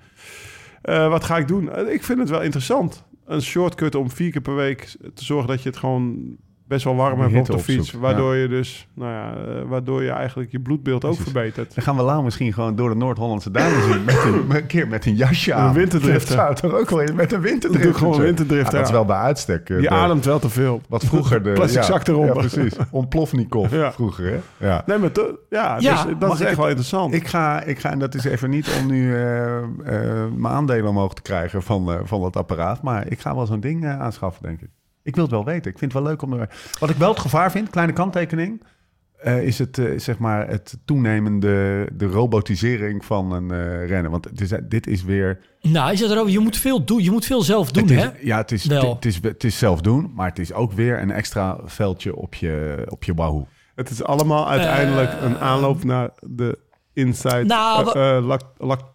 Eh, 0.81 1.09
wat 1.09 1.23
ga 1.23 1.37
ik 1.37 1.47
doen? 1.47 1.71
Eh, 1.71 1.93
ik 1.93 2.03
vind 2.03 2.19
het 2.19 2.29
wel 2.29 2.41
interessant. 2.41 3.03
Een 3.25 3.41
shortcut 3.41 3.95
om 3.95 4.09
vier 4.11 4.31
keer 4.31 4.41
per 4.41 4.55
week 4.55 4.95
te 5.13 5.23
zorgen 5.23 5.47
dat 5.47 5.61
je 5.63 5.69
het 5.69 5.77
gewoon 5.77 6.35
best 6.67 6.83
wel 6.83 6.95
warm 6.95 7.19
hebt 7.19 7.35
op 7.37 7.45
de 7.45 7.63
fiets. 7.63 7.79
opzoekt, 7.79 8.03
Waardoor 8.03 8.35
je 8.35 8.47
dus, 8.47 8.87
nou 8.93 9.11
ja, 9.11 9.33
eh, 9.35 9.61
waardoor 9.67 10.03
je 10.03 10.09
eigenlijk 10.09 10.51
je 10.51 10.59
bloedbeeld 10.59 11.05
ook 11.05 11.15
verbetert. 11.15 11.75
Dan 11.75 11.83
gaan 11.83 11.95
we 11.95 12.03
Lau 12.03 12.23
misschien 12.23 12.53
gewoon 12.53 12.75
door 12.75 12.89
de 12.89 12.95
Noord-Hollandse 12.95 13.51
duinen 13.51 13.83
zien. 13.83 14.03
Met 14.05 14.23
een, 14.61 14.65
keer 14.73 14.87
met 14.87 15.05
een 15.05 15.15
jasje 15.15 15.53
aan. 15.53 15.67
Een 15.67 15.73
winterdrifter. 15.73 16.35
Dat 16.37 16.59
zou 16.59 16.71
toch 16.71 16.79
ook 16.81 16.89
wel 16.89 16.99
in- 17.01 17.15
met 17.15 17.31
een 17.33 17.41
winterdrift. 17.41 17.83
Doe 17.85 17.93
gewoon 17.93 18.19
winterdrift, 18.19 18.71
Ja, 18.71 18.77
dat 18.77 18.85
is 18.87 18.91
wel 18.91 19.05
bij 19.05 19.17
uitstek. 19.17 19.69
eh, 19.69 19.75
Je 19.75 19.81
de- 19.81 19.89
ademt 19.89 20.25
wel 20.25 20.39
te 20.39 20.49
veel. 20.49 20.81
Wat 20.89 21.03
vroeger 21.03 21.43
de... 21.43 21.51
Plastic 21.63 21.81
ja, 21.81 21.87
zak 21.87 22.07
eronder. 22.07 22.35
Ja, 22.35 22.47
precies. 22.47 22.73
Ontplofnikov 22.91 23.71
vroeger, 23.93 24.25
hè? 24.57 24.67
Ja. 24.67 24.83
Nee, 24.85 24.97
maar 24.97 25.11
to- 25.11 25.37
ja, 25.49 25.77
Ja, 25.79 26.03
dus 26.03 26.13
dat 26.19 26.33
is 26.33 26.41
echt 26.41 26.57
wel 26.57 26.67
interessant. 26.67 27.13
Ik 27.13 27.27
ga, 27.27 27.61
ik 27.63 27.79
ga, 27.79 27.91
en 27.91 27.99
dat 27.99 28.15
is 28.15 28.23
even 28.23 28.49
niet 28.49 28.77
om 28.81 28.87
nu 28.87 29.15
eh, 29.15 29.57
eh, 29.57 29.63
mijn 30.35 30.53
aandelen 30.53 30.89
omhoog 30.89 31.13
te 31.13 31.21
krijgen 31.21 31.63
van, 31.63 31.91
eh, 31.91 31.99
van 32.03 32.21
dat 32.21 32.35
apparaat. 32.35 32.81
Maar 32.81 33.07
ik 33.07 33.19
ga 33.19 33.35
wel 33.35 33.45
zo'n 33.45 33.59
ding 33.59 33.83
eh, 33.83 33.99
aanschaffen, 33.99 34.43
denk 34.43 34.61
ik. 34.61 34.69
Ik 35.03 35.15
wil 35.15 35.23
het 35.23 35.33
wel 35.33 35.45
weten. 35.45 35.71
Ik 35.71 35.77
vind 35.77 35.93
het 35.93 36.01
wel 36.01 36.11
leuk 36.11 36.21
om 36.21 36.33
er... 36.33 36.49
Wat 36.79 36.89
ik 36.89 36.95
wel 36.95 37.09
het 37.09 37.19
gevaar 37.19 37.51
vind, 37.51 37.69
kleine 37.69 37.93
kanttekening... 37.93 38.63
eh, 39.17 39.43
is 39.43 39.59
het, 39.59 39.77
eh, 39.77 39.99
zeg 39.99 40.17
maar, 40.17 40.47
het 40.47 40.77
toenemende, 40.85 41.87
de 41.93 42.05
robotisering 42.05 43.05
van 43.05 43.31
een 43.31 43.51
eh 43.51 43.87
rennen. 43.87 44.11
Want 44.11 44.25
het 44.25 44.41
is, 44.41 44.51
dit 44.63 44.87
is 44.87 45.03
weer... 45.03 45.39
Nou, 45.61 45.91
is 45.91 45.99
het 45.99 46.11
erover? 46.11 46.31
Je 46.31 46.39
moet 46.39 46.57
veel 46.57 46.85
doen. 46.85 47.03
Je 47.03 47.11
moet 47.11 47.25
veel 47.25 47.41
zelf 47.41 47.71
doen, 47.71 47.83
het 47.83 47.91
is, 47.91 48.03
hè? 48.03 48.09
Ja, 48.21 48.37
het 48.37 48.51
is, 48.51 48.65
Wel. 48.65 48.95
het, 48.95 49.05
is, 49.05 49.19
het 49.21 49.43
is 49.43 49.57
zelf 49.57 49.81
doen, 49.81 50.11
maar 50.15 50.27
het 50.29 50.39
is 50.39 50.53
ook 50.53 50.71
weer 50.71 51.01
een 51.01 51.11
extra 51.11 51.59
veldje 51.65 52.15
op 52.15 52.33
je, 52.35 52.85
op 52.89 53.03
je 53.03 53.13
Wahoo. 53.13 53.47
Het 53.75 53.89
is 53.89 54.03
allemaal 54.03 54.49
uiteindelijk 54.49 55.11
een 55.21 55.37
aanloop 55.37 55.83
naar 55.83 56.09
de 56.21 56.59
inside 56.93 57.43
Nou, 57.43 57.99
eh, 57.99 58.37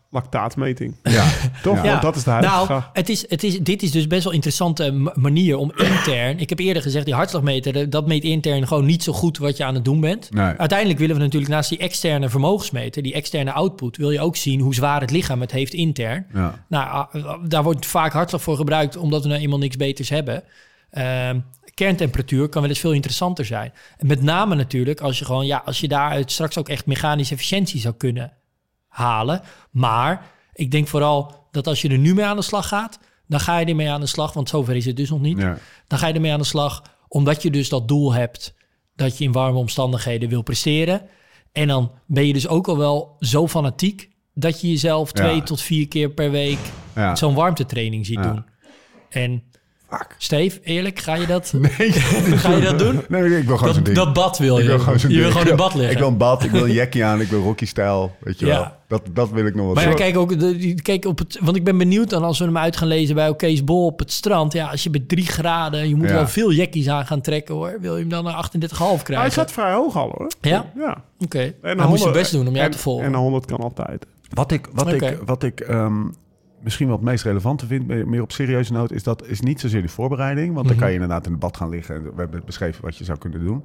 eh, 0.09 0.14
lactaatmeting. 0.14 0.94
Ja, 1.02 1.26
Toch? 1.62 1.76
Ja. 1.82 1.90
Want 1.90 2.02
dat 2.02 2.16
is 2.16 2.24
de 2.24 2.30
huidige 2.30 2.54
Nou, 2.54 2.66
vraag. 2.66 2.90
het 2.92 3.09
is, 3.09 3.30
het 3.30 3.42
is, 3.42 3.59
dit 3.59 3.82
is 3.82 3.90
dus 3.90 4.06
best 4.06 4.20
wel 4.22 4.28
een 4.32 4.34
interessante 4.38 4.90
ma- 4.92 5.12
manier 5.14 5.56
om 5.56 5.72
intern... 5.76 6.38
Ik 6.38 6.48
heb 6.48 6.59
eerder 6.59 6.82
gezegd, 6.82 7.04
die 7.04 7.14
hartslagmeter, 7.14 7.76
eh, 7.76 7.86
dat 7.90 8.06
meet 8.06 8.24
intern 8.24 8.66
gewoon 8.66 8.84
niet 8.86 9.02
zo 9.02 9.12
goed 9.12 9.38
wat 9.38 9.56
je 9.56 9.64
aan 9.64 9.74
het 9.74 9.84
doen 9.84 10.00
bent. 10.00 10.30
Nee. 10.32 10.54
Uiteindelijk 10.56 10.98
willen 10.98 11.16
we 11.16 11.22
natuurlijk 11.22 11.52
naast 11.52 11.68
die 11.68 11.78
externe 11.78 12.28
vermogensmeter, 12.28 13.02
die 13.02 13.14
externe 13.14 13.52
output, 13.52 13.96
wil 13.96 14.11
je 14.11 14.20
ook 14.20 14.36
zien 14.36 14.61
hoe 14.61 14.74
zwaar 14.74 15.00
het 15.00 15.11
lichaam 15.11 15.40
het 15.40 15.52
heeft 15.52 15.72
intern. 15.72 16.26
ja. 16.34 16.64
Nou, 16.68 16.90
ah, 16.90 17.34
daar 17.48 17.62
wordt 17.62 17.86
vaak 17.86 18.12
hartslag 18.12 18.42
voor 18.42 18.56
gebruikt, 18.56 18.96
omdat 18.96 19.22
we 19.22 19.28
nou 19.28 19.40
eenmaal 19.40 19.59
niks 19.59 19.76
beters 19.76 20.09
hebben. 20.09 20.42
Ehm, 20.90 21.38
kerntemperatuur 21.74 22.48
kan 22.48 22.61
wel 22.61 22.70
eens 22.70 22.80
veel 22.80 22.92
interessanter 22.92 23.44
zijn. 23.44 23.72
En 23.96 24.06
met 24.06 24.22
name 24.22 24.54
natuurlijk 24.54 25.00
als 25.00 25.18
je 25.18 25.24
gewoon, 25.24 25.46
ja, 25.46 25.62
als 25.64 25.80
je 25.80 25.88
daaruit 25.88 26.32
straks 26.32 26.59
ook 26.59 26.68
echt 26.68 26.86
mechanische 26.86 27.34
efficiëntie 27.34 27.80
zou 27.80 27.94
kunnen 27.94 28.32
halen. 28.99 29.40
Maar 29.70 30.26
ik 30.53 30.70
denk 30.70 30.88
vooral 30.88 31.46
dat 31.51 31.66
als 31.66 31.82
je 31.82 31.88
er 31.88 31.99
nu 31.99 32.14
mee 32.14 32.24
aan 32.24 32.36
de 32.36 32.42
slag 32.42 32.68
gaat, 32.68 32.99
dan 33.26 33.40
ga 33.40 33.59
je 33.59 33.66
ermee 33.66 33.90
aan 33.90 34.01
de 34.01 34.07
slag, 34.07 34.32
want 34.32 34.49
zover 34.49 34.76
is 34.76 34.84
het 34.84 34.96
dus 34.96 35.11
nog 35.11 35.20
niet. 35.20 35.38
Ja. 35.38 35.59
Dan 35.86 35.99
ga 35.99 36.07
je 36.07 36.14
ermee 36.14 36.32
aan 36.32 36.38
de 36.38 36.44
slag, 36.44 36.82
omdat 37.09 37.42
je 37.42 37.51
dus 37.51 37.68
dat 37.68 37.88
doel 37.88 38.12
hebt 38.12 38.55
dat 38.96 39.18
je 39.18 39.24
in 39.24 39.32
warme 39.32 39.59
omstandigheden 39.59 40.28
wil 40.28 40.42
presteren. 40.42 41.03
En 41.53 41.68
dan 41.68 41.92
ben 42.07 42.26
je 42.26 42.32
dus 42.32 42.49
ook 42.49 42.68
al 42.68 42.78
wel 42.78 43.16
zo 43.20 43.49
fanatiek 43.49 44.09
dat 44.34 44.61
je 44.61 44.68
jezelf 44.68 45.09
Ja. 45.18 45.24
twee 45.24 45.42
tot 45.42 45.61
vier 45.61 45.88
keer 45.88 46.11
per 46.11 46.30
week 46.30 46.59
Ja. 46.94 47.16
zo'n 47.16 47.34
warmtetraining 47.34 48.07
ziet 48.07 48.22
doen. 48.22 48.44
En 49.11 49.42
Fuck. 49.90 50.14
Steve, 50.18 50.61
eerlijk, 50.62 50.99
ga 50.99 51.14
je 51.14 51.26
dat, 51.26 51.53
Nee. 51.78 51.92
ga 51.92 52.51
je 52.57 52.62
dat 52.62 52.78
doen? 52.78 53.05
Nee, 53.09 53.38
ik 53.38 53.46
wil 53.46 53.57
gewoon 53.57 53.74
zo'n 53.74 53.84
Dat, 53.84 53.94
ding. 53.94 53.96
dat 53.96 54.12
bad 54.12 54.38
wil 54.38 54.57
je. 54.57 54.62
Ik 54.62 54.68
wil 54.68 54.78
gewoon 54.78 54.99
zo'n 54.99 55.11
je 55.11 55.16
wil 55.16 55.24
ding. 55.24 55.38
gewoon 55.38 55.51
in 55.53 55.57
bad 55.57 55.74
liggen. 55.74 55.92
Ik 55.92 55.99
wil 55.99 56.09
een 56.09 56.16
bad, 56.16 56.44
ik 56.44 56.51
wil 56.51 56.64
een 56.64 56.72
jackie 56.80 57.05
aan, 57.05 57.20
ik 57.20 57.28
wil 57.28 57.42
Rocky-stijl, 57.42 58.16
weet 58.20 58.38
je 58.38 58.46
Ja. 58.46 58.59
wel. 58.61 58.72
Dat, 58.89 59.03
dat 59.12 59.30
wil 59.30 59.47
ik 59.47 59.55
nog 59.55 59.64
wel. 59.64 59.74
Maar 59.74 59.89
ja, 59.89 59.95
kijk 59.95 60.16
ook, 60.16 60.39
de, 60.39 60.74
kijk 60.82 61.05
op 61.05 61.18
het, 61.18 61.39
want 61.43 61.57
ik 61.57 61.64
ben 61.64 61.78
benieuwd 61.78 62.11
dan 62.11 62.22
als 62.22 62.39
we 62.39 62.45
hem 62.45 62.57
uit 62.59 62.76
gaan 62.76 62.89
lezen 62.89 63.14
bij 63.14 63.28
Okees 63.28 63.64
Bol 63.64 63.86
op 63.86 63.99
het 63.99 64.12
strand. 64.12 64.53
Ja, 64.53 64.68
als 64.70 64.82
je 64.82 64.91
bij 64.91 65.05
drie 65.07 65.26
graden, 65.26 65.89
je 65.89 65.95
moet 65.97 66.09
Ja. 66.09 66.14
wel 66.14 66.28
veel 66.28 66.53
jackies 66.53 66.89
aan 66.89 67.07
gaan 67.07 67.20
trekken 67.20 67.55
hoor. 67.55 67.76
Wil 67.80 67.95
je 67.95 68.01
hem 68.01 68.09
dan 68.09 68.24
naar 68.24 68.34
38,5 68.34 68.78
Hij 68.95 69.03
krijgen? 69.05 69.32
staat 69.32 69.53
vrij 69.53 69.72
hoog 69.72 69.97
al 69.97 70.12
hoor. 70.16 70.30
Ja? 70.41 70.70
Ja. 70.76 71.05
Oké. 71.18 71.39
En 71.39 71.55
Hij 71.61 71.70
een 71.70 71.76
moest 71.76 71.78
zijn 71.78 71.89
100 71.89 72.12
best 72.12 72.32
doen 72.32 72.47
om 72.49 72.53
jou 72.55 72.64
en- 72.64 72.70
te 72.70 72.78
volgen. 72.78 73.05
En 73.05 73.12
een 73.14 73.20
100 73.20 73.45
kan 73.47 73.59
altijd. 73.61 74.07
Wat 74.28 74.53
ik, 74.53 74.68
wat 74.72 74.93
ik, 74.93 75.18
wat 75.26 75.43
ik 75.43 75.61
ehm, 75.61 76.03
misschien 76.62 76.86
wel 76.86 76.97
het 76.97 77.05
meest 77.05 77.24
relevante 77.24 77.66
vind, 77.66 77.86
meer 77.86 78.09
meer 78.09 78.22
op 78.22 78.32
serieuze 78.32 78.72
noot, 78.72 78.93
is 78.93 79.03
dat 79.03 79.26
is 79.26 79.41
niet 79.41 79.61
zozeer 79.61 79.82
de 79.82 79.89
voorbereiding. 79.89 80.55
Want 80.55 80.66
dan 80.66 80.66
Mhm. 80.76 80.78
kan 80.78 80.89
je 80.89 80.95
inderdaad 81.01 81.24
in 81.26 81.30
het 81.30 81.41
bad 81.41 81.57
gaan 81.57 81.68
liggen. 81.68 81.95
En 81.95 82.03
we 82.03 82.12
hebben 82.16 82.43
beschreven 82.47 82.82
wat 82.84 82.97
je 82.97 83.05
zou 83.05 83.18
kunnen 83.18 83.45
doen. 83.45 83.64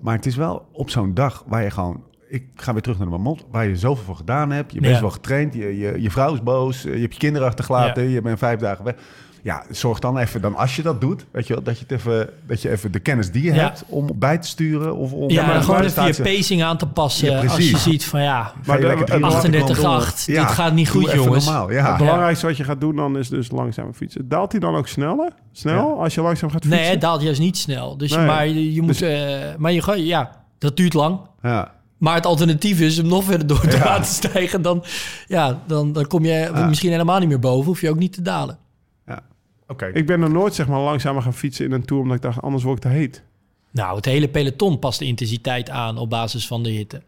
Maar 0.00 0.16
het 0.16 0.26
is 0.26 0.36
wel 0.36 0.66
op 0.72 0.90
zo'n 0.90 1.14
dag 1.14 1.44
waar 1.46 1.62
je 1.62 1.70
gewoon. 1.70 2.02
Ik 2.32 2.44
ga 2.54 2.72
weer 2.72 2.82
terug 2.82 2.98
naar 2.98 3.06
de 3.06 3.12
Marmot, 3.12 3.44
waar 3.50 3.66
je 3.66 3.76
zoveel 3.76 4.04
voor 4.04 4.16
gedaan 4.16 4.50
hebt. 4.50 4.72
Je 4.72 4.80
bent 4.80 4.94
Ja. 4.94 5.00
wel 5.00 5.10
getraind, 5.10 5.54
je, 5.54 5.78
je, 5.78 6.02
je 6.02 6.10
vrouw 6.10 6.32
is 6.32 6.42
boos, 6.42 6.84
eh, 6.84 6.94
je 6.94 7.00
hebt 7.00 7.12
je 7.12 7.18
kinderen 7.18 7.48
achtergelaten, 7.48 8.08
je 8.08 8.22
bent 8.22 8.38
vijf 8.38 8.58
dagen 8.60 8.84
weg. 8.84 8.94
Ja, 9.42 9.64
zorg 9.70 9.98
dan 9.98 10.18
even, 10.18 10.40
dan 10.40 10.54
als 10.56 10.76
je 10.76 10.82
dat 10.82 11.00
doet, 11.00 11.24
weet 11.30 11.46
je 11.46 11.54
wel, 11.54 11.62
dat 11.62 11.78
je, 11.78 11.84
het 11.88 11.92
even, 11.98 12.28
dat 12.46 12.62
je 12.62 12.70
even 12.70 12.92
de 12.92 12.98
kennis 12.98 13.30
die 13.30 13.42
je 13.42 13.52
Ja. 13.54 13.60
hebt 13.62 13.84
om 13.88 14.10
bij 14.14 14.38
te 14.38 14.48
sturen. 14.48 14.96
Of 14.96 15.12
om, 15.12 15.30
ja, 15.30 15.46
maar 15.46 15.62
gewoon 15.62 15.80
even 15.82 16.06
je 16.06 16.22
pacing 16.22 16.62
aan 16.62 16.76
te 16.76 16.86
passen 16.86 17.30
Ja, 17.30 17.42
als 17.42 17.56
je 17.70 17.78
ziet 17.78 18.04
van 18.04 18.22
ja, 18.22 18.52
Maar 18.66 18.80
de- 18.80 18.86
lekker 18.86 19.06
drie 19.06 19.24
het- 19.24 19.42
minuten 19.42 19.60
38,8, 19.66 19.74
gewoon 19.80 19.98
door. 20.00 20.44
dit 20.46 20.54
gaat 20.54 20.72
niet 20.72 20.90
goed, 20.90 21.10
jongens. 21.12 21.44
Normaal, 21.44 21.68
Het 21.68 21.96
belangrijkste 21.96 22.46
wat 22.46 22.56
je 22.56 22.64
gaat 22.64 22.80
doen 22.80 22.96
dan 22.96 23.18
is 23.18 23.28
dus 23.28 23.50
langzamer 23.50 23.92
fietsen. 23.94 24.28
Daalt 24.28 24.50
hij 24.52 24.60
dan 24.60 24.74
ook 24.74 24.88
sneller? 24.88 25.30
Snel 25.52 26.02
als 26.02 26.14
je 26.14 26.20
langzaam 26.22 26.50
gaat 26.50 26.62
fietsen? 26.62 26.80
nee, 26.82 26.90
het 26.90 27.00
daalt 27.00 27.22
juist 27.22 27.40
niet 27.40 27.56
snel. 27.56 27.96
Dus 27.96 28.16
Nee. 28.16 28.26
maar 28.26 28.46
je, 28.46 28.74
je 28.74 28.80
moet, 28.82 28.98
Dus- 28.98 29.00
eh, 29.00 29.54
maar 29.58 29.72
je, 29.72 30.04
ja, 30.06 30.30
dat 30.58 30.76
duurt 30.76 30.94
lang. 30.94 31.20
ja. 31.42 31.80
Maar 32.02 32.14
het 32.14 32.26
alternatief 32.26 32.80
is 32.80 32.98
om 32.98 33.06
nog 33.08 33.24
verder 33.24 33.46
door 33.46 33.60
te 33.60 33.76
Ja. 33.76 33.84
laten 33.84 34.12
stijgen. 34.14 34.62
Dan, 34.62 34.84
ja, 35.26 35.62
dan, 35.66 35.92
dan 35.92 36.06
kom 36.06 36.24
je 36.24 36.32
Ja. 36.32 36.66
misschien 36.66 36.90
helemaal 36.90 37.18
niet 37.18 37.28
meer 37.28 37.38
boven. 37.38 37.64
Hoef 37.66 37.80
je 37.80 37.90
ook 37.90 37.98
niet 37.98 38.12
te 38.12 38.22
dalen. 38.22 38.58
ja. 39.06 39.22
Oké. 39.68 39.86
Ik 39.86 40.06
ben 40.06 40.22
er 40.22 40.30
nooit 40.30 40.54
zeg 40.54 40.66
maar 40.68 40.80
langzamer 40.80 41.22
gaan 41.22 41.34
fietsen 41.34 41.64
in 41.64 41.72
een 41.72 41.84
tour 41.84 42.02
omdat 42.02 42.16
ik 42.16 42.22
dacht 42.22 42.42
anders 42.42 42.62
word 42.64 42.76
ik 42.76 42.82
te 42.82 42.88
heet. 42.98 43.22
Nou, 43.70 43.96
het 43.96 44.04
hele 44.04 44.28
peloton 44.28 44.78
past 44.78 44.98
de 44.98 45.04
intensiteit 45.04 45.70
aan 45.70 45.98
op 45.98 46.10
basis 46.10 46.46
van 46.46 46.62
de 46.62 46.70
hitte. 46.70 47.02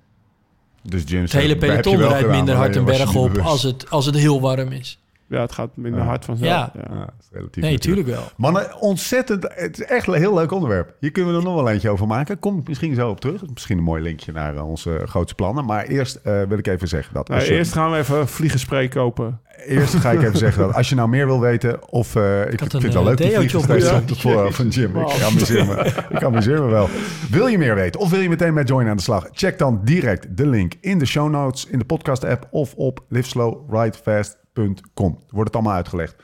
Dus 0.83 1.03
James, 1.07 1.33
Het 1.33 1.41
hele 1.41 1.57
peloton 1.57 1.97
wel 1.97 2.09
rijdt 2.09 2.29
minder 2.29 2.55
hard 2.55 2.77
een 2.77 2.85
berg 2.85 3.15
op 3.15 3.39
als 3.39 3.63
het, 3.63 3.91
als 3.91 4.07
het 4.07 4.15
heel 4.15 4.41
warm 4.41 4.73
is. 4.73 4.99
Ja, 5.29 5.41
het 5.41 5.53
gaat 5.53 5.77
minder 5.77 6.01
Ja. 6.01 6.07
hard 6.07 6.25
vanzelf. 6.25 6.51
Ja. 6.51 6.72
Ja. 6.75 6.95
Ja, 6.95 6.99
dat 6.99 7.14
is 7.20 7.29
relatief 7.33 7.62
Nee, 7.62 7.72
natuurlijk. 7.72 8.07
tuurlijk 8.07 8.25
wel. 8.25 8.33
Mannen, 8.37 8.81
ontzettend. 8.81 9.47
Het 9.55 9.81
is 9.81 9.87
echt 9.87 10.07
een 10.07 10.14
heel 10.14 10.35
leuk 10.35 10.53
onderwerp. 10.53 10.95
Hier 11.01 11.11
kunnen 11.11 11.33
we 11.33 11.39
er 11.39 11.45
nog 11.45 11.55
wel 11.55 11.68
eentje 11.68 11.91
over 11.91 12.07
maken. 12.07 12.39
Kom 12.39 12.62
misschien 12.64 12.95
zo 12.95 13.11
op 13.11 13.20
terug. 13.20 13.43
Misschien 13.53 13.79
een 13.79 13.85
mooi 13.85 14.03
linkje 14.03 14.33
naar 14.33 14.57
eh, 14.57 14.68
onze 14.68 15.03
grootste 15.05 15.35
plannen. 15.35 15.64
Maar 15.64 15.85
eerst 15.85 16.16
eh, 16.16 16.43
wil 16.43 16.59
ik 16.59 16.66
even 16.66 16.89
zeggen 16.89 17.14
dat. 17.14 17.29
Nou, 17.29 17.43
je, 17.43 17.51
eerst 17.51 17.72
gaan 17.72 17.91
we 17.91 17.97
even 17.97 18.29
vliegenspray 18.29 18.89
kopen. 18.89 19.41
eerst 19.66 19.95
ga 19.95 20.11
ik 20.11 20.22
even 20.22 20.39
zeggen 20.39 20.62
dat 20.62 20.75
als 20.75 20.89
je 20.89 20.95
nou 20.95 21.09
meer 21.09 21.27
wil 21.27 21.41
weten. 21.41 21.93
Of 21.93 22.16
eh, 22.16 22.41
ik, 22.41 22.47
vind 22.59 22.72
het 22.72 22.85
een, 22.85 22.93
wel 22.93 23.01
eh, 23.01 23.07
leuk 23.09 23.16
die 23.16 23.57
op 23.57 23.62
op 23.62 24.09
de 24.09 24.14
voor 24.14 24.53
van 24.53 24.68
Jim. 24.68 24.97
Ik 24.97 25.22
amuseer, 25.22 25.66
me, 25.66 25.93
ik 26.09 26.22
amuseer 26.22 26.62
me 26.62 26.68
wel. 26.70 26.89
Wil 27.31 27.47
je 27.47 27.59
meer 27.59 27.75
weten 27.75 28.01
of 28.01 28.11
wil 28.11 28.20
je 28.20 28.29
meteen 28.29 28.55
met 28.55 28.68
Join 28.68 28.89
aan 28.89 28.97
de 28.97 29.03
slag? 29.03 29.29
Check 29.33 29.59
dan 29.59 29.81
direct 29.85 30.37
de 30.37 30.47
link 30.47 30.75
in 30.81 30.99
de 30.99 31.07
show 31.07 31.31
notes, 31.31 31.66
in 31.66 31.79
de 31.79 31.85
podcast 31.85 32.25
app 32.25 32.49
of 32.51 32.75
op 32.75 33.05
liveslowridefast.com. 33.09 34.43
Wordt 34.55 35.19
het 35.31 35.55
allemaal 35.55 35.75
uitgelegd. 35.75 36.23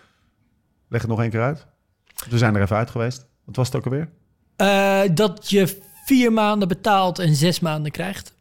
Leg 0.89 1.01
het 1.01 1.11
nog 1.11 1.21
één 1.21 1.31
keer 1.31 1.43
uit. 1.43 1.67
We 2.29 2.39
zijn 2.39 2.55
er 2.55 2.63
even 2.63 2.77
uit 2.77 2.91
geweest. 2.91 3.27
Wat 3.45 3.57
was 3.57 3.67
het 3.67 3.77
ook 3.77 3.85
alweer? 3.85 4.09
Eh, 4.57 5.03
dat 5.15 5.51
je 5.51 5.79
vier 6.05 6.33
maanden 6.33 6.69
betaalt 6.69 7.19
en 7.19 7.35
zes 7.35 7.61
maanden 7.61 7.93
krijgt. 7.93 8.35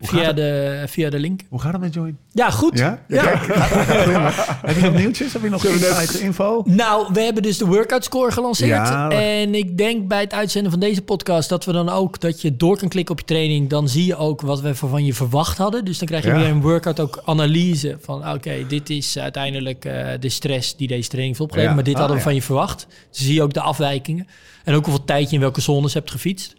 Via 0.00 0.32
de, 0.32 0.82
via 0.86 1.10
de 1.10 1.18
link. 1.18 1.40
Hoe 1.48 1.60
gaat 1.60 1.72
het 1.72 1.80
met 1.80 1.94
Join? 1.94 2.18
Ja, 2.32 2.50
goed. 2.50 2.78
Ja? 2.78 3.04
Ja. 3.08 3.22
Kijk, 3.22 3.46
heb 4.66 4.76
je 4.76 4.82
nog 4.82 4.94
nieuwtjes? 4.94 5.32
Heb 5.32 5.42
je 5.42 5.48
nog 5.48 5.64
insight 5.64 6.14
info? 6.20 6.62
Nou, 6.66 7.08
we 7.12 7.20
hebben 7.20 7.42
dus 7.42 7.58
de 7.58 7.66
workout 7.66 8.04
score 8.04 8.32
gelanceerd. 8.32 8.88
Ja. 8.88 9.10
En 9.10 9.54
ik 9.54 9.78
denk 9.78 10.08
bij 10.08 10.20
het 10.20 10.32
uitzenden 10.32 10.70
van 10.70 10.80
deze 10.80 11.02
podcast 11.02 11.48
dat 11.48 11.64
we 11.64 11.72
dan 11.72 11.88
ook 11.88 12.20
dat 12.20 12.42
je 12.42 12.56
door 12.56 12.76
kan 12.78 12.88
klikken 12.88 13.12
op 13.14 13.20
je 13.20 13.26
training. 13.26 13.68
Dan 13.68 13.88
zie 13.88 14.04
je 14.06 14.16
ook 14.16 14.40
wat 14.40 14.60
we 14.60 14.74
van 14.74 15.04
je 15.04 15.14
verwacht 15.14 15.58
hadden. 15.58 15.84
Dus 15.84 15.98
dan 15.98 16.08
krijg 16.08 16.24
je 16.24 16.30
Ja. 16.30 16.36
weer 16.38 16.48
een 16.48 16.60
workout 16.60 17.00
ook 17.00 17.22
analyse 17.24 17.96
van 18.00 18.28
oké, 18.32 18.66
dit 18.68 18.90
is 18.90 19.18
uiteindelijk 19.18 19.84
eh, 19.84 20.06
de 20.20 20.28
stress 20.28 20.76
die 20.76 20.88
deze 20.88 21.08
training 21.08 21.36
heeft 21.36 21.40
opgeleverd. 21.48 21.68
Ja. 21.70 21.74
Maar 21.74 21.84
dit 21.84 21.94
Ah, 21.94 22.00
hadden 22.00 22.16
we 22.16 22.22
ja. 22.22 22.28
van 22.28 22.38
je 22.38 22.46
verwacht. 22.46 22.86
Dus 23.10 23.20
zie 23.20 23.34
je 23.34 23.42
ook 23.42 23.52
de 23.54 23.60
afwijkingen. 23.60 24.26
En 24.64 24.74
ook 24.74 24.84
hoeveel 24.84 25.04
tijd 25.04 25.28
je 25.28 25.34
in 25.34 25.40
welke 25.40 25.60
zones 25.60 25.94
hebt 25.94 26.10
gefietst. 26.10 26.54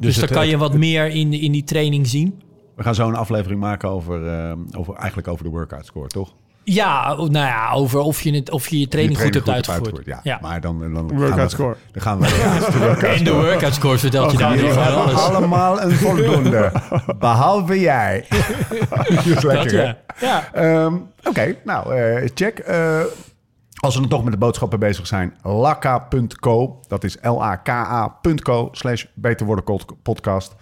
Dus, 0.00 0.16
het- 0.16 0.24
dan 0.28 0.36
kan 0.36 0.44
je 0.46 0.50
het- 0.52 0.60
wat 0.60 0.74
meer 0.74 1.06
in, 1.08 1.32
in 1.32 1.52
die 1.52 1.64
training 1.64 2.06
zien. 2.06 2.40
We 2.76 2.82
gaan 2.82 2.94
zo 2.94 3.08
een 3.08 3.14
aflevering 3.16 3.60
maken 3.60 3.88
over, 3.88 4.28
eh, 4.28 4.52
over 4.78 4.94
eigenlijk 4.94 5.28
over 5.28 5.44
de 5.44 5.50
workout 5.50 5.86
score, 5.86 6.06
toch? 6.08 6.34
Ja, 6.64 7.14
nou 7.14 7.32
ja, 7.32 7.70
over 7.72 8.00
of 8.00 8.20
je, 8.22 8.34
het, 8.34 8.50
of 8.50 8.68
je 8.68 8.78
je 8.80 8.88
training, 8.88 9.16
goed 9.20 9.34
hebt 9.34 9.46
hebt 9.46 9.68
uitgevoerd. 9.68 10.20
Ja. 10.22 10.38
maar 10.42 10.60
dan, 10.60 10.78
dan 10.78 11.08
gaan 11.08 11.18
Workout 11.18 11.50
we, 11.50 11.56
score. 11.56 11.76
Dan 11.92 12.02
gaan 12.02 12.18
we 12.20 12.26
ja, 12.26 12.58
de 12.70 12.78
workout 12.78 13.02
En 13.18 13.24
de 13.24 13.70
score. 13.72 13.98
vertelt 13.98 14.30
je 14.30 14.36
Oh, 14.36 14.42
daar 14.42 14.48
gaan 14.50 14.58
weer 14.58 14.74
we 14.74 14.80
van 14.80 14.94
alles. 14.94 15.14
allemaal 15.14 15.82
een 15.82 15.90
voldoende. 16.06 16.72
Behalve 17.18 17.80
jij. 17.80 18.24
Dat 18.90 19.08
is 19.26 19.42
lekker, 19.42 19.64
Dat, 19.64 19.72
hè? 19.72 19.82
ja. 19.84 19.94
ja. 20.20 20.52
Ehm, 20.52 20.94
Oké, 21.24 21.56
nou, 21.64 21.94
eh, 21.94 22.28
check. 22.34 22.58
Eh, 22.58 23.00
als 23.80 23.94
we 23.94 24.00
dan 24.00 24.10
toch 24.10 24.22
met 24.24 24.32
de 24.32 24.38
boodschappen 24.38 24.78
bezig 24.78 25.06
zijn, 25.06 25.34
laka.co. 25.42 26.80
Dat 26.88 27.04
is 27.04 27.16
L-A-K-A.co 27.22 28.68
slash 28.72 29.04
Beter 29.14 29.46
Worden 29.46 29.64
Pod- 29.64 30.02
podcast. 30.02 30.54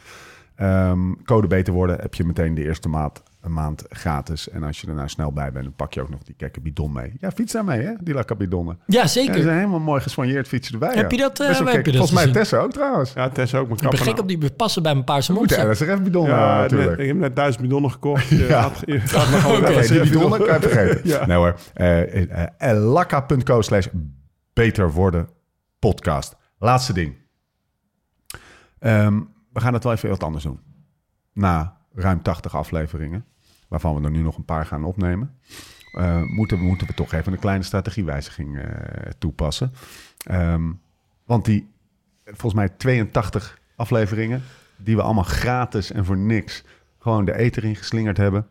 Ehm, 0.55 1.12
code 1.24 1.46
Beter 1.46 1.72
Worden 1.72 1.98
heb 2.00 2.14
je 2.14 2.24
meteen 2.24 2.55
de 2.55 2.62
eerste 2.64 2.88
maand, 2.88 3.22
een 3.40 3.52
maand 3.52 3.84
gratis. 3.88 4.48
En 4.50 4.62
als 4.62 4.80
je 4.80 4.86
er 4.86 4.94
nou 4.94 5.09
snel 5.09 5.32
bij 5.32 5.52
bent, 5.52 5.64
dan 5.64 5.74
pak 5.74 5.94
je 5.94 6.00
ook 6.02 6.09
nog 6.11 6.22
die 6.22 6.34
kekke 6.34 6.61
bidon 6.61 6.92
mee. 6.92 7.12
Ja, 7.20 7.30
fiets 7.30 7.52
daarmee, 7.52 7.80
hè? 7.82 7.92
Die 8.00 8.14
Laka 8.14 8.34
bidonnen. 8.34 8.78
ja, 8.86 9.00
Ja, 9.00 9.07
zeker. 9.07 9.32
er 9.32 9.38
is 9.38 9.44
een 9.44 9.55
helemaal 9.55 9.78
mooi 9.80 10.00
gespanjeerd 10.00 10.48
fietsje 10.48 10.72
erbij. 10.72 10.94
Heb 10.94 11.11
ja. 11.11 11.16
je 11.16 11.22
dat, 11.22 11.40
eh, 11.40 11.46
heb 11.46 11.86
je 11.86 11.92
dat 11.92 12.09
Volgens 12.09 12.24
mij? 12.24 12.32
Tessa 12.32 12.59
ook 12.59 12.72
trouwens. 12.72 13.12
Ja, 13.12 13.28
Tess 13.28 13.55
ook. 13.55 13.62
Ik 13.62 13.68
ben 13.68 13.78
kapper 13.78 13.98
gek 13.98 14.09
nou. 14.16 14.20
op 14.20 14.28
die 14.28 14.50
passen 14.50 14.82
bij 14.82 14.92
mijn 14.92 15.05
paarse 15.05 15.32
Moet 15.32 15.48
de 15.48 15.57
monster. 15.64 15.86
LSRF 15.88 16.02
bidonnen 16.02 16.36
Ja, 16.36 16.61
natuurlijk. 16.61 16.90
net, 16.90 16.98
ik 17.00 17.07
heb 17.07 17.16
net 17.16 17.36
duizend 17.36 17.62
bidonnen 17.62 17.90
gekocht. 17.90 18.28
Je 18.28 18.36
Ja. 18.46 18.62
gaat, 18.62 18.82
je 18.86 19.00
gaat 19.00 19.30
maar 19.30 19.40
gewoon 19.61 19.64
die 19.64 19.80
bidonnen 19.80 20.11
bidonnen. 20.11 20.38
kan 20.46 20.61
je 20.61 20.68
vergeten. 20.68 21.00
Ja. 21.11 21.26
Nee 21.26 21.36
hoor. 21.36 21.55
Eh, 21.74 22.22
eh, 22.22 22.46
eh, 22.59 22.82
Lakka.co 22.92 23.62
slash 23.62 23.86
beter 24.52 24.92
worden 24.92 25.28
podcast. 25.78 26.36
Laatste 26.59 26.92
ding. 26.92 27.14
Ehm, 28.78 29.20
we 29.55 29.61
gaan 29.61 29.72
het 29.74 29.84
wel 29.84 29.92
even 29.92 30.09
wat 30.09 30.22
anders 30.22 30.44
doen. 30.44 30.61
Na 31.32 31.76
ruim 31.94 32.22
80 32.22 32.57
afleveringen, 32.57 33.24
waarvan 33.68 33.94
we 33.94 34.05
er 34.05 34.11
nu 34.11 34.22
nog 34.22 34.36
een 34.36 34.44
paar 34.44 34.66
gaan 34.66 34.84
opnemen, 34.84 35.38
eh, 35.92 36.22
moeten, 36.22 36.59
we- 36.59 36.64
moeten 36.64 36.86
we 36.86 36.94
toch 36.94 37.12
even 37.12 37.32
een 37.32 37.38
kleine 37.38 37.64
strategiewijziging 37.64 38.59
eh, 38.59 39.11
toepassen. 39.18 39.72
Ehm, 40.24 40.72
want 41.24 41.44
die, 41.44 41.68
volgens 42.24 42.55
mij 42.55 42.68
82 42.68 43.59
afleveringen, 43.76 44.42
die 44.76 44.96
we 44.96 45.02
allemaal 45.02 45.24
gratis 45.24 45.92
en 45.92 46.05
voor 46.05 46.16
niks 46.16 46.64
gewoon 46.98 47.24
de 47.24 47.36
eter 47.36 47.64
in 47.64 47.76
geslingerd 47.76 48.16
hebben, 48.16 48.46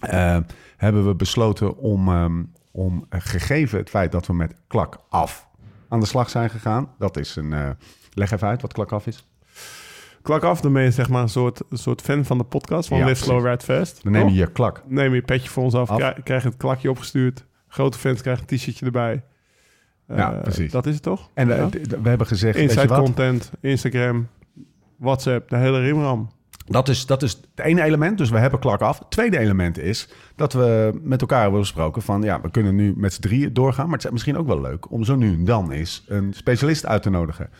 eh, 0.00 0.38
hebben 0.76 1.06
we 1.06 1.14
besloten 1.14 1.76
om, 1.76 2.08
ehm, 2.08 2.42
om 2.70 3.06
gegeven 3.08 3.78
het 3.78 3.90
feit 3.90 4.12
dat 4.12 4.26
we 4.26 4.32
met 4.34 4.54
klak 4.66 5.00
af 5.08 5.48
aan 5.88 6.00
de 6.00 6.06
slag 6.06 6.30
zijn 6.30 6.50
gegaan. 6.50 6.90
Dat 6.98 7.16
is 7.16 7.36
een. 7.36 7.76
leg 8.12 8.30
even 8.30 8.48
uit 8.48 8.62
wat 8.62 8.72
klak 8.72 8.92
af 8.92 9.06
is. 9.06 9.28
Klak 10.28 10.42
af, 10.42 10.60
dan 10.60 10.72
ben 10.72 10.82
je 10.82 10.90
zeg 10.90 11.08
maar 11.08 11.22
een 11.22 11.28
soort, 11.28 11.60
een 11.70 11.78
soort 11.78 12.00
fan 12.00 12.24
van 12.24 12.38
de 12.38 12.44
podcast 12.44 12.88
van 12.88 12.98
Ja, 12.98 13.04
Live 13.06 13.22
Slow. 13.24 13.46
Ride 13.46 13.64
Fast. 13.64 14.02
Dan 14.02 14.12
neem 14.12 14.28
je 14.28 14.34
je 14.34 14.52
klak. 14.52 14.82
Neem 14.86 15.14
je 15.14 15.22
petje 15.22 15.48
voor 15.48 15.62
ons 15.62 15.74
af, 15.74 15.90
Af. 15.90 16.12
krijg, 16.22 16.42
het 16.42 16.56
klakje 16.56 16.90
opgestuurd. 16.90 17.44
Grote 17.68 17.98
fans 17.98 18.20
krijgen 18.22 18.44
een 18.48 18.56
t-shirtje 18.56 18.84
erbij. 18.86 19.22
Ja, 20.08 20.32
Eh, 20.34 20.40
precies. 20.40 20.72
Dat 20.72 20.86
is 20.86 20.94
het 20.94 21.02
toch? 21.02 21.30
En 21.34 21.50
eh, 21.50 21.56
Ja. 21.58 21.68
we 22.02 22.08
hebben 22.08 22.26
gezegd. 22.26 22.54
weet 22.56 22.64
je 22.64 22.70
Inside 22.70 22.94
wat? 22.94 23.04
content, 23.04 23.50
Instagram, 23.60 24.28
WhatsApp, 24.96 25.48
de 25.48 25.56
hele 25.56 25.80
rimram. 25.80 26.28
Dat 26.66 26.88
is, 26.88 27.06
dat 27.06 27.22
is 27.22 27.30
het 27.54 27.66
ene 27.66 27.82
element, 27.82 28.18
dus 28.18 28.30
we 28.30 28.38
hebben 28.38 28.60
klak 28.60 28.80
af. 28.80 28.98
Het 28.98 29.10
tweede 29.10 29.38
element 29.38 29.78
is 29.78 30.08
dat 30.36 30.52
we 30.52 30.98
met 31.02 31.20
elkaar 31.20 31.42
hebben 31.42 31.60
besproken 31.60 32.02
van... 32.02 32.22
ja, 32.22 32.40
we 32.40 32.50
kunnen 32.50 32.74
nu 32.74 32.94
met 32.96 33.12
z'n 33.12 33.20
drieën 33.20 33.52
doorgaan... 33.52 33.84
maar 33.86 33.96
het 33.96 34.04
is 34.04 34.10
misschien 34.10 34.36
ook 34.36 34.46
wel 34.46 34.60
leuk 34.60 34.90
om 34.90 35.04
zo 35.04 35.16
nu 35.16 35.32
en 35.32 35.44
dan 35.44 35.70
eens 35.70 36.04
een 36.08 36.32
specialist 36.34 36.86
uit 36.86 37.02
te 37.02 37.10
nodigen. 37.10 37.50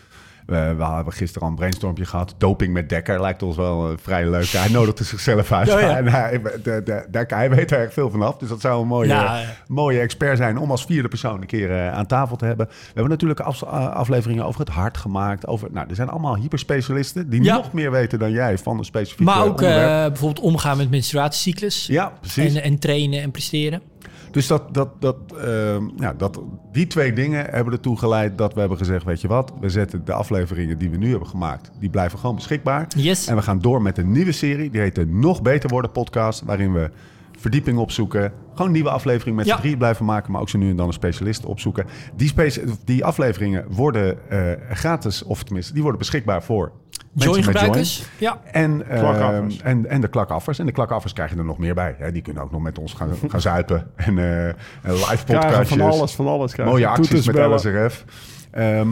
We, 0.49 0.75
we 0.77 0.85
hebben 0.85 1.13
gisteren 1.13 1.43
al 1.43 1.49
een 1.49 1.55
brainstormpje 1.59 2.05
gehad. 2.05 2.35
Doping 2.39 2.73
met 2.73 2.89
Dekker 2.89 3.21
lijkt 3.21 3.43
ons 3.43 3.57
wel 3.57 3.91
eh, 3.91 3.97
vrij 4.03 4.27
leuk. 4.31 4.47
Hij 4.47 4.69
nodigde 4.69 5.05
zichzelf 5.05 5.53
uit. 5.53 5.69
Ja, 5.69 5.79
ja. 5.79 5.97
En 5.97 6.07
hij, 6.07 6.41
de, 6.63 6.83
de, 6.85 7.07
Dekker, 7.11 7.37
hij 7.37 7.51
weet 7.51 7.71
er 7.71 7.79
erg 7.79 7.93
veel 7.93 8.11
vanaf. 8.11 8.37
Dus 8.37 8.49
dat 8.49 8.61
zou 8.61 8.81
een 8.81 8.87
mooie, 8.87 9.09
Ja, 9.09 9.43
mooie 9.67 10.01
expert 10.01 10.37
zijn... 10.37 10.59
om 10.59 10.71
als 10.71 10.85
vierde 10.85 11.09
persoon 11.09 11.41
een 11.41 11.47
keer 11.47 11.71
eh, 11.71 11.93
aan 11.93 12.07
tafel 12.07 12.37
te 12.37 12.45
hebben. 12.45 12.67
We 12.67 12.75
hebben 12.87 13.09
natuurlijk 13.11 13.41
af- 13.41 13.63
eh, 13.63 13.89
afleveringen 13.89 14.45
over 14.45 14.61
het 14.61 14.69
hart 14.69 14.97
gemaakt. 14.97 15.47
Over, 15.47 15.69
nou, 15.73 15.89
er 15.89 15.95
zijn 15.95 16.09
allemaal 16.09 16.37
hyperspecialisten... 16.37 17.31
die 17.31 17.41
nog 17.41 17.73
meer 17.73 17.91
weten 17.91 18.19
dan 18.19 18.31
jij 18.31 18.59
van 18.59 18.79
een 18.79 18.85
specifieke 18.85 19.23
Maar 19.33 19.45
ook 19.45 19.63
eh, 19.63 19.69
bijvoorbeeld 20.07 20.41
omgaan 20.41 20.77
met 20.77 20.91
menstruatiecyclus. 20.91 21.87
Ja, 21.87 22.13
precies. 22.21 22.55
En, 22.55 22.63
en 22.63 22.79
trainen 22.79 23.23
en 23.23 23.31
presteren. 23.31 23.83
Dus 24.31 24.47
dat, 24.47 24.75
dat, 24.75 25.01
dat, 25.01 25.17
ehm, 25.45 25.89
ja, 25.97 26.15
dat, 26.15 26.41
die 26.73 26.87
twee 26.87 27.13
dingen 27.13 27.47
hebben 27.51 27.73
ertoe 27.73 27.99
geleid 27.99 28.39
dat 28.39 28.55
we 28.55 28.61
hebben 28.61 28.79
gezegd... 28.79 29.05
weet 29.05 29.21
je 29.21 29.29
wat, 29.29 29.53
we 29.61 29.69
zetten 29.69 30.05
de 30.05 30.13
afleveringen 30.13 30.79
die 30.79 30.91
we 30.91 30.97
nu 30.97 31.11
hebben 31.11 31.29
gemaakt... 31.29 31.71
die 31.81 31.91
blijven 31.91 32.19
gewoon 32.19 32.35
beschikbaar. 32.35 32.87
Yes. 32.97 33.27
En 33.27 33.37
we 33.37 33.43
gaan 33.43 33.59
door 33.59 33.83
met 33.83 33.99
een 33.99 34.13
nieuwe 34.13 34.33
serie. 34.33 34.71
Die 34.71 34.81
heet 34.81 34.95
de 34.95 35.07
Nog 35.07 35.43
Beter 35.43 35.71
Worden 35.71 35.93
podcast... 35.93 36.43
waarin 36.43 36.73
we 36.73 36.91
verdieping 37.39 37.79
opzoeken. 37.79 38.33
Gewoon 38.55 38.73
nieuwe 38.73 38.91
aflevering 38.91 39.37
met 39.37 39.47
Ja. 39.47 39.55
z'n 39.55 39.61
drie 39.61 39.77
blijven 39.77 40.05
maken... 40.05 40.33
maar 40.33 40.41
ook 40.41 40.49
zo 40.49 40.59
nu 40.59 40.71
en 40.71 40.77
dan 40.77 40.87
een 40.87 40.93
specialist 40.93 41.45
opzoeken. 41.45 41.87
Die, 42.17 42.33
die 42.85 43.05
afleveringen 43.05 43.65
worden 43.69 44.31
eh, 44.31 44.77
gratis... 44.77 45.23
of 45.23 45.43
tenminste, 45.43 45.73
die 45.73 45.83
worden 45.83 45.99
beschikbaar 46.01 46.43
voor 46.43 46.73
Join-gebruikers. 47.25 48.09
Ja. 48.19 48.41
en, 48.53 48.89
eh, 48.89 48.99
Klakaffers. 48.99 49.61
en, 49.61 49.87
en 49.87 50.01
de 50.01 50.09
klakaffers. 50.09 50.59
En 50.59 50.67
de 50.67 50.73
klakaffers 50.73 51.13
krijgen 51.13 51.39
er 51.39 51.45
nog 51.45 51.59
meer 51.59 51.75
bij. 51.75 51.95
Hè. 51.99 52.13
Die 52.13 52.23
kunnen 52.23 52.43
ook 52.43 52.51
nog 52.51 52.61
met 52.63 52.79
ons 52.79 52.93
gaan, 52.93 53.11
gaan 53.29 53.41
zuipen. 53.41 53.91
En, 53.97 54.19
eh, 54.19 54.47
en 54.47 54.55
live 54.83 55.25
Krijgen 55.25 55.27
podcastjes. 55.27 55.69
van 55.69 55.81
alles, 55.81 56.13
van 56.15 56.27
alles. 56.27 56.53
krijgen. 56.53 56.75
Mooie 56.75 56.89
acties 56.89 57.27
met 57.27 57.35
bellen. 57.35 57.57
LSRF. 57.57 58.05
Ehm, 58.51 58.89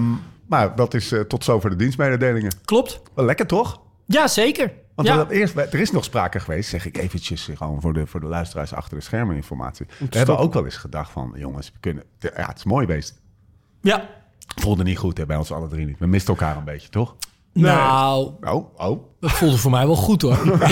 maar 0.47 0.75
dat 0.77 0.95
is 0.95 1.13
eh, 1.13 1.21
tot 1.21 1.45
zover 1.45 1.71
de 1.71 1.77
dienstmededelingen. 1.77 2.53
Klopt. 2.65 3.03
Lekker 3.15 3.47
toch? 3.47 3.81
Ja, 4.07 4.29
zeker. 4.29 4.73
Want 4.95 5.09
ja. 5.09 5.27
eerst, 5.29 5.57
er 5.57 5.81
is 5.81 5.91
nog 5.91 6.05
sprake 6.05 6.41
geweest, 6.41 6.71
zeg 6.71 6.87
ik 6.87 6.97
eventjes 6.97 7.49
eh, 7.49 7.57
gewoon 7.57 7.81
voor 7.81 7.93
de, 7.93 8.07
voor 8.07 8.21
de 8.21 8.27
luisteraars 8.27 8.73
achter 8.73 8.97
de 8.97 9.03
schermen 9.03 9.37
informatie. 9.37 9.87
We 10.11 10.19
hebben 10.19 10.39
ook 10.39 10.53
wel 10.53 10.65
eens 10.65 10.77
gedacht 10.77 11.11
van, 11.11 11.33
jongens, 11.37 11.71
we 11.73 11.79
kunnen, 11.81 12.05
ja, 12.19 12.47
het 12.47 12.57
is 12.57 12.65
mooi 12.65 12.87
beest. 12.87 13.21
ja. 13.81 14.09
Voelde 14.61 14.83
niet 14.83 14.99
goed 14.99 15.19
hè, 15.19 15.27
bij 15.27 15.37
ons 15.37 15.53
alle 15.53 15.69
drie 15.69 15.87
niet. 15.87 15.99
We 15.99 16.07
misten 16.07 16.35
elkaar 16.35 16.57
een 16.57 16.65
beetje, 16.65 16.89
toch? 16.89 17.17
Nou, 17.61 18.33
Oh, 18.41 18.75
oh. 18.77 19.03
dat 19.21 19.31
voelde 19.33 19.59
voor 19.59 19.71
mij 19.71 19.87
wel 19.87 19.97
goed 19.97 20.23
hoor. 20.23 20.39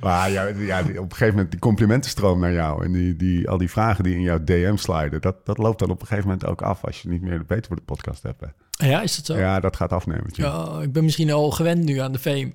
Maar 0.00 0.30
ja, 0.30 0.48
op 0.48 0.56
een 0.88 0.94
gegeven 1.10 1.28
moment 1.28 1.50
die 1.50 1.60
complimentenstroom 1.60 2.40
naar 2.40 2.52
jou 2.52 2.84
en 2.84 2.92
die, 2.92 3.16
die, 3.16 3.48
al 3.50 3.58
die 3.58 3.70
vragen 3.70 4.04
die 4.04 4.14
in 4.14 4.20
jouw 4.20 4.44
DM 4.44 4.76
sliden, 4.76 5.20
dat, 5.20 5.46
dat 5.46 5.58
loopt 5.58 5.78
dan 5.78 5.90
op 5.90 6.00
een 6.00 6.06
gegeven 6.06 6.28
moment 6.28 6.46
ook 6.46 6.62
af 6.62 6.84
als 6.84 7.02
je 7.02 7.08
niet 7.08 7.22
meer 7.22 7.38
de 7.38 7.44
Beter 7.44 7.66
voor 7.66 7.76
de 7.76 7.82
podcast 7.82 8.22
hebt. 8.22 8.40
hè. 8.40 8.86
ja, 8.86 9.02
is 9.02 9.16
dat 9.16 9.26
zo? 9.26 9.36
Ja, 9.36 9.60
dat 9.60 9.76
gaat 9.76 9.92
afnemen. 9.92 10.26
Ja, 10.32 10.78
ik 10.82 10.92
ben 10.92 11.04
misschien 11.04 11.32
al 11.32 11.50
gewend 11.50 11.84
nu 11.84 11.98
aan 11.98 12.12
de 12.12 12.18
fame. 12.18 12.52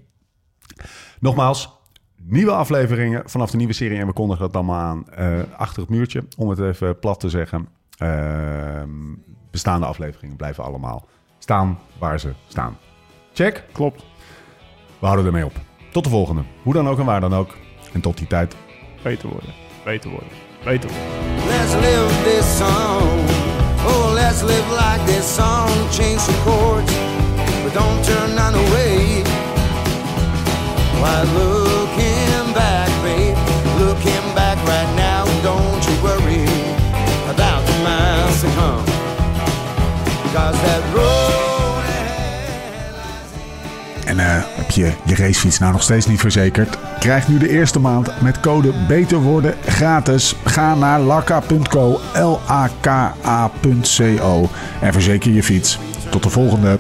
Nogmaals, 1.20 1.70
nieuwe 2.24 2.52
afleveringen 2.52 3.22
vanaf 3.26 3.52
de 3.52 3.58
nieuwe 3.58 3.74
serie 3.74 4.00
en 4.00 4.08
we 4.08 4.14
kondigen 4.14 4.42
dat 4.46 4.56
allemaal 4.56 4.80
aan 4.80 5.10
eh, 5.10 5.40
achter 5.58 5.82
het 5.82 5.92
muurtje, 5.92 6.24
om 6.38 6.50
het 6.50 6.60
even 6.60 7.00
plat 7.00 7.20
te 7.20 7.30
zeggen. 7.30 7.68
Ehm, 7.98 8.90
bestaande 9.52 9.86
afleveringen 9.86 10.36
blijven 10.38 10.64
allemaal 10.64 11.08
staan 11.40 11.80
waar 11.98 12.20
ze 12.20 12.34
staan. 12.48 12.78
Check. 13.34 13.64
Klopt. 13.72 14.04
We 15.00 15.06
houden 15.06 15.26
ermee 15.26 15.46
op. 15.46 15.54
Tot 15.92 16.04
de 16.04 16.10
volgende. 16.10 16.44
Hoe 16.64 16.74
dan 16.74 16.88
ook 16.88 17.00
en 17.00 17.06
waar 17.06 17.22
dan 17.22 17.34
ook. 17.34 17.56
En 17.94 18.02
tot 18.02 18.18
die 18.18 18.28
tijd. 18.28 18.56
Beter 19.02 19.30
worden. 19.30 19.54
Beter 19.84 20.10
worden. 20.10 20.30
Beter 20.64 20.90
worden. 20.90 21.48
Let's 21.48 21.74
live 21.74 22.24
this 22.24 22.58
song. 22.58 23.20
Oh, 23.86 24.12
let's 24.14 24.42
live 24.42 24.70
like 24.70 25.04
this 25.06 25.36
song. 25.36 25.70
Change 25.92 26.20
some 26.20 26.38
chords, 26.44 26.94
but 27.64 27.74
don't 27.74 28.04
turn 28.04 28.36
none 28.36 28.56
away. 28.56 29.24
Why, 31.00 31.24
looking 31.34 31.68
En 44.06 44.20
eh, 44.20 44.26
heb 44.56 44.72
je 44.72 44.92
je 45.06 45.16
racefiets 45.16 45.60
nou 45.60 45.72
nog 45.72 45.84
steeds 45.84 46.06
niet 46.06 46.20
verzekerd? 46.20 46.78
Krijg 47.00 47.28
nu 47.28 47.38
de 47.38 47.50
eerste 47.50 47.80
maand 47.80 48.22
met 48.22 48.40
code 48.40 48.74
Beter 48.88 49.18
Worden 49.18 49.56
gratis. 49.66 50.36
Ga 50.44 50.76
naar 50.76 51.00
lakka.co, 51.00 52.00
L-A-K-A.co 52.14 53.30
en 54.82 54.94
verzeker 54.94 55.32
je 55.32 55.44
fiets. 55.44 55.80
Tot 56.10 56.24
de 56.24 56.30
volgende. 56.30 56.80